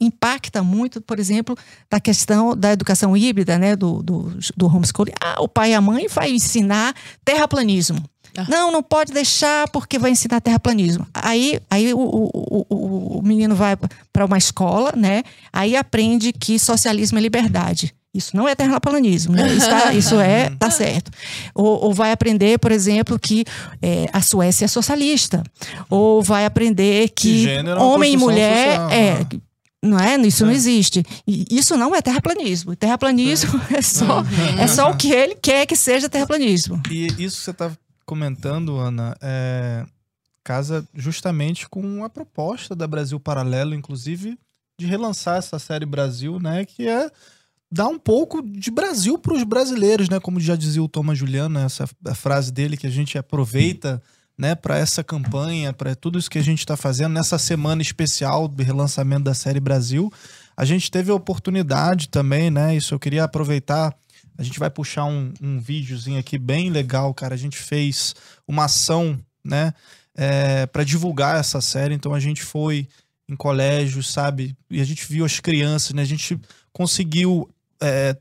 impacta 0.00 0.62
muito, 0.62 1.00
por 1.00 1.18
exemplo, 1.18 1.56
da 1.90 2.00
questão 2.00 2.56
da 2.56 2.72
educação 2.72 3.16
híbrida, 3.16 3.58
né, 3.58 3.76
do, 3.76 4.02
do, 4.02 4.38
do 4.56 4.66
homeschooling. 4.66 5.12
Ah, 5.20 5.36
o 5.40 5.48
pai 5.48 5.72
e 5.72 5.74
a 5.74 5.80
mãe 5.80 6.08
vai 6.08 6.30
ensinar 6.30 6.94
terraplanismo. 7.24 8.02
Ah. 8.36 8.46
Não, 8.48 8.70
não 8.70 8.82
pode 8.82 9.12
deixar 9.12 9.68
porque 9.68 9.98
vai 9.98 10.10
ensinar 10.10 10.40
terraplanismo. 10.40 11.06
Aí, 11.12 11.60
aí 11.70 11.92
o, 11.92 11.98
o, 11.98 12.66
o, 12.68 13.18
o 13.18 13.22
menino 13.22 13.54
vai 13.54 13.76
para 14.12 14.24
uma 14.24 14.38
escola, 14.38 14.92
né? 14.96 15.22
Aí 15.52 15.76
aprende 15.76 16.32
que 16.32 16.58
socialismo 16.58 17.18
é 17.18 17.20
liberdade. 17.20 17.94
Isso 18.12 18.36
não 18.36 18.48
é 18.48 18.56
terraplanismo, 18.56 19.34
né? 19.34 19.52
Isso, 19.52 19.68
tá, 19.68 19.92
isso 19.94 20.20
é, 20.20 20.50
tá 20.58 20.68
certo. 20.68 21.12
Ou, 21.54 21.84
ou 21.84 21.94
vai 21.94 22.10
aprender, 22.10 22.58
por 22.58 22.72
exemplo, 22.72 23.18
que 23.18 23.44
é, 23.80 24.06
a 24.12 24.20
Suécia 24.20 24.64
é 24.64 24.68
socialista. 24.68 25.44
Ou 25.88 26.20
vai 26.20 26.44
aprender 26.44 27.08
que 27.10 27.44
gênero 27.44 27.78
é 27.78 27.82
homem 27.82 28.14
e 28.14 28.16
mulher 28.16 28.76
social, 28.76 28.90
é 28.90 29.14
né? 29.14 29.26
Não 29.82 29.98
é? 29.98 30.16
Isso 30.20 30.44
não 30.44 30.52
É. 30.52 30.54
existe. 30.54 31.04
E 31.26 31.46
isso 31.50 31.76
não 31.76 31.94
é 31.94 32.02
terraplanismo. 32.02 32.76
Terraplanismo 32.76 33.60
é, 33.74 33.80
só, 33.82 34.22
é 34.58 34.66
só 34.66 34.90
o 34.90 34.96
que 34.96 35.10
ele 35.12 35.34
quer 35.34 35.66
que 35.66 35.76
seja 35.76 36.08
terraplanismo. 36.08 36.80
E 36.90 37.06
isso 37.06 37.38
que 37.38 37.44
você 37.44 37.50
está 37.50 37.70
comentando, 38.04 38.76
Ana, 38.76 39.16
é, 39.20 39.84
casa 40.44 40.86
justamente 40.94 41.68
com 41.68 42.04
a 42.04 42.10
proposta 42.10 42.74
da 42.74 42.86
Brasil 42.86 43.18
Paralelo, 43.20 43.74
inclusive, 43.74 44.38
de 44.78 44.86
relançar 44.86 45.36
essa 45.38 45.58
série 45.58 45.86
Brasil, 45.86 46.38
né? 46.40 46.64
Que 46.64 46.88
é 46.88 47.10
dar 47.70 47.86
um 47.86 47.98
pouco 47.98 48.42
de 48.42 48.70
Brasil 48.70 49.16
para 49.16 49.34
os 49.34 49.44
brasileiros, 49.44 50.08
né? 50.08 50.18
Como 50.18 50.40
já 50.40 50.56
dizia 50.56 50.82
o 50.82 50.88
Thomas 50.88 51.16
Juliano, 51.18 51.58
essa 51.60 51.88
a 52.04 52.14
frase 52.14 52.50
dele 52.52 52.76
que 52.76 52.86
a 52.86 52.90
gente 52.90 53.16
aproveita. 53.16 54.02
Né, 54.40 54.54
para 54.54 54.78
essa 54.78 55.04
campanha, 55.04 55.70
para 55.70 55.94
tudo 55.94 56.18
isso 56.18 56.30
que 56.30 56.38
a 56.38 56.42
gente 56.42 56.60
está 56.60 56.74
fazendo 56.74 57.12
nessa 57.12 57.36
semana 57.36 57.82
especial 57.82 58.48
do 58.48 58.62
relançamento 58.62 59.24
da 59.24 59.34
série 59.34 59.60
Brasil, 59.60 60.10
a 60.56 60.64
gente 60.64 60.90
teve 60.90 61.10
a 61.10 61.14
oportunidade 61.14 62.08
também, 62.08 62.50
né? 62.50 62.74
Isso 62.74 62.94
eu 62.94 62.98
queria 62.98 63.24
aproveitar 63.24 63.94
a 64.40 64.42
gente 64.42 64.58
vai 64.58 64.70
puxar 64.70 65.04
um, 65.04 65.34
um 65.38 65.60
videozinho 65.60 66.18
aqui 66.18 66.38
bem 66.38 66.70
legal, 66.70 67.12
cara. 67.12 67.34
A 67.34 67.38
gente 67.38 67.58
fez 67.58 68.14
uma 68.48 68.64
ação, 68.64 69.22
né, 69.44 69.74
para 70.72 70.82
divulgar 70.82 71.38
essa 71.38 71.60
série. 71.60 71.94
Então 71.94 72.14
a 72.14 72.20
gente 72.20 72.42
foi 72.42 72.88
em 73.28 73.36
colégios, 73.36 74.10
sabe? 74.10 74.56
E 74.70 74.80
a 74.80 74.84
gente 74.84 75.04
viu 75.06 75.26
as 75.26 75.40
crianças, 75.40 75.92
né? 75.92 76.00
A 76.00 76.06
gente 76.06 76.40
conseguiu 76.72 77.50
é, 77.82 78.16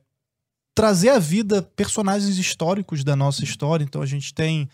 trazer 0.76 1.10
à 1.10 1.20
vida 1.20 1.62
personagens 1.62 2.38
históricos 2.38 3.02
da 3.02 3.16
nossa 3.16 3.46
história. 3.46 3.86
Então 3.86 4.02
a 4.02 4.06
gente 4.06 4.34
tem 4.34 4.70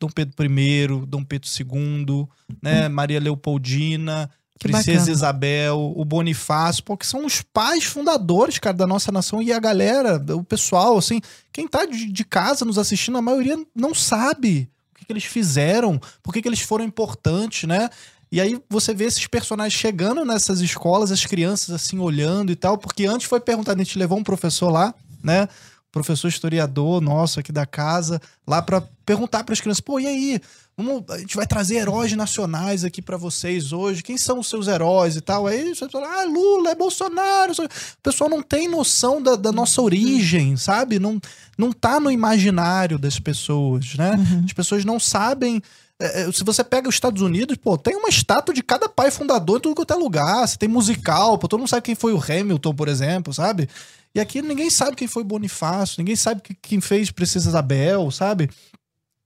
Dom 0.00 0.08
Pedro 0.08 0.44
I, 0.44 0.86
Dom 1.06 1.24
Pedro 1.24 1.48
II, 1.48 2.26
né, 2.62 2.88
Maria 2.88 3.20
Leopoldina, 3.20 4.30
Que 4.58 4.68
Princesa 4.68 4.98
bacana. 4.98 5.12
Isabel, 5.12 5.92
o 5.96 6.04
Bonifácio, 6.04 6.84
porque 6.84 7.04
são 7.04 7.26
os 7.26 7.42
pais 7.42 7.84
fundadores, 7.84 8.58
cara, 8.58 8.76
da 8.76 8.86
nossa 8.86 9.10
nação 9.10 9.42
e 9.42 9.52
a 9.52 9.58
galera, 9.58 10.22
o 10.34 10.44
pessoal, 10.44 10.96
assim, 10.96 11.20
quem 11.52 11.66
tá 11.66 11.84
de, 11.84 12.10
de 12.12 12.24
casa 12.24 12.64
nos 12.64 12.78
assistindo, 12.78 13.18
a 13.18 13.22
maioria 13.22 13.58
não 13.74 13.94
sabe 13.94 14.70
o 14.92 14.98
que, 14.98 15.04
que 15.06 15.12
eles 15.12 15.24
fizeram, 15.24 16.00
por 16.22 16.32
que, 16.32 16.42
que 16.42 16.48
eles 16.48 16.60
foram 16.60 16.84
importantes, 16.84 17.68
né? 17.68 17.88
E 18.30 18.40
aí 18.40 18.60
você 18.68 18.92
vê 18.92 19.04
esses 19.04 19.26
personagens 19.26 19.72
chegando 19.78 20.24
nessas 20.24 20.60
escolas, 20.60 21.10
as 21.10 21.24
crianças 21.24 21.74
assim 21.74 21.98
olhando 21.98 22.52
e 22.52 22.56
tal, 22.56 22.76
porque 22.76 23.06
antes 23.06 23.26
foi 23.26 23.40
perguntado, 23.40 23.80
a 23.80 23.84
gente 23.84 23.98
levou 23.98 24.18
um 24.18 24.22
professor 24.22 24.70
lá, 24.70 24.94
né? 25.22 25.48
Professor 25.90 26.28
historiador 26.28 27.00
nosso 27.00 27.40
aqui 27.40 27.50
da 27.50 27.64
casa, 27.64 28.20
lá 28.46 28.60
pra 28.60 28.82
perguntar 29.06 29.42
para 29.42 29.54
as 29.54 29.60
crianças, 29.60 29.80
pô, 29.80 29.98
e 29.98 30.06
aí? 30.06 30.40
Vamos, 30.76 31.02
a 31.10 31.18
gente 31.18 31.34
vai 31.34 31.46
trazer 31.46 31.76
heróis 31.76 32.12
nacionais 32.12 32.84
aqui 32.84 33.02
pra 33.02 33.16
vocês 33.16 33.72
hoje. 33.72 34.02
Quem 34.02 34.16
são 34.16 34.38
os 34.38 34.48
seus 34.48 34.68
heróis 34.68 35.16
e 35.16 35.20
tal? 35.20 35.46
Aí 35.46 35.74
você 35.74 35.88
fala, 35.88 36.20
ah, 36.20 36.24
Lula, 36.24 36.70
é 36.70 36.74
Bolsonaro. 36.74 37.52
O 37.52 38.02
pessoal 38.02 38.30
não 38.30 38.42
tem 38.42 38.68
noção 38.68 39.20
da, 39.20 39.34
da 39.34 39.50
nossa 39.50 39.82
origem, 39.82 40.56
sabe? 40.56 41.00
Não, 41.00 41.20
não 41.56 41.72
tá 41.72 41.98
no 41.98 42.10
imaginário 42.10 42.96
das 42.96 43.18
pessoas, 43.18 43.96
né? 43.96 44.12
As 44.44 44.52
pessoas 44.52 44.84
não 44.84 45.00
sabem. 45.00 45.60
É, 46.00 46.22
é, 46.22 46.32
se 46.32 46.44
você 46.44 46.62
pega 46.62 46.88
os 46.88 46.94
Estados 46.94 47.22
Unidos, 47.22 47.56
pô, 47.56 47.76
tem 47.76 47.96
uma 47.96 48.08
estátua 48.08 48.54
de 48.54 48.62
cada 48.62 48.88
pai 48.88 49.10
fundador 49.10 49.58
em 49.58 49.60
tudo 49.60 49.74
quanto 49.74 49.92
é 49.92 49.96
lugar. 49.96 50.46
Você 50.46 50.56
tem 50.56 50.68
musical, 50.68 51.36
pô, 51.38 51.48
todo 51.48 51.58
mundo 51.60 51.68
sabe 51.68 51.82
quem 51.82 51.94
foi 51.94 52.12
o 52.12 52.22
Hamilton, 52.22 52.74
por 52.74 52.88
exemplo, 52.88 53.32
sabe? 53.34 53.68
E 54.14 54.20
aqui 54.20 54.40
ninguém 54.40 54.70
sabe 54.70 54.96
quem 54.96 55.08
foi 55.08 55.22
Bonifácio, 55.24 55.96
ninguém 55.98 56.16
sabe 56.16 56.40
que- 56.40 56.54
quem 56.54 56.80
fez 56.80 57.10
Princesa 57.10 57.48
Isabel, 57.50 58.10
sabe? 58.10 58.48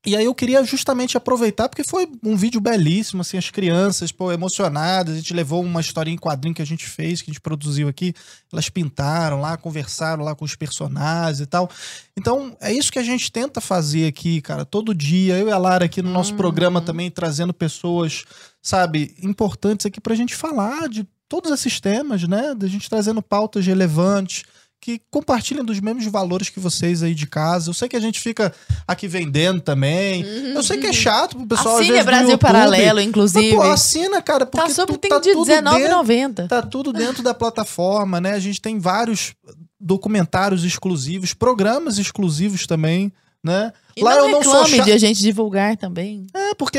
E 0.05 0.17
aí 0.17 0.25
eu 0.25 0.35
queria 0.35 0.65
justamente 0.65 1.17
aproveitar, 1.17 1.69
porque 1.69 1.85
foi 1.85 2.09
um 2.25 2.35
vídeo 2.35 2.61
belíssimo, 2.61 3.21
assim, 3.21 3.39
as 3.39 3.51
crianças, 3.51 4.11
pô, 4.11 4.33
emocionadas, 4.33 5.15
a 5.15 5.17
gente 5.17 5.33
levou 5.33 5.63
uma 5.63 5.81
historinha 5.81 6.15
em 6.17 6.19
quadrinho 6.19 6.55
que 6.55 6.61
a 6.63 6.67
gente 6.67 6.87
fez, 6.87 7.23
que 7.23 7.31
a 7.31 7.33
gente 7.33 7.41
produziu 7.41 7.87
aqui, 7.87 8.13
elas 8.53 8.69
pintaram 8.69 9.41
lá, 9.41 9.57
conversaram 9.57 10.25
lá 10.25 10.35
com 10.35 10.45
os 10.45 10.57
personagens 10.57 11.39
e 11.41 11.47
tal. 11.47 11.71
Então, 12.19 12.57
é 12.61 12.73
isso 12.73 12.91
que 12.91 12.99
a 12.99 13.03
gente 13.05 13.31
tenta 13.31 13.61
fazer 13.61 14.09
aqui, 14.09 14.41
cara, 14.41 14.65
todo 14.65 14.93
dia, 14.93 15.39
eu 15.39 15.47
e 15.47 15.53
a 15.53 15.59
Lara 15.59 15.85
aqui 15.85 16.03
no 16.03 16.11
nosso 16.11 16.33
Uhum. 16.33 16.37
programa 16.37 16.81
também, 16.81 17.09
trazendo 17.09 17.55
pessoas, 17.55 18.25
sabe, 18.61 19.15
importantes 19.23 19.87
aqui 19.87 20.01
pra 20.01 20.17
gente 20.17 20.35
falar 20.35 20.89
de 20.89 21.07
todos 21.29 21.53
esses 21.53 21.81
temas, 21.81 22.25
né, 22.27 22.55
da 22.57 22.67
gente 22.67 22.91
trazendo 22.91 23.23
pautas 23.23 23.65
relevantes, 23.65 24.43
que 24.83 25.01
compartilhem 25.13 25.65
dos 25.65 25.79
mesmos 25.79 26.05
valores 26.07 26.49
que 26.51 26.59
vocês 26.59 27.05
aí 27.05 27.15
de 27.15 27.25
casa. 27.25 27.71
Eu 27.71 27.75
sei 27.75 27.89
que 27.89 27.95
a 27.95 28.01
gente 28.01 28.19
fica 28.21 28.53
aqui 28.85 29.07
vendendo 29.07 29.61
também. 29.61 30.23
Eu 30.25 30.61
sei 30.61 30.77
que 30.79 30.89
é 30.89 30.93
chato 30.93 31.37
pro 31.37 31.47
pessoal 31.47 31.77
às 31.77 31.83
Assine 31.83 31.93
vezes, 31.93 32.05
do 32.05 32.07
Brasil 32.09 32.29
YouTube. 32.31 32.41
Paralelo, 32.41 32.97
Mas, 32.97 33.07
inclusive. 33.07 33.55
pô, 33.55 33.63
assina, 33.63 34.21
cara, 34.21 34.45
porque 34.45 34.67
tá 34.67 34.75
super, 34.75 34.93
tu, 34.95 34.99
tem 34.99 35.09
tá 35.09 35.21
de 35.21 35.33
tudo 35.35 35.45
dentro, 35.47 35.71
R$19,90. 35.73 36.49
tá 36.49 36.63
tudo 36.63 36.93
dentro 36.93 37.23
da 37.23 37.33
plataforma, 37.33 38.21
né? 38.21 38.33
A 38.33 38.41
gente 38.41 38.61
tem 38.61 38.81
vários 38.81 39.35
documentários 39.79 40.65
exclusivos, 40.65 41.33
programas 41.33 41.99
exclusivos 41.99 42.67
também, 42.67 43.13
né? 43.43 43.73
E 43.97 44.03
Lá 44.03 44.17
não 44.17 44.25
eu 44.27 44.31
não 44.33 44.43
sou 44.43 44.67
chato. 44.67 44.85
de 44.85 44.91
a 44.91 44.99
gente 44.99 45.21
divulgar 45.21 45.77
também. 45.77 46.27
É, 46.35 46.57
porque 46.57 46.79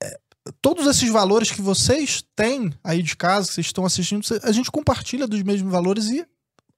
é, 0.00 0.18
todos 0.62 0.86
esses 0.86 1.10
valores 1.10 1.50
que 1.50 1.60
vocês 1.60 2.22
têm 2.36 2.72
aí 2.84 3.02
de 3.02 3.16
casa, 3.16 3.48
que 3.48 3.54
vocês 3.54 3.66
estão 3.66 3.84
assistindo, 3.84 4.22
a 4.44 4.52
gente 4.52 4.70
compartilha 4.70 5.26
dos 5.26 5.42
mesmos 5.42 5.72
valores 5.72 6.08
e 6.08 6.24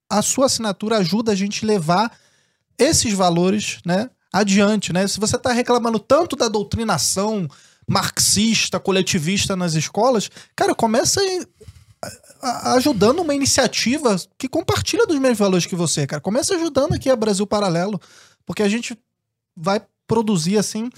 a 0.09 0.23
sua 0.23 0.47
assinatura 0.47 0.99
ajuda 0.99 1.33
a 1.33 1.35
gente 1.35 1.67
levar 1.67 2.17
esses 2.79 3.13
valores, 3.13 3.79
né, 3.85 4.09
adiante, 4.33 4.93
né? 4.93 5.07
Se 5.07 5.19
você 5.19 5.37
está 5.37 5.53
reclamando 5.53 5.99
tanto 5.99 6.37
da 6.37 6.49
doutrinação 6.49 7.49
marxista, 7.89 8.79
coletivista 8.79 9.57
nas 9.57 9.75
escolas, 9.75 10.31
cara, 10.55 10.75
começa 10.75 11.21
ajudando 12.77 13.21
uma 13.21 13.35
iniciativa 13.35 14.17
que 14.37 14.49
compartilha 14.49 15.07
dos 15.07 15.19
mesmos 15.19 15.39
valores 15.39 15.67
que 15.67 15.75
você, 15.75 16.07
cara. 16.07 16.21
Começa 16.21 16.55
ajudando 16.55 16.95
aqui 16.95 17.11
a 17.11 17.17
Brasil 17.17 17.47
Paralelo, 17.47 18.01
porque 18.47 18.63
a 18.63 18.69
gente 18.69 18.97
vai 19.57 19.81
produzir 20.07 20.57
assim 20.59 20.91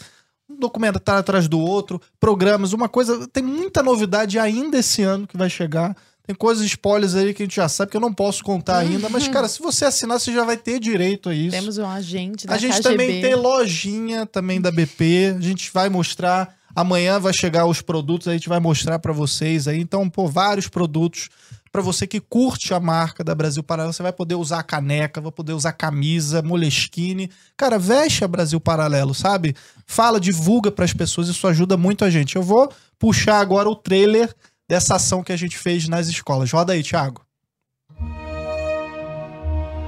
um 0.49 0.57
documentário 0.57 1.21
atrás 1.21 1.49
do 1.49 1.59
outro, 1.59 2.01
programas, 2.19 2.73
uma 2.73 2.89
coisa. 2.89 3.27
Tem 3.29 3.43
muita 3.43 3.83
novidade 3.83 4.39
ainda 4.39 4.79
esse 4.79 5.03
ano 5.03 5.27
que 5.27 5.37
vai 5.37 5.49
chegar. 5.49 5.97
Tem 6.27 6.35
coisas, 6.35 6.65
spoilers 6.65 7.15
aí 7.15 7.35
que 7.35 7.43
a 7.43 7.47
gente 7.47 7.57
já 7.57 7.69
sabe 7.69 7.91
que 7.91 7.97
eu 7.97 8.01
não 8.01 8.13
posso 8.13 8.45
contar 8.45 8.79
ainda, 8.79 9.09
mas, 9.09 9.27
cara, 9.27 9.49
se 9.49 9.61
você 9.61 9.85
assinar, 9.85 10.21
você 10.21 10.33
já 10.33 10.45
vai 10.45 10.57
ter 10.57 10.79
direito 10.79 11.29
a 11.29 11.35
isso. 11.35 11.51
Temos 11.51 11.79
um 11.79 11.87
agente 11.87 12.47
da 12.47 12.55
A 12.55 12.59
gente 12.59 12.77
KGB. 12.77 12.89
também 12.89 13.21
tem 13.21 13.35
lojinha 13.35 14.27
também 14.27 14.61
da 14.61 14.71
BP. 14.71 15.35
A 15.37 15.41
gente 15.41 15.71
vai 15.73 15.89
mostrar. 15.89 16.55
Amanhã 16.75 17.19
vai 17.19 17.33
chegar 17.33 17.67
os 17.67 17.83
produtos, 17.83 18.29
a 18.29 18.33
gente 18.33 18.49
vai 18.49 18.61
mostrar 18.61 19.01
pra 19.01 19.13
vocês 19.13 19.67
aí. 19.67 19.81
Então, 19.81 20.09
pô, 20.09 20.29
vários 20.29 20.69
produtos 20.69 21.29
Pra 21.73 21.83
você 21.83 22.05
que 22.05 22.19
curte 22.19 22.75
a 22.75 22.81
marca 22.81 23.23
da 23.23 23.33
Brasil 23.33 23.63
Paralelo. 23.63 23.93
Você 23.93 24.03
vai 24.03 24.13
poder 24.13 24.35
usar 24.35 24.59
a 24.59 24.63
caneca, 24.63 25.21
vai 25.21 25.31
poder 25.31 25.53
usar 25.53 25.73
camisa, 25.73 26.43
moleskine. 26.43 27.31
Cara, 27.57 27.79
veste 27.79 28.25
a 28.25 28.29
Brasil 28.29 28.61
Paralelo, 28.61 29.15
sabe? 29.15 29.55
Fala, 29.87 30.19
divulga 30.19 30.73
pras 30.73 30.93
pessoas, 30.93 31.29
isso 31.29 31.47
ajuda 31.47 31.77
muito 31.77 32.05
a 32.05 32.11
gente. 32.11 32.35
Eu 32.35 32.43
vou 32.43 32.73
puxar 32.99 33.39
agora 33.39 33.69
o 33.69 33.77
trailer 33.77 34.35
dessa 34.71 34.95
ação 34.95 35.21
que 35.21 35.33
a 35.33 35.37
gente 35.37 35.59
fez 35.59 35.89
nas 35.89 36.07
escolas. 36.07 36.53
Roda 36.53 36.75
aí, 36.75 36.81
Thiago. 36.81 37.23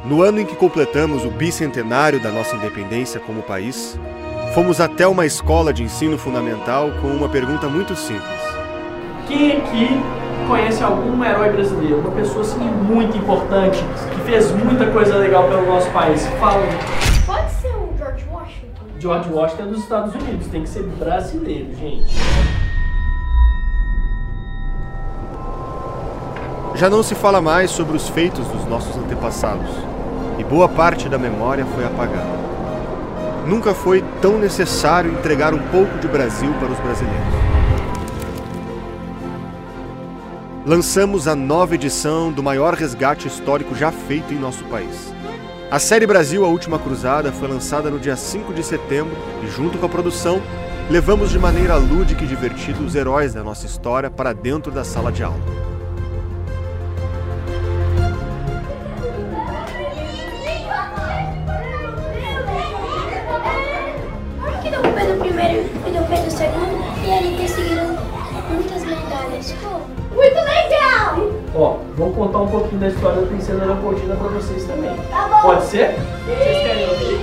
No 0.04 0.20
ano 0.20 0.40
em 0.40 0.44
que 0.44 0.56
completamos 0.56 1.24
o 1.24 1.30
bicentenário 1.30 2.20
da 2.20 2.32
nossa 2.32 2.56
independência 2.56 3.20
como 3.20 3.42
país, 3.42 3.96
fomos 4.52 4.80
até 4.80 5.06
uma 5.06 5.24
escola 5.24 5.72
de 5.72 5.84
ensino 5.84 6.18
fundamental 6.18 6.90
com 7.00 7.06
uma 7.06 7.28
pergunta 7.28 7.68
muito 7.68 7.94
simples. 7.94 8.40
Quem 9.28 9.58
aqui 9.58 9.86
conhece 10.48 10.82
algum 10.82 11.24
herói 11.24 11.52
brasileiro? 11.52 12.00
Uma 12.00 12.10
pessoa 12.10 12.40
assim 12.40 12.58
muito 12.58 13.16
importante, 13.16 13.78
que 14.12 14.20
fez 14.28 14.50
muita 14.50 14.90
coisa 14.90 15.16
legal 15.16 15.48
pelo 15.48 15.64
nosso 15.64 15.88
país. 15.92 16.26
Fala. 16.40 16.66
Pode 17.24 17.52
ser 17.52 17.68
o 17.68 17.94
George 17.96 18.24
Washington. 18.28 18.86
George 18.98 19.28
Washington 19.30 19.62
é 19.62 19.66
dos 19.66 19.78
Estados 19.84 20.14
Unidos, 20.16 20.48
tem 20.48 20.64
que 20.64 20.68
ser 20.68 20.82
brasileiro, 20.82 21.72
gente. 21.76 22.71
Já 26.74 26.88
não 26.88 27.02
se 27.02 27.14
fala 27.14 27.40
mais 27.40 27.70
sobre 27.70 27.96
os 27.96 28.08
feitos 28.08 28.46
dos 28.48 28.64
nossos 28.66 28.96
antepassados, 28.96 29.70
e 30.38 30.44
boa 30.44 30.68
parte 30.68 31.08
da 31.08 31.18
memória 31.18 31.66
foi 31.66 31.84
apagada. 31.84 32.42
Nunca 33.46 33.74
foi 33.74 34.02
tão 34.22 34.38
necessário 34.38 35.12
entregar 35.12 35.52
um 35.52 35.62
pouco 35.68 35.98
de 35.98 36.08
Brasil 36.08 36.52
para 36.54 36.72
os 36.72 36.78
brasileiros. 36.78 37.52
Lançamos 40.64 41.28
a 41.28 41.34
nova 41.34 41.74
edição 41.74 42.32
do 42.32 42.42
maior 42.42 42.74
resgate 42.74 43.28
histórico 43.28 43.74
já 43.74 43.90
feito 43.90 44.32
em 44.32 44.38
nosso 44.38 44.64
país. 44.64 45.12
A 45.70 45.78
série 45.78 46.06
Brasil 46.06 46.44
A 46.44 46.48
Última 46.48 46.78
Cruzada 46.78 47.32
foi 47.32 47.48
lançada 47.48 47.90
no 47.90 47.98
dia 47.98 48.16
5 48.16 48.54
de 48.54 48.62
setembro 48.62 49.16
e, 49.42 49.48
junto 49.48 49.76
com 49.76 49.86
a 49.86 49.88
produção, 49.88 50.40
levamos 50.88 51.30
de 51.30 51.38
maneira 51.38 51.76
lúdica 51.76 52.24
e 52.24 52.26
divertida 52.26 52.82
os 52.82 52.94
heróis 52.94 53.34
da 53.34 53.42
nossa 53.42 53.66
história 53.66 54.10
para 54.10 54.32
dentro 54.32 54.70
da 54.70 54.84
sala 54.84 55.10
de 55.10 55.22
aula. 55.22 55.71
Vou 72.02 72.12
contar 72.12 72.38
um 72.40 72.48
pouquinho 72.48 72.80
da 72.80 72.88
história 72.88 73.20
da 73.20 73.26
Princesa 73.28 73.64
Leopoldina 73.64 74.16
pra 74.16 74.28
vocês 74.28 74.64
também. 74.64 74.90
Tá 75.10 75.28
bom. 75.28 75.42
Pode 75.42 75.64
ser? 75.66 75.94
Vocês 76.26 76.58
querem 76.58 76.88
ouvir? 76.88 77.20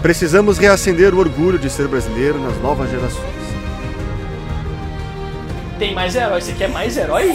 Precisamos 0.00 0.58
reacender 0.58 1.14
o 1.14 1.18
orgulho 1.18 1.58
de 1.58 1.68
ser 1.68 1.88
brasileiro 1.88 2.38
nas 2.38 2.56
novas 2.60 2.90
gerações. 2.90 3.24
Tem 5.78 5.94
mais 5.94 6.14
herói? 6.14 6.40
Você 6.40 6.52
quer 6.52 6.68
mais 6.68 6.96
herói? 6.96 7.32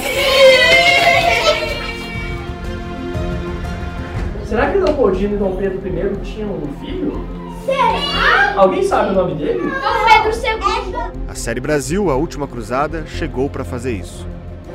Será 4.45 4.71
que 4.71 4.77
Leopoldina 4.77 5.35
e 5.35 5.37
Dom 5.37 5.55
Pedro 5.57 5.79
I 5.85 6.15
tinham 6.23 6.49
um 6.49 6.73
filho? 6.79 7.27
Será? 7.65 8.53
Alguém 8.55 8.83
sabe 8.83 9.09
o 9.09 9.13
nome 9.13 9.35
dele? 9.35 9.59
Dom 9.59 10.05
Pedro 10.05 10.31
II. 10.31 11.23
A 11.27 11.35
série 11.35 11.59
Brasil, 11.59 12.09
A 12.09 12.15
Última 12.15 12.47
Cruzada, 12.47 13.05
chegou 13.05 13.49
para 13.49 13.63
fazer 13.63 13.91
isso. 13.91 14.25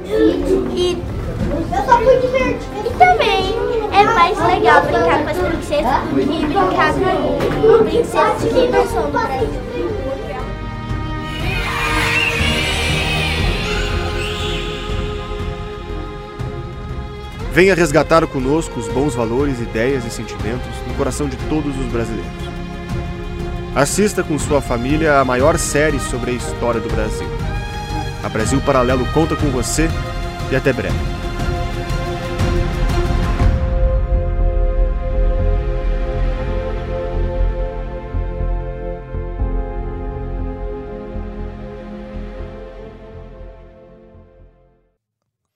E, 0.06 1.02
também 2.98 3.54
é 3.92 4.04
mais 4.04 4.38
legal 4.38 4.82
brincar 4.82 5.22
com 5.24 5.30
as 5.30 5.38
princesas 5.38 6.00
do 6.10 6.16
que 6.20 6.46
brincar 6.46 6.92
com 6.94 7.84
princesas 7.84 8.52
que 8.52 8.68
não 8.68 8.86
são 8.86 9.10
do. 9.10 9.64
Venha 17.52 17.74
resgatar 17.74 18.26
conosco 18.26 18.80
os 18.80 18.88
bons 18.88 19.14
valores, 19.14 19.60
ideias 19.60 20.04
e 20.04 20.10
sentimentos 20.10 20.66
no 20.88 20.94
coração 20.94 21.28
de 21.28 21.36
todos 21.48 21.78
os 21.78 21.86
brasileiros. 21.86 22.32
Assista 23.76 24.24
com 24.24 24.38
sua 24.38 24.60
família 24.60 25.20
a 25.20 25.24
maior 25.24 25.56
série 25.56 26.00
sobre 26.00 26.32
a 26.32 26.34
história 26.34 26.80
do 26.80 26.88
Brasil. 26.88 27.43
A 28.24 28.28
Brasil 28.30 28.58
Paralelo 28.62 29.04
conta 29.12 29.36
com 29.36 29.50
você 29.50 29.86
e 30.50 30.56
até 30.56 30.72
breve. 30.72 31.23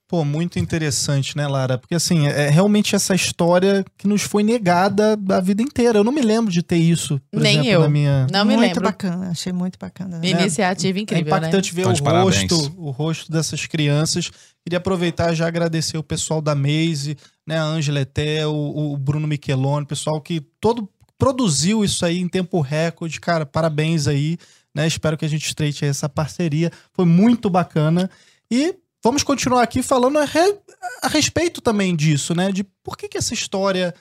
Pô, 0.08 0.24
muito 0.24 0.58
interessante, 0.58 1.36
né, 1.36 1.46
Lara? 1.46 1.76
Porque 1.76 1.94
assim, 1.94 2.26
é 2.28 2.48
realmente 2.48 2.96
essa 2.96 3.14
história 3.14 3.84
que 3.98 4.08
nos 4.08 4.22
foi 4.22 4.42
negada 4.42 5.18
a 5.28 5.40
vida 5.40 5.60
inteira. 5.62 5.98
Eu 5.98 6.04
não 6.04 6.10
me 6.12 6.22
lembro 6.22 6.50
de 6.50 6.62
ter 6.62 6.78
isso, 6.78 7.20
por 7.30 7.42
Nem 7.42 7.56
exemplo, 7.58 7.70
eu. 7.72 7.80
na 7.82 7.88
minha. 7.90 8.26
Não 8.32 8.42
me 8.46 8.56
muito 8.56 8.68
lembro. 8.68 8.84
bacana, 8.84 9.28
achei 9.28 9.52
muito 9.52 9.78
bacana. 9.78 10.18
Iniciativa 10.26 10.98
É 10.98 11.02
incrível, 11.02 11.24
né? 11.24 11.28
impactante 11.38 11.74
ver 11.74 11.82
Então, 11.82 11.92
o 11.92 12.02
parabéns. 12.02 12.50
rosto, 12.50 12.74
o 12.78 12.90
rosto 12.90 13.30
dessas 13.30 13.66
crianças. 13.66 14.30
Queria 14.64 14.78
aproveitar 14.78 15.32
e 15.32 15.36
já 15.36 15.46
agradecer 15.46 15.98
o 15.98 16.02
pessoal 16.02 16.40
da 16.40 16.54
Maze, 16.54 17.14
né, 17.46 17.58
a 17.58 17.64
Ângela 17.64 18.00
Eté, 18.00 18.46
o, 18.46 18.92
o 18.92 18.96
Bruno 18.96 19.26
Micheloni, 19.28 19.84
o 19.84 19.88
pessoal 19.88 20.20
que 20.22 20.40
todo 20.58 20.88
produziu 21.18 21.84
isso 21.84 22.06
aí 22.06 22.18
em 22.18 22.28
tempo 22.28 22.60
recorde. 22.62 23.20
Cara, 23.20 23.44
parabéns 23.44 24.06
aí, 24.06 24.38
né? 24.74 24.86
Espero 24.86 25.18
que 25.18 25.24
a 25.24 25.28
gente 25.28 25.44
estreite 25.46 25.84
aí 25.84 25.90
essa 25.90 26.08
parceria. 26.08 26.70
Foi 26.94 27.04
muito 27.04 27.50
bacana. 27.50 28.08
E 28.50 28.74
vamos 29.02 29.22
continuar 29.22 29.62
aqui 29.62 29.82
falando 29.82 30.18
a, 30.18 30.24
re- 30.24 30.58
a 31.02 31.08
respeito 31.08 31.60
também 31.60 31.94
disso, 31.96 32.34
né? 32.34 32.50
De 32.52 32.64
por 32.82 32.96
que, 32.96 33.08
que 33.08 33.18
essa 33.18 33.34
história 33.34 33.94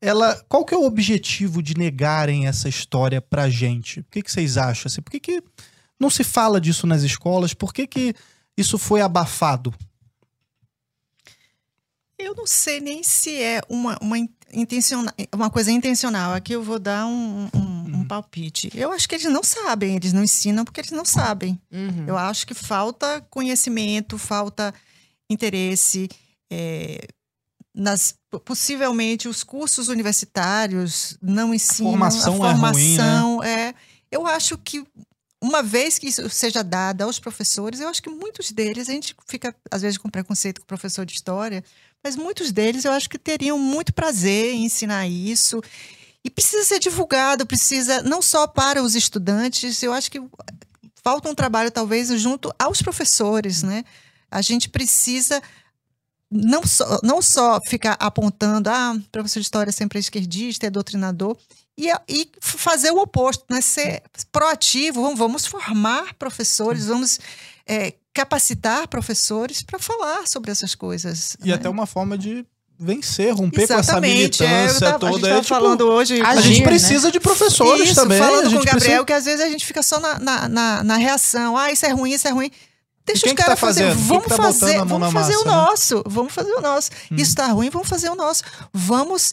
ela, 0.00 0.36
qual 0.48 0.64
que 0.66 0.74
é 0.74 0.76
o 0.76 0.84
objetivo 0.84 1.62
de 1.62 1.74
negarem 1.76 2.46
essa 2.46 2.68
história 2.68 3.22
pra 3.22 3.48
gente? 3.48 4.00
O 4.00 4.04
que, 4.10 4.22
que 4.22 4.30
vocês 4.30 4.58
acham? 4.58 4.86
Assim, 4.88 5.00
por 5.00 5.10
que, 5.10 5.18
que 5.20 5.42
não 5.98 6.10
se 6.10 6.22
fala 6.22 6.60
disso 6.60 6.86
nas 6.86 7.02
escolas? 7.02 7.54
Por 7.54 7.72
que, 7.72 7.86
que 7.86 8.14
isso 8.56 8.76
foi 8.76 9.00
abafado? 9.00 9.72
Eu 12.18 12.34
não 12.34 12.46
sei 12.46 12.80
nem 12.80 13.02
se 13.02 13.40
é 13.42 13.60
uma, 13.68 13.98
uma, 14.00 14.18
in- 14.18 14.28
intenciona- 14.52 15.12
uma 15.34 15.50
coisa 15.50 15.72
intencional. 15.72 16.32
Aqui 16.32 16.52
eu 16.52 16.62
vou 16.62 16.78
dar 16.78 17.06
um, 17.06 17.48
um- 17.54 17.73
um 18.04 18.08
palpite. 18.08 18.70
Eu 18.74 18.92
acho 18.92 19.08
que 19.08 19.14
eles 19.14 19.26
não 19.26 19.42
sabem, 19.42 19.96
eles 19.96 20.12
não 20.12 20.22
ensinam 20.22 20.64
porque 20.64 20.80
eles 20.80 20.90
não 20.90 21.04
sabem. 21.04 21.60
Uhum. 21.72 22.04
Eu 22.06 22.16
acho 22.16 22.46
que 22.46 22.54
falta 22.54 23.20
conhecimento, 23.30 24.18
falta 24.18 24.72
interesse. 25.30 26.08
é, 26.50 27.06
nas, 27.74 28.14
possivelmente 28.44 29.28
os 29.28 29.42
cursos 29.42 29.88
universitários 29.88 31.18
não 31.20 31.52
ensinam. 31.52 31.90
formação 31.90 32.44
a 32.44 32.50
é 32.50 32.52
ruim, 32.52 32.62
né? 32.62 32.70
formação 32.70 33.42
é. 33.42 33.74
Eu 34.10 34.26
acho 34.26 34.56
que 34.58 34.86
uma 35.42 35.62
vez 35.62 35.98
que 35.98 36.06
isso 36.06 36.28
seja 36.30 36.62
dada 36.62 37.04
aos 37.04 37.18
professores, 37.18 37.80
eu 37.80 37.88
acho 37.88 38.02
que 38.02 38.08
muitos 38.08 38.52
deles, 38.52 38.88
a 38.88 38.92
gente 38.92 39.14
fica 39.26 39.54
às 39.70 39.82
vezes 39.82 39.98
com 39.98 40.08
preconceito 40.08 40.60
com 40.60 40.64
o 40.64 40.68
professor 40.68 41.04
de 41.04 41.14
história, 41.14 41.64
mas 42.02 42.16
muitos 42.16 42.52
deles 42.52 42.84
eu 42.84 42.92
acho 42.92 43.10
que 43.10 43.18
teriam 43.18 43.58
muito 43.58 43.92
prazer 43.92 44.54
em 44.54 44.64
ensinar 44.64 45.08
isso. 45.08 45.60
E 46.24 46.30
precisa 46.30 46.64
ser 46.64 46.78
divulgado, 46.78 47.46
precisa 47.46 48.02
não 48.02 48.22
só 48.22 48.46
para 48.46 48.82
os 48.82 48.94
estudantes, 48.94 49.82
eu 49.82 49.92
acho 49.92 50.10
que 50.10 50.22
falta 51.02 51.28
um 51.28 51.34
trabalho 51.34 51.70
talvez 51.70 52.08
junto 52.20 52.52
aos 52.58 52.80
professores, 52.80 53.62
né? 53.62 53.84
A 54.30 54.40
gente 54.40 54.70
precisa 54.70 55.42
não 56.30 56.66
só, 56.66 57.00
não 57.02 57.20
só 57.20 57.60
ficar 57.68 57.96
apontando, 58.00 58.70
ah, 58.70 58.96
professor 59.12 59.38
de 59.38 59.44
história 59.44 59.70
sempre 59.70 59.98
é 59.98 60.00
esquerdista, 60.00 60.66
é 60.66 60.70
doutrinador, 60.70 61.36
e, 61.76 61.88
e 62.08 62.30
fazer 62.40 62.90
o 62.90 62.98
oposto, 62.98 63.44
né? 63.50 63.60
Ser 63.60 64.02
proativo, 64.32 65.02
vamos, 65.02 65.18
vamos 65.18 65.46
formar 65.46 66.14
professores, 66.14 66.86
vamos 66.86 67.20
é, 67.66 67.92
capacitar 68.14 68.88
professores 68.88 69.62
para 69.62 69.78
falar 69.78 70.26
sobre 70.26 70.50
essas 70.50 70.74
coisas. 70.74 71.36
E 71.44 71.48
né? 71.48 71.54
até 71.54 71.68
uma 71.68 71.84
forma 71.84 72.16
de 72.16 72.46
vencer, 72.78 73.32
romper 73.32 73.66
com 73.66 73.74
essa 73.74 73.92
Exatamente, 73.92 74.42
é, 74.44 74.48
militância 74.48 74.80
tava- 74.90 75.06
a 75.06 75.10
gente 75.10 75.20
toda. 75.20 75.28
É, 75.30 75.34
tipo, 75.36 75.46
falando 75.48 75.80
hoje. 75.86 76.20
a 76.20 76.28
Agir, 76.30 76.42
gente 76.42 76.60
né? 76.60 76.66
precisa 76.66 77.10
de 77.12 77.20
professores 77.20 77.90
Isso, 77.90 77.94
também. 77.94 78.18
falando 78.18 78.40
a 78.40 78.42
com 78.44 78.50
gente 78.50 78.62
o 78.62 78.64
Gabriel, 78.64 78.80
precisa... 78.80 79.04
que 79.04 79.12
às 79.12 79.24
vezes 79.24 79.40
a 79.40 79.48
gente 79.48 79.64
fica 79.64 79.82
só 79.82 80.00
na, 80.00 80.18
na, 80.18 80.48
na, 80.48 80.84
na 80.84 80.96
reação. 80.96 81.56
Ah, 81.56 81.70
isso 81.70 81.86
é 81.86 81.90
ruim, 81.90 82.12
isso 82.12 82.26
é 82.26 82.30
ruim. 82.30 82.50
Deixa 83.06 83.26
os 83.26 83.32
tá 83.32 83.42
caras 83.44 83.60
fazer. 83.60 83.82
fazendo? 83.84 83.96
Quem 83.98 84.06
Vamos 84.06 84.26
tá 84.26 84.36
fazer, 84.36 84.76
a 84.76 84.84
vamos 84.84 85.12
fazer 85.12 85.36
o 85.36 85.44
né? 85.44 85.50
nosso. 85.50 86.02
Vamos 86.06 86.32
fazer 86.32 86.52
o 86.54 86.60
nosso. 86.60 86.90
Isso 87.10 87.34
tá 87.34 87.46
ruim, 87.48 87.70
vamos 87.70 87.88
fazer 87.88 88.08
o 88.08 88.14
nosso. 88.14 88.42
Vamos 88.72 89.30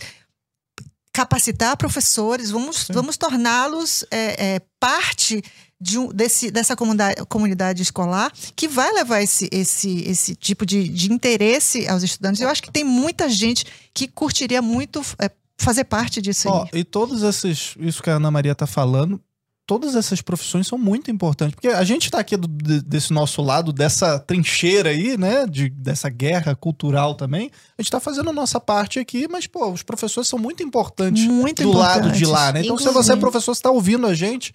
capacitar 1.13 1.75
professores, 1.77 2.51
vamos, 2.51 2.87
vamos 2.89 3.17
torná-los 3.17 4.05
é, 4.11 4.55
é, 4.55 4.61
parte 4.79 5.41
de 5.81 5.97
um, 5.97 6.09
desse, 6.09 6.51
dessa 6.51 6.75
comunidade, 6.75 7.15
comunidade 7.27 7.81
escolar 7.81 8.31
que 8.55 8.67
vai 8.67 8.93
levar 8.93 9.21
esse, 9.21 9.49
esse, 9.51 10.03
esse 10.07 10.35
tipo 10.35 10.63
de, 10.65 10.87
de 10.87 11.11
interesse 11.11 11.87
aos 11.87 12.03
estudantes. 12.03 12.39
Eu 12.39 12.49
acho 12.49 12.61
que 12.61 12.71
tem 12.71 12.83
muita 12.83 13.27
gente 13.27 13.65
que 13.93 14.07
curtiria 14.07 14.61
muito 14.61 15.01
é, 15.19 15.31
fazer 15.59 15.85
parte 15.85 16.21
disso 16.21 16.47
aí. 16.49 16.81
e 16.81 16.83
todos 16.83 17.23
esses, 17.23 17.73
isso 17.79 18.03
que 18.03 18.09
a 18.11 18.17
Ana 18.17 18.29
Maria 18.29 18.53
tá 18.53 18.67
falando, 18.67 19.19
todas 19.67 19.95
essas 19.95 20.21
profissões 20.21 20.67
são 20.67 20.77
muito 20.77 21.09
importantes, 21.09 21.55
porque 21.55 21.69
a 21.69 21.83
gente 21.83 22.11
tá 22.11 22.19
aqui 22.19 22.35
do- 22.35 22.47
de- 22.47 22.81
desse 22.81 23.13
nosso 23.13 23.41
lado, 23.41 23.71
dessa 23.71 24.19
trincheira 24.19 24.89
aí, 24.89 25.17
né, 25.17 25.45
de, 25.47 25.69
dessa 25.69 26.09
guerra 26.09 26.53
cultural 26.55 27.15
também, 27.15 27.49
a 27.77 27.81
gente 27.81 27.89
tá 27.91 27.99
fazendo 27.99 28.29
a 28.29 28.33
nossa 28.33 28.59
parte 28.59 28.99
aqui, 28.99 29.27
mas, 29.29 29.47
pô, 29.47 29.69
os 29.71 29.81
professores 29.81 30.27
são 30.27 30.37
muito 30.37 30.61
importantes 30.61 31.23
Muito 31.25 31.63
do 31.63 31.71
lado 31.71 32.11
de 32.11 32.25
lá, 32.25 32.51
né? 32.51 32.61
Então, 32.63 32.77
se 32.77 32.83
Inclusive- 32.83 32.93
você 33.05 33.13
é 33.13 33.15
professor, 33.15 33.55
você 33.55 33.61
tá 33.61 33.71
ouvindo 33.71 34.05
a 34.07 34.13
gente, 34.13 34.53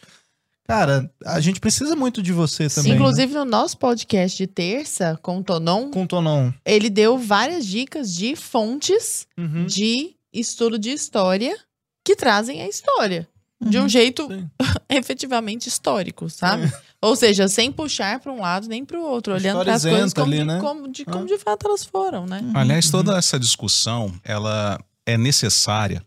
cara, 0.67 1.11
a 1.25 1.41
gente 1.41 1.61
precisa 1.61 1.95
muito 1.97 2.23
de 2.23 2.33
você 2.33 2.69
também. 2.69 2.93
né? 2.93 2.99
Inclusive, 2.99 3.33
no 3.35 3.45
nosso 3.45 3.77
podcast 3.79 4.37
de 4.37 4.47
terça, 4.47 5.19
com 5.23 5.39
o 5.39 5.43
Tonon, 5.45 5.91
Com 5.91 6.03
o 6.05 6.07
Tonon. 6.07 6.53
ele 6.65 6.91
deu 6.91 7.17
várias 7.19 7.65
dicas 7.67 8.15
de 8.15 8.35
fontes 8.37 9.27
Uhum. 9.39 9.67
de 9.67 10.15
estudo 10.33 10.79
de 10.79 10.91
história 10.91 11.57
que 12.05 12.15
trazem 12.17 12.61
a 12.63 12.69
história. 12.69 13.29
De 13.59 13.79
um 13.79 13.83
Uhum. 13.83 13.89
jeito 13.89 14.29
efetivamente 14.91 15.67
histórico, 15.69 16.29
sabe? 16.29 16.71
Ou 17.01 17.17
seja, 17.17 17.49
sem 17.49 17.73
puxar 17.73 18.21
para 18.21 18.31
um 18.33 18.41
lado 18.41 18.69
nem 18.69 18.85
para 18.85 18.99
o 18.99 19.03
outro, 19.03 19.33
olhando 19.35 19.63
para 19.65 19.75
as 19.75 19.83
coisas 19.83 20.13
como, 20.13 20.27
ali, 20.27 20.39
de, 20.39 20.45
né? 20.45 20.61
como, 20.61 20.89
de, 20.89 21.05
como 21.05 21.25
Ah. 21.25 21.27
de 21.27 21.39
fato 21.39 21.67
elas 21.67 21.85
foram, 21.85 22.27
né? 22.27 22.41
Aliás, 22.55 22.91
toda 22.91 23.17
essa 23.17 23.39
discussão, 23.39 24.13
ela 24.23 24.79
é 25.07 25.17
necessária, 25.17 26.03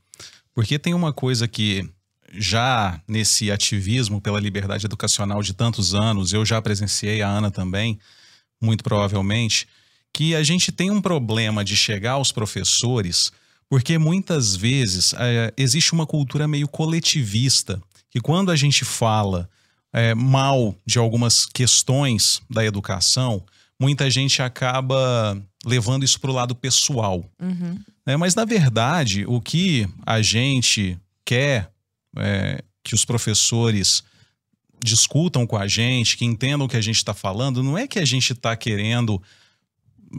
porque 0.54 0.78
tem 0.78 0.94
uma 0.94 1.12
coisa 1.14 1.48
que 1.48 1.90
já 2.34 3.02
nesse 3.08 3.52
ativismo 3.52 4.22
pela 4.22 4.40
liberdade 4.40 4.86
educacional 4.86 5.42
de 5.42 5.54
tantos 5.54 5.94
anos, 5.94 6.34
eu 6.34 6.46
já 6.46 6.62
presenciei, 6.62 7.22
a 7.22 7.28
Ana 7.28 7.52
também, 7.52 8.00
muito 8.62 8.84
provavelmente, 8.84 9.68
que 10.14 10.36
a 10.36 10.44
gente 10.44 10.72
tem 10.72 10.92
um 10.92 11.02
problema 11.02 11.64
de 11.64 11.76
chegar 11.76 12.14
aos 12.14 12.32
professores, 12.32 13.32
porque 13.70 13.98
muitas 13.98 14.56
vezes 14.56 15.14
eh, 15.18 15.54
existe 15.56 15.94
uma 15.94 16.06
cultura 16.06 16.48
meio 16.48 16.68
coletivista, 16.68 17.82
que 18.10 18.20
quando 18.20 18.52
a 18.52 18.56
gente 18.56 18.84
fala 18.84 19.50
eh, 19.94 20.16
mal 20.16 20.76
de 20.86 20.98
algumas 20.98 21.46
questões 21.46 22.42
da 22.50 22.66
educação, 22.66 23.44
muita 23.80 24.10
gente 24.10 24.42
acaba 24.42 25.42
levando 25.66 26.04
isso 26.04 26.20
para 26.20 26.32
o 26.32 26.34
lado 26.34 26.56
pessoal. 26.56 27.24
Uhum. 27.40 27.80
né? 28.06 28.18
Mas, 28.18 28.36
na 28.36 28.46
verdade, 28.46 29.26
o 29.28 29.40
que 29.40 29.88
a 30.06 30.22
gente 30.22 30.98
quer 31.24 31.70
é, 32.18 32.64
que 32.84 32.96
os 32.96 33.06
professores 33.06 34.04
discutam 34.84 35.46
com 35.46 35.58
a 35.58 35.68
gente, 35.68 36.18
que 36.18 36.26
entendam 36.26 36.66
o 36.66 36.70
que 36.70 36.78
a 36.78 36.82
gente 36.82 36.98
está 36.98 37.14
falando, 37.14 37.62
não 37.62 37.78
é 37.78 37.88
que 37.88 38.00
a 38.00 38.06
gente 38.06 38.34
está 38.34 38.56
querendo 38.56 39.22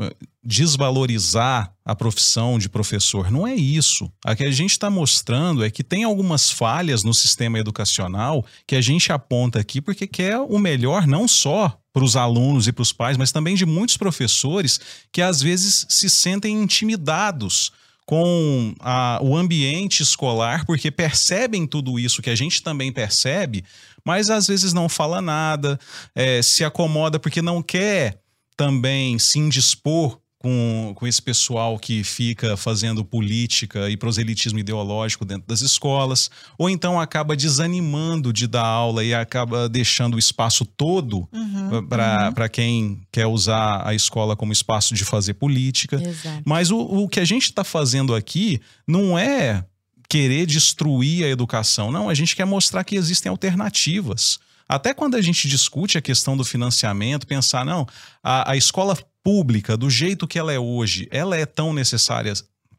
eh, 0.01 0.15
desvalorizar 0.43 1.75
a 1.85 1.95
profissão 1.95 2.59
de 2.59 2.69
professor. 2.69 3.31
Não 3.31 3.47
é 3.47 3.55
isso. 3.55 4.11
O 4.27 4.37
que 4.37 4.45
a 4.45 4.51
gente 4.51 4.73
está 4.73 4.89
mostrando 4.89 5.65
é 5.65 5.71
que 5.71 5.85
tem 5.85 6.05
algumas 6.05 6.51
falhas 6.51 7.03
no 7.03 7.13
sistema 7.13 7.59
educacional 7.59 8.45
que 8.67 8.77
a 8.77 8.81
gente 8.81 9.13
aponta 9.13 9.59
aqui 9.59 9.81
porque 9.81 10.07
quer 10.07 10.39
o 10.39 10.59
melhor 10.59 11.07
não 11.07 11.27
só 11.27 11.79
para 11.93 12.05
os 12.05 12.17
alunos 12.17 12.69
e 12.69 12.73
para 12.73 12.83
os 12.83 12.93
pais, 12.93 13.17
mas 13.17 13.33
também 13.33 13.55
de 13.55 13.67
muitos 13.67 13.97
professores 13.97 14.81
que 15.13 15.21
às 15.21 15.43
vezes 15.43 15.87
se 15.89 16.09
sentem 16.09 16.63
intimidados 16.63 17.73
com 18.11 18.75
a- 18.81 19.21
o 19.23 19.37
ambiente 19.37 20.03
escolar, 20.03 20.67
porque 20.67 20.91
percebem 20.91 21.65
tudo 21.65 21.97
isso 21.97 22.21
que 22.21 22.29
a 22.29 22.35
gente 22.35 22.61
também 22.61 22.91
percebe, 22.93 23.63
mas 24.05 24.29
às 24.31 24.49
vezes 24.49 24.73
não 24.73 24.89
fala 24.89 25.23
nada, 25.23 25.79
eh, 26.13 26.43
se 26.43 26.65
acomoda 26.65 27.21
porque 27.21 27.41
não 27.41 27.63
quer 27.63 28.21
também 28.57 29.17
se 29.17 29.39
indispor 29.39 30.19
com, 30.43 30.95
com 30.97 31.07
esse 31.07 31.21
pessoal 31.21 31.79
que 31.79 32.03
fica 32.03 32.57
fazendo 32.57 33.05
política 33.05 33.91
e 33.91 33.97
proselitismo 33.97 34.59
ideológico 34.59 35.23
dentro 35.23 35.47
das 35.47 35.61
escolas, 35.61 36.31
ou 36.57 36.71
então 36.71 36.99
acaba 36.99 37.37
desanimando 37.37 38.33
de 38.33 38.47
dar 38.47 38.65
aula 38.65 39.05
e 39.05 39.13
acaba 39.13 39.69
deixando 39.69 40.15
o 40.15 40.19
espaço 40.19 40.65
todo 40.65 41.29
Uhum, 41.31 41.87
para 41.87 42.49
quem 42.49 43.03
quer 43.13 43.27
usar 43.27 43.87
a 43.87 43.95
escola 43.95 44.35
como 44.35 44.53
espaço 44.53 44.95
de 44.95 45.05
fazer 45.05 45.35
política. 45.35 45.97
Exato. 45.97 46.43
Mas 46.47 46.71
o, 46.71 46.79
o 46.79 47.09
que 47.09 47.21
a 47.21 47.25
gente 47.25 47.45
está 47.45 47.63
fazendo 47.63 48.15
aqui 48.15 48.61
não 48.87 49.19
é 49.19 49.63
querer 50.09 50.47
destruir 50.47 51.25
a 51.25 51.29
educação, 51.29 51.93
não. 51.93 52.09
A 52.09 52.15
gente 52.15 52.35
quer 52.35 52.47
mostrar 52.47 52.83
que 52.83 52.97
existem 52.97 53.29
alternativas. 53.29 54.39
Até 54.67 54.95
quando 54.95 55.17
a 55.17 55.21
gente 55.21 55.49
discute 55.49 55.99
a 55.99 56.01
questão 56.01 56.37
do 56.37 56.45
financiamento, 56.45 57.27
pensar, 57.27 57.65
não, 57.65 57.87
a, 58.23 58.53
a 58.53 58.57
escola 58.57 58.97
pública, 59.31 59.77
do 59.77 59.89
jeito 59.89 60.27
que 60.27 60.39
ela 60.39 60.53
é 60.53 60.59
hoje, 60.59 61.07
ela 61.11 61.37
é 61.37 61.47
tão 61.47 61.73
necessária 61.73 62.33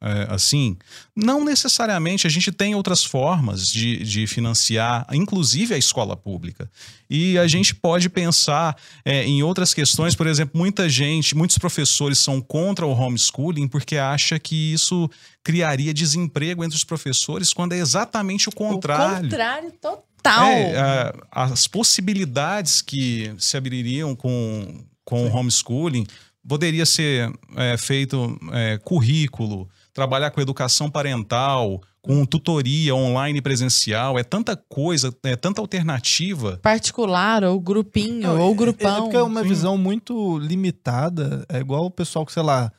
é, 0.03 0.25
assim? 0.29 0.75
Não 1.15 1.45
necessariamente. 1.45 2.25
A 2.25 2.29
gente 2.29 2.51
tem 2.51 2.73
outras 2.73 3.03
formas 3.05 3.67
de, 3.67 3.97
de 4.03 4.25
financiar, 4.25 5.05
inclusive 5.13 5.75
a 5.75 5.77
escola 5.77 6.17
pública. 6.17 6.69
E 7.07 7.37
a 7.37 7.47
gente 7.47 7.75
pode 7.75 8.09
pensar 8.09 8.75
é, 9.05 9.23
em 9.23 9.43
outras 9.43 9.73
questões. 9.75 10.15
Por 10.15 10.25
exemplo, 10.25 10.57
muita 10.57 10.89
gente, 10.89 11.35
muitos 11.37 11.57
professores 11.59 12.17
são 12.17 12.41
contra 12.41 12.83
o 12.85 12.91
homeschooling 12.91 13.67
porque 13.67 13.95
acha 13.97 14.39
que 14.39 14.73
isso 14.73 15.07
criaria 15.43 15.93
desemprego 15.93 16.63
entre 16.63 16.75
os 16.75 16.83
professores, 16.83 17.53
quando 17.53 17.73
é 17.73 17.77
exatamente 17.77 18.49
o 18.49 18.51
contrário. 18.51 19.19
O 19.19 19.21
contrário 19.29 19.71
total. 19.79 20.47
É, 20.47 20.75
a- 21.31 21.45
as 21.53 21.67
possibilidades 21.67 22.81
que 22.81 23.31
se 23.37 23.55
abririam 23.55 24.15
com, 24.15 24.83
com 25.05 25.27
o 25.27 25.31
homeschooling 25.35 26.07
poderia 26.47 26.85
ser 26.85 27.31
é, 27.55 27.77
feito 27.77 28.37
é, 28.51 28.77
currículo, 28.77 29.69
trabalhar 29.93 30.31
com 30.31 30.41
educação 30.41 30.89
parental, 30.89 31.81
com 32.01 32.25
tutoria 32.25 32.95
online 32.95 33.39
e 33.39 33.41
presencial, 33.41 34.17
é 34.17 34.23
tanta 34.23 34.55
coisa, 34.55 35.13
é 35.23 35.35
tanta 35.35 35.61
alternativa. 35.61 36.57
Particular, 36.61 37.43
ou 37.43 37.59
grupinho, 37.59 38.21
Não, 38.21 38.39
ou 38.39 38.53
É 38.53 38.55
grupão. 38.55 39.03
porque 39.03 39.17
é 39.17 39.21
uma 39.21 39.43
sim. 39.43 39.49
visão 39.49 39.77
muito 39.77 40.37
limitada. 40.39 41.45
É 41.47 41.59
igual 41.59 41.85
o 41.85 41.91
pessoal 41.91 42.25
que, 42.25 42.31
sei 42.33 42.41
lá, 42.43 42.71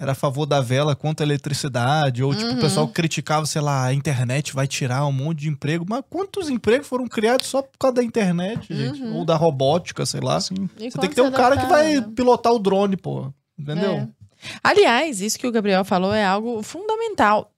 era 0.00 0.12
a 0.12 0.14
favor 0.14 0.46
da 0.46 0.60
vela 0.62 0.96
contra 0.96 1.24
a 1.24 1.28
eletricidade. 1.28 2.24
Ou, 2.24 2.34
tipo, 2.34 2.50
Uhum. 2.50 2.56
o 2.56 2.60
pessoal 2.60 2.88
que 2.88 2.94
criticava, 2.94 3.44
sei 3.44 3.60
lá, 3.60 3.84
a 3.84 3.92
internet 3.94 4.54
vai 4.54 4.66
tirar 4.66 5.04
um 5.06 5.12
monte 5.12 5.40
de 5.40 5.48
emprego. 5.50 5.84
Mas 5.88 6.02
quantos 6.08 6.48
empregos 6.48 6.88
foram 6.88 7.06
criados 7.06 7.46
só 7.46 7.60
por 7.60 7.76
causa 7.78 7.96
da 7.96 8.02
internet, 8.02 8.66
gente? 8.74 9.02
Uhum. 9.02 9.16
Ou 9.18 9.24
da 9.26 9.36
robótica, 9.36 10.06
sei 10.06 10.20
lá. 10.20 10.36
Assim, 10.36 10.54
Você 10.78 10.98
tem 10.98 11.10
que 11.10 11.14
ter 11.14 11.20
um 11.22 11.30
cara 11.30 11.56
que 11.58 11.66
vai 11.66 12.00
pilotar 12.00 12.52
o 12.52 12.58
drone, 12.58 12.96
pô. 12.96 13.30
Entendeu? 13.58 13.90
É. 13.92 14.08
Aliás, 14.64 15.20
isso 15.20 15.38
que 15.38 15.46
o 15.46 15.52
Gabriel 15.52 15.84
falou 15.84 16.14
é 16.14 16.24
algo 16.24 16.62
fundamental. 16.62 17.52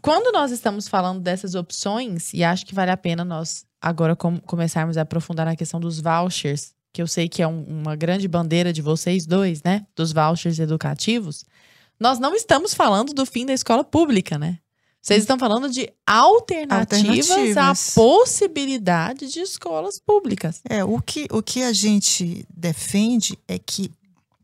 Quando 0.00 0.32
nós 0.32 0.50
estamos 0.52 0.86
falando 0.88 1.20
dessas 1.20 1.54
opções, 1.54 2.32
e 2.32 2.44
acho 2.44 2.64
que 2.66 2.74
vale 2.74 2.90
a 2.90 2.96
pena 2.96 3.24
nós 3.24 3.64
agora 3.80 4.14
com- 4.14 4.38
começarmos 4.38 4.96
a 4.96 5.02
aprofundar 5.02 5.44
na 5.46 5.56
questão 5.56 5.78
dos 5.80 6.00
vouchers, 6.00 6.72
que 6.92 7.02
eu 7.02 7.06
sei 7.08 7.28
que 7.28 7.42
é 7.42 7.48
um- 7.48 7.64
uma 7.64 7.96
grande 7.96 8.28
bandeira 8.28 8.72
de 8.72 8.80
vocês 8.80 9.26
dois, 9.26 9.62
né? 9.64 9.84
Dos 9.96 10.12
vouchers 10.12 10.58
educativos. 10.60 11.44
Nós 11.98 12.18
não 12.18 12.34
estamos 12.34 12.74
falando 12.74 13.12
do 13.12 13.24
fim 13.24 13.46
da 13.46 13.52
escola 13.52 13.84
pública, 13.84 14.38
né? 14.38 14.58
Vocês 15.00 15.20
estão 15.20 15.38
falando 15.38 15.68
de 15.68 15.92
alternativas, 16.06 17.30
Alternativas. 17.30 17.56
à 17.58 17.94
possibilidade 17.94 19.30
de 19.30 19.40
escolas 19.40 20.00
públicas. 20.00 20.62
É, 20.68 20.82
o 20.82 20.98
que, 20.98 21.26
o 21.30 21.42
que 21.42 21.62
a 21.62 21.74
gente 21.74 22.46
defende 22.48 23.38
é 23.46 23.58
que 23.58 23.90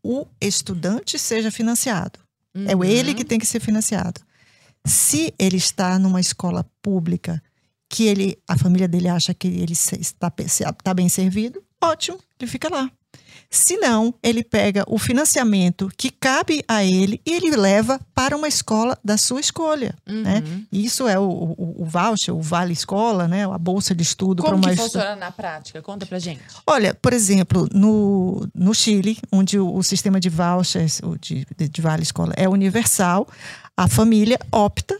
o 0.02 0.26
estudante 0.38 1.18
seja 1.18 1.50
financiado. 1.50 2.18
É 2.66 2.76
o 2.76 2.84
ele 2.84 3.14
que 3.14 3.24
tem 3.24 3.38
que 3.38 3.46
ser 3.46 3.60
financiado. 3.60 4.20
Se 4.84 5.32
ele 5.38 5.56
está 5.56 5.98
numa 5.98 6.20
escola 6.20 6.68
pública 6.82 7.42
que 7.88 8.04
ele, 8.04 8.38
a 8.46 8.56
família 8.58 8.86
dele 8.86 9.08
acha 9.08 9.32
que 9.32 9.48
ele 9.48 9.72
está, 9.72 10.32
está 10.38 10.94
bem 10.94 11.08
servido, 11.08 11.62
ótimo, 11.82 12.18
ele 12.38 12.50
fica 12.50 12.68
lá. 12.68 12.90
Se 13.52 13.76
não, 13.78 14.14
ele 14.22 14.44
pega 14.44 14.84
o 14.86 14.96
financiamento 14.96 15.90
que 15.96 16.08
cabe 16.08 16.64
a 16.68 16.84
ele 16.84 17.20
e 17.26 17.32
ele 17.34 17.56
leva 17.56 18.00
para 18.14 18.36
uma 18.36 18.46
escola 18.46 18.96
da 19.04 19.18
sua 19.18 19.40
escolha. 19.40 19.94
Uhum. 20.08 20.22
né? 20.22 20.42
Isso 20.70 21.08
é 21.08 21.18
o, 21.18 21.24
o, 21.24 21.82
o 21.82 21.84
voucher, 21.84 22.32
o 22.32 22.40
vale 22.40 22.72
escola, 22.72 23.26
né? 23.26 23.44
A 23.52 23.58
bolsa 23.58 23.92
de 23.92 24.02
estudo 24.04 24.42
para 24.44 24.52
Como 24.52 24.62
uma 24.64 24.68
que 24.72 24.80
estu- 24.80 24.92
funciona 24.92 25.16
na 25.16 25.32
prática? 25.32 25.82
Conta 25.82 26.06
pra 26.06 26.20
gente. 26.20 26.40
Olha, 26.64 26.94
por 26.94 27.12
exemplo, 27.12 27.68
no, 27.72 28.46
no 28.54 28.72
Chile, 28.72 29.18
onde 29.32 29.58
o, 29.58 29.74
o 29.74 29.82
sistema 29.82 30.20
de 30.20 30.28
vouchers, 30.28 31.00
de, 31.20 31.44
de, 31.56 31.68
de 31.68 31.80
vale 31.82 32.04
escola, 32.04 32.32
é 32.36 32.48
universal, 32.48 33.26
a 33.76 33.88
família 33.88 34.38
opta 34.52 34.96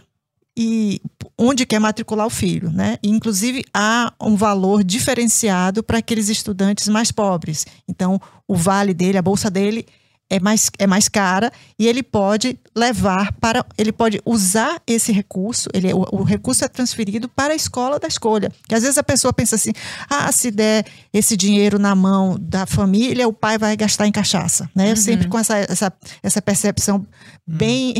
e 0.57 1.01
onde 1.39 1.65
quer 1.65 1.79
matricular 1.79 2.27
o 2.27 2.31
filho, 2.31 2.71
né? 2.71 2.99
E, 3.03 3.09
inclusive 3.09 3.65
há 3.73 4.13
um 4.21 4.37
valor 4.37 4.85
diferenciado 4.85 5.83
para 5.83 5.99
aqueles 5.99 6.29
estudantes 6.29 6.89
mais 6.89 7.11
pobres. 7.11 7.67
Então, 7.89 8.21
o 8.47 8.55
vale 8.55 8.93
dele, 8.93 9.19
a 9.19 9.23
bolsa 9.23 9.51
dele 9.51 9.87
é 10.31 10.39
mais, 10.39 10.71
é 10.79 10.87
mais 10.87 11.09
cara 11.09 11.53
e 11.77 11.89
ele 11.89 12.03
pode 12.03 12.59
levar 12.75 13.33
para, 13.35 13.67
ele 13.77 13.91
pode 13.91 14.21
usar 14.25 14.81
esse 14.87 15.11
recurso, 15.11 15.69
ele, 15.75 15.93
o, 15.93 16.07
o 16.13 16.23
recurso 16.23 16.65
é 16.65 16.69
transferido 16.69 17.29
para 17.29 17.53
a 17.53 17.57
escola 17.57 17.99
da 17.99 18.07
escolha. 18.07 18.51
Que 18.69 18.75
às 18.75 18.83
vezes 18.83 18.97
a 18.97 19.03
pessoa 19.03 19.33
pensa 19.33 19.57
assim, 19.57 19.73
ah, 20.09 20.31
se 20.31 20.51
der 20.53 20.87
esse 21.13 21.37
dinheiro 21.37 21.79
na 21.79 21.95
mão 21.95 22.37
da 22.41 22.65
família, 22.65 23.27
o 23.27 23.33
pai 23.33 23.59
vai 23.59 23.77
gastar 23.77 24.07
em 24.07 24.13
cachaça, 24.13 24.71
né? 24.75 24.95
Sempre 24.95 25.27
com 25.29 25.39
essa, 25.39 25.59
essa, 25.59 25.93
essa 26.23 26.41
percepção 26.41 27.05
bem 27.47 27.95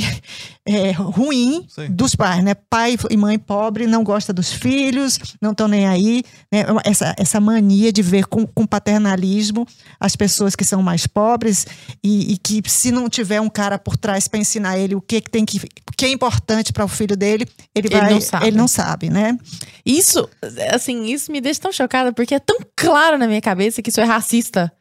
é, 0.65 0.93
ruim 0.93 1.67
Sim. 1.69 1.91
dos 1.91 2.15
pais, 2.15 2.45
né? 2.45 2.55
Pai 2.55 2.97
e 3.11 3.17
mãe 3.17 3.39
pobre 3.39 3.87
não 3.87 4.05
gosta 4.05 4.33
dos 4.33 4.53
filhos, 4.53 5.19
não 5.43 5.51
estão 5.51 5.67
nem 5.67 5.89
aí, 5.89 6.23
né? 6.53 6.65
Essa, 6.85 7.15
essa 7.19 7.41
mania 7.41 7.93
de 7.93 8.03
ver 8.03 8.27
com, 8.27 8.47
com 8.47 8.65
paternalismo 8.67 9.67
as 9.99 10.15
pessoas 10.15 10.55
que 10.55 10.65
são 10.65 10.83
mais 10.83 11.07
pobres 11.07 11.67
e, 12.05 12.20
e 12.21 12.37
que 12.39 12.63
se 12.69 12.91
não 12.91 13.09
tiver 13.09 13.41
um 13.41 13.49
cara 13.49 13.79
por 13.79 13.97
trás 13.97 14.29
para 14.29 14.39
ensinar 14.39 14.79
ele 14.79 14.95
o 14.95 15.01
que, 15.01 15.21
que 15.21 15.31
tem 15.31 15.45
que 15.45 15.59
o 15.59 15.93
que 15.97 16.05
é 16.05 16.09
importante 16.11 16.73
para 16.73 16.85
o 16.85 16.89
filho 16.89 17.17
dele, 17.17 17.47
ele 17.75 17.89
Ele 17.89 17.97
vai 18.01 18.11
não 18.13 18.21
sabe. 18.21 18.47
ele 18.47 18.57
não 18.57 18.69
sabe, 18.69 19.11
né? 19.11 19.37
Isso, 19.85 20.29
assim, 20.73 21.05
isso 21.07 21.31
me 21.33 21.41
deixa 21.41 21.61
tão 21.61 21.73
chocada 21.73 22.13
porque 22.13 22.35
é 22.35 22.39
tão 22.39 22.59
claro 22.77 23.19
na 23.19 23.27
minha 23.27 23.41
cabeça 23.41 23.83
que 23.83 23.91
isso 23.91 24.01
é 24.01 24.05
racista 24.05 24.73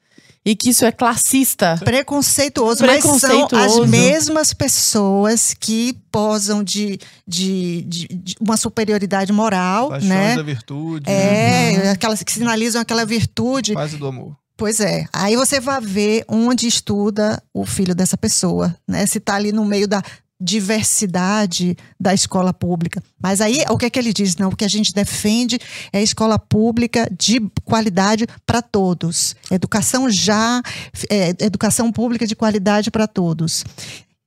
e 0.46 0.56
que 0.56 0.70
isso 0.70 0.86
é 0.86 0.92
classista. 0.92 1.78
Preconceituoso, 1.84 2.86
mas 2.86 3.04
são 3.04 3.20
Preconceituoso. 3.20 3.84
as 3.84 3.90
mesmas 3.90 4.54
pessoas 4.54 5.54
que 5.60 5.98
posam 6.12 6.64
de, 6.64 6.98
de, 7.28 7.82
de- 7.84 8.08
de 8.08 8.36
uma 8.40 8.56
superioridade 8.56 9.32
moral, 9.34 9.90
Paixões 9.90 10.10
né? 10.10 10.36
da 10.38 10.42
virtude. 10.44 11.10
É, 11.12 11.90
aquelas 11.92 12.24
que 12.24 12.32
sinalizam 12.32 12.82
aquela 12.82 13.06
virtude. 13.06 13.74
Quase 13.74 13.98
do 13.98 14.08
amor. 14.08 14.36
Pois 14.60 14.82
é. 14.82 15.06
Aí 15.14 15.38
você 15.38 15.62
vai 15.62 15.80
ver 15.80 16.26
onde 16.28 16.68
estuda 16.68 17.42
o 17.54 17.66
filho 17.66 17.96
dessa 17.96 18.18
pessoa, 18.18 18.76
né? 18.86 19.06
Se 19.06 19.18
tá 19.18 19.36
ali 19.36 19.54
no 19.54 19.64
meio 19.64 19.88
da 19.88 20.04
diversidade 20.42 21.78
da 21.98 22.14
escola 22.14 22.54
pública. 22.54 23.02
Mas 23.22 23.40
aí, 23.40 23.64
o 23.70 23.78
que 23.78 23.86
é 23.86 23.90
que 23.90 23.98
ele 23.98 24.12
diz? 24.12 24.36
Não, 24.36 24.50
o 24.50 24.56
que 24.56 24.66
a 24.66 24.70
gente 24.70 24.94
defende 24.94 25.58
é 25.94 26.04
escola 26.04 26.38
pública 26.38 27.10
de 27.18 27.40
qualidade 27.64 28.28
para 28.46 28.62
todos. 28.62 29.34
Educação 29.50 30.10
já, 30.10 30.62
é, 31.10 31.30
educação 31.40 31.90
pública 31.90 32.28
de 32.28 32.36
qualidade 32.36 32.92
para 32.92 33.08
todos. 33.08 33.64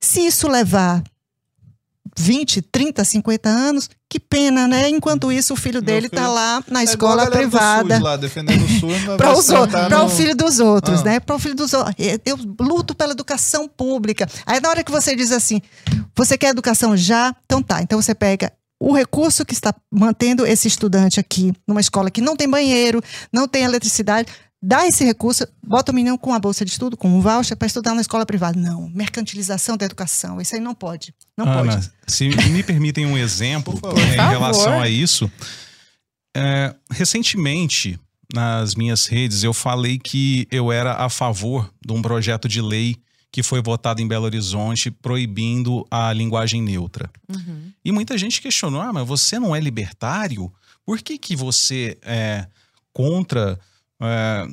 Se 0.02 0.20
isso 0.20 0.48
levar 0.48 1.02
20, 2.18 2.60
30, 2.62 3.04
50 3.04 3.48
anos, 3.48 3.88
que 4.08 4.20
pena, 4.20 4.68
né? 4.68 4.88
Enquanto 4.88 5.32
isso, 5.32 5.54
o 5.54 5.56
filho 5.56 5.74
Meu 5.74 5.82
dele 5.82 6.06
está 6.06 6.28
lá 6.28 6.62
na 6.68 6.80
É 6.80 6.84
escola 6.84 7.30
privada 7.30 7.98
lá, 8.02 8.16
defendendo 8.16 8.62
o 8.64 8.68
SUS, 8.80 9.16
para 9.16 9.32
os 9.32 9.48
outros, 9.48 9.80
para 9.88 10.04
o 10.04 10.08
filho 10.08 10.36
dos 10.36 10.58
outros, 10.60 11.00
Ah. 11.00 11.04
né? 11.04 11.20
Para 11.20 11.34
o 11.36 11.38
filho 11.38 11.54
dos 11.54 11.72
outros. 11.72 11.94
Eu 12.24 12.38
luto 12.60 12.94
pela 12.94 13.12
educação 13.12 13.66
pública. 13.68 14.28
Aí 14.44 14.60
na 14.60 14.68
hora 14.68 14.84
que 14.84 14.90
você 14.90 15.16
diz 15.16 15.32
assim, 15.32 15.62
você 16.16 16.36
quer 16.36 16.48
educação 16.48 16.96
já? 16.96 17.34
Então 17.46 17.62
tá. 17.62 17.80
Então 17.82 18.00
você 18.00 18.14
pega 18.14 18.52
o 18.80 18.92
recurso 18.92 19.44
que 19.44 19.54
está 19.54 19.72
mantendo 19.90 20.44
esse 20.44 20.66
estudante 20.68 21.20
aqui 21.20 21.52
numa 21.66 21.80
escola 21.80 22.10
que 22.10 22.20
não 22.20 22.36
tem 22.36 22.48
banheiro, 22.48 23.00
não 23.32 23.46
tem 23.46 23.62
eletricidade, 23.62 24.28
dá 24.62 24.86
esse 24.86 25.04
recurso, 25.04 25.46
bota 25.62 25.90
o 25.90 25.94
menino 25.94 26.16
com 26.16 26.32
a 26.32 26.38
bolsa 26.38 26.64
de 26.64 26.70
estudo, 26.70 26.96
com 26.96 27.08
um 27.08 27.20
voucher 27.20 27.56
para 27.56 27.66
estudar 27.66 27.94
na 27.94 28.00
escola 28.00 28.24
privada. 28.24 28.58
Não, 28.58 28.88
mercantilização 28.90 29.76
da 29.76 29.84
educação, 29.84 30.40
isso 30.40 30.54
aí 30.54 30.60
não 30.60 30.74
pode. 30.74 31.12
Não 31.36 31.48
Ana, 31.48 31.72
pode. 31.72 31.90
se 32.06 32.28
me 32.28 32.62
permitem 32.62 33.04
um 33.04 33.18
exemplo 33.18 33.80
em 33.98 34.30
relação 34.30 34.80
a 34.80 34.88
isso. 34.88 35.30
É, 36.34 36.74
recentemente, 36.90 37.98
nas 38.32 38.74
minhas 38.76 39.06
redes, 39.06 39.42
eu 39.42 39.52
falei 39.52 39.98
que 39.98 40.46
eu 40.50 40.70
era 40.70 40.94
a 40.94 41.08
favor 41.08 41.68
de 41.84 41.92
um 41.92 42.00
projeto 42.00 42.48
de 42.48 42.62
lei 42.62 42.96
que 43.32 43.42
foi 43.42 43.62
votado 43.62 44.00
em 44.00 44.06
Belo 44.06 44.26
Horizonte 44.26 44.90
proibindo 44.90 45.86
a 45.90 46.12
linguagem 46.12 46.62
neutra. 46.62 47.10
Uhum. 47.28 47.72
E 47.84 47.90
muita 47.90 48.16
gente 48.16 48.40
questionou: 48.40 48.80
ah, 48.80 48.92
mas 48.92 49.06
você 49.06 49.38
não 49.38 49.56
é 49.56 49.60
libertário? 49.60 50.52
Por 50.84 51.00
que, 51.00 51.18
que 51.18 51.34
você 51.34 51.98
é 52.02 52.46
contra 52.92 53.58
é, 54.02 54.48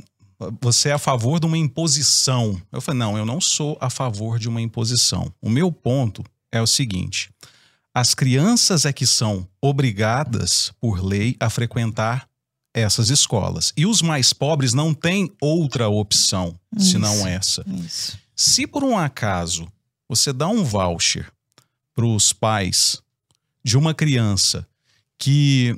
você 0.62 0.90
é 0.90 0.94
a 0.94 1.00
favor 1.00 1.40
de 1.40 1.46
uma 1.46 1.58
imposição. 1.58 2.62
Eu 2.72 2.82
falei, 2.82 3.00
não, 3.00 3.18
eu 3.18 3.26
não 3.26 3.42
sou 3.42 3.78
a 3.82 3.90
favor 3.90 4.40
de 4.40 4.48
uma 4.48 4.62
imposição. 4.62 5.34
O 5.42 5.50
meu 5.50 5.72
ponto 5.72 6.24
é 6.52 6.62
o 6.62 6.68
seguinte: 6.68 7.30
as 7.94 8.14
crianças 8.14 8.86
é 8.86 8.94
que 8.94 9.06
são 9.06 9.48
obrigadas, 9.62 10.72
por 10.80 11.04
lei, 11.04 11.36
a 11.40 11.50
frequentar 11.50 12.30
essas 12.74 13.10
escolas. 13.10 13.74
E 13.76 13.86
os 13.86 14.02
mais 14.02 14.32
pobres 14.32 14.74
não 14.74 14.94
têm 14.94 15.32
outra 15.42 15.90
opção 15.90 16.58
Isso. 16.76 16.92
senão 16.92 17.28
essa. 17.28 17.64
Isso. 17.68 18.18
Se 18.36 18.66
por 18.66 18.84
um 18.84 18.98
acaso 18.98 19.68
você 20.08 20.32
dá 20.32 20.48
um 20.48 20.64
voucher 20.64 21.32
para 21.94 22.06
os 22.06 22.32
pais 22.32 23.02
de 23.64 23.78
uma 23.78 23.94
criança 23.94 24.66
que 25.18 25.76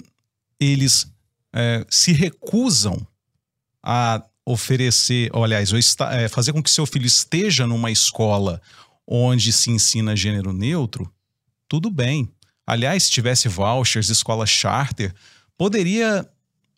eles 0.59 1.07
é, 1.53 1.85
se 1.89 2.11
recusam 2.13 3.05
a 3.83 4.23
oferecer, 4.45 5.29
ou, 5.33 5.43
aliás, 5.43 5.71
é, 6.11 6.27
fazer 6.27 6.53
com 6.53 6.61
que 6.63 6.69
seu 6.71 6.85
filho 6.85 7.05
esteja 7.05 7.67
numa 7.67 7.91
escola 7.91 8.61
onde 9.07 9.51
se 9.51 9.69
ensina 9.69 10.15
gênero 10.15 10.53
neutro, 10.53 11.11
tudo 11.67 11.89
bem. 11.89 12.29
Aliás, 12.65 13.03
se 13.03 13.11
tivesse 13.11 13.47
vouchers, 13.47 14.09
escola 14.09 14.45
charter, 14.45 15.13
poderia 15.57 16.27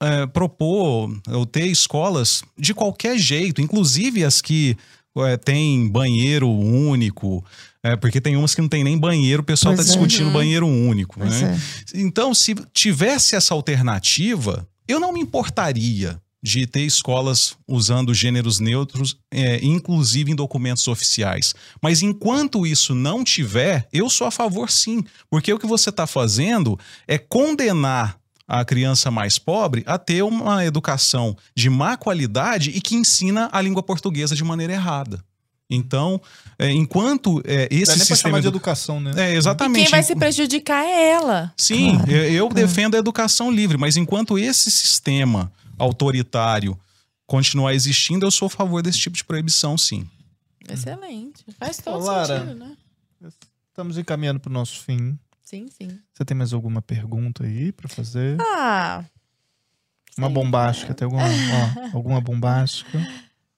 é, 0.02 0.26
propor 0.28 1.16
ou 1.30 1.46
ter 1.46 1.68
escolas 1.68 2.44
de 2.58 2.74
qualquer 2.74 3.18
jeito, 3.18 3.62
inclusive 3.62 4.24
as 4.24 4.42
que 4.42 4.78
é, 5.18 5.38
têm 5.38 5.88
banheiro 5.88 6.50
único, 6.50 7.44
é, 7.84 7.96
porque 7.96 8.20
tem 8.20 8.36
umas 8.36 8.56
que 8.56 8.62
não 8.62 8.70
tem 8.70 8.84
nem 8.84 8.98
banheiro, 8.98 9.42
o 9.42 9.46
pessoal 9.46 9.74
está 9.74 9.84
é. 9.84 9.88
discutindo 9.88 10.28
Uhum. 10.28 10.34
banheiro 10.34 10.68
único. 10.68 11.20
Né? 11.20 11.30
é. 11.94 12.00
Então, 12.00 12.34
se 12.34 12.56
tivesse 12.74 13.36
essa 13.36 13.54
alternativa, 13.54 14.68
eu 14.88 15.00
não 15.00 15.14
me 15.14 15.20
importaria 15.22 16.20
de 16.44 16.68
ter 16.68 16.82
escolas 16.82 17.56
usando 17.66 18.14
gêneros 18.14 18.60
neutros, 18.60 19.16
é, 19.32 19.64
inclusive 19.64 20.30
em 20.30 20.36
documentos 20.36 20.86
oficiais. 20.90 21.56
Mas 21.82 22.02
enquanto 22.02 22.68
isso 22.68 22.94
não 22.94 23.24
tiver, 23.24 23.88
eu 23.94 24.10
sou 24.10 24.28
a 24.28 24.32
favor 24.32 24.70
sim. 24.70 25.02
Porque 25.30 25.54
o 25.54 25.58
que 25.58 25.66
você 25.66 25.90
está 25.90 26.06
fazendo 26.06 26.78
é 27.08 27.18
condenar 27.18 28.18
a 28.46 28.66
criança 28.66 29.10
mais 29.10 29.40
pobre 29.40 29.84
a 29.88 29.98
ter 29.98 30.22
uma 30.22 30.66
educação 30.66 31.36
de 31.56 31.70
má 31.70 31.96
qualidade 31.96 32.72
e 32.72 32.82
que 32.82 32.94
ensina 32.96 33.48
a 33.54 33.62
língua 33.62 33.82
portuguesa 33.82 34.36
de 34.36 34.44
maneira 34.44 34.74
errada. 34.74 35.24
Então, 35.70 36.22
é, 36.60 36.70
enquanto 36.70 37.42
é, 37.46 37.68
esse 37.72 37.86
Dá 37.86 37.96
nem 37.96 38.06
pra 38.06 38.16
sistema 38.16 38.18
chamar 38.18 38.42
de 38.42 38.48
edu- 38.48 38.58
educação, 38.58 39.00
né? 39.00 39.12
É, 39.16 39.34
E 39.34 39.38
exatamente. 39.38 39.84
quem 39.84 39.90
vai 39.92 40.04
se 40.04 40.14
prejudicar 40.14 40.84
é 40.84 41.12
ela. 41.12 41.54
Sim, 41.58 41.96
Claro, 41.96 42.12
eu, 42.12 42.24
eu 42.34 42.50
defendo 42.50 42.96
a 42.96 42.98
educação 43.00 43.50
livre, 43.50 43.78
mas 43.78 43.96
enquanto 43.96 44.38
esse 44.38 44.70
sistema 44.70 45.50
autoritário 45.78 46.80
continuar 47.26 47.74
existindo, 47.74 48.26
eu 48.26 48.32
sou 48.32 48.46
a 48.48 48.50
favor 48.50 48.82
desse 48.82 49.00
tipo 49.00 49.16
de 49.16 49.24
proibição, 49.24 49.78
sim. 49.78 50.08
Excelente. 50.70 51.44
Faz 51.58 51.78
todo 51.78 52.04
Lara. 52.04 52.40
sentido, 52.40 52.56
né? 52.56 52.78
Estamos 53.70 53.98
encaminhando 53.98 54.40
para 54.40 54.50
o 54.50 54.54
nosso 54.54 54.80
fim. 54.82 55.18
Sim, 55.42 55.68
sim. 55.68 56.00
Você 56.14 56.24
tem 56.26 56.36
mais 56.38 56.54
alguma 56.54 56.82
pergunta 56.82 57.44
aí 57.44 57.72
para 57.72 57.88
fazer? 57.90 58.38
Ah. 58.40 59.04
Uma 60.18 60.28
sei. 60.28 60.34
bombástica, 60.34 60.94
tem 60.94 61.06
alguma, 61.06 61.24
ó, 61.24 61.96
alguma 61.98 62.22
bombástica? 62.22 63.00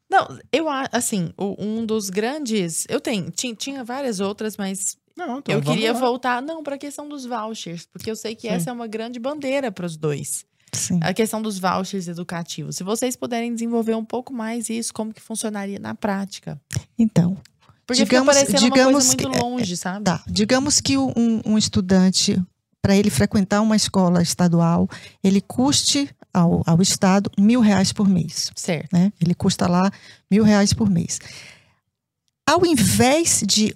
Não, 0.09 0.39
eu 0.51 0.69
acho, 0.69 0.89
assim, 0.93 1.33
um 1.37 1.85
dos 1.85 2.09
grandes. 2.09 2.85
Eu 2.87 3.01
tenho, 3.01 3.29
tinha, 3.31 3.53
tinha 3.55 3.83
várias 3.83 4.19
outras, 4.19 4.55
mas 4.55 4.97
Não, 5.17 5.39
então 5.39 5.53
eu 5.55 5.61
queria 5.61 5.91
lá. 5.93 5.99
voltar, 5.99 6.41
não, 6.41 6.63
para 6.63 6.75
a 6.75 6.77
questão 6.77 7.09
dos 7.09 7.25
vouchers, 7.25 7.85
porque 7.87 8.09
eu 8.09 8.15
sei 8.15 8.35
que 8.35 8.43
Sim. 8.47 8.53
essa 8.53 8.69
é 8.69 8.73
uma 8.73 8.87
grande 8.87 9.19
bandeira 9.19 9.71
para 9.71 9.85
os 9.85 9.97
dois. 9.97 10.45
Sim. 10.75 10.99
A 11.01 11.13
questão 11.13 11.41
dos 11.41 11.57
vouchers 11.59 12.07
educativos. 12.07 12.75
Se 12.75 12.83
vocês 12.83 13.15
puderem 13.15 13.53
desenvolver 13.53 13.95
um 13.95 14.05
pouco 14.05 14.33
mais 14.33 14.69
isso, 14.69 14.93
como 14.93 15.13
que 15.13 15.21
funcionaria 15.21 15.79
na 15.79 15.95
prática? 15.95 16.59
Então, 16.97 17.37
Porque 17.87 18.03
Digamos- 18.03 18.33
fica 18.35 18.45
parecendo 18.45 18.65
uma 18.67 18.75
digamos 18.75 18.93
coisa 18.93 19.07
muito 19.07 19.29
que- 19.31 19.39
longe, 19.43 19.77
sabe? 19.77 20.05
tá. 20.05 20.23
Digamos 20.27 20.81
que 20.81 20.97
um, 20.97 21.41
um 21.45 21.57
estudante, 21.57 22.41
para 22.81 22.95
ele 22.95 23.09
frequentar 23.09 23.61
uma 23.61 23.75
escola 23.75 24.21
estadual, 24.21 24.87
ele 25.23 25.39
custe 25.41 26.09
ao, 26.33 26.63
ao 26.65 26.81
Estado 26.81 27.29
mil 27.37 27.61
reais 27.61 27.93
por 27.93 28.07
mês. 28.09 28.51
Certo. 28.55 28.91
né? 28.91 29.13
Ele 29.21 29.33
custa 29.35 29.67
lá 29.67 29.91
mil 30.31 30.43
reais 30.43 30.73
por 30.73 30.89
mês. 30.89 31.19
Ao 32.47 32.65
invés 32.65 33.43
de 33.45 33.75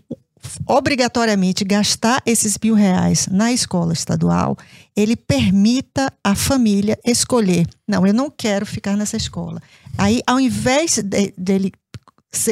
obrigatoriamente 0.66 1.64
gastar 1.64 2.22
esses 2.26 2.58
mil 2.64 2.76
reais 2.76 3.28
na 3.32 3.52
escola 3.52 3.94
estadual, 3.94 4.58
ele 4.96 5.16
permita 5.16 6.12
a 6.24 6.36
família 6.36 6.98
escolher. 7.06 7.68
Não, 7.88 8.06
eu 8.06 8.14
não 8.14 8.30
quero 8.30 8.66
ficar 8.66 8.96
nessa 8.96 9.18
escola. 9.18 9.62
Aí, 9.98 10.22
ao 10.26 10.40
invés 10.40 11.00
de- 11.04 11.34
dele 11.38 11.72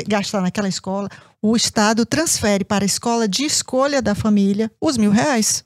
gastar 0.08 0.42
naquela 0.42 0.68
escola, 0.68 1.10
o 1.42 1.56
Estado 1.56 2.06
transfere 2.06 2.66
para 2.66 2.84
a 2.84 2.88
escola 2.88 3.28
de 3.28 3.44
escolha 3.44 4.02
da 4.02 4.16
família 4.16 4.72
os 4.82 4.98
mil 4.98 5.12
reais. 5.12 5.64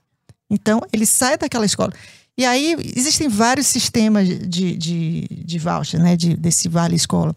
Então, 0.49 0.81
ele 0.91 1.05
sai 1.05 1.37
daquela 1.37 1.65
escola. 1.65 1.93
E 2.37 2.45
aí, 2.45 2.75
existem 2.95 3.27
vários 3.29 3.67
sistemas 3.67 4.27
de, 4.27 4.75
de, 4.75 5.27
de 5.45 5.59
voucher, 5.59 5.99
né? 6.01 6.15
De, 6.17 6.35
desse 6.35 6.67
Vale 6.67 6.95
Escola. 6.95 7.33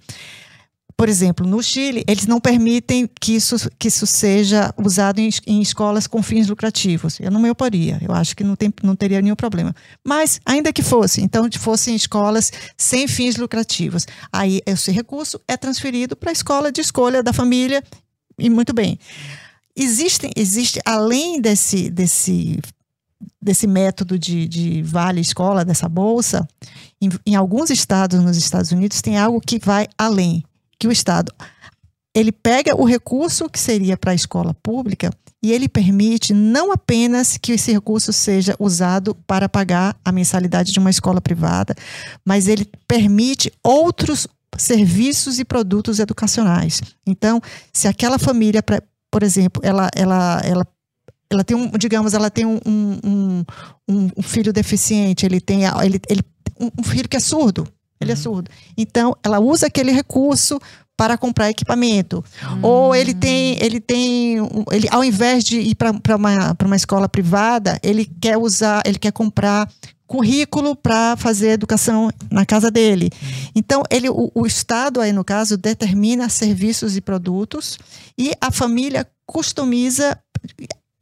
Por 0.97 1.09
exemplo, 1.09 1.47
no 1.47 1.61
Chile, 1.61 2.05
eles 2.07 2.27
não 2.27 2.41
permitem 2.41 3.09
que 3.21 3.35
isso, 3.35 3.57
que 3.79 3.89
isso 3.89 4.07
seja 4.07 4.73
usado 4.83 5.19
em, 5.19 5.29
em 5.47 5.61
escolas 5.61 6.07
com 6.07 6.23
fins 6.23 6.47
lucrativos. 6.47 7.19
Eu 7.19 7.33
não 7.33 7.41
me 7.41 7.51
oporia, 7.51 7.99
eu 8.01 8.15
acho 8.15 8.37
que 8.37 8.45
não, 8.45 8.55
tem, 8.55 8.73
não 8.83 8.95
teria 8.95 9.21
nenhum 9.21 9.35
problema. 9.35 9.75
Mas, 10.05 10.41
ainda 10.47 10.73
que 10.73 10.83
fosse, 10.83 11.21
então, 11.21 11.49
fossem 11.59 11.97
escolas 11.97 12.53
sem 12.77 13.09
fins 13.09 13.37
lucrativos, 13.37 14.07
aí 14.33 14.61
esse 14.65 14.93
recurso 14.93 15.41
é 15.49 15.57
transferido 15.57 16.15
para 16.15 16.31
a 16.31 16.33
escola 16.33 16.71
de 16.71 16.81
escolha 16.81 17.23
da 17.23 17.33
família, 17.33 17.83
e 18.39 18.49
muito 18.49 18.73
bem. 18.73 18.99
Existem, 19.77 20.31
existe, 20.37 20.81
além 20.85 21.41
desse, 21.41 21.91
desse, 21.91 22.61
desse 23.43 23.67
método 23.67 24.17
de, 24.17 24.47
de 24.47 24.83
vale 24.83 25.21
escola, 25.21 25.65
dessa 25.65 25.89
bolsa, 25.89 26.47
em, 27.01 27.11
em 27.27 27.35
alguns 27.35 27.71
estados 27.71 28.23
nos 28.23 28.37
Estados 28.37 28.71
Unidos 28.71 29.03
tem 29.03 29.19
algo 29.19 29.41
que 29.41 29.59
vai 29.59 29.89
além, 29.99 30.45
que 30.85 30.89
o 30.89 30.93
estado 30.93 31.33
ele 32.15 32.31
pega 32.31 32.77
o 32.77 32.85
recurso 32.85 33.49
que 33.49 33.59
seria 33.59 33.97
para 33.97 34.13
a 34.13 34.15
escola 34.15 34.55
pública 34.63 35.11
e 35.43 35.51
ele 35.51 35.67
permite 35.69 36.33
não 36.35 36.71
apenas 36.71 37.39
que 37.39 37.53
esse 37.53 37.73
recurso 37.73 38.13
seja 38.13 38.55
usado 38.61 39.15
para 39.27 39.49
pagar 39.49 39.97
a 40.05 40.13
mensalidade 40.13 40.73
de 40.73 40.79
uma 40.79 40.91
escola 40.91 41.21
privada, 41.21 41.75
mas 42.25 42.47
ele 42.49 42.67
permite 42.87 43.51
outros 43.63 44.29
serviços 44.57 45.39
e 45.39 45.45
produtos 45.45 45.99
educacionais. 45.99 46.81
Então, 47.07 47.41
se 47.73 47.89
aquela 47.89 48.19
família, 48.19 48.63
por 49.11 49.23
exemplo, 49.23 49.61
ela, 49.65 49.89
ela, 49.95 50.41
ela 50.45 50.67
ela 51.31 51.43
tem 51.43 51.57
um, 51.57 51.69
digamos, 51.79 52.15
ela 52.15 52.31
tem 52.31 52.45
um, 52.47 52.61
um, 52.65 53.45
um- 53.89 54.23
filho 54.23 54.53
deficiente, 54.53 55.27
ele 55.27 55.41
tem 55.41 55.63
ele, 55.83 56.01
ele, 56.09 56.23
um 56.79 56.85
filho 56.85 57.09
que 57.09 57.17
é 57.17 57.21
surdo, 57.21 57.67
ele 58.05 58.13
é 58.13 58.17
surdo. 58.17 58.51
Então, 58.77 59.17
ela 59.23 59.41
usa 59.41 59.67
aquele 59.67 59.91
recurso 59.91 60.61
para 60.97 61.19
comprar 61.19 61.51
equipamento. 61.51 62.25
Ou 62.63 62.95
ele 62.95 63.15
tem, 63.15 63.59
ele 63.61 63.81
tem, 63.81 64.37
ele, 64.71 64.89
ao 64.91 65.03
invés 65.03 65.43
de 65.45 65.59
ir 65.59 65.75
para 65.75 66.17
uma, 66.17 66.55
pra 66.55 66.67
uma 66.67 66.77
escola 66.77 67.09
privada, 67.09 67.79
ele 67.83 68.05
quer 68.21 68.39
usar, 68.39 68.83
ele 68.87 68.99
quer 68.99 69.13
comprar 69.13 69.69
currículo 70.07 70.77
para 70.77 71.17
fazer 71.17 71.51
educação 71.51 72.11
na 72.31 72.47
casa 72.47 72.71
dele. 72.71 73.11
Então, 73.55 73.83
ele, 73.91 74.09
o, 74.09 74.31
o 74.35 74.47
Estado, 74.47 75.01
aí 75.01 75.13
no 75.13 75.25
caso, 75.25 75.57
determina 75.57 76.29
serviços 76.29 76.97
e 76.97 77.01
produtos 77.01 77.79
e 78.17 78.33
a 78.41 78.51
família 78.51 79.07
customiza 79.27 80.19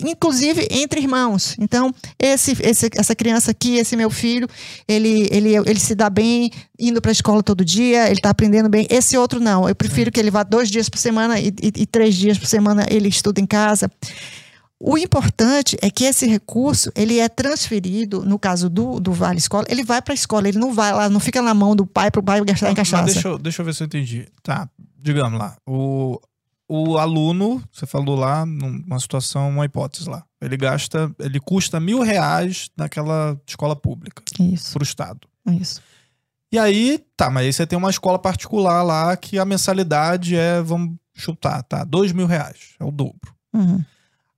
inclusive 0.05 0.67
entre 0.71 1.01
irmãos. 1.01 1.57
Então, 1.59 1.95
esse, 2.19 2.53
esse- 2.63 2.91
essa 2.97 3.15
criança 3.15 3.51
aqui, 3.51 3.77
esse 3.77 3.97
meu 3.97 4.11
filho, 4.11 4.49
ele, 4.89 5.29
ele, 5.31 5.55
ele 5.57 5.79
se 5.81 5.95
dá 5.95 6.09
bem 6.11 6.51
indo 6.79 7.01
para 7.01 7.11
a 7.11 7.13
escola 7.13 7.43
todo 7.43 7.65
dia, 7.65 8.07
ele 8.07 8.15
está 8.19 8.31
aprendendo 8.31 8.69
bem. 8.69 8.87
Esse 8.91 9.17
outro 9.17 9.39
não. 9.41 9.69
Eu 9.69 9.75
prefiro 9.75 10.11
que 10.11 10.19
ele 10.21 10.31
vá 10.31 10.43
dois 10.43 10.71
dias 10.71 10.89
por 10.89 10.99
semana 10.99 11.39
e, 11.41 11.49
e- 11.49 11.73
e 11.83 11.87
três 11.87 12.15
dias 12.15 12.39
por 12.39 12.47
semana 12.47 12.87
ele 12.91 13.09
estuda 13.09 13.41
em 13.41 13.47
casa. 13.47 13.91
O 14.85 14.99
importante 14.99 15.77
é 15.81 15.89
que 15.89 16.03
esse 16.05 16.27
recurso 16.27 16.91
ele 16.97 17.21
é 17.21 17.29
transferido, 17.29 18.25
no 18.25 18.37
caso 18.37 18.69
do, 18.69 18.99
do 18.99 19.13
Vale 19.13 19.39
Escola, 19.39 19.65
ele 19.69 19.85
vai 19.85 20.03
para 20.03 20.13
a 20.13 20.17
escola, 20.17 20.49
ele 20.49 20.59
não 20.59 20.73
vai 20.75 20.93
lá, 20.93 21.09
não 21.09 21.21
fica 21.21 21.41
na 21.41 21.55
mão 21.55 21.77
do 21.77 21.87
pai 21.87 22.11
para 22.11 22.19
o 22.21 22.23
pai 22.23 22.45
gastar 22.45 22.67
em 22.67 22.71
Mas 22.71 22.91
cachaça. 22.91 23.05
deixa, 23.13 23.29
eu- 23.29 23.39
deixa 23.39 23.63
eu 23.63 23.67
ver 23.67 23.75
se 23.75 23.83
eu 23.83 23.87
entendi. 23.87 24.27
Tá, 24.43 24.69
digamos 25.01 25.39
lá. 25.39 25.55
O, 25.65 26.19
o 26.69 26.99
aluno, 26.99 27.63
você 27.71 27.87
falou 27.87 28.17
lá, 28.17 28.47
numa 28.47 28.99
situação, 28.99 29.51
uma 29.51 29.65
hipótese 29.65 30.09
lá. 30.09 30.25
Ele 30.41 30.57
gasta, 30.57 31.15
ele 31.19 31.39
custa 31.39 31.79
mil 31.79 32.01
reais 32.01 32.71
naquela 32.77 33.39
escola 33.47 33.77
pública, 33.77 34.23
Isso, 34.41 34.73
pro 34.73 34.83
Estado. 34.83 35.21
isso. 35.47 35.81
E 36.51 36.59
aí, 36.59 37.03
tá, 37.17 37.31
mas 37.31 37.47
aí 37.47 37.53
você 37.53 37.67
tem 37.67 37.79
uma 37.79 37.89
escola 37.91 38.19
particular 38.19 38.83
lá 38.83 39.17
que 39.17 39.39
a 39.39 39.45
mensalidade 39.45 40.37
é, 40.37 40.61
vamos 40.61 40.97
chutar, 41.15 41.63
tá? 41.63 41.83
Dois 41.83 42.13
mil 42.13 42.27
reais, 42.27 42.75
é 42.79 42.85
o 42.85 42.91
dobro. 42.91 43.35
Uhum. 43.55 43.83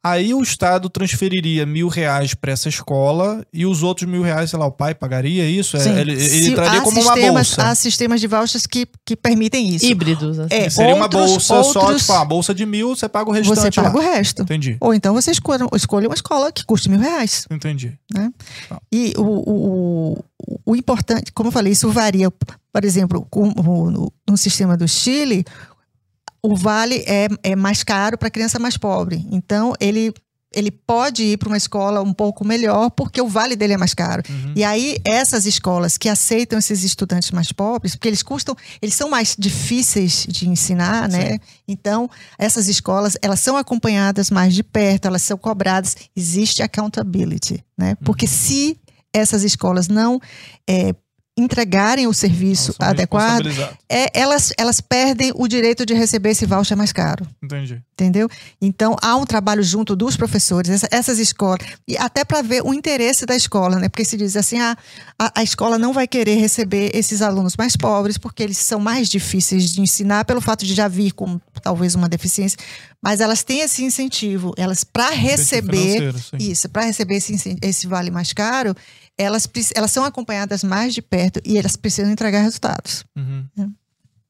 Aí 0.07 0.35
o 0.35 0.43
Estado 0.43 0.91
transferiria 0.91 1.65
mil 1.65 1.89
reais 1.89 2.35
para 2.35 2.53
essa 2.53 2.69
escola 2.69 3.43
e 3.51 3.65
os 3.65 3.83
outros 3.83 4.07
mil 4.07 4.21
reais, 4.21 4.51
sei 4.51 4.59
lá, 4.59 4.67
o 4.67 4.71
pai 4.71 4.95
pagaria 4.95 5.49
isso? 5.49 5.79
É, 5.79 5.81
Sim. 5.81 5.97
Ele, 5.99 6.13
ele 6.13 6.21
Se- 6.21 6.55
traria 6.55 6.83
como 6.83 7.01
uma 7.01 7.15
sistemas- 7.15 7.49
bolsa. 7.57 7.63
Há 7.71 7.75
sistemas 7.75 8.21
de 8.21 8.27
vouchers 8.27 8.67
que, 8.67 8.87
que 9.07 9.17
permitem 9.17 9.67
isso. 9.75 9.87
Híbridos, 9.87 10.39
assim. 10.39 10.55
É, 10.55 10.69
Seria 10.69 10.95
uma 10.95 11.05
outros- 11.05 11.31
bolsa 11.31 11.41
só, 11.65 11.81
outros- 11.81 12.03
tipo, 12.03 12.13
uma 12.13 12.25
bolsa 12.27 12.55
de 12.55 12.67
mil, 12.67 12.95
você 12.95 13.09
paga 13.09 13.31
o 13.31 13.33
restante 13.33 13.57
Você 13.59 13.71
paga 13.81 13.89
lá. 13.89 14.05
o 14.05 14.07
resto. 14.13 14.43
Entendi, 14.43 14.77
Ou 14.79 14.93
então 14.93 15.15
você 15.15 15.31
escolha, 15.31 15.67
escolha 15.75 16.07
uma 16.07 16.15
escola 16.15 16.53
que 16.53 16.65
custe 16.67 16.91
mil 16.91 17.01
reais. 17.01 17.47
entendi. 17.51 17.95
E 18.93 19.15
o, 19.17 19.23
o, 19.23 20.15
o, 20.19 20.25
o 20.67 20.77
importante, 20.77 21.33
como 21.33 21.49
eu 21.49 21.53
falei, 21.53 21.73
isso 21.73 21.91
varia. 21.91 22.31
Por 22.31 22.85
exemplo, 22.85 23.27
com, 23.31 23.47
no, 23.47 24.13
no 24.29 24.37
sistema 24.37 24.77
do 24.77 24.87
Chile, 24.87 25.45
o 26.45 26.55
vale 26.55 27.03
é, 27.07 27.27
é 27.43 27.57
mais 27.57 27.83
caro 27.83 28.19
para 28.19 28.29
a 28.29 28.31
criança 28.31 28.59
mais 28.59 28.77
pobre. 28.77 29.27
Então, 29.31 29.73
ele, 29.81 30.13
ele 30.53 30.71
pode 30.71 31.23
ir 31.23 31.39
para 31.39 31.49
uma 31.49 31.57
escola 31.57 32.03
um 32.03 32.13
pouco 32.13 32.47
melhor, 32.47 32.91
porque 32.91 33.19
o 33.19 33.27
vale 33.27 33.57
dele 33.57 33.73
é 33.73 33.77
mais 33.79 33.95
caro. 33.95 34.23
Uhum. 34.29 34.53
E 34.55 34.63
aí, 34.63 34.99
essas 35.07 35.47
escolas 35.47 35.97
que 35.97 36.07
aceitam 36.07 36.59
esses 36.59 36.85
estudantes 36.85 37.31
mais 37.31 37.51
pobres, 37.51 37.95
porque 37.95 38.09
eles 38.09 38.23
custam, 38.23 38.55
eles 38.83 38.95
são 38.95 39.09
mais 39.09 39.35
difíceis 39.39 40.27
de 40.29 40.47
ensinar, 40.47 41.09
né? 41.09 41.39
Então, 41.67 42.11
essas 42.39 42.69
escolas, 42.69 43.17
elas 43.23 43.41
são 43.41 43.57
acompanhadas 43.57 44.31
mais 44.31 44.55
de 44.55 44.63
perto, 44.63 45.07
elas 45.07 45.23
são 45.23 45.39
cobradas, 45.39 45.97
existe 46.15 46.63
accountability, 46.63 47.65
né? 47.79 47.97
Porque 48.05 48.27
se 48.27 48.79
essas 49.15 49.45
escolas 49.45 49.89
não 49.89 50.21
eh, 50.69 50.95
entregarem 51.37 52.07
o 52.07 52.15
serviço 52.15 52.73
adequado, 52.79 53.47
é, 53.89 54.09
elas, 54.19 54.53
elas 54.57 54.81
perdem 54.81 55.33
o 55.35 55.49
direito 55.49 55.85
de 55.85 55.93
receber 55.93 56.31
esse 56.31 56.47
voucher 56.47 56.77
mais 56.77 56.93
caro 56.93 57.27
Entendi. 57.43 57.83
entendeu? 57.93 58.29
Então 58.63 58.95
há 59.03 59.17
um 59.17 59.25
trabalho 59.25 59.63
junto 59.63 59.97
dos 59.97 60.17
professores, 60.17 60.71
essa- 60.71 60.89
essas 60.93 61.19
escolas, 61.19 61.59
e 61.89 61.97
até 61.99 62.25
para 62.25 62.41
ver 62.41 62.63
o 62.63 62.73
interesse 62.73 63.27
da 63.27 63.35
escola, 63.35 63.81
né? 63.81 63.89
Porque 63.89 64.05
se 64.05 64.17
diz 64.17 64.37
assim, 64.37 64.61
ah, 64.61 64.77
a, 65.19 65.41
a 65.41 65.43
escola 65.43 65.77
não 65.77 65.93
vai 65.93 66.07
querer 66.07 66.37
receber 66.37 66.93
esses 66.95 67.21
alunos 67.21 67.57
mais 67.57 67.77
pobres 67.77 68.17
porque 68.17 68.43
eles 68.43 68.59
são 68.59 68.79
mais 68.79 69.09
difíceis 69.09 69.73
de 69.73 69.81
ensinar 69.81 70.25
pelo 70.25 70.41
fato 70.41 70.65
de 70.65 70.73
já 70.73 70.87
vir 70.87 71.11
com 71.13 71.41
talvez 71.61 71.97
uma 71.97 72.09
deficiência, 72.09 72.57
mas 73.03 73.21
elas 73.21 73.43
têm 73.43 73.61
esse 73.61 73.83
incentivo, 73.83 74.55
elas 74.57 74.85
para 74.85 75.11
receber 75.11 76.15
isso, 76.39 76.69
para 76.69 76.85
receber 76.85 77.17
esse, 77.17 77.57
esse 77.61 77.87
vale 77.89 78.11
mais 78.11 78.33
caro, 78.33 78.75
elas, 79.19 79.49
elas 79.75 79.91
são 79.91 80.05
acompanhadas 80.05 80.65
mais 80.65 80.95
de 80.95 81.01
perto 81.03 81.41
e 81.45 81.57
elas 81.59 81.77
precisam 81.77 82.11
entregar 82.11 82.43
resultados. 82.43 83.05
Uhum. 83.17 83.73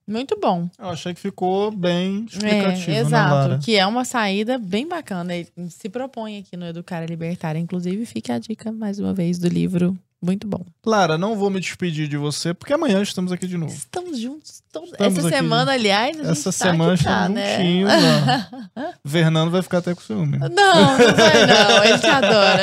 Muito 0.06 0.39
bom. 0.39 0.69
Eu 0.78 0.90
achei 0.90 1.15
que 1.15 1.20
ficou 1.20 1.70
bem 1.70 2.27
explicativo, 2.27 2.90
É, 2.90 2.94
né, 2.94 3.01
exato. 3.01 3.35
Lara? 3.35 3.59
que 3.59 3.74
é 3.74 3.86
uma 3.86 4.05
saída 4.05 4.59
bem 4.59 4.86
bacana. 4.86 5.35
Ele 5.35 5.48
se 5.70 5.89
propõe 5.89 6.39
aqui 6.39 6.59
no 6.59 6.66
Educar 6.66 7.02
e 7.02 7.06
Libertar. 7.06 7.56
Inclusive, 7.56 8.05
fica 8.05 8.35
a 8.35 8.39
dica, 8.39 8.70
mais 8.70 8.98
uma 8.98 9.15
vez, 9.15 9.39
do 9.39 9.48
livro. 9.48 9.98
Muito 10.24 10.46
bom. 10.46 10.64
Lara, 10.86 11.18
não 11.18 11.36
vou 11.36 11.51
me 11.51 11.60
despedir 11.60 12.09
de 12.09 12.16
você, 12.16 12.55
porque 12.55 12.72
amanhã 12.72 13.02
estamos 13.02 13.30
aqui 13.30 13.46
de 13.46 13.59
novo. 13.59 13.72
Estamos 13.74 14.18
juntos. 14.18 14.62
todos- 14.72 14.90
Estamos 14.92 15.18
Essa 15.18 15.28
semana, 15.28 15.72
aliás, 15.72 16.18
a 16.18 16.22
gente 16.22 16.32
Essa 16.32 16.44
tá 16.44 16.52
semana 16.52 16.90
tá, 16.92 16.94
estamos 16.96 17.30
né? 17.34 17.56
juntinhos. 17.56 17.90
Fernando 19.06 19.51
vai 19.51 19.62
ficar 19.62 19.78
até 19.78 19.94
com 19.94 20.01
ciúme. 20.01 20.38
Não, 20.38 20.48
não 20.48 20.96
vai 20.96 21.46
não. 21.46 21.84
Ele 21.84 21.98
te 21.98 22.06
adora. 22.06 22.62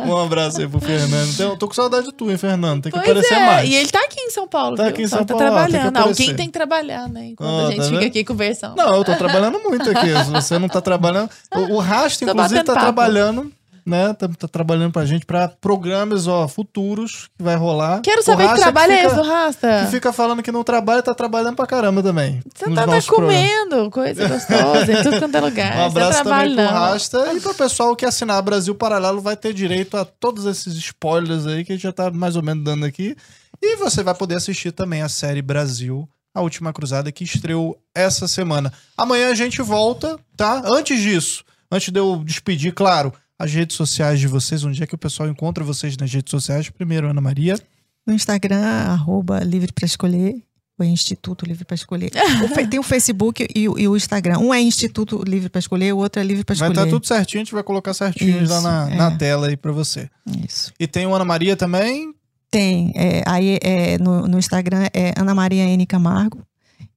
Um 0.06 0.16
abraço 0.16 0.60
aí 0.60 0.68
pro 0.68 0.80
Fernando. 0.80 1.28
Então, 1.30 1.50
eu 1.50 1.56
tô 1.56 1.68
com 1.68 1.74
saudade 1.74 2.06
de 2.06 2.12
tu, 2.14 2.30
hein, 2.30 2.36
Fernando? 2.38 2.82
Tem 2.82 2.92
que 2.92 2.98
Pois 2.98 3.10
aparecer 3.10 3.34
é, 3.34 3.46
mais. 3.46 3.68
e 3.70 3.74
ele 3.74 3.88
tá 3.90 4.00
aqui 4.00 4.20
em 4.20 4.30
São 4.30 4.48
Paulo, 4.48 4.76
Tá 4.76 4.84
viu? 4.84 4.92
aqui 4.92 5.02
em 5.02 5.06
São 5.08 5.24
tá 5.24 5.34
Paulo, 5.34 5.38
tem 5.44 5.52
que 5.52 5.68
trabalhando. 5.68 5.96
aparecer. 5.96 6.22
Alguém 6.22 6.36
tem 6.36 6.46
que 6.46 6.52
trabalhar, 6.52 7.08
né? 7.08 7.26
Enquanto 7.26 7.48
Ó, 7.50 7.66
a 7.66 7.70
gente 7.70 7.76
tá 7.78 7.84
fica 7.84 7.98
vendo? 7.98 8.08
aqui 8.08 8.24
conversando. 8.24 8.76
Não, 8.76 8.94
eu 8.96 9.04
tô 9.04 9.14
trabalhando 9.16 9.58
muito 9.60 9.90
aqui. 9.90 10.08
Se 10.24 10.30
você 10.30 10.58
não 10.58 10.68
tá 10.68 10.80
trabalhando. 10.80 11.30
O, 11.54 11.74
o 11.74 11.78
Rasta, 11.78 12.24
inclusive, 12.24 12.62
tá 12.62 12.72
papo. 12.74 12.80
trabalhando, 12.86 13.52
né? 13.86 14.12
Tá, 14.14 14.28
tá 14.28 14.48
trabalhando 14.48 14.92
pra 14.92 15.04
gente 15.04 15.26
pra 15.26 15.48
programas, 15.48 16.26
ó, 16.26 16.46
futuros 16.48 17.28
que 17.36 17.42
vai 17.42 17.56
rolar. 17.56 18.00
Quero 18.00 18.22
saber 18.22 18.48
que 18.48 18.56
trabalho 18.56 18.92
é 18.92 19.04
esse 19.04 19.14
do 19.14 19.22
Rasta. 19.22 19.84
Que 19.84 19.90
fica 19.90 20.12
falando 20.12 20.42
que 20.42 20.52
não 20.52 20.64
trabalha, 20.64 21.02
tá 21.02 21.14
trabalhando 21.14 21.56
pra 21.56 21.66
caramba 21.66 22.02
também. 22.02 22.40
Você 22.54 22.70
tá, 22.74 22.86
tá 22.86 23.02
comendo 23.08 23.90
coisa 23.90 24.28
gostosa 24.28 24.92
em 24.92 25.02
tudo 25.02 25.18
quanto 25.18 25.34
é 25.34 25.40
lugar. 25.40 25.76
Um 25.80 25.84
abraço 25.86 26.18
Você 26.18 26.24
também 26.24 26.54
pro. 26.54 26.64
Rasta. 26.64 27.32
E 27.34 27.40
pro 27.40 27.54
pessoal 27.54 27.96
que 27.96 28.04
assinar 28.04 28.42
Brasil 28.42 28.74
Paralelo 28.74 29.20
vai 29.20 29.36
ter 29.36 29.52
direito 29.52 29.96
a 29.96 30.04
todos 30.04 30.44
esses 30.46 30.74
spoilers 30.74 31.46
aí 31.46 31.64
que 31.64 31.72
a 31.72 31.74
gente 31.74 31.82
já 31.82 31.92
tá 31.92 32.10
mais 32.10 32.36
ou 32.36 32.42
menos 32.42 32.64
dando 32.64 32.84
aqui. 32.84 33.16
E 33.62 33.76
você 33.76 34.02
vai 34.02 34.14
poder 34.14 34.36
assistir 34.36 34.72
também 34.72 35.02
a 35.02 35.08
série 35.08 35.42
Brasil, 35.42 36.08
a 36.34 36.40
última 36.40 36.72
cruzada, 36.72 37.12
que 37.12 37.24
estreou 37.24 37.78
essa 37.94 38.26
semana. 38.26 38.72
Amanhã 38.96 39.30
a 39.30 39.34
gente 39.34 39.60
volta, 39.60 40.18
tá? 40.36 40.62
Antes 40.64 41.00
disso, 41.00 41.44
antes 41.70 41.92
de 41.92 42.00
eu 42.00 42.22
despedir, 42.24 42.72
claro, 42.72 43.12
as 43.42 43.52
redes 43.52 43.76
sociais 43.76 44.20
de 44.20 44.26
vocês, 44.28 44.62
onde 44.64 44.82
é 44.82 44.86
que 44.86 44.94
o 44.94 44.98
pessoal 44.98 45.28
encontra 45.28 45.64
vocês 45.64 45.96
nas 45.96 46.12
redes 46.12 46.30
sociais? 46.30 46.68
Primeiro, 46.70 47.08
Ana 47.08 47.20
Maria. 47.20 47.58
No 48.06 48.12
Instagram, 48.14 48.60
arroba 48.64 49.40
Livre 49.40 49.72
para 49.72 49.84
Escolher, 49.86 50.34
ou 50.78 50.84
é 50.84 50.88
Instituto 50.88 51.44
Livre 51.46 51.64
para 51.64 51.74
Escolher. 51.74 52.10
O 52.44 52.68
tem 52.68 52.78
o 52.80 52.82
Facebook 52.82 53.46
e, 53.54 53.68
o- 53.68 53.78
e 53.78 53.86
o 53.86 53.96
Instagram. 53.96 54.38
Um 54.38 54.52
é 54.54 54.60
Instituto 54.60 55.22
Livre 55.26 55.48
para 55.48 55.58
Escolher, 55.58 55.92
o 55.92 55.98
outro 55.98 56.20
é 56.20 56.24
Livre 56.24 56.42
para 56.44 56.54
Vai 56.56 56.68
Escolher. 56.68 56.86
estar 56.86 56.96
tudo 56.96 57.06
certinho, 57.06 57.42
a 57.42 57.44
gente 57.44 57.52
vai 57.54 57.62
colocar 57.62 57.92
certinho 57.94 58.36
lá 58.38 58.42
Isso, 58.42 58.60
na, 58.62 58.90
é. 58.90 58.94
na 58.96 59.10
tela 59.16 59.46
aí 59.48 59.56
pra 59.56 59.72
você. 59.72 60.08
Isso. 60.46 60.72
E 60.80 60.86
tem 60.86 61.06
o 61.06 61.14
Ana 61.14 61.24
Maria 61.24 61.56
também. 61.56 62.14
Tem. 62.50 62.92
é, 62.96 63.22
aí 63.26 63.58
é, 63.62 63.96
no, 63.98 64.26
no 64.26 64.38
Instagram 64.38 64.86
é 64.92 65.12
Ana 65.16 65.34
Maria 65.34 65.62
N. 65.64 65.86
Camargo 65.86 66.42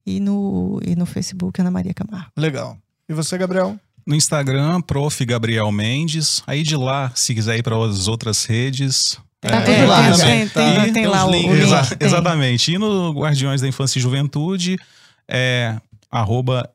e 0.04 0.18
no, 0.18 0.80
e 0.84 0.96
no 0.96 1.06
Facebook 1.06 1.60
Ana 1.60 1.70
Maria 1.70 1.94
Camargo. 1.94 2.30
Legal. 2.36 2.76
E 3.08 3.12
você, 3.12 3.36
Gabriel? 3.38 3.78
No 4.06 4.14
Instagram, 4.14 4.80
prof. 4.82 5.24
Gabriel 5.24 5.70
Mendes. 5.72 6.42
Aí 6.46 6.62
de 6.62 6.76
lá, 6.76 7.10
se 7.14 7.34
quiser 7.34 7.58
ir 7.58 7.62
para 7.62 7.76
as 7.86 8.06
outras 8.08 8.44
redes. 8.44 9.18
Tá 9.40 9.56
é, 9.56 9.60
tudo 9.60 9.86
lá, 9.88 10.16
tem, 10.16 10.48
tem, 10.48 10.88
E 10.88 10.92
tem 10.92 11.06
os 11.06 11.12
lá 11.12 11.26
o, 11.26 11.30
link. 11.30 11.48
Exa- 11.50 11.96
tem. 11.96 12.06
Exatamente. 12.06 12.72
E 12.72 12.78
no 12.78 13.12
Guardiões 13.12 13.60
da 13.60 13.68
Infância 13.68 13.98
e 13.98 14.02
Juventude 14.02 14.76
é 15.28 15.76
arroba 16.10 16.70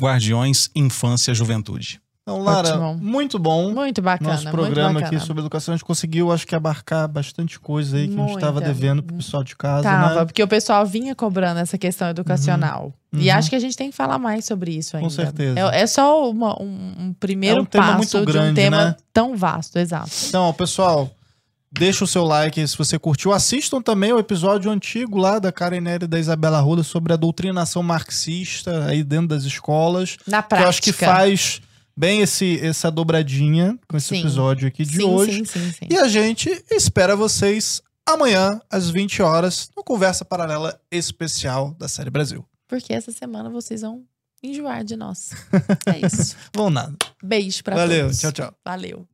Guardiões 0.00 0.68
Infância 0.74 1.34
Juventude. 1.34 2.00
Então, 2.28 2.42
Lara, 2.42 2.70
Ótimo. 2.70 2.98
muito 3.00 3.38
bom. 3.38 3.72
Muito 3.72 4.02
bacana. 4.02 4.32
Nosso 4.32 4.50
programa 4.50 4.94
bacana. 4.94 5.16
aqui 5.16 5.24
sobre 5.24 5.42
educação, 5.42 5.72
a 5.72 5.76
gente 5.76 5.84
conseguiu, 5.86 6.32
acho 6.32 6.44
que, 6.44 6.56
abarcar 6.56 7.06
bastante 7.06 7.60
coisa 7.60 7.96
aí 7.98 8.08
que 8.08 8.14
a 8.18 8.26
gente 8.26 8.34
estava 8.34 8.54
Muita. 8.54 8.66
devendo 8.66 9.00
pro 9.00 9.14
pessoal 9.14 9.44
de 9.44 9.54
casa, 9.54 9.84
Tava, 9.84 10.14
né? 10.16 10.24
porque 10.24 10.42
o 10.42 10.48
pessoal 10.48 10.84
vinha 10.84 11.14
cobrando 11.14 11.60
essa 11.60 11.78
questão 11.78 12.08
educacional. 12.08 12.92
E 13.12 13.30
Uhum. 13.30 13.36
acho 13.36 13.48
que 13.48 13.54
a 13.54 13.60
gente 13.60 13.76
tem 13.76 13.90
que 13.90 13.96
falar 13.96 14.18
mais 14.18 14.44
sobre 14.44 14.72
isso 14.72 14.96
ainda. 14.96 15.08
certeza. 15.08 15.56
É, 15.72 15.82
é 15.82 15.86
só 15.86 16.28
uma- 16.28 16.60
um, 16.60 16.94
um 16.98 17.12
primeiro 17.12 17.58
É 17.58 17.62
um 17.62 17.64
passo 17.64 17.96
muito 17.96 18.10
de 18.10 18.16
um 18.16 18.24
grande, 18.24 18.54
tema 18.56 18.84
né? 18.86 18.96
tão 19.12 19.36
vasto, 19.36 19.78
exato. 19.78 20.10
Então, 20.28 20.52
pessoal, 20.52 21.08
deixa 21.70 22.02
o 22.02 22.08
seu 22.08 22.24
like 22.24 22.66
se 22.66 22.76
você 22.76 22.98
curtiu. 22.98 23.32
Assistam 23.32 23.80
também 23.80 24.12
o 24.12 24.18
episódio 24.18 24.68
antigo 24.68 25.16
lá 25.16 25.38
da 25.38 25.52
Karen 25.52 25.80
Nery 25.80 26.06
e 26.06 26.08
da 26.08 26.18
Isabela 26.18 26.58
Ruda 26.58 26.82
sobre 26.82 27.12
a 27.12 27.16
doutrinação 27.16 27.84
marxista 27.84 28.84
aí 28.86 29.04
dentro 29.04 29.28
das 29.28 29.44
escolas. 29.44 30.16
Na 30.26 30.42
Que 30.42 30.48
prática. 30.48 30.66
eu 30.66 30.68
acho 30.70 30.82
que 30.82 30.92
faz 30.92 31.60
bem 31.96 32.20
esse, 32.20 32.60
essa 32.60 32.90
dobradinha 32.90 33.78
com 33.88 33.96
esse 33.96 34.08
Sim. 34.08 34.20
episódio 34.20 34.68
aqui 34.68 34.84
de 34.84 34.96
sim, 34.96 35.02
hoje. 35.04 35.32
Sim, 35.38 35.44
sim, 35.44 35.72
sim. 35.72 35.86
E 35.90 35.96
a 35.96 36.08
gente 36.08 36.50
espera 36.70 37.16
vocês 37.16 37.82
amanhã, 38.04 38.60
às 38.70 38.90
20 38.90 39.22
horas, 39.22 39.70
no 39.76 39.82
Conversa 39.82 40.24
Paralela 40.24 40.80
Especial 40.90 41.74
da 41.78 41.88
Série 41.88 42.10
Brasil. 42.10 42.44
Porque 42.68 42.92
essa 42.92 43.10
semana 43.12 43.48
vocês 43.48 43.80
vão 43.80 44.04
enjoar 44.42 44.84
de 44.84 44.96
nós. 44.96 45.30
É 45.86 46.06
isso. 46.06 46.36
Vão 46.54 46.68
nada. 46.70 46.96
Beijo 47.22 47.62
pra 47.64 47.76
Valeu, 47.76 48.06
todos. 48.06 48.18
tchau, 48.20 48.32
tchau. 48.32 48.54
Valeu. 48.64 49.06